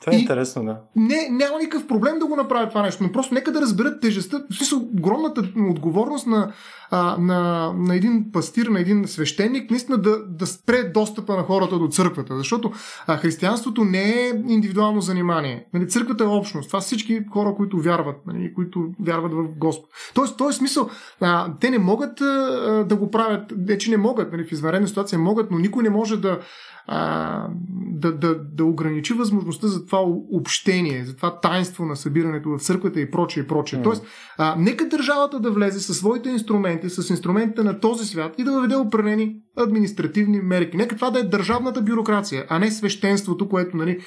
Това 0.00 0.12
е 0.12 0.16
и 0.16 0.20
интересно, 0.20 0.64
да. 0.64 0.80
Не, 0.96 1.28
няма 1.30 1.58
никакъв 1.58 1.86
проблем 1.86 2.18
да 2.18 2.26
го 2.26 2.36
направят 2.36 2.68
това 2.68 2.82
нещо, 2.82 3.02
но 3.02 3.12
просто 3.12 3.34
нека 3.34 3.52
да 3.52 3.60
разберат 3.60 4.00
тежестта, 4.00 4.42
смисъл 4.56 4.78
огромната 4.78 5.42
отговорност 5.70 6.26
на, 6.26 6.52
а, 6.90 7.16
на, 7.18 7.72
на 7.76 7.96
един 7.96 8.32
пастир, 8.32 8.66
на 8.66 8.80
един 8.80 9.08
свещеник, 9.08 9.70
наистина 9.70 9.98
да, 9.98 10.26
да 10.26 10.46
спре 10.46 10.82
достъпа 10.82 11.36
на 11.36 11.42
хората 11.42 11.78
до 11.78 11.88
църквата, 11.88 12.36
защото 12.36 12.72
а, 13.06 13.16
християнството 13.16 13.84
не 13.84 14.02
е 14.02 14.32
индивидуално 14.48 15.00
занимание. 15.00 15.66
Нали, 15.74 15.88
църквата 15.88 16.24
е 16.24 16.26
общност. 16.26 16.68
Това 16.68 16.80
всички 16.80 17.20
хора, 17.32 17.54
които 17.56 17.78
вярват, 17.78 18.16
нали, 18.26 18.54
които 18.54 18.86
вярват 19.00 19.32
в 19.32 19.44
Господ. 19.58 19.90
Тоест, 20.14 20.36
този 20.36 20.58
смисъл, 20.58 20.88
а, 21.20 21.54
те 21.60 21.70
не 21.70 21.78
могат 21.78 22.20
а, 22.20 22.84
да 22.88 22.96
го 22.96 23.10
правят, 23.10 23.52
не 23.56 23.78
че 23.78 23.90
не 23.90 23.96
могат, 23.96 24.32
нали, 24.32 24.44
в 24.44 24.52
извънредна 24.52 24.88
ситуация 24.88 25.18
могат, 25.18 25.50
но 25.50 25.58
никой 25.58 25.82
не 25.82 25.90
може 25.90 26.16
да 26.16 26.38
а, 26.86 27.48
да, 27.92 28.12
да, 28.12 28.34
да 28.34 28.64
ограничи 28.64 29.12
възможността 29.12 29.66
за 29.66 29.86
това 29.86 30.00
общение, 30.32 31.04
за 31.04 31.16
това 31.16 31.40
тайнство 31.40 31.84
на 31.84 31.96
събирането 31.96 32.50
в 32.50 32.58
църквата 32.58 33.00
и 33.00 33.10
прочее 33.10 33.42
и 33.42 33.46
прочее. 33.46 33.78
Mm. 33.78 33.82
Тоест, 33.82 34.06
а, 34.38 34.54
нека 34.58 34.88
държавата 34.88 35.40
да 35.40 35.50
влезе 35.50 35.80
със 35.80 35.98
своите 35.98 36.28
инструменти, 36.28 36.90
с 36.90 37.10
инструментите 37.10 37.62
на 37.62 37.80
този 37.80 38.04
свят 38.04 38.34
и 38.38 38.44
да 38.44 38.52
въведе 38.52 38.76
определени 38.76 39.36
административни 39.56 40.40
мерки. 40.40 40.76
Нека 40.76 40.96
това 40.96 41.10
да 41.10 41.18
е 41.20 41.22
държавната 41.22 41.82
бюрокрация, 41.82 42.46
а 42.48 42.58
не 42.58 42.70
свещенството, 42.70 43.48
което 43.48 43.76
нали, 43.76 44.00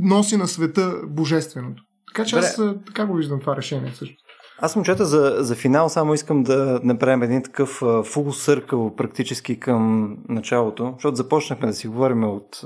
носи 0.00 0.36
на 0.36 0.48
света 0.48 1.00
божественото. 1.08 1.82
Така 2.14 2.24
че 2.24 2.36
аз 2.36 2.60
така 2.86 3.06
го 3.06 3.14
виждам 3.14 3.40
това 3.40 3.56
решение 3.56 3.92
също. 3.94 4.16
Аз 4.58 4.76
момчета 4.76 5.04
за, 5.04 5.36
за 5.38 5.54
финал 5.54 5.88
само 5.88 6.14
искам 6.14 6.42
да 6.42 6.80
направим 6.84 7.22
един 7.22 7.42
такъв 7.42 7.82
фул 8.04 8.32
съркъл 8.32 8.94
практически 8.94 9.60
към 9.60 10.16
началото, 10.28 10.92
защото 10.96 11.16
започнахме 11.16 11.66
да 11.66 11.74
си 11.74 11.88
говорим 11.88 12.24
от 12.24 12.64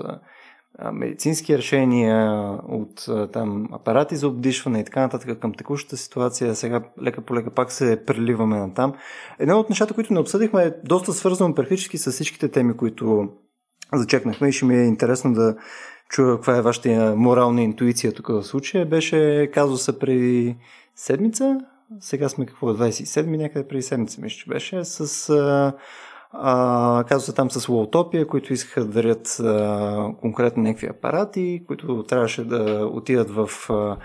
медицински 0.92 1.58
решения, 1.58 2.50
от 2.68 3.06
там 3.32 3.68
апарати 3.72 4.16
за 4.16 4.28
обдишване 4.28 4.80
и 4.80 4.84
така 4.84 5.00
нататък 5.00 5.38
към 5.40 5.54
текущата 5.54 5.96
ситуация. 5.96 6.54
Сега 6.54 6.82
лека 7.02 7.20
по 7.20 7.34
лека 7.34 7.50
пак 7.50 7.72
се 7.72 8.04
преливаме 8.06 8.58
на 8.58 8.74
там. 8.74 8.92
Едно 9.38 9.58
от 9.58 9.70
нещата, 9.70 9.94
които 9.94 10.12
не 10.12 10.20
обсъдихме 10.20 10.62
е 10.62 10.72
доста 10.84 11.12
свързано 11.12 11.54
практически 11.54 11.98
с 11.98 12.12
всичките 12.12 12.48
теми, 12.48 12.76
които 12.76 13.28
зачекнахме 13.94 14.48
и 14.48 14.52
ще 14.52 14.64
ми 14.64 14.76
е 14.76 14.84
интересно 14.84 15.32
да 15.32 15.56
чуя 16.08 16.36
каква 16.36 16.56
е 16.56 16.62
вашата 16.62 17.14
морална 17.16 17.62
интуиция 17.62 18.12
тук 18.12 18.28
в 18.28 18.42
случая. 18.42 18.86
Беше 18.86 19.50
казуса 19.54 19.98
преди 19.98 20.56
седмица, 20.94 21.58
сега 22.00 22.28
сме 22.28 22.46
какво, 22.46 22.66
27 22.66 23.36
някъде 23.36 23.68
преди 23.68 23.82
седмица, 23.82 24.20
мисля, 24.20 24.36
че 24.36 24.48
беше, 24.48 24.84
с 24.84 25.28
а, 25.30 25.72
а, 26.32 27.04
казва 27.08 27.26
се 27.26 27.32
там 27.32 27.50
с 27.50 27.68
Лоутопия, 27.68 28.26
които 28.26 28.52
искаха 28.52 28.84
да 28.84 28.92
дарят 28.92 29.40
а, 29.40 30.08
конкретно 30.20 30.62
някакви 30.62 30.86
апарати, 30.86 31.62
които 31.66 32.04
трябваше 32.08 32.44
да 32.44 32.90
отидат 32.92 33.30
в 33.30 33.50
а, 33.70 33.96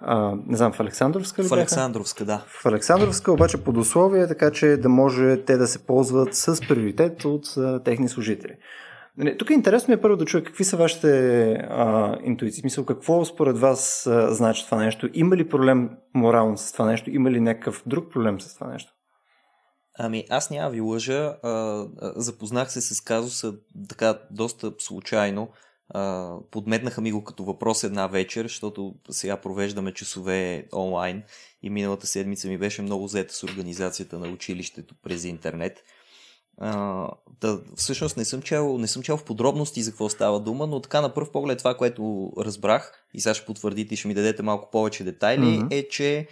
а, 0.00 0.34
не 0.46 0.56
знам, 0.56 0.72
в 0.72 0.80
Александровска 0.80 1.42
ли 1.42 1.48
В 1.48 1.52
Александровска, 1.52 2.24
да. 2.24 2.44
В 2.46 2.66
Александровска, 2.66 3.32
обаче 3.32 3.64
под 3.64 3.76
условие, 3.76 4.28
така 4.28 4.50
че 4.50 4.76
да 4.76 4.88
може 4.88 5.44
те 5.44 5.56
да 5.56 5.66
се 5.66 5.86
ползват 5.86 6.34
с 6.34 6.60
приоритет 6.68 7.24
от 7.24 7.56
а, 7.56 7.82
техни 7.82 8.08
служители. 8.08 8.52
Нали, 9.18 9.38
тук 9.38 9.50
е 9.50 9.54
интересно 9.54 9.92
ми 9.92 9.94
е 9.94 10.00
първо 10.00 10.16
да 10.16 10.24
чуя 10.24 10.44
какви 10.44 10.64
са 10.64 10.76
вашите 10.76 11.08
а, 11.52 12.16
интуиции. 12.24 12.60
Смисъл, 12.60 12.84
какво 12.84 13.24
според 13.24 13.58
вас 13.58 14.06
а, 14.06 14.34
значи 14.34 14.64
това 14.64 14.78
нещо? 14.78 15.08
Има 15.14 15.36
ли 15.36 15.48
проблем 15.48 15.90
морално 16.14 16.58
с 16.58 16.72
това 16.72 16.86
нещо? 16.86 17.10
Има 17.10 17.30
ли 17.30 17.40
някакъв 17.40 17.82
друг 17.86 18.12
проблем 18.12 18.40
с 18.40 18.54
това 18.54 18.66
нещо? 18.66 18.92
Ами, 19.98 20.24
аз 20.30 20.50
няма 20.50 20.70
ви 20.70 20.80
лъжа. 20.80 21.36
А, 21.42 21.84
запознах 22.16 22.72
се 22.72 22.80
с 22.80 23.00
казуса 23.00 23.54
така 23.88 24.18
доста 24.30 24.72
случайно. 24.78 25.48
А, 25.88 26.32
подметнаха 26.50 27.00
ми 27.00 27.12
го 27.12 27.24
като 27.24 27.44
въпрос 27.44 27.84
една 27.84 28.06
вечер, 28.06 28.44
защото 28.44 28.94
сега 29.10 29.36
провеждаме 29.36 29.92
часове 29.92 30.68
онлайн 30.74 31.22
и 31.62 31.70
миналата 31.70 32.06
седмица 32.06 32.48
ми 32.48 32.58
беше 32.58 32.82
много 32.82 33.04
взета 33.04 33.34
с 33.34 33.42
организацията 33.42 34.18
на 34.18 34.28
училището 34.28 34.94
през 35.02 35.24
интернет. 35.24 35.82
А, 36.58 37.08
да, 37.40 37.60
всъщност 37.76 38.16
не 38.16 38.24
съм, 38.24 38.42
чел, 38.42 38.78
не 38.78 38.86
съм 38.86 39.02
чел 39.02 39.16
в 39.16 39.24
подробности 39.24 39.82
за 39.82 39.90
какво 39.90 40.08
става 40.08 40.40
дума, 40.40 40.66
но 40.66 40.80
така 40.80 41.00
на 41.00 41.14
първ 41.14 41.32
поглед 41.32 41.58
това, 41.58 41.74
което 41.74 42.32
разбрах, 42.38 43.06
и 43.14 43.20
сега 43.20 43.34
ще 43.34 43.46
потвърдите 43.46 43.94
и 43.94 43.96
ще 43.96 44.08
ми 44.08 44.14
дадете 44.14 44.42
малко 44.42 44.70
повече 44.70 45.04
детайли, 45.04 45.40
mm-hmm. 45.40 45.74
е, 45.74 45.88
че 45.88 46.28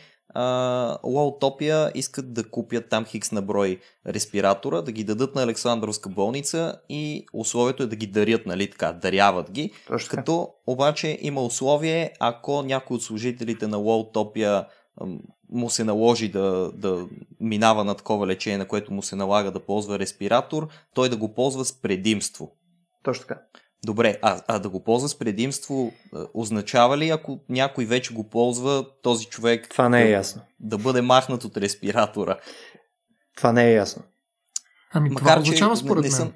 Лоутопия 1.04 1.92
искат 1.94 2.32
да 2.32 2.50
купят 2.50 2.88
там 2.88 3.04
хикс 3.04 3.32
на 3.32 3.42
брой 3.42 3.80
респиратора, 4.06 4.82
да 4.82 4.92
ги 4.92 5.04
дадат 5.04 5.34
на 5.34 5.42
Александровска 5.42 6.08
болница 6.08 6.76
и 6.88 7.26
условието 7.32 7.82
е 7.82 7.86
да 7.86 7.96
ги 7.96 8.06
дарят, 8.06 8.46
нали 8.46 8.70
така, 8.70 8.92
даряват 8.92 9.50
ги. 9.50 9.70
Точно. 9.86 10.10
Като 10.10 10.48
обаче 10.66 11.18
има 11.20 11.42
условие, 11.42 12.12
ако 12.20 12.62
някой 12.62 12.94
от 12.94 13.02
служителите 13.02 13.66
на 13.66 13.76
Лоутопия 13.76 14.66
му 15.51 15.70
се 15.70 15.84
наложи 15.84 16.28
да, 16.28 16.72
да 16.74 17.07
минава 17.40 17.84
на 17.84 17.95
такова 17.95 18.26
лечение, 18.26 18.59
на 18.59 18.68
което 18.68 18.92
му 18.92 19.03
се 19.03 19.16
налага 19.16 19.51
да 19.51 19.61
ползва 19.61 19.99
респиратор, 19.99 20.68
той 20.95 21.09
да 21.09 21.16
го 21.16 21.34
ползва 21.34 21.64
с 21.64 21.72
предимство. 21.72 22.53
Точно 23.03 23.26
така. 23.26 23.40
Добре, 23.84 24.18
а, 24.22 24.42
а 24.49 24.59
да 24.59 24.68
го 24.68 24.84
ползва 24.84 25.09
с 25.09 25.18
предимство 25.18 25.92
означава 26.34 26.99
ли, 26.99 27.09
ако 27.09 27.40
някой 27.49 27.84
вече 27.84 28.14
го 28.14 28.28
ползва, 28.28 28.86
този 29.03 29.26
човек 29.26 29.68
Това 29.70 29.88
не 29.88 30.03
е 30.03 30.11
ясно. 30.11 30.42
да 30.61 30.78
бъде 30.78 31.03
махнат 31.03 31.45
от 31.45 31.57
респиратора? 31.57 32.38
Това 33.36 33.53
не 33.53 33.64
е 33.70 33.72
ясно. 33.72 34.03
Ами 34.92 35.11
Макар, 35.11 35.24
това 35.24 35.40
означава 35.40 35.76
според 35.76 36.03
не, 36.03 36.09
не 36.09 36.14
съм, 36.14 36.32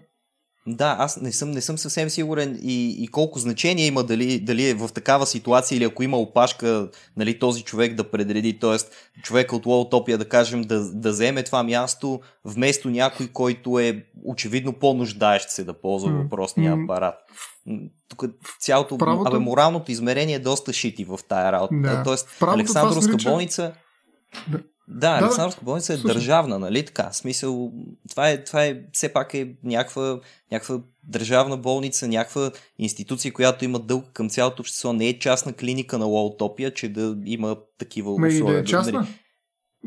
да, 0.77 0.97
аз 0.99 1.21
не 1.21 1.33
съм, 1.33 1.51
не 1.51 1.61
съм 1.61 1.79
съвсем 1.79 2.11
сигурен 2.11 2.59
и, 2.63 3.05
и 3.05 3.09
колко 3.09 3.39
значение 3.39 3.87
има 3.87 4.05
дали, 4.05 4.41
дали 4.41 4.69
е 4.69 4.75
в 4.75 4.89
такава 4.89 5.27
ситуация 5.27 5.77
или 5.77 5.85
ако 5.85 6.03
има 6.03 6.17
опашка 6.17 6.91
нали, 7.17 7.39
този 7.39 7.63
човек 7.63 7.95
да 7.95 8.11
предреди, 8.11 8.59
т.е. 8.59 8.77
човек 9.23 9.53
от 9.53 9.67
Лоутопия 9.67 10.19
да 10.19 10.29
кажем 10.29 10.63
да, 10.63 10.93
да 10.93 11.11
вземе 11.11 11.43
това 11.43 11.63
място 11.63 12.21
вместо 12.45 12.91
някой, 12.91 13.29
който 13.29 13.79
е 13.79 14.05
очевидно 14.25 14.73
по-нуждаещ 14.73 15.51
се 15.51 15.65
да 15.65 15.81
ползва 15.81 16.11
въпросния 16.11 16.79
апарат. 16.85 17.15
Тук 18.09 18.25
цялото, 18.61 18.99
Правото... 18.99 19.29
абе, 19.29 19.39
моралното 19.39 19.93
измерение 19.93 20.35
е 20.35 20.39
доста 20.39 20.73
шити 20.73 21.05
в 21.05 21.19
тая 21.29 21.53
работа. 21.53 21.75
Да. 21.75 22.03
Тоест, 22.03 22.29
Правото 22.41 22.59
Александровска 22.59 23.17
болница 23.17 23.73
да. 24.49 24.59
Да, 24.91 25.19
Александровска 25.23 25.65
болница 25.65 25.93
е 25.93 25.97
Слушай. 25.97 26.15
държавна, 26.15 26.59
нали 26.59 26.85
така? 26.85 27.13
Смисъл, 27.13 27.73
това 28.11 28.31
е, 28.31 28.45
това 28.45 28.65
е 28.65 28.81
все 28.93 29.13
пак 29.13 29.35
е 29.35 29.55
някаква, 29.65 30.21
някаква 30.53 30.81
държавна 31.05 31.57
болница, 31.57 32.09
някаква 32.09 32.51
институция, 32.79 33.33
която 33.33 33.65
има 33.65 33.79
дълг 33.79 34.05
към 34.13 34.29
цялото 34.29 34.63
общество. 34.63 34.93
Не 34.93 35.09
е 35.09 35.19
частна 35.19 35.53
клиника 35.53 35.99
на 35.99 36.05
Лоутопия, 36.05 36.75
че 36.75 36.89
да 36.93 37.17
има 37.25 37.57
такива 37.79 38.19
Ме 38.19 38.29
условия. 38.29 38.55
Да 38.55 38.61
е 38.61 38.65
частна. 38.65 39.07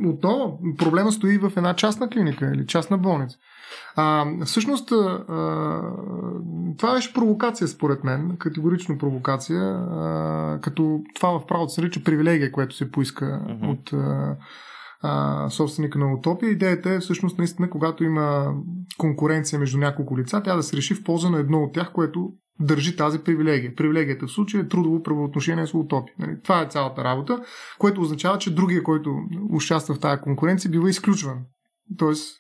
Отново, 0.06 0.60
проблема 0.78 1.12
стои 1.12 1.38
в 1.38 1.52
една 1.58 1.76
частна 1.76 2.10
клиника 2.10 2.52
или 2.56 2.68
частна 2.68 2.98
болница. 2.98 3.38
А, 3.96 4.26
всъщност, 4.46 4.92
а, 4.92 5.82
това 6.78 6.94
беше 6.94 7.14
провокация, 7.14 7.68
според 7.68 8.04
мен, 8.04 8.36
категорично 8.40 8.98
провокация, 8.98 9.62
а, 9.62 10.60
като 10.62 11.02
това 11.16 11.40
в 11.40 11.46
правото 11.48 11.74
се 11.74 11.82
нарича 11.82 12.04
привилегия, 12.04 12.52
което 12.52 12.76
се 12.76 12.92
поиска 12.92 13.26
mm-hmm. 13.26 13.72
от 13.72 13.94
а, 13.94 14.38
а, 15.02 15.50
собственика 15.50 16.00
на 16.00 16.14
Утопия. 16.14 16.52
Идеята 16.52 16.90
е 16.90 17.00
всъщност 17.00 17.38
наистина, 17.38 17.70
когато 17.70 18.04
има 18.04 18.54
конкуренция 18.98 19.60
между 19.60 19.78
няколко 19.78 20.18
лица, 20.18 20.42
тя 20.44 20.56
да 20.56 20.64
се 20.64 20.78
реши 20.78 20.96
в 20.96 21.04
полза 21.04 21.30
на 21.30 21.40
едно 21.40 21.64
от 21.64 21.74
тях, 21.74 21.92
което 21.92 22.34
държи 22.60 22.96
тази 22.96 23.20
привилегия. 23.20 23.76
Привилегията 23.76 24.28
в 24.28 24.32
случая 24.32 24.62
е 24.62 24.68
трудово 24.68 25.04
правоотношение 25.04 25.68
с 25.68 25.74
Утопия. 25.74 26.16
Нали? 26.20 26.38
Това 26.44 26.62
е 26.62 26.68
цялата 26.70 27.04
работа, 27.04 27.44
което 27.80 28.02
означава, 28.02 28.38
че 28.38 28.56
другия, 28.56 28.84
който 28.84 29.16
участва 29.50 29.96
в 29.96 30.00
тази 30.00 30.22
конкуренция, 30.22 30.72
бива 30.72 30.90
изключван. 30.90 31.40
Тоест, 31.98 32.36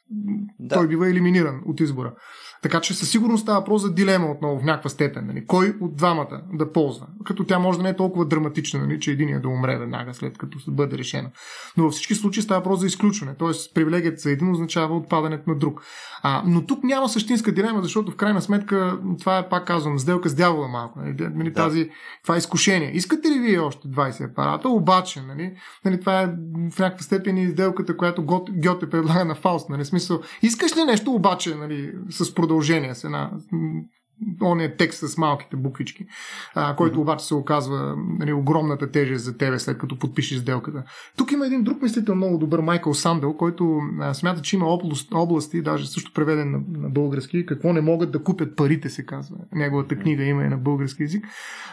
да. 0.60 0.76
той 0.76 0.88
бива 0.88 1.10
елиминиран 1.10 1.62
от 1.66 1.80
избора. 1.80 2.14
Така 2.62 2.82
че 2.82 2.94
със 2.94 3.10
сигурност 3.10 3.42
става 3.42 3.60
въпрос 3.60 3.82
за 3.82 3.94
дилема 3.94 4.32
отново 4.32 4.60
в 4.60 4.64
някаква 4.64 4.90
степен. 4.90 5.28
Нали? 5.28 5.46
Кой 5.46 5.76
от 5.82 5.96
двамата 5.96 6.42
да 6.54 6.72
ползва? 6.72 7.08
Като 7.26 7.44
тя 7.44 7.60
може 7.60 7.78
да 7.78 7.84
не 7.84 7.90
е 7.90 7.96
толкова 7.96 8.26
драматична, 8.26 8.80
нали? 8.80 9.00
че 9.00 9.12
единия 9.12 9.42
да 9.42 9.48
умре 9.48 9.78
веднага 9.78 10.14
след 10.14 10.38
като 10.38 10.58
бъде 10.68 10.98
решена. 10.98 11.30
Но 11.78 11.84
във 11.84 11.94
всички 11.94 12.16
случаи 12.16 12.44
става 12.44 12.60
въпрос 12.60 12.80
за 12.80 12.86
изключване. 12.86 13.36
Тоест, 13.40 13.74
привилегията 13.74 14.22
за 14.22 14.32
един 14.32 14.52
означава 14.52 14.98
отпадането 14.98 15.50
на 15.50 15.56
друг. 15.56 15.84
А, 16.24 16.44
но 16.46 16.66
тук 16.66 16.84
няма 16.84 17.10
същинска 17.10 17.52
дилема, 17.52 17.82
защото 17.82 18.12
в 18.12 18.16
крайна 18.16 18.42
сметка 18.42 19.00
това 19.20 19.38
е, 19.38 19.50
пак 19.50 19.68
казвам, 19.68 20.00
сделка 20.00 20.30
с 20.30 20.36
дявола 20.36 20.68
малко. 20.68 21.00
Нали? 21.00 21.16
нали. 21.20 21.54
Тази, 21.54 21.90
това 22.24 22.36
е 22.36 22.38
изкушение. 22.38 22.92
Искате 22.94 23.28
ли 23.30 23.40
вие 23.40 23.60
още 23.60 23.88
20 23.88 24.32
апарата? 24.32 24.70
Обаче, 24.70 25.22
нали? 25.22 25.54
Нали, 25.86 26.00
това 26.00 26.22
е 26.22 26.26
в 26.72 26.80
някаква 26.80 27.04
степен 27.04 27.38
и 27.38 27.52
сделката, 27.52 27.98
която 27.98 28.26
Гьоте 28.52 28.90
предлага 28.90 29.26
на 29.26 29.36
Фауст. 29.36 29.70
Нали? 29.70 29.86
Смисъл, 29.86 30.20
искаш 30.42 30.78
ли 30.78 30.84
нещо 30.84 31.12
обаче 31.12 31.56
нали, 31.56 31.92
с 32.10 32.34
продължение, 32.34 32.51
с 32.94 33.04
една 33.04 33.32
Он 34.42 34.60
е 34.60 34.76
текст 34.76 35.10
с 35.10 35.18
малките 35.18 35.56
буквички, 35.56 36.06
а, 36.56 36.76
който 36.76 36.98
mm-hmm. 36.98 37.02
обаче 37.02 37.26
се 37.26 37.36
оказва 37.36 37.96
нали, 38.20 38.34
огромната 38.34 38.92
тежест 38.92 39.26
за 39.26 39.38
тебе 39.38 39.60
след 39.60 39.78
като 39.78 40.00
подпишеш 40.00 40.40
сделката. 40.40 40.84
Тук 41.18 41.32
има 41.32 41.46
един 41.46 41.64
друг 41.64 41.82
мислител 41.82 42.16
много 42.16 42.38
добър, 42.38 42.60
Майкъл 42.60 42.94
Сандел, 42.94 43.34
който 43.34 43.80
а, 44.00 44.14
смята, 44.14 44.42
че 44.42 44.56
има 44.56 44.66
област, 44.66 45.14
области, 45.14 45.62
даже 45.62 45.88
също 45.88 46.14
преведен 46.14 46.52
на, 46.52 46.62
на 46.80 46.90
български, 46.90 47.46
какво 47.46 47.74
не 47.74 47.82
могат 47.82 48.12
да 48.12 48.24
купят 48.24 48.56
парите, 48.56 48.90
се 48.90 49.06
казва. 49.06 49.38
Неговата 49.52 49.96
книга 49.96 50.24
има 50.24 50.44
и 50.44 50.50
на 50.50 50.58
български 50.58 51.04
язик, 51.04 51.28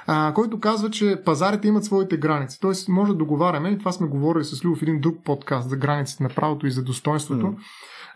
а, 0.06 0.32
който 0.34 0.60
казва, 0.60 0.90
че 0.90 1.22
пазарите 1.24 1.68
имат 1.68 1.84
своите 1.84 2.16
граници. 2.16 2.58
Тоест, 2.60 2.88
може 2.88 3.12
да 3.12 3.18
договаряме, 3.18 3.68
и 3.68 3.78
това 3.78 3.92
сме 3.92 4.06
говорили 4.06 4.44
с 4.44 4.64
Любов 4.64 4.78
в 4.78 4.82
един 4.82 5.00
друг 5.00 5.24
подкаст 5.24 5.68
за 5.68 5.76
границите 5.76 6.22
на 6.22 6.28
правото 6.28 6.66
и 6.66 6.70
за 6.70 6.82
достоинството, 6.82 7.46
mm. 7.46 7.56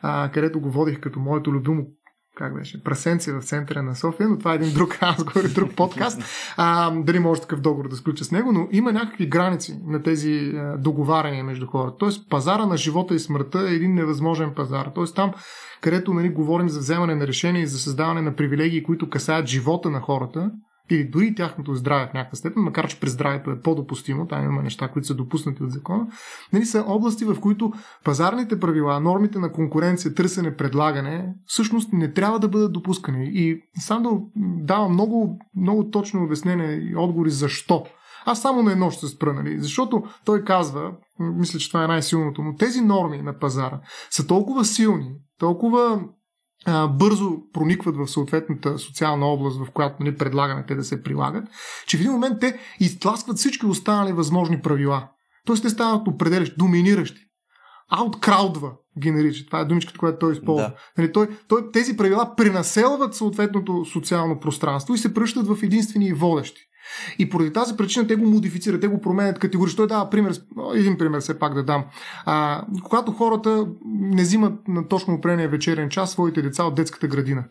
а, 0.02 0.30
където 0.34 0.60
го 0.60 0.70
водих 0.70 1.00
като 1.00 1.20
моето 1.20 1.52
любимо 1.52 1.86
как 2.42 2.54
беше, 2.54 2.82
прасенце 2.84 3.32
в 3.32 3.42
центъра 3.42 3.82
на 3.82 3.96
София, 3.96 4.28
но 4.28 4.38
това 4.38 4.52
е 4.52 4.54
един 4.54 4.74
друг 4.74 4.98
разговор, 5.02 5.48
друг 5.48 5.74
подкаст. 5.76 6.22
А, 6.56 6.90
дали 6.90 7.18
може 7.18 7.40
такъв 7.40 7.60
договор 7.60 7.88
да 7.88 7.96
сключа 7.96 8.24
с 8.24 8.32
него, 8.32 8.52
но 8.52 8.68
има 8.72 8.92
някакви 8.92 9.26
граници 9.26 9.80
на 9.86 10.02
тези 10.02 10.52
договаряния 10.78 11.44
между 11.44 11.66
хората. 11.66 11.96
Тоест, 11.98 12.30
пазара 12.30 12.66
на 12.66 12.76
живота 12.76 13.14
и 13.14 13.18
смъртта 13.18 13.66
е 13.70 13.74
един 13.74 13.94
невъзможен 13.94 14.52
пазар. 14.56 14.90
Тоест, 14.94 15.16
там, 15.16 15.32
където 15.80 16.14
нали, 16.14 16.28
говорим 16.28 16.68
за 16.68 16.78
вземане 16.78 17.14
на 17.14 17.26
решения 17.26 17.62
и 17.62 17.66
за 17.66 17.78
създаване 17.78 18.22
на 18.22 18.36
привилегии, 18.36 18.82
които 18.82 19.10
касаят 19.10 19.46
живота 19.46 19.90
на 19.90 20.00
хората, 20.00 20.50
или 20.90 21.04
дори 21.04 21.34
тяхното 21.34 21.74
здраве 21.74 22.06
в 22.06 22.14
някаква 22.14 22.36
степен, 22.36 22.62
макар 22.62 22.88
че 22.88 23.00
през 23.00 23.12
здравето 23.12 23.50
е 23.50 23.60
по-допустимо, 23.60 24.26
там 24.26 24.44
има 24.44 24.62
неща, 24.62 24.88
които 24.88 25.06
са 25.06 25.14
допуснати 25.14 25.62
от 25.62 25.70
закона, 25.70 26.06
нали, 26.52 26.64
са 26.64 26.84
области, 26.86 27.24
в 27.24 27.40
които 27.40 27.72
пазарните 28.04 28.60
правила, 28.60 29.00
нормите 29.00 29.38
на 29.38 29.52
конкуренция, 29.52 30.14
търсене, 30.14 30.56
предлагане, 30.56 31.34
всъщност 31.46 31.92
не 31.92 32.12
трябва 32.12 32.38
да 32.38 32.48
бъдат 32.48 32.72
допускани. 32.72 33.30
И 33.32 33.60
Сандо 33.78 34.22
дава 34.36 34.88
много, 34.88 35.38
много 35.56 35.90
точно 35.90 36.24
обяснение 36.24 36.72
и 36.72 36.96
отговори 36.96 37.30
защо. 37.30 37.84
Аз 38.26 38.42
само 38.42 38.62
на 38.62 38.72
едно 38.72 38.90
ще 38.90 39.06
се 39.06 39.12
спра, 39.12 39.32
нали? 39.32 39.60
защото 39.60 40.02
той 40.24 40.44
казва, 40.44 40.92
мисля, 41.18 41.58
че 41.58 41.68
това 41.68 41.84
е 41.84 41.86
най-силното, 41.86 42.42
но 42.42 42.54
тези 42.54 42.80
норми 42.80 43.22
на 43.22 43.38
пазара 43.38 43.80
са 44.10 44.26
толкова 44.26 44.64
силни, 44.64 45.14
толкова 45.38 46.02
а, 46.66 46.88
бързо 46.88 47.30
проникват 47.52 47.96
в 47.96 48.08
съответната 48.08 48.78
социална 48.78 49.26
област, 49.26 49.58
в 49.58 49.70
която 49.70 49.96
нали, 50.00 50.16
предлагаме 50.16 50.64
те 50.66 50.74
да 50.74 50.84
се 50.84 51.02
прилагат, 51.02 51.44
че 51.86 51.96
в 51.96 52.00
един 52.00 52.12
момент 52.12 52.40
те 52.40 52.58
изтласкват 52.80 53.36
всички 53.36 53.66
останали 53.66 54.12
възможни 54.12 54.60
правила. 54.60 55.08
Тоест 55.46 55.62
те 55.62 55.70
стават 55.70 56.08
определящи, 56.08 56.54
доминиращи. 56.58 57.20
Ауткраудва 57.90 58.72
ги 58.98 59.10
нарича. 59.10 59.46
Това 59.46 59.60
е 59.60 59.64
думичката, 59.64 59.98
която 59.98 60.18
той 60.18 60.32
използва. 60.32 60.68
Да. 60.68 60.74
Нали, 60.98 61.12
той, 61.12 61.28
той, 61.48 61.72
тези 61.72 61.96
правила 61.96 62.36
пренаселват 62.36 63.14
съответното 63.14 63.84
социално 63.84 64.40
пространство 64.40 64.94
и 64.94 64.98
се 64.98 65.14
пръщат 65.14 65.46
в 65.46 65.62
единствени 65.62 66.06
и 66.06 66.12
водещи. 66.12 66.62
И 67.18 67.28
поради 67.28 67.52
тази 67.52 67.76
причина 67.76 68.06
те 68.06 68.16
го 68.16 68.26
модифицират, 68.26 68.80
те 68.80 68.88
го 68.88 69.00
променят 69.00 69.38
категорично. 69.38 69.76
Той 69.76 69.86
дава 69.86 70.10
пример, 70.10 70.34
един 70.74 70.98
пример 70.98 71.20
все 71.20 71.38
пак 71.38 71.54
да 71.54 71.62
дам. 71.62 71.84
А, 72.24 72.64
когато 72.84 73.12
хората 73.12 73.66
не 73.90 74.22
взимат 74.22 74.68
на 74.68 74.88
точно 74.88 75.14
определения 75.14 75.48
вечерен 75.48 75.88
час 75.88 76.10
своите 76.10 76.42
деца 76.42 76.64
от 76.64 76.74
детската 76.74 77.06
градина 77.06 77.44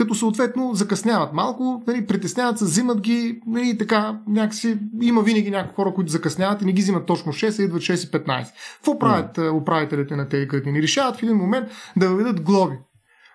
като 0.00 0.14
съответно 0.14 0.74
закъсняват 0.74 1.32
малко, 1.32 1.82
нали, 1.86 2.06
притесняват 2.06 2.58
се, 2.58 2.64
взимат 2.64 3.00
ги, 3.00 3.40
нали, 3.46 3.78
така, 3.78 4.20
някакси, 4.28 4.78
има 5.02 5.22
винаги 5.22 5.50
някои 5.50 5.74
хора, 5.74 5.94
които 5.94 6.12
закъсняват 6.12 6.62
и 6.62 6.64
не 6.64 6.72
ги 6.72 6.82
взимат 6.82 7.06
точно 7.06 7.32
6, 7.32 7.58
а 7.58 7.62
идват 7.62 7.82
6.15. 7.82 8.46
Какво 8.76 8.98
правят 8.98 9.36
mm. 9.36 9.60
управителите 9.60 10.16
на 10.16 10.28
тези 10.28 10.46
градини? 10.46 10.82
Решават 10.82 11.16
в 11.16 11.22
един 11.22 11.36
момент 11.36 11.68
да 11.96 12.08
въведат 12.08 12.40
глоби. 12.40 12.76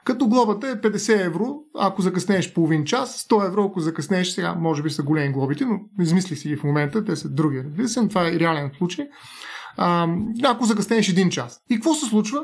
Като 0.05 0.27
глобата 0.27 0.67
е 0.67 0.75
50 0.75 1.25
евро, 1.25 1.55
ако 1.79 2.01
закъснееш 2.01 2.53
половин 2.53 2.85
час, 2.85 3.25
100 3.29 3.47
евро, 3.47 3.63
ако 3.63 3.79
закъснееш 3.79 4.27
сега, 4.27 4.55
може 4.55 4.83
би 4.83 4.89
са 4.89 5.03
големи 5.03 5.33
глобите, 5.33 5.65
но 5.65 5.79
измислих 6.03 6.39
си 6.39 6.47
ги 6.47 6.55
в 6.55 6.63
момента, 6.63 7.05
те 7.05 7.15
са 7.15 7.29
други. 7.29 7.63
Разбира 7.63 7.87
се, 7.87 8.07
това 8.07 8.27
е 8.27 8.39
реален 8.39 8.71
случай. 8.77 9.07
А, 9.77 10.07
ако 10.43 10.65
закъснееш 10.65 11.09
един 11.09 11.29
час. 11.29 11.59
И 11.69 11.75
какво 11.75 11.93
се 11.93 12.05
случва? 12.05 12.43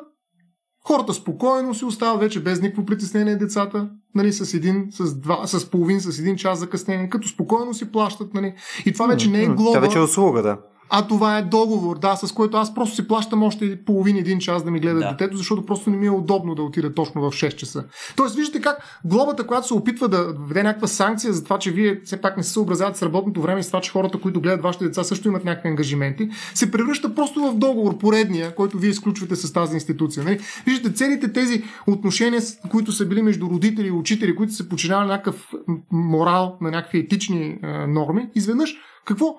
Хората 0.88 1.14
спокойно 1.14 1.76
си 1.76 1.86
остават 1.86 2.20
вече 2.20 2.44
без 2.44 2.62
никакво 2.62 2.86
притеснение 2.86 3.36
децата, 3.36 3.90
нали, 4.16 4.34
с 4.34 4.54
един, 4.54 4.88
с 4.92 5.20
два, 5.20 5.48
с 5.48 5.72
половин, 5.72 6.00
с 6.02 6.20
един 6.20 6.36
час 6.36 6.60
закъснение, 6.60 7.10
като 7.10 7.28
спокойно 7.28 7.74
си 7.74 7.92
плащат, 7.92 8.34
нали. 8.34 8.54
И 8.86 8.94
това 8.94 9.08
вече 9.08 9.30
не 9.30 9.44
е 9.44 9.48
глоба. 9.48 9.72
Това 9.72 9.80
вече 9.80 9.98
е 9.98 10.02
услуга, 10.02 10.42
да. 10.42 10.58
А 10.94 11.08
това 11.08 11.38
е 11.38 11.42
договор, 11.42 12.00
да, 12.00 12.16
с 12.16 12.32
който 12.32 12.58
аз 12.58 12.74
просто 12.74 12.96
си 12.96 13.08
плащам 13.08 13.44
още 13.44 13.84
половин 13.86 14.18
един 14.18 14.40
час 14.40 14.64
да 14.64 14.72
ми 14.72 14.80
гледа 14.80 15.00
да. 15.00 15.10
детето, 15.10 15.38
защото 15.38 15.66
просто 15.66 15.90
не 15.90 15.98
ми 15.98 16.06
е 16.06 16.12
удобно 16.12 16.56
да 16.56 16.64
отида 16.64 16.94
точно 16.94 17.22
в 17.22 17.26
6 17.26 17.56
часа. 17.56 17.84
Тоест, 18.16 18.36
виждате 18.36 18.62
как 18.62 19.00
глобата, 19.06 19.48
която 19.48 19.68
се 19.68 19.74
опитва 19.74 20.08
да 20.08 20.34
введе 20.40 20.64
някаква 20.64 20.88
санкция 20.88 21.34
за 21.34 21.44
това, 21.44 21.60
че 21.60 21.72
вие 21.72 22.02
все 22.04 22.22
пак 22.22 22.38
не 22.38 22.44
се 22.44 22.52
съобразявате 22.52 22.98
с 23.00 23.04
работното 23.04 23.42
време 23.42 23.60
и 23.60 23.64
с 23.64 23.68
това, 23.68 23.82
че 23.82 23.92
хората, 23.92 24.18
които 24.18 24.42
гледат 24.42 24.62
вашите 24.62 24.86
деца, 24.86 25.04
също 25.04 25.28
имат 25.28 25.46
някакви 25.46 25.70
ангажименти, 25.70 26.30
се 26.54 26.72
превръща 26.72 27.16
просто 27.16 27.40
в 27.42 27.56
договор, 27.56 27.98
поредния, 27.98 28.56
който 28.56 28.78
вие 28.78 28.90
изключвате 28.90 29.36
с 29.36 29.54
тази 29.54 29.74
институция. 29.74 30.24
Нали? 30.24 30.40
Виждате, 30.66 30.96
целите 30.96 31.34
тези 31.34 31.64
отношения, 31.88 32.42
които 32.70 32.92
са 32.92 33.06
били 33.06 33.22
между 33.22 33.50
родители 33.50 33.88
и 33.88 33.92
учители, 33.92 34.36
които 34.36 34.54
се 34.54 34.70
починявали 34.70 35.08
някакъв 35.08 35.54
морал, 35.92 36.58
на 36.62 36.72
някакви 36.72 37.00
етични 37.00 37.60
е, 37.64 37.88
норми, 37.88 38.30
изведнъж 38.36 38.76
какво? 39.06 39.36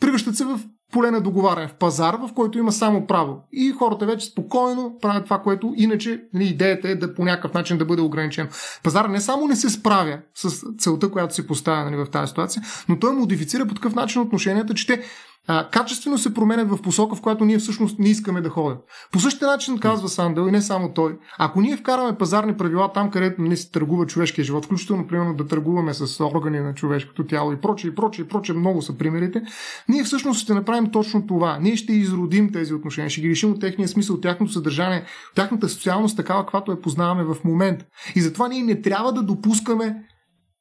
Превръщат 0.00 0.36
се 0.36 0.44
в 0.44 0.60
поле 0.92 1.10
на 1.10 1.20
договаряне 1.20 1.68
в 1.68 1.74
пазар, 1.74 2.14
в 2.14 2.30
който 2.34 2.58
има 2.58 2.72
само 2.72 3.06
право. 3.06 3.42
И 3.52 3.70
хората 3.70 4.06
вече 4.06 4.26
спокойно 4.26 4.98
правят 5.02 5.24
това, 5.24 5.38
което 5.38 5.74
иначе 5.76 6.22
нали, 6.34 6.44
идеята 6.44 6.88
е 6.88 6.94
да 6.94 7.14
по 7.14 7.24
някакъв 7.24 7.54
начин 7.54 7.78
да 7.78 7.84
бъде 7.84 8.02
ограничено. 8.02 8.48
Пазар 8.82 9.04
не 9.04 9.20
само 9.20 9.48
не 9.48 9.56
се 9.56 9.70
справя 9.70 10.18
с 10.34 10.64
целта, 10.78 11.10
която 11.10 11.34
се 11.34 11.46
поставя 11.46 11.84
нали, 11.84 11.96
в 11.96 12.10
тази 12.10 12.28
ситуация, 12.28 12.62
но 12.88 12.98
той 12.98 13.12
модифицира 13.12 13.66
по 13.66 13.74
такъв 13.74 13.94
начин 13.94 14.22
отношенията, 14.22 14.74
че 14.74 14.86
те 14.86 15.02
а, 15.46 15.68
качествено 15.70 16.18
се 16.18 16.34
променят 16.34 16.70
в 16.70 16.82
посока, 16.82 17.16
в 17.16 17.20
която 17.20 17.44
ние 17.44 17.58
всъщност 17.58 17.98
не 17.98 18.08
искаме 18.08 18.40
да 18.40 18.48
ходим. 18.48 18.78
По 19.12 19.20
същия 19.20 19.48
начин 19.48 19.78
казва 19.78 20.08
Сандел 20.08 20.48
и 20.48 20.50
не 20.50 20.62
само 20.62 20.92
той. 20.92 21.18
Ако 21.38 21.60
ние 21.60 21.76
вкараме 21.76 22.18
пазарни 22.18 22.56
правила 22.56 22.92
там, 22.92 23.10
където 23.10 23.42
не 23.42 23.56
се 23.56 23.70
търгува 23.70 24.06
човешкия 24.06 24.44
живот, 24.44 24.64
включително, 24.64 25.06
примерно, 25.06 25.34
да 25.34 25.46
търгуваме 25.46 25.94
с 25.94 26.24
органи 26.24 26.60
на 26.60 26.74
човешкото 26.74 27.26
тяло 27.26 27.52
и 27.52 27.60
прочее, 27.60 27.90
и 27.90 27.94
прочее, 27.94 28.24
и 28.24 28.28
прочее, 28.28 28.56
много 28.56 28.82
са 28.82 28.98
примерите, 28.98 29.42
ние 29.88 30.04
всъщност 30.04 30.40
ще 30.40 30.54
направим 30.54 30.90
точно 30.90 31.26
това. 31.26 31.58
Ние 31.60 31.76
ще 31.76 31.92
изродим 31.92 32.52
тези 32.52 32.74
отношения, 32.74 33.10
ще 33.10 33.20
ги 33.20 33.30
решим 33.30 33.50
от 33.50 33.60
техния 33.60 33.88
смисъл, 33.88 34.16
от 34.16 34.22
тяхното 34.22 34.52
съдържание, 34.52 35.04
тяхната 35.34 35.68
социалност, 35.68 36.16
такава, 36.16 36.42
каквато 36.42 36.70
я 36.70 36.80
познаваме 36.80 37.24
в 37.24 37.36
момента. 37.44 37.84
И 38.14 38.20
затова 38.20 38.48
ние 38.48 38.62
не 38.62 38.80
трябва 38.80 39.12
да 39.12 39.22
допускаме 39.22 39.96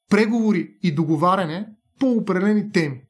преговори 0.09 0.69
и 0.83 0.95
договаряне 0.95 1.67
по 1.99 2.11
определени 2.11 2.71
теми. 2.71 3.01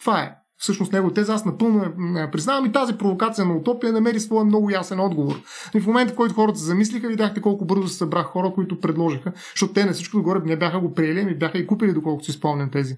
Това 0.00 0.20
е 0.20 0.37
всъщност 0.58 0.92
него 0.92 1.10
теза, 1.10 1.34
аз 1.34 1.44
напълно 1.44 1.92
признавам 2.32 2.66
и 2.66 2.72
тази 2.72 2.92
провокация 2.92 3.44
на 3.44 3.54
утопия 3.54 3.92
намери 3.92 4.20
своя 4.20 4.44
много 4.44 4.70
ясен 4.70 5.00
отговор. 5.00 5.34
И 5.74 5.80
в 5.80 5.86
момента, 5.86 6.12
в 6.12 6.16
който 6.16 6.34
хората 6.34 6.58
се 6.58 6.64
замислиха, 6.64 7.08
видяхте 7.08 7.40
колко 7.40 7.64
бързо 7.64 7.88
се 7.88 7.96
събрах 7.96 8.26
хора, 8.26 8.52
които 8.54 8.80
предложиха, 8.80 9.32
защото 9.54 9.72
те 9.72 9.84
на 9.84 9.92
всичко 9.92 10.16
отгоре 10.16 10.40
не 10.44 10.56
бяха 10.56 10.80
го 10.80 10.94
приели, 10.94 11.24
ми 11.24 11.38
бяха 11.38 11.58
и 11.58 11.66
купили, 11.66 11.92
доколкото 11.92 12.24
си 12.24 12.32
спомням 12.32 12.70
тези. 12.70 12.96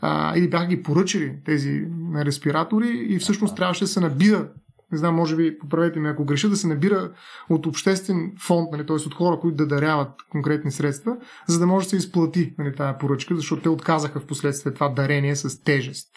А, 0.00 0.36
или 0.36 0.50
бяха 0.50 0.66
ги 0.66 0.82
поръчали 0.82 1.36
тези 1.44 1.86
респиратори 2.16 3.06
и 3.08 3.18
всъщност 3.18 3.56
трябваше 3.56 3.84
да 3.84 3.88
се 3.88 4.00
набира 4.00 4.48
не 4.92 4.98
знам, 4.98 5.14
може 5.14 5.36
би, 5.36 5.58
поправете 5.58 6.00
ме 6.00 6.08
ако 6.08 6.24
греша, 6.24 6.48
да 6.48 6.56
се 6.56 6.66
набира 6.66 7.10
от 7.50 7.66
обществен 7.66 8.32
фонд, 8.40 8.68
нали, 8.72 8.86
т.е. 8.86 8.96
от 8.96 9.14
хора, 9.14 9.40
които 9.40 9.56
да 9.56 9.66
даряват 9.66 10.08
конкретни 10.30 10.70
средства, 10.70 11.16
за 11.46 11.58
да 11.58 11.66
може 11.66 11.86
да 11.86 11.90
се 11.90 11.96
изплати 11.96 12.54
нали, 12.58 12.74
тази 12.74 12.98
поръчка, 13.00 13.36
защото 13.36 13.62
те 13.62 13.68
отказаха 13.68 14.20
в 14.20 14.26
последствие 14.26 14.74
това 14.74 14.88
дарение 14.88 15.36
с 15.36 15.64
тежест 15.64 16.08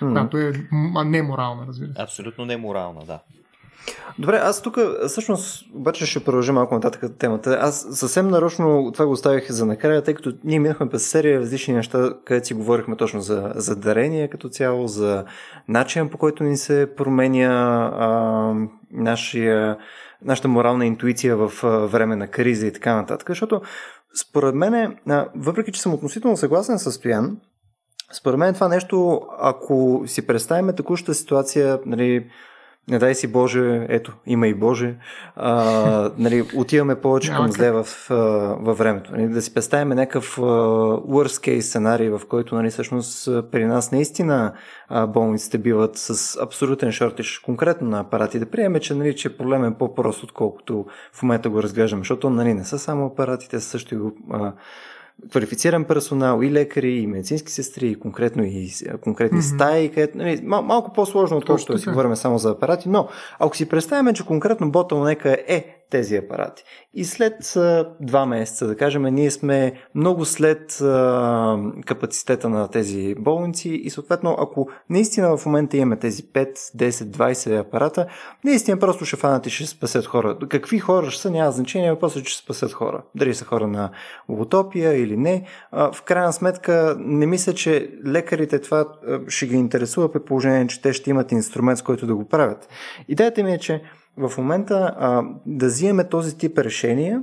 mm-hmm. 0.00 0.12
която 0.12 0.38
е 0.38 0.52
неморална, 1.04 1.66
разбира 1.66 1.88
се. 1.88 2.02
Абсолютно 2.02 2.44
неморална, 2.44 3.00
да. 3.06 3.20
Добре, 4.18 4.36
аз 4.36 4.62
тук 4.62 4.78
всъщност 5.08 5.64
обаче 5.74 6.06
ще 6.06 6.24
продължа 6.24 6.52
малко 6.52 6.74
нататък 6.74 7.18
темата. 7.18 7.58
Аз 7.60 7.86
съвсем 7.90 8.28
нарочно 8.28 8.90
това 8.92 9.06
го 9.06 9.12
оставих 9.12 9.50
за 9.50 9.66
накрая, 9.66 10.02
тъй 10.02 10.14
като 10.14 10.32
ние 10.44 10.58
минахме 10.58 10.88
през 10.88 11.06
серия 11.06 11.40
различни 11.40 11.74
неща, 11.74 12.14
където 12.24 12.46
си 12.46 12.54
говорихме 12.54 12.96
точно 12.96 13.20
за, 13.20 13.52
за 13.54 13.76
дарение 13.76 14.28
като 14.28 14.48
цяло, 14.48 14.86
за 14.86 15.24
начин 15.68 16.08
по 16.08 16.18
който 16.18 16.44
ни 16.44 16.56
се 16.56 16.88
променя 16.96 17.50
а, 17.98 18.54
нашия, 18.90 19.76
нашата 20.22 20.48
морална 20.48 20.86
интуиция 20.86 21.36
в 21.36 21.52
време 21.92 22.16
на 22.16 22.28
криза 22.28 22.66
и 22.66 22.72
така 22.72 22.96
нататък. 22.96 23.28
Защото 23.28 23.62
според 24.20 24.54
мен, 24.54 24.96
въпреки 25.36 25.72
че 25.72 25.80
съм 25.80 25.94
относително 25.94 26.36
съгласен 26.36 26.78
с 26.78 26.92
Стоян, 26.92 27.36
според 28.12 28.38
мен 28.38 28.54
това 28.54 28.68
нещо, 28.68 29.22
ако 29.38 30.02
си 30.06 30.26
представим 30.26 30.76
текущата 30.76 31.14
ситуация, 31.14 31.78
нали, 31.86 32.26
не 32.88 32.98
дай 32.98 33.14
си 33.14 33.26
Боже, 33.26 33.86
ето, 33.88 34.12
има 34.26 34.48
и 34.48 34.54
Боже, 34.54 34.94
а, 35.36 36.10
нали, 36.18 36.44
отиваме 36.56 37.00
повече 37.00 37.32
към 37.32 37.52
зле 37.52 37.70
в, 37.70 37.86
във 38.60 38.78
времето. 38.78 39.12
Нали, 39.12 39.28
да 39.28 39.42
си 39.42 39.54
представим 39.54 39.88
някакъв 39.88 40.36
worst 40.36 41.48
case 41.48 41.60
сценарий, 41.60 42.08
в 42.08 42.20
който 42.28 42.54
нали, 42.54 42.70
всъщност 42.70 43.28
при 43.50 43.64
нас 43.64 43.92
наистина 43.92 44.52
болниците 45.08 45.58
биват 45.58 45.96
с 45.96 46.36
абсолютен 46.42 46.92
шортиш 46.92 47.38
конкретно 47.38 47.88
на 47.88 48.00
апарати. 48.00 48.38
Да 48.38 48.46
приеме, 48.46 48.80
че, 48.80 48.94
нали, 48.94 49.16
че 49.16 49.36
проблем 49.36 49.64
е 49.64 49.74
по-прост, 49.78 50.22
отколкото 50.22 50.86
в 51.12 51.22
момента 51.22 51.50
го 51.50 51.62
разглеждаме, 51.62 52.00
защото 52.00 52.30
нали, 52.30 52.54
не 52.54 52.64
са 52.64 52.78
само 52.78 53.06
апаратите, 53.06 53.60
също 53.60 53.94
и 53.94 53.98
квалифициран 55.30 55.84
персонал, 55.84 56.42
и 56.42 56.50
лекари, 56.50 56.92
и 56.92 57.06
медицински 57.06 57.52
сестри, 57.52 57.88
и 57.88 57.94
конкретно 57.94 58.44
и 58.44 58.70
конкретни 59.00 59.38
mm-hmm. 59.38 59.54
стаи, 59.54 59.88
където, 59.88 60.18
нали, 60.18 60.40
мал, 60.44 60.62
малко 60.62 60.92
по-сложно, 60.92 61.36
отколкото 61.36 61.72
да 61.72 61.78
си 61.78 61.88
говорим 61.88 62.16
само 62.16 62.38
за 62.38 62.50
апарати, 62.50 62.88
но 62.88 63.08
ако 63.38 63.56
си 63.56 63.68
представяме, 63.68 64.12
че 64.12 64.26
конкретно 64.26 64.70
ботълнека 64.70 65.36
е 65.48 65.83
тези 65.94 66.16
апарати. 66.16 66.64
И 66.94 67.04
след 67.04 67.54
два 68.00 68.26
месеца, 68.26 68.66
да 68.66 68.76
кажем, 68.76 69.02
ние 69.02 69.30
сме 69.30 69.72
много 69.94 70.24
след 70.24 70.72
капацитета 71.86 72.48
на 72.48 72.68
тези 72.68 73.14
болници 73.18 73.68
и 73.68 73.90
съответно, 73.90 74.36
ако 74.40 74.68
наистина 74.90 75.36
в 75.36 75.46
момента 75.46 75.76
имаме 75.76 75.96
тези 75.96 76.22
5, 76.22 76.54
10, 76.54 76.90
20 76.90 77.60
апарата, 77.60 78.06
наистина 78.44 78.78
просто 78.78 79.04
ще 79.04 79.16
фанат 79.16 79.46
и 79.46 79.50
ще 79.50 79.66
спасят 79.66 80.06
хора. 80.06 80.38
Какви 80.48 80.78
хора 80.78 81.10
ще 81.10 81.22
са, 81.22 81.30
няма 81.30 81.50
значение, 81.50 81.90
въпросът 81.90 82.22
е, 82.22 82.24
че 82.24 82.32
ще 82.32 82.42
спасят 82.42 82.72
хора. 82.72 83.02
Дали 83.14 83.34
са 83.34 83.44
хора 83.44 83.66
на 83.66 83.90
логотопия 84.28 85.02
или 85.02 85.16
не. 85.16 85.46
В 85.72 86.02
крайна 86.04 86.32
сметка, 86.32 86.96
не 86.98 87.26
мисля, 87.26 87.54
че 87.54 87.90
лекарите 88.06 88.58
това 88.58 88.86
ще 89.28 89.46
ги 89.46 89.56
интересува 89.56 90.12
при 90.12 90.20
положение, 90.20 90.66
че 90.66 90.82
те 90.82 90.92
ще 90.92 91.10
имат 91.10 91.32
инструмент, 91.32 91.78
с 91.78 91.82
който 91.82 92.06
да 92.06 92.14
го 92.14 92.28
правят. 92.28 92.68
Идеята 93.08 93.42
ми 93.42 93.52
е, 93.52 93.58
че 93.58 93.82
в 94.16 94.32
момента 94.38 94.94
а, 94.98 95.22
да 95.46 95.66
взимаме 95.66 96.08
този 96.08 96.38
тип 96.38 96.58
решения, 96.58 97.22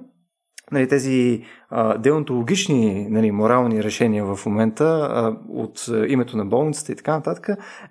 нали, 0.72 0.88
тези 0.88 1.44
а, 1.70 1.98
деонтологични 1.98 3.08
нали, 3.10 3.32
морални 3.32 3.84
решения 3.84 4.26
в 4.26 4.46
момента 4.46 5.10
а, 5.12 5.38
от 5.50 5.90
името 6.08 6.38
на 6.38 6.46
болницата 6.46 6.92
и 6.92 6.96
така 6.96 7.12
нататък, 7.12 7.50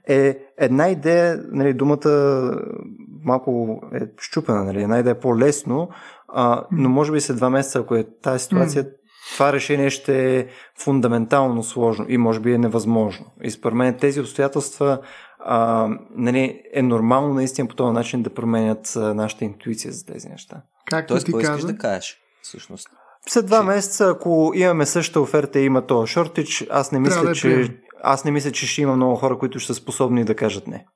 е 0.09 0.39
една 0.59 0.89
идея, 0.89 1.41
нали, 1.53 1.75
думата 1.75 2.11
малко 3.25 3.81
е 3.95 4.01
щупена, 4.19 4.65
нали, 4.65 4.83
една 4.83 4.99
идея 4.99 5.13
е 5.13 5.21
по-лесно, 5.21 5.89
а, 6.29 6.65
но 6.73 6.89
може 6.89 7.13
би 7.13 7.21
след 7.21 7.37
два 7.37 7.51
месеца, 7.51 7.79
ако 7.79 7.95
е 7.95 8.07
тази 8.23 8.45
ситуация, 8.45 8.87
това 9.33 9.53
решение 9.53 9.91
ще 9.91 10.39
е 10.39 10.47
фундаментално 10.79 11.63
сложно 11.63 12.07
и 12.09 12.19
може 12.19 12.41
би 12.41 12.53
е 12.53 12.59
невъзможно. 12.59 13.27
И 13.43 13.51
според 13.51 13.75
мен 13.75 13.99
тези 13.99 14.21
обстоятелства 14.21 14.99
а, 15.45 15.89
нали, 16.17 16.63
е 16.75 16.83
нормално 16.83 17.35
наистина 17.35 17.69
по 17.69 17.75
този 17.75 17.93
начин 17.93 18.23
да 18.23 18.35
променят 18.35 18.93
нашата 18.97 19.45
интуиция 19.45 19.93
за 19.93 20.07
тези 20.07 20.29
неща. 20.29 20.63
Как 20.87 21.07
Тоест, 21.07 21.27
ти 21.27 21.33
каза? 21.33 21.67
да 21.67 21.79
кажеш, 21.79 22.19
всъщност? 22.43 22.89
След 23.29 23.47
два 23.47 23.61
че... 23.61 23.65
месеца, 23.65 24.09
ако 24.17 24.53
имаме 24.55 24.87
същата 24.87 25.21
оферта 25.21 25.61
и 25.61 25.65
има 25.65 25.87
този 25.87 26.13
шортич, 26.13 26.67
аз 26.71 26.93
не 26.93 27.01
мисля, 27.01 27.25
да 27.25 27.35
че, 27.35 27.81
аз 28.03 28.25
не 28.25 28.31
мисля, 28.31 28.53
че 28.53 28.67
ще 28.67 28.83
има 28.83 28.97
много 28.97 29.17
хора, 29.17 29.39
които 29.39 29.59
ще 29.59 29.67
са 29.67 29.81
способни 29.81 30.25
да 30.25 30.35
кажат 30.35 30.67
не. 30.67 30.87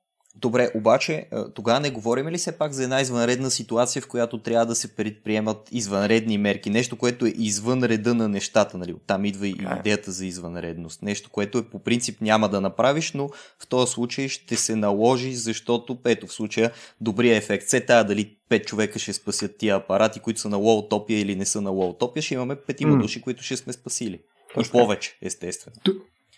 Добре, 0.45 0.69
обаче 0.75 1.25
тогава 1.53 1.79
не 1.79 1.89
говорим 1.89 2.27
ли 2.27 2.37
все 2.37 2.51
пак 2.51 2.73
за 2.73 2.83
една 2.83 3.01
извънредна 3.01 3.51
ситуация, 3.51 4.01
в 4.01 4.07
която 4.07 4.37
трябва 4.37 4.65
да 4.65 4.75
се 4.75 4.95
предприемат 4.95 5.69
извънредни 5.71 6.37
мерки? 6.37 6.69
Нещо, 6.69 6.95
което 6.95 7.25
е 7.25 7.33
извън 7.37 7.83
реда 7.83 8.13
на 8.13 8.29
нещата, 8.29 8.77
нали? 8.77 8.93
Оттам 8.93 9.25
идва 9.25 9.47
и 9.47 9.51
е. 9.51 9.79
идеята 9.79 10.11
за 10.11 10.25
извънредност. 10.25 11.01
Нещо, 11.01 11.29
което 11.29 11.57
е 11.57 11.63
по 11.63 11.79
принцип 11.79 12.21
няма 12.21 12.49
да 12.49 12.61
направиш, 12.61 13.11
но 13.13 13.29
в 13.59 13.67
този 13.69 13.91
случай 13.91 14.27
ще 14.27 14.55
се 14.55 14.75
наложи, 14.75 15.35
защото, 15.35 15.97
ето 16.05 16.27
в 16.27 16.33
случая, 16.33 16.71
добрия 17.01 17.37
ефект. 17.37 17.69
Се 17.69 17.81
тая 17.81 18.03
дали 18.03 18.35
5 18.49 18.65
човека 18.65 18.99
ще 18.99 19.13
спасят 19.13 19.57
тия 19.57 19.75
апарати, 19.75 20.19
които 20.19 20.39
са 20.39 20.49
на 20.49 20.57
лоутопия 20.57 21.19
или 21.19 21.35
не 21.35 21.45
са 21.45 21.61
на 21.61 21.69
лоутопия, 21.69 22.23
ще 22.23 22.33
имаме 22.33 22.55
петима 22.55 22.95
mm. 22.95 23.01
души, 23.01 23.21
които 23.21 23.43
ще 23.43 23.57
сме 23.57 23.73
спасили. 23.73 24.19
И 24.61 24.69
повече, 24.71 25.17
естествено. 25.21 25.75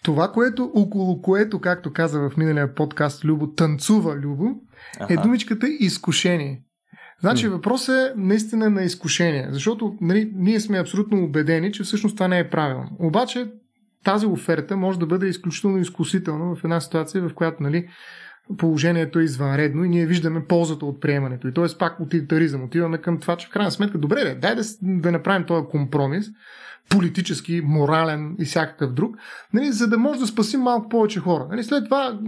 Това, 0.04 0.32
което, 0.32 0.72
около 0.76 1.22
което, 1.22 1.60
както 1.60 1.94
каза 1.94 2.20
в 2.20 2.38
миналия 2.38 2.76
подкаст 2.76 3.26
Любо, 3.26 3.48
танцува 3.48 4.16
Любо, 4.16 4.46
е 5.00 5.04
Аха. 5.04 5.14
е 5.14 5.18
думичката 5.18 5.68
изкушение. 5.80 6.62
Значи 7.20 7.48
въпрос 7.48 7.90
е 7.90 8.14
наистина 8.16 8.70
на 8.70 8.84
изкушение, 8.84 9.48
защото 9.52 9.96
нали, 10.02 10.32
ние 10.36 10.60
сме 10.60 10.80
абсолютно 10.80 11.24
убедени, 11.24 11.72
че 11.72 11.84
всъщност 11.84 12.16
това 12.16 12.28
не 12.28 12.40
е 12.40 12.50
правилно. 12.50 12.90
Обаче 13.00 13.52
тази 14.04 14.26
оферта 14.26 14.78
може 14.78 15.00
да 15.00 15.06
бъде 15.06 15.28
изключително 15.28 15.78
изкусителна 15.78 16.56
в 16.56 16.64
една 16.64 16.82
ситуация, 16.82 17.30
в 17.30 17.34
която 17.34 17.64
нали, 17.64 17.88
положението 18.58 19.20
е 19.20 19.24
извънредно 19.24 19.84
и 19.84 19.90
ние 19.90 20.06
виждаме 20.06 20.46
ползата 20.46 20.86
от 20.86 21.02
приемането. 21.02 21.48
И 21.48 21.54
т.е. 21.54 21.78
пак 21.80 22.00
утилитаризъм. 22.00 22.64
Отиваме 22.64 22.98
към 22.98 23.20
това, 23.20 23.36
че 23.36 23.48
в 23.48 23.50
крайна 23.50 23.72
сметка, 23.72 23.98
добре, 23.98 24.24
бе, 24.24 24.36
дай 24.36 24.56
да, 24.56 24.64
да 24.82 25.12
направим 25.12 25.46
този 25.46 25.66
компромис, 25.72 26.26
политически, 26.90 27.62
морален 27.66 28.36
и 28.40 28.46
всякакъв 28.46 28.94
друг, 28.94 29.16
нали, 29.54 29.72
за 29.72 29.88
да 29.88 29.98
може 29.98 30.20
да 30.20 30.28
спасим 30.28 30.62
малко 30.62 30.90
повече 30.90 31.20
хора. 31.20 31.48
Нали, 31.50 31.64
след 31.64 31.86
това 31.86 32.20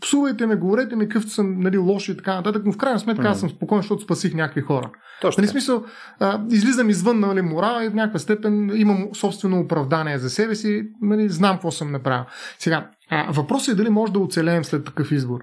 псувайте 0.00 0.46
ме, 0.46 0.56
говорете 0.56 0.96
ми 0.96 1.08
какъв 1.08 1.30
съм 1.30 1.60
нали, 1.60 1.78
лош 1.78 2.08
и 2.08 2.16
така 2.16 2.34
нататък, 2.34 2.62
но 2.66 2.72
в 2.72 2.76
крайна 2.76 2.98
сметка 2.98 3.22
mm-hmm. 3.22 3.30
аз 3.30 3.40
съм 3.40 3.50
спокоен, 3.50 3.82
защото 3.82 4.02
спасих 4.02 4.34
някакви 4.34 4.60
хора. 4.60 4.90
Точно. 5.20 5.40
Нали, 5.40 5.48
смисъл, 5.48 5.84
а, 6.20 6.40
излизам 6.50 6.90
извън 6.90 7.20
нали, 7.20 7.42
морала 7.42 7.84
и 7.84 7.88
в 7.88 7.94
някаква 7.94 8.18
степен 8.18 8.70
имам 8.74 9.08
собствено 9.14 9.60
оправдание 9.60 10.18
за 10.18 10.30
себе 10.30 10.54
си, 10.54 10.82
нали, 11.00 11.28
знам 11.28 11.56
какво 11.56 11.70
съм 11.70 11.92
направил. 11.92 12.24
Сега, 12.58 12.90
а, 13.10 13.32
въпросът 13.32 13.72
е 13.72 13.76
дали 13.76 13.90
може 13.90 14.12
да 14.12 14.18
оцелеем 14.18 14.64
след 14.64 14.84
такъв 14.84 15.12
избор. 15.12 15.40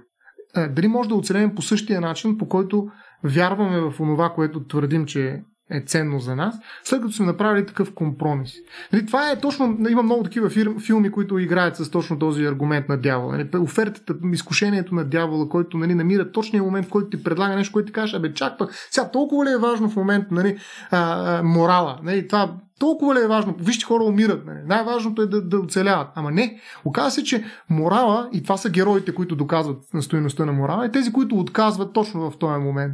А, 0.55 0.67
дали 0.67 0.87
може 0.87 1.09
да 1.09 1.15
оцелеем 1.15 1.55
по 1.55 1.61
същия 1.61 2.01
начин, 2.01 2.37
по 2.37 2.47
който 2.47 2.87
вярваме 3.23 3.79
в 3.79 3.93
това, 3.97 4.29
което 4.29 4.67
твърдим, 4.67 5.05
че 5.05 5.41
е 5.71 5.81
ценно 5.81 6.19
за 6.19 6.35
нас, 6.35 6.55
след 6.83 7.01
като 7.01 7.13
сме 7.13 7.25
направили 7.25 7.65
такъв 7.65 7.93
компромис. 7.93 8.53
Нали, 8.93 9.05
това 9.05 9.31
е 9.31 9.39
точно, 9.39 9.77
има 9.89 10.03
много 10.03 10.23
такива 10.23 10.49
фирм, 10.49 10.79
филми, 10.79 11.11
които 11.11 11.39
играят 11.39 11.75
с 11.75 11.89
точно 11.89 12.19
този 12.19 12.45
аргумент 12.45 12.89
на 12.89 12.97
дявола. 12.97 13.37
Нали, 13.37 13.49
офертата, 13.59 14.15
изкушението 14.33 14.95
на 14.95 15.05
дявола, 15.05 15.49
който 15.49 15.77
нали, 15.77 15.95
намира 15.95 16.31
точния 16.31 16.63
момент, 16.63 16.87
в 16.87 16.89
който 16.89 17.09
ти 17.09 17.23
предлага 17.23 17.55
нещо, 17.55 17.73
което 17.73 17.87
ти 17.87 17.93
кажеш, 17.93 18.15
абе 18.15 18.33
чак 18.33 18.57
пък, 18.57 18.71
сега 18.91 19.09
толкова 19.11 19.45
ли 19.45 19.51
е 19.51 19.57
важно 19.57 19.89
в 19.89 19.95
момента 19.95 20.27
нали, 20.31 20.57
а, 20.91 21.37
а, 21.39 21.43
морала? 21.43 21.99
Нали, 22.03 22.27
това 22.27 22.55
толкова 22.79 23.15
ли 23.15 23.19
е 23.19 23.27
важно? 23.27 23.55
Вижте, 23.59 23.85
хора 23.85 24.03
умират. 24.03 24.45
Нали? 24.45 24.59
Най-важното 24.65 25.21
е 25.21 25.27
да, 25.27 25.41
да 25.41 25.59
оцеляват. 25.59 26.07
Ама 26.15 26.31
не. 26.31 26.59
Оказва 26.85 27.11
се, 27.11 27.23
че 27.23 27.43
морала, 27.69 28.29
и 28.33 28.43
това 28.43 28.57
са 28.57 28.69
героите, 28.69 29.15
които 29.15 29.35
доказват 29.35 29.93
на 29.93 30.01
стоеността 30.01 30.45
на 30.45 30.51
морала, 30.51 30.85
и 30.85 30.91
тези, 30.91 31.13
които 31.13 31.35
отказват 31.35 31.93
точно 31.93 32.31
в 32.31 32.37
този 32.37 32.59
момент. 32.59 32.93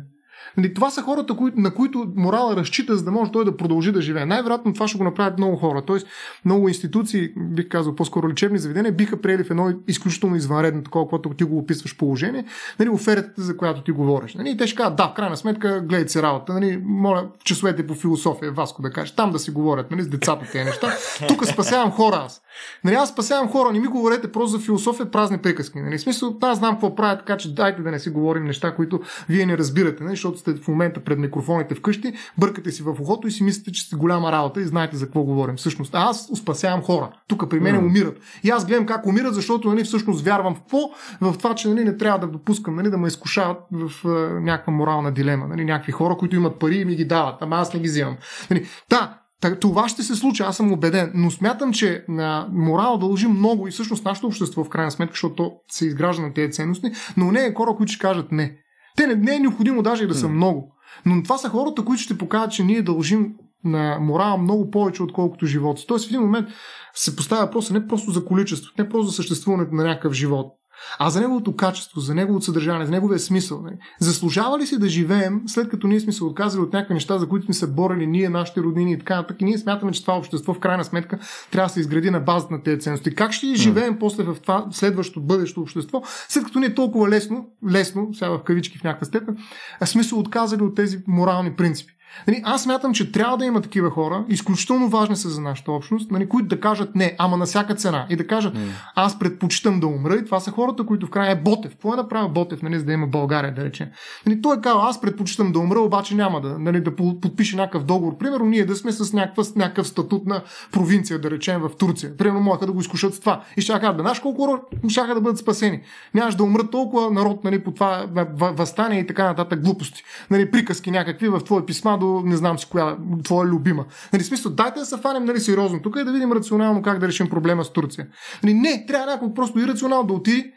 Нали, 0.58 0.74
това 0.74 0.90
са 0.90 1.02
хората, 1.02 1.36
на 1.56 1.74
които 1.74 2.12
морала 2.16 2.56
разчита, 2.56 2.96
за 2.98 3.04
да 3.04 3.12
може 3.12 3.32
той 3.32 3.46
да 3.46 3.58
продължи 3.58 3.92
да 3.92 4.02
живее. 4.02 4.26
Най-вероятно 4.26 4.74
това 4.74 4.88
ще 4.88 4.98
го 4.98 5.04
направят 5.04 5.38
много 5.38 5.56
хора. 5.56 5.82
Тоест, 5.82 6.08
много 6.46 6.68
институции, 6.68 7.30
бих 7.38 7.70
казал 7.70 7.96
по-скоро 7.96 8.30
лечебни 8.30 8.60
заведения, 8.60 8.92
биха 8.92 9.22
приели 9.22 9.44
в 9.44 9.52
едно 9.52 9.74
изключително 9.88 10.36
извънредно 10.36 10.84
такова, 10.84 11.08
което 11.08 11.30
ти 11.30 11.44
го 11.44 11.58
описваш 11.58 11.98
положение, 11.98 12.46
нали, 12.80 12.90
офертата, 12.90 13.42
за 13.42 13.58
която 13.58 13.82
ти 13.82 13.92
говориш. 13.92 14.36
Нали, 14.36 14.50
и 14.50 14.58
те 14.58 14.68
ще 14.68 14.76
кажат, 14.76 14.96
да, 14.96 15.08
в 15.08 15.14
крайна 15.14 15.38
сметка, 15.38 15.82
гледайте 15.82 16.12
се 16.12 16.22
работа. 16.22 16.54
Нали, 16.54 16.82
моля, 16.86 17.28
часовете 17.44 17.88
по 17.88 17.94
философия, 17.94 18.52
Васко 18.52 18.82
да 18.82 18.92
кажеш, 18.92 19.16
там 19.16 19.32
да 19.32 19.40
си 19.40 19.52
говорят 19.52 19.92
нали, 19.92 20.02
с 20.02 20.08
децата 20.08 20.46
тези 20.52 20.64
неща. 20.64 20.94
Тук 21.28 21.46
спасявам 21.46 21.92
хора 21.92 22.22
аз. 22.26 22.42
Нали, 22.84 22.96
аз 22.96 23.10
спасявам 23.10 23.50
хора, 23.50 23.72
не 23.72 23.80
ми 23.80 23.88
говорете 23.88 24.32
просто 24.32 24.58
за 24.58 24.60
философия, 24.66 25.12
празни 25.12 25.38
приказки. 25.38 25.80
Нали, 25.80 26.00
смисъл, 26.00 26.38
аз 26.42 26.58
знам 26.58 26.74
какво 26.74 26.96
правя, 26.96 27.18
така 27.18 27.38
че 27.38 27.56
дайте 27.56 27.82
да 27.82 27.92
не 27.92 28.00
си 28.00 28.10
говорим 28.10 28.44
неща, 28.44 28.76
които 28.76 29.00
вие 29.30 29.46
не 29.46 29.58
разбирате, 29.58 30.04
нали, 30.04 30.16
защото 30.16 30.47
сте 30.52 30.62
в 30.62 30.68
момента 30.68 31.00
пред 31.00 31.20
микрофоните 31.20 31.76
вкъщи, 31.76 32.14
бъркате 32.38 32.72
си 32.72 32.84
в 32.84 32.96
ухото 33.02 33.28
и 33.28 33.32
си 33.32 33.44
мислите, 33.44 33.72
че 33.72 33.82
сте 33.82 33.96
голяма 33.96 34.32
работа 34.32 34.62
и 34.62 34.66
знаете 34.66 34.98
за 34.98 35.06
какво 35.06 35.24
говорим. 35.24 35.56
Всъщност, 35.56 35.96
аз 35.96 36.30
спасявам 36.36 36.82
хора. 36.82 37.10
Тук 37.28 37.50
при 37.50 37.60
мен 37.60 37.76
mm. 37.76 37.86
умират. 37.86 38.20
И 38.44 38.50
аз 38.50 38.66
гледам 38.66 38.86
как 38.86 39.06
умират, 39.06 39.34
защото 39.34 39.70
нали, 39.70 39.84
всъщност 39.84 40.26
вярвам 40.26 40.56
в 40.56 40.60
какво? 40.60 40.78
В 41.22 41.38
това, 41.38 41.56
че 41.56 41.70
нали, 41.70 41.84
не 41.84 41.98
трябва 41.98 42.20
да 42.20 42.28
допускам 42.28 42.76
нали, 42.76 42.90
да 42.90 42.98
ме 42.98 43.08
изкушават 43.08 43.58
в 43.72 43.90
uh, 44.04 44.40
някаква 44.40 44.74
морална 44.74 45.12
дилема. 45.12 45.48
Нали, 45.48 45.66
някакви 45.66 45.92
хора, 45.92 46.18
които 46.18 46.36
имат 46.36 46.60
пари 46.60 46.76
и 46.76 46.86
ми 46.86 46.96
ги 46.96 47.06
дават, 47.06 47.36
ама 47.42 47.56
аз 47.56 47.74
не 47.74 47.80
ги 47.80 47.88
взимам. 47.88 48.18
Нали, 48.50 48.68
да, 48.90 49.18
това 49.62 49.90
ще 49.90 50.04
се 50.04 50.16
случи, 50.16 50.44
аз 50.44 50.58
съм 50.58 50.72
убеден, 50.72 51.12
но 51.16 51.32
смятам, 51.32 51.74
че 51.74 52.06
на 52.08 52.48
морал 52.52 52.98
дължи 52.98 53.28
много 53.28 53.68
и 53.68 53.72
всъщност 53.72 54.06
нашето 54.06 54.28
общество, 54.28 54.64
в 54.64 54.70
крайна 54.70 54.92
сметка, 54.92 55.14
защото 55.14 55.52
се 55.72 55.86
изгражда 55.86 56.24
на 56.24 56.34
тези 56.34 56.52
ценности, 56.52 56.92
но 57.18 57.32
не 57.32 57.46
е 57.46 57.54
хора, 57.54 57.76
които 57.78 57.92
ще 57.92 58.02
кажат 58.02 58.32
не. 58.32 58.58
Те 58.98 59.08
не, 59.08 59.16
не 59.16 59.36
е 59.36 59.40
необходимо 59.40 59.82
даже 59.82 60.04
и 60.04 60.08
да 60.08 60.16
са 60.16 60.28
много. 60.30 60.74
Но 61.06 61.24
това 61.24 61.38
са 61.38 61.50
хората, 61.50 61.86
които 61.86 62.02
ще 62.04 62.18
покажат, 62.18 62.52
че 62.52 62.64
ние 62.64 62.82
дължим 62.82 63.34
на 63.64 64.00
морал 64.00 64.38
много 64.38 64.72
повече, 64.72 65.04
отколкото 65.04 65.46
живота. 65.46 65.82
Тоест 65.88 66.06
в 66.06 66.10
един 66.10 66.22
момент 66.22 66.48
се 66.94 67.16
поставя 67.16 67.46
въпроса 67.46 67.74
не 67.74 67.88
просто 67.88 68.12
за 68.12 68.26
количество, 68.26 68.72
не 68.78 68.90
просто 68.90 69.08
за 69.08 69.16
съществуването 69.16 69.76
на 69.76 69.84
някакъв 69.84 70.14
живот, 70.14 70.57
а 71.00 71.10
за 71.10 71.22
неговото 71.22 71.56
качество, 71.56 72.00
за 72.00 72.16
неговото 72.16 72.46
съдържание, 72.46 72.86
за 72.86 72.92
неговия 72.92 73.20
смисъл. 73.20 73.62
Не? 73.62 73.72
Заслужава 74.00 74.60
ли 74.60 74.68
си 74.68 74.80
да 74.80 74.90
живеем, 74.90 75.42
след 75.48 75.70
като 75.70 75.88
ние 75.88 76.00
сме 76.00 76.14
се 76.14 76.24
отказали 76.24 76.62
от 76.62 76.74
някакви 76.74 76.94
неща, 76.94 77.18
за 77.18 77.30
които 77.30 77.46
сме 77.46 77.54
се 77.54 77.68
борили 77.68 78.08
ние, 78.08 78.30
нашите 78.30 78.62
роднини 78.62 78.92
и 78.92 78.98
така 78.98 79.16
нататък, 79.16 79.42
и 79.42 79.46
ние 79.46 79.58
смятаме, 79.58 79.92
че 79.92 80.02
това 80.02 80.18
общество 80.18 80.54
в 80.54 80.60
крайна 80.60 80.84
сметка 80.84 81.20
трябва 81.52 81.68
да 81.68 81.74
се 81.74 81.80
изгради 81.80 82.10
на 82.10 82.20
базата 82.20 82.54
на 82.54 82.64
тези 82.64 82.80
ценности. 82.80 83.16
Как 83.16 83.32
ще 83.32 83.56
живеем 83.56 83.96
mm. 83.96 84.00
после 84.00 84.24
в 84.24 84.36
това 84.42 84.66
следващо 84.72 85.22
бъдещо 85.22 85.62
общество, 85.62 86.02
след 86.06 86.44
като 86.44 86.60
ние 86.60 86.76
толкова 86.76 87.10
лесно, 87.10 87.50
лесно, 87.70 88.10
сега 88.14 88.30
в 88.30 88.44
кавички 88.44 88.78
в 88.78 88.84
някаква 88.84 89.06
степен, 89.06 89.38
сме 89.86 90.04
се 90.04 90.16
отказали 90.16 90.64
от 90.64 90.76
тези 90.76 91.00
морални 91.08 91.56
принципи? 91.56 91.97
Нали, 92.28 92.42
аз 92.46 92.66
мятам, 92.66 92.94
че 92.94 93.12
трябва 93.12 93.38
да 93.38 93.46
има 93.46 93.62
такива 93.62 93.90
хора, 93.90 94.26
изключително 94.30 94.90
важни 94.90 95.16
са 95.16 95.30
за 95.30 95.42
нашата 95.42 95.72
общност, 95.72 96.12
нали, 96.12 96.30
които 96.30 96.48
да 96.48 96.60
кажат 96.60 96.96
не, 96.96 97.16
ама 97.18 97.38
на 97.38 97.46
всяка 97.46 97.76
цена. 97.76 98.06
И 98.10 98.16
да 98.16 98.28
кажат, 98.28 98.56
mm. 98.56 98.68
аз 98.96 99.20
предпочитам 99.20 99.80
да 99.80 99.88
умра. 99.88 100.16
И 100.16 100.26
това 100.26 100.40
са 100.40 100.52
хората, 100.52 100.86
които 100.86 101.08
в 101.08 101.10
края 101.10 101.32
е 101.32 101.36
Ботев. 101.36 101.72
Какво 101.72 101.94
е 101.94 101.98
направил 101.98 102.30
Ботев, 102.30 102.62
нали, 102.62 102.80
за 102.80 102.86
да 102.86 102.94
има 102.94 103.08
България, 103.08 103.54
да 103.54 103.64
речем. 103.64 103.88
Нали, 104.26 104.42
той 104.42 104.58
е 104.58 104.62
казал, 104.62 104.82
аз 104.82 105.02
предпочитам 105.02 105.52
да 105.52 105.60
умра, 105.60 105.80
обаче 105.80 106.16
няма 106.16 106.42
да, 106.42 106.60
нали, 106.60 106.82
да 106.82 106.96
подпише 106.96 107.56
някакъв 107.56 107.84
договор. 107.84 108.18
Примерно, 108.18 108.46
ние 108.46 108.66
да 108.66 108.76
сме 108.76 108.92
с 108.92 109.14
някаква, 109.14 109.44
някакъв 109.56 109.88
статут 109.88 110.26
на 110.26 110.42
провинция, 110.72 111.20
да 111.20 111.32
речем, 111.32 111.62
в 111.62 111.70
Турция. 111.78 112.18
Примерно, 112.18 112.42
могаха 112.42 112.66
да 112.66 112.72
го 112.72 112.80
изкушат 112.80 113.14
с 113.14 113.20
това. 113.20 113.44
И 113.58 113.62
ще 113.62 113.74
кажат, 113.74 113.98
да 113.98 114.04
знаеш 114.04 114.20
колко 114.20 114.46
хора 114.46 114.62
ще 114.88 115.02
да 115.02 115.22
бъдат 115.22 115.38
спасени. 115.38 115.82
Нямаш 116.14 116.36
да 116.36 116.44
умрат 116.44 116.72
толкова 116.72 117.12
народ 117.12 117.44
нали, 117.44 117.64
по 117.64 117.72
това 117.72 118.06
възстание 118.32 119.00
и 119.00 119.08
така 119.08 119.24
нататък 119.24 119.64
глупости. 119.64 120.04
Нали, 120.32 120.52
приказки 120.52 120.92
някакви 120.92 121.28
в 121.30 121.40
твое 121.40 121.66
писма 121.66 121.97
до 121.98 122.22
не 122.26 122.38
знам 122.38 122.60
си 122.60 122.68
коя, 122.70 122.98
твоя 123.24 123.50
любима. 123.50 123.86
Нали, 124.14 124.24
смисъл, 124.24 124.52
дайте 124.52 124.80
да 124.80 124.86
се 124.86 124.98
фанем 124.98 125.26
нали, 125.26 125.40
сериозно 125.40 125.82
тук 125.82 125.96
и 126.02 126.04
да 126.04 126.12
видим 126.12 126.32
рационално 126.32 126.82
как 126.82 127.00
да 127.00 127.08
решим 127.08 127.30
проблема 127.30 127.64
с 127.64 127.74
Турция. 127.74 128.08
Нали, 128.44 128.54
не, 128.54 128.86
трябва 128.86 129.12
някой 129.12 129.34
просто 129.34 129.60
ирационално 129.60 130.08
да 130.08 130.14
отиде, 130.14 130.52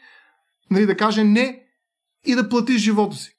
нали, 0.70 0.86
да 0.86 0.96
каже 0.96 1.24
не 1.24 1.62
и 2.26 2.34
да 2.34 2.48
плати 2.48 2.78
живота 2.78 3.16
си. 3.16 3.36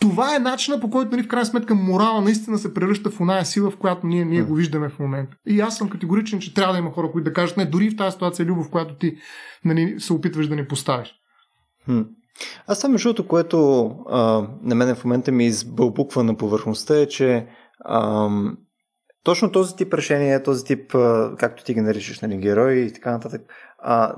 Това 0.00 0.36
е 0.36 0.38
начинът 0.38 0.80
по 0.80 0.90
който 0.90 1.10
нали, 1.10 1.22
в 1.22 1.28
крайна 1.28 1.46
сметка 1.46 1.74
морала 1.74 2.20
наистина 2.20 2.58
се 2.58 2.74
превръща 2.74 3.10
в 3.10 3.20
оная 3.20 3.44
сила, 3.44 3.70
в 3.70 3.76
която 3.76 4.06
ние, 4.06 4.24
ние 4.24 4.42
го 4.42 4.54
виждаме 4.54 4.88
в 4.88 4.98
момента. 4.98 5.36
И 5.46 5.60
аз 5.60 5.78
съм 5.78 5.90
категоричен, 5.90 6.40
че 6.40 6.54
трябва 6.54 6.72
да 6.72 6.78
има 6.78 6.90
хора, 6.90 7.12
които 7.12 7.24
да 7.24 7.32
кажат 7.32 7.56
не, 7.56 7.64
дори 7.64 7.90
в 7.90 7.96
тази 7.96 8.12
ситуация, 8.12 8.46
Любов, 8.46 8.66
в 8.66 8.70
която 8.70 8.94
ти 8.94 9.16
нали, 9.64 10.00
се 10.00 10.12
опитваш 10.12 10.48
да 10.48 10.56
ни 10.56 10.68
поставиш. 10.68 11.14
Хм. 11.84 12.00
Аз 12.66 12.78
това 12.78 12.88
между 12.88 13.26
което 13.28 13.86
а, 14.08 14.48
на 14.62 14.74
мен 14.74 14.94
в 14.94 15.04
момента 15.04 15.32
ми 15.32 15.46
избълбуква 15.46 16.24
на 16.24 16.36
повърхността 16.36 17.00
е, 17.00 17.06
че 17.06 17.46
а, 17.80 18.28
точно 19.22 19.52
този 19.52 19.76
тип 19.76 19.94
решения, 19.94 20.42
този 20.42 20.64
тип, 20.64 20.94
а, 20.94 21.34
както 21.38 21.64
ти 21.64 21.74
ги 21.74 21.80
наричаш, 21.80 22.20
нали, 22.20 22.36
герои 22.36 22.80
и 22.80 22.92
така 22.92 23.10
нататък, 23.10 23.42
а, 23.78 24.14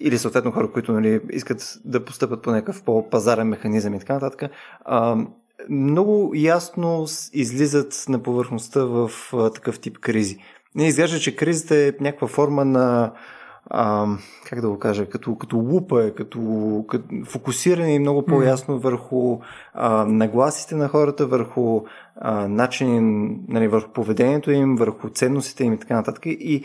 или 0.00 0.18
съответно 0.18 0.52
хора, 0.52 0.72
които 0.72 0.92
нали, 0.92 1.20
искат 1.30 1.74
да 1.84 2.04
постъпят 2.04 2.42
по 2.42 2.50
някакъв 2.50 2.82
по-пазарен 2.82 3.48
механизъм 3.48 3.94
и 3.94 3.98
така 3.98 4.14
нататък, 4.14 4.50
а, 4.84 5.16
много 5.70 6.32
ясно 6.34 7.06
излизат 7.32 8.04
на 8.08 8.22
повърхността 8.22 8.84
в 8.84 9.10
а, 9.32 9.50
такъв 9.50 9.80
тип 9.80 9.98
кризи. 9.98 10.38
Не 10.74 10.86
изглежда, 10.86 11.18
че 11.18 11.36
кризата 11.36 11.76
е 11.76 11.92
някаква 12.00 12.28
форма 12.28 12.64
на 12.64 13.12
а, 13.70 14.06
как 14.44 14.60
да 14.60 14.68
го 14.68 14.78
кажа, 14.78 15.08
като, 15.08 15.36
като 15.36 15.56
лупа, 15.56 16.04
е, 16.04 16.10
като, 16.10 16.84
като 16.88 17.04
фокусиране 17.24 17.94
и 17.94 17.98
много 17.98 18.26
по-ясно 18.26 18.78
върху 18.78 19.38
а, 19.74 20.04
нагласите 20.04 20.74
на 20.74 20.88
хората, 20.88 21.26
върху 21.26 21.82
а, 22.16 22.48
начин, 22.48 23.28
нали, 23.48 23.68
върху 23.68 23.92
поведението 23.92 24.50
им, 24.50 24.76
върху 24.76 25.08
ценностите 25.08 25.64
им 25.64 25.72
и 25.72 25.78
така 25.78 25.94
нататък. 25.94 26.22
И 26.26 26.64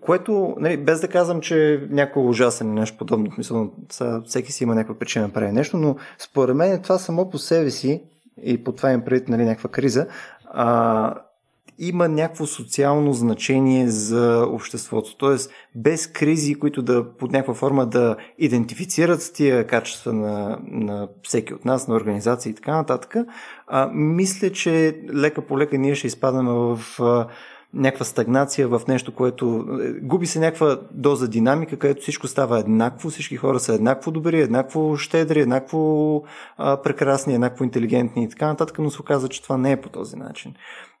което, 0.00 0.56
нали, 0.58 0.76
без 0.76 1.00
да 1.00 1.08
казвам, 1.08 1.40
че 1.40 1.86
някой 1.90 2.22
е 2.22 2.26
ужасен 2.26 2.66
или 2.66 2.80
нещо 2.80 2.98
подобно, 2.98 3.32
смисъл, 3.32 3.72
всеки 4.24 4.52
си 4.52 4.64
има 4.64 4.74
някаква 4.74 4.98
причина 4.98 5.26
да 5.26 5.32
прави 5.32 5.52
нещо, 5.52 5.76
но 5.76 5.96
според 6.18 6.56
мен 6.56 6.82
това 6.82 6.98
само 6.98 7.30
по 7.30 7.38
себе 7.38 7.70
си 7.70 8.02
и 8.42 8.64
по 8.64 8.72
това 8.72 8.92
им 8.92 9.02
пред 9.04 9.28
нали, 9.28 9.44
някаква 9.44 9.70
криза, 9.70 10.06
а, 10.44 11.14
има 11.78 12.08
някакво 12.08 12.46
социално 12.46 13.12
значение 13.12 13.88
за 13.88 14.46
обществото. 14.50 15.16
Тоест, 15.16 15.50
без 15.74 16.06
кризи, 16.06 16.54
които 16.54 16.82
да 16.82 17.12
под 17.16 17.32
някаква 17.32 17.54
форма 17.54 17.86
да 17.86 18.16
идентифицират 18.38 19.30
тия 19.34 19.66
качества 19.66 20.12
на, 20.12 20.58
на 20.70 21.08
всеки 21.22 21.54
от 21.54 21.64
нас, 21.64 21.88
на 21.88 21.94
организации 21.94 22.50
и 22.50 22.54
така 22.54 22.76
нататък, 22.76 23.16
а, 23.66 23.90
мисля, 23.94 24.50
че 24.50 25.00
лека 25.14 25.42
по 25.42 25.58
лека 25.58 25.78
ние 25.78 25.94
ще 25.94 26.06
изпадаме 26.06 26.50
в 26.50 26.80
а, 27.00 27.26
някаква 27.74 28.04
стагнация 28.04 28.68
в 28.68 28.82
нещо, 28.88 29.14
което 29.14 29.66
е, 29.82 29.92
губи 29.92 30.26
се 30.26 30.38
някаква 30.38 30.78
доза 30.90 31.28
динамика, 31.28 31.78
където 31.78 32.02
всичко 32.02 32.26
става 32.26 32.58
еднакво, 32.58 33.10
всички 33.10 33.36
хора 33.36 33.60
са 33.60 33.74
еднакво 33.74 34.10
добри, 34.10 34.40
еднакво 34.40 34.96
щедри, 34.96 35.40
еднакво 35.40 36.22
а, 36.56 36.82
прекрасни, 36.82 37.34
еднакво 37.34 37.64
интелигентни 37.64 38.24
и 38.24 38.28
така 38.28 38.46
нататък, 38.46 38.78
но 38.78 38.90
се 38.90 39.00
оказа, 39.00 39.28
че 39.28 39.42
това 39.42 39.56
не 39.56 39.72
е 39.72 39.80
по 39.80 39.88
този 39.88 40.16
начин. 40.16 40.54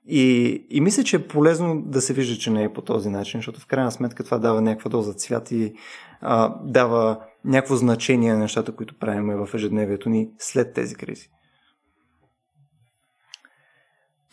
И, 0.08 0.66
и 0.70 0.80
мисля, 0.80 1.04
че 1.04 1.16
е 1.16 1.28
полезно 1.28 1.82
да 1.82 2.00
се 2.00 2.12
вижда, 2.12 2.38
че 2.38 2.50
не 2.50 2.64
е 2.64 2.72
по 2.72 2.82
този 2.82 3.08
начин, 3.08 3.38
защото 3.38 3.60
в 3.60 3.66
крайна 3.66 3.92
сметка 3.92 4.24
това 4.24 4.38
дава 4.38 4.60
някаква 4.60 4.88
доза 4.88 5.12
цвят 5.12 5.50
и 5.50 5.74
а, 6.20 6.54
дава 6.64 7.20
някакво 7.44 7.76
значение 7.76 8.32
на 8.32 8.38
нещата, 8.38 8.72
които 8.72 8.98
правим 8.98 9.26
в 9.26 9.48
ежедневието 9.54 10.08
ни 10.08 10.28
след 10.38 10.74
тези 10.74 10.94
кризи. 10.94 11.28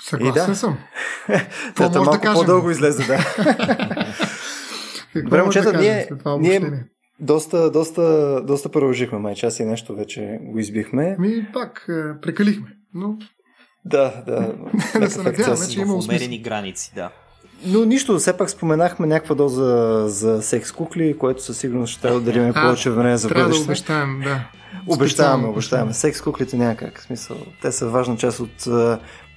Съгласен 0.02 0.50
да. 0.50 0.56
съм. 0.56 0.78
Това 1.76 1.90
може 1.90 2.10
да 2.10 2.20
кажем. 2.20 2.34
по-дълго 2.34 2.70
излезе, 2.70 3.08
да. 3.08 3.18
Добре, 5.24 5.42
момчета, 5.42 5.72
да 5.72 5.80
ние, 5.80 6.10
ние 6.40 6.84
доста, 7.20 7.72
доста, 7.72 8.42
доста 8.44 8.70
продължихме, 8.70 9.20
май 9.20 9.36
час 9.36 9.60
и 9.60 9.66
нещо 9.66 9.96
вече 9.96 10.40
го 10.42 10.60
избихме. 10.60 11.16
Ми 11.20 11.48
пак, 11.54 11.86
е, 11.90 12.22
прекалихме, 12.22 12.68
но 12.94 13.18
да, 13.90 14.14
да. 14.28 14.54
да 15.00 15.10
се 15.10 15.24
надяваме, 15.24 15.68
че 15.68 15.80
има 15.80 15.94
умерени 15.94 16.40
граници, 16.40 16.92
да. 16.96 17.10
Но 17.66 17.86
нищо, 17.86 18.20
все 18.20 18.38
пак 18.38 18.50
споменахме 18.50 19.08
някаква 19.08 19.36
доза 19.36 20.04
за 20.08 20.42
секс 20.42 20.72
кукли, 20.72 21.18
което 21.18 21.44
със 21.44 21.58
сигурност 21.58 21.92
ще 21.92 22.02
трябва 22.02 22.20
да 22.20 22.26
дарим 22.32 22.54
повече 22.54 22.90
време 22.90 23.18
за 23.18 23.28
трябва 23.28 23.44
бъдеще. 23.44 23.66
Трябва 23.66 24.06
да 24.06 24.06
обещаем, 24.06 24.22
да. 24.24 24.60
Обещаваме, 24.88 25.48
обещаваме. 25.48 25.94
Секс 25.94 26.22
куклите 26.22 26.58
някак. 26.58 27.00
В 27.00 27.04
смисъл, 27.04 27.38
те 27.62 27.72
са 27.72 27.90
важна 27.90 28.18
част 28.18 28.40
от 28.40 28.68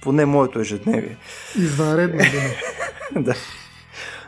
поне 0.01 0.25
моето 0.25 0.59
ежедневие. 0.59 1.17
Извънредно, 1.57 2.17
да. 2.17 3.21
да. 3.21 3.35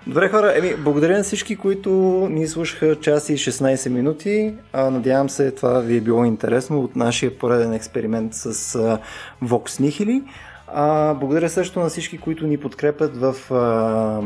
Добре 0.08 0.30
хора, 0.30 0.54
еми, 0.58 0.76
благодаря 0.78 1.18
на 1.18 1.24
всички, 1.24 1.56
които 1.56 1.90
ни 2.32 2.48
слушаха 2.48 2.96
час 2.96 3.30
и 3.30 3.38
16 3.38 3.90
минути. 3.90 4.54
А, 4.74 4.90
надявам 4.90 5.30
се 5.30 5.52
това 5.52 5.80
ви 5.80 5.98
е 5.98 6.02
било 6.02 6.26
интересно 6.26 6.82
от 6.82 6.96
нашия 6.96 7.38
пореден 7.38 7.74
експеримент 7.74 8.34
с 8.34 8.76
а, 8.76 9.00
Vox 9.44 9.82
Nihili. 9.82 10.24
А, 10.68 11.14
благодаря 11.14 11.50
също 11.50 11.80
на 11.80 11.90
всички, 11.90 12.18
които 12.18 12.48
ни 12.48 12.58
подкрепят 12.58 13.18
в 13.18 13.54
а, 13.54 14.22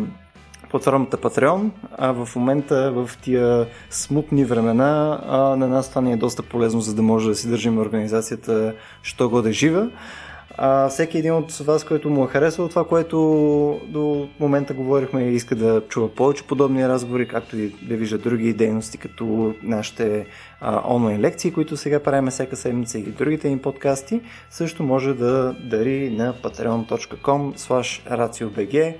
платформата 0.69 1.17
Patreon. 1.17 1.69
А 1.97 2.11
в 2.11 2.35
момента 2.35 2.91
в 2.91 3.09
тия 3.21 3.67
смутни 3.89 4.45
времена 4.45 5.21
а, 5.27 5.37
на 5.37 5.67
нас 5.67 5.89
това 5.89 6.01
ни 6.01 6.13
е 6.13 6.17
доста 6.17 6.43
полезно, 6.43 6.81
за 6.81 6.95
да 6.95 7.01
може 7.01 7.29
да 7.29 7.35
си 7.35 7.49
държим 7.49 7.77
организацията, 7.77 8.73
що 9.03 9.29
го 9.29 9.41
да 9.41 9.51
жива. 9.51 9.89
А, 10.61 10.89
всеки 10.89 11.17
един 11.17 11.33
от 11.33 11.51
вас, 11.51 11.83
който 11.83 12.09
му 12.09 12.23
е 12.23 12.27
харесал 12.27 12.67
това, 12.67 12.87
което 12.87 13.17
до 13.87 14.29
момента 14.39 14.73
говорихме 14.73 15.23
и 15.23 15.35
иска 15.35 15.55
да 15.55 15.81
чува 15.89 16.15
повече 16.15 16.43
подобни 16.43 16.87
разговори, 16.87 17.27
както 17.27 17.57
и 17.57 17.75
да 17.81 17.95
вижда 17.95 18.17
други 18.17 18.53
дейности, 18.53 18.97
като 18.97 19.55
нашите 19.63 20.25
а, 20.61 20.81
онлайн 20.93 21.21
лекции, 21.21 21.51
които 21.51 21.77
сега 21.77 22.03
правим 22.03 22.29
всяка 22.29 22.55
седмица 22.55 22.99
и 22.99 23.03
другите 23.03 23.47
им 23.47 23.59
подкасти, 23.59 24.21
също 24.49 24.83
може 24.83 25.13
да 25.13 25.55
дари 25.69 26.09
на 26.09 26.33
patreon.com 26.33 27.53
raciobg. 28.09 28.95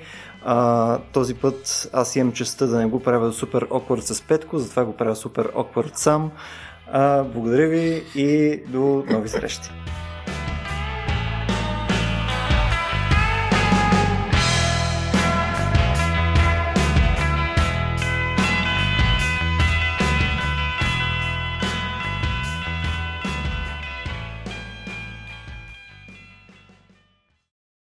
А, 0.46 0.98
този 1.14 1.36
път 1.36 1.90
аз 1.94 2.16
имам 2.16 2.34
честа 2.34 2.68
да 2.68 2.78
не 2.78 2.86
го 2.86 3.00
правя 3.00 3.34
супер 3.34 3.66
awkward 3.66 4.00
с 4.00 4.22
Петко, 4.22 4.58
затова 4.58 4.86
го 4.86 4.94
правя 4.98 5.16
супер 5.16 5.52
awkward 5.52 5.96
сам. 5.96 6.32
А, 6.92 7.24
благодаря 7.24 7.68
ви 7.68 8.04
и 8.16 8.62
до 8.68 9.04
нови 9.10 9.30
срещи! 9.30 9.70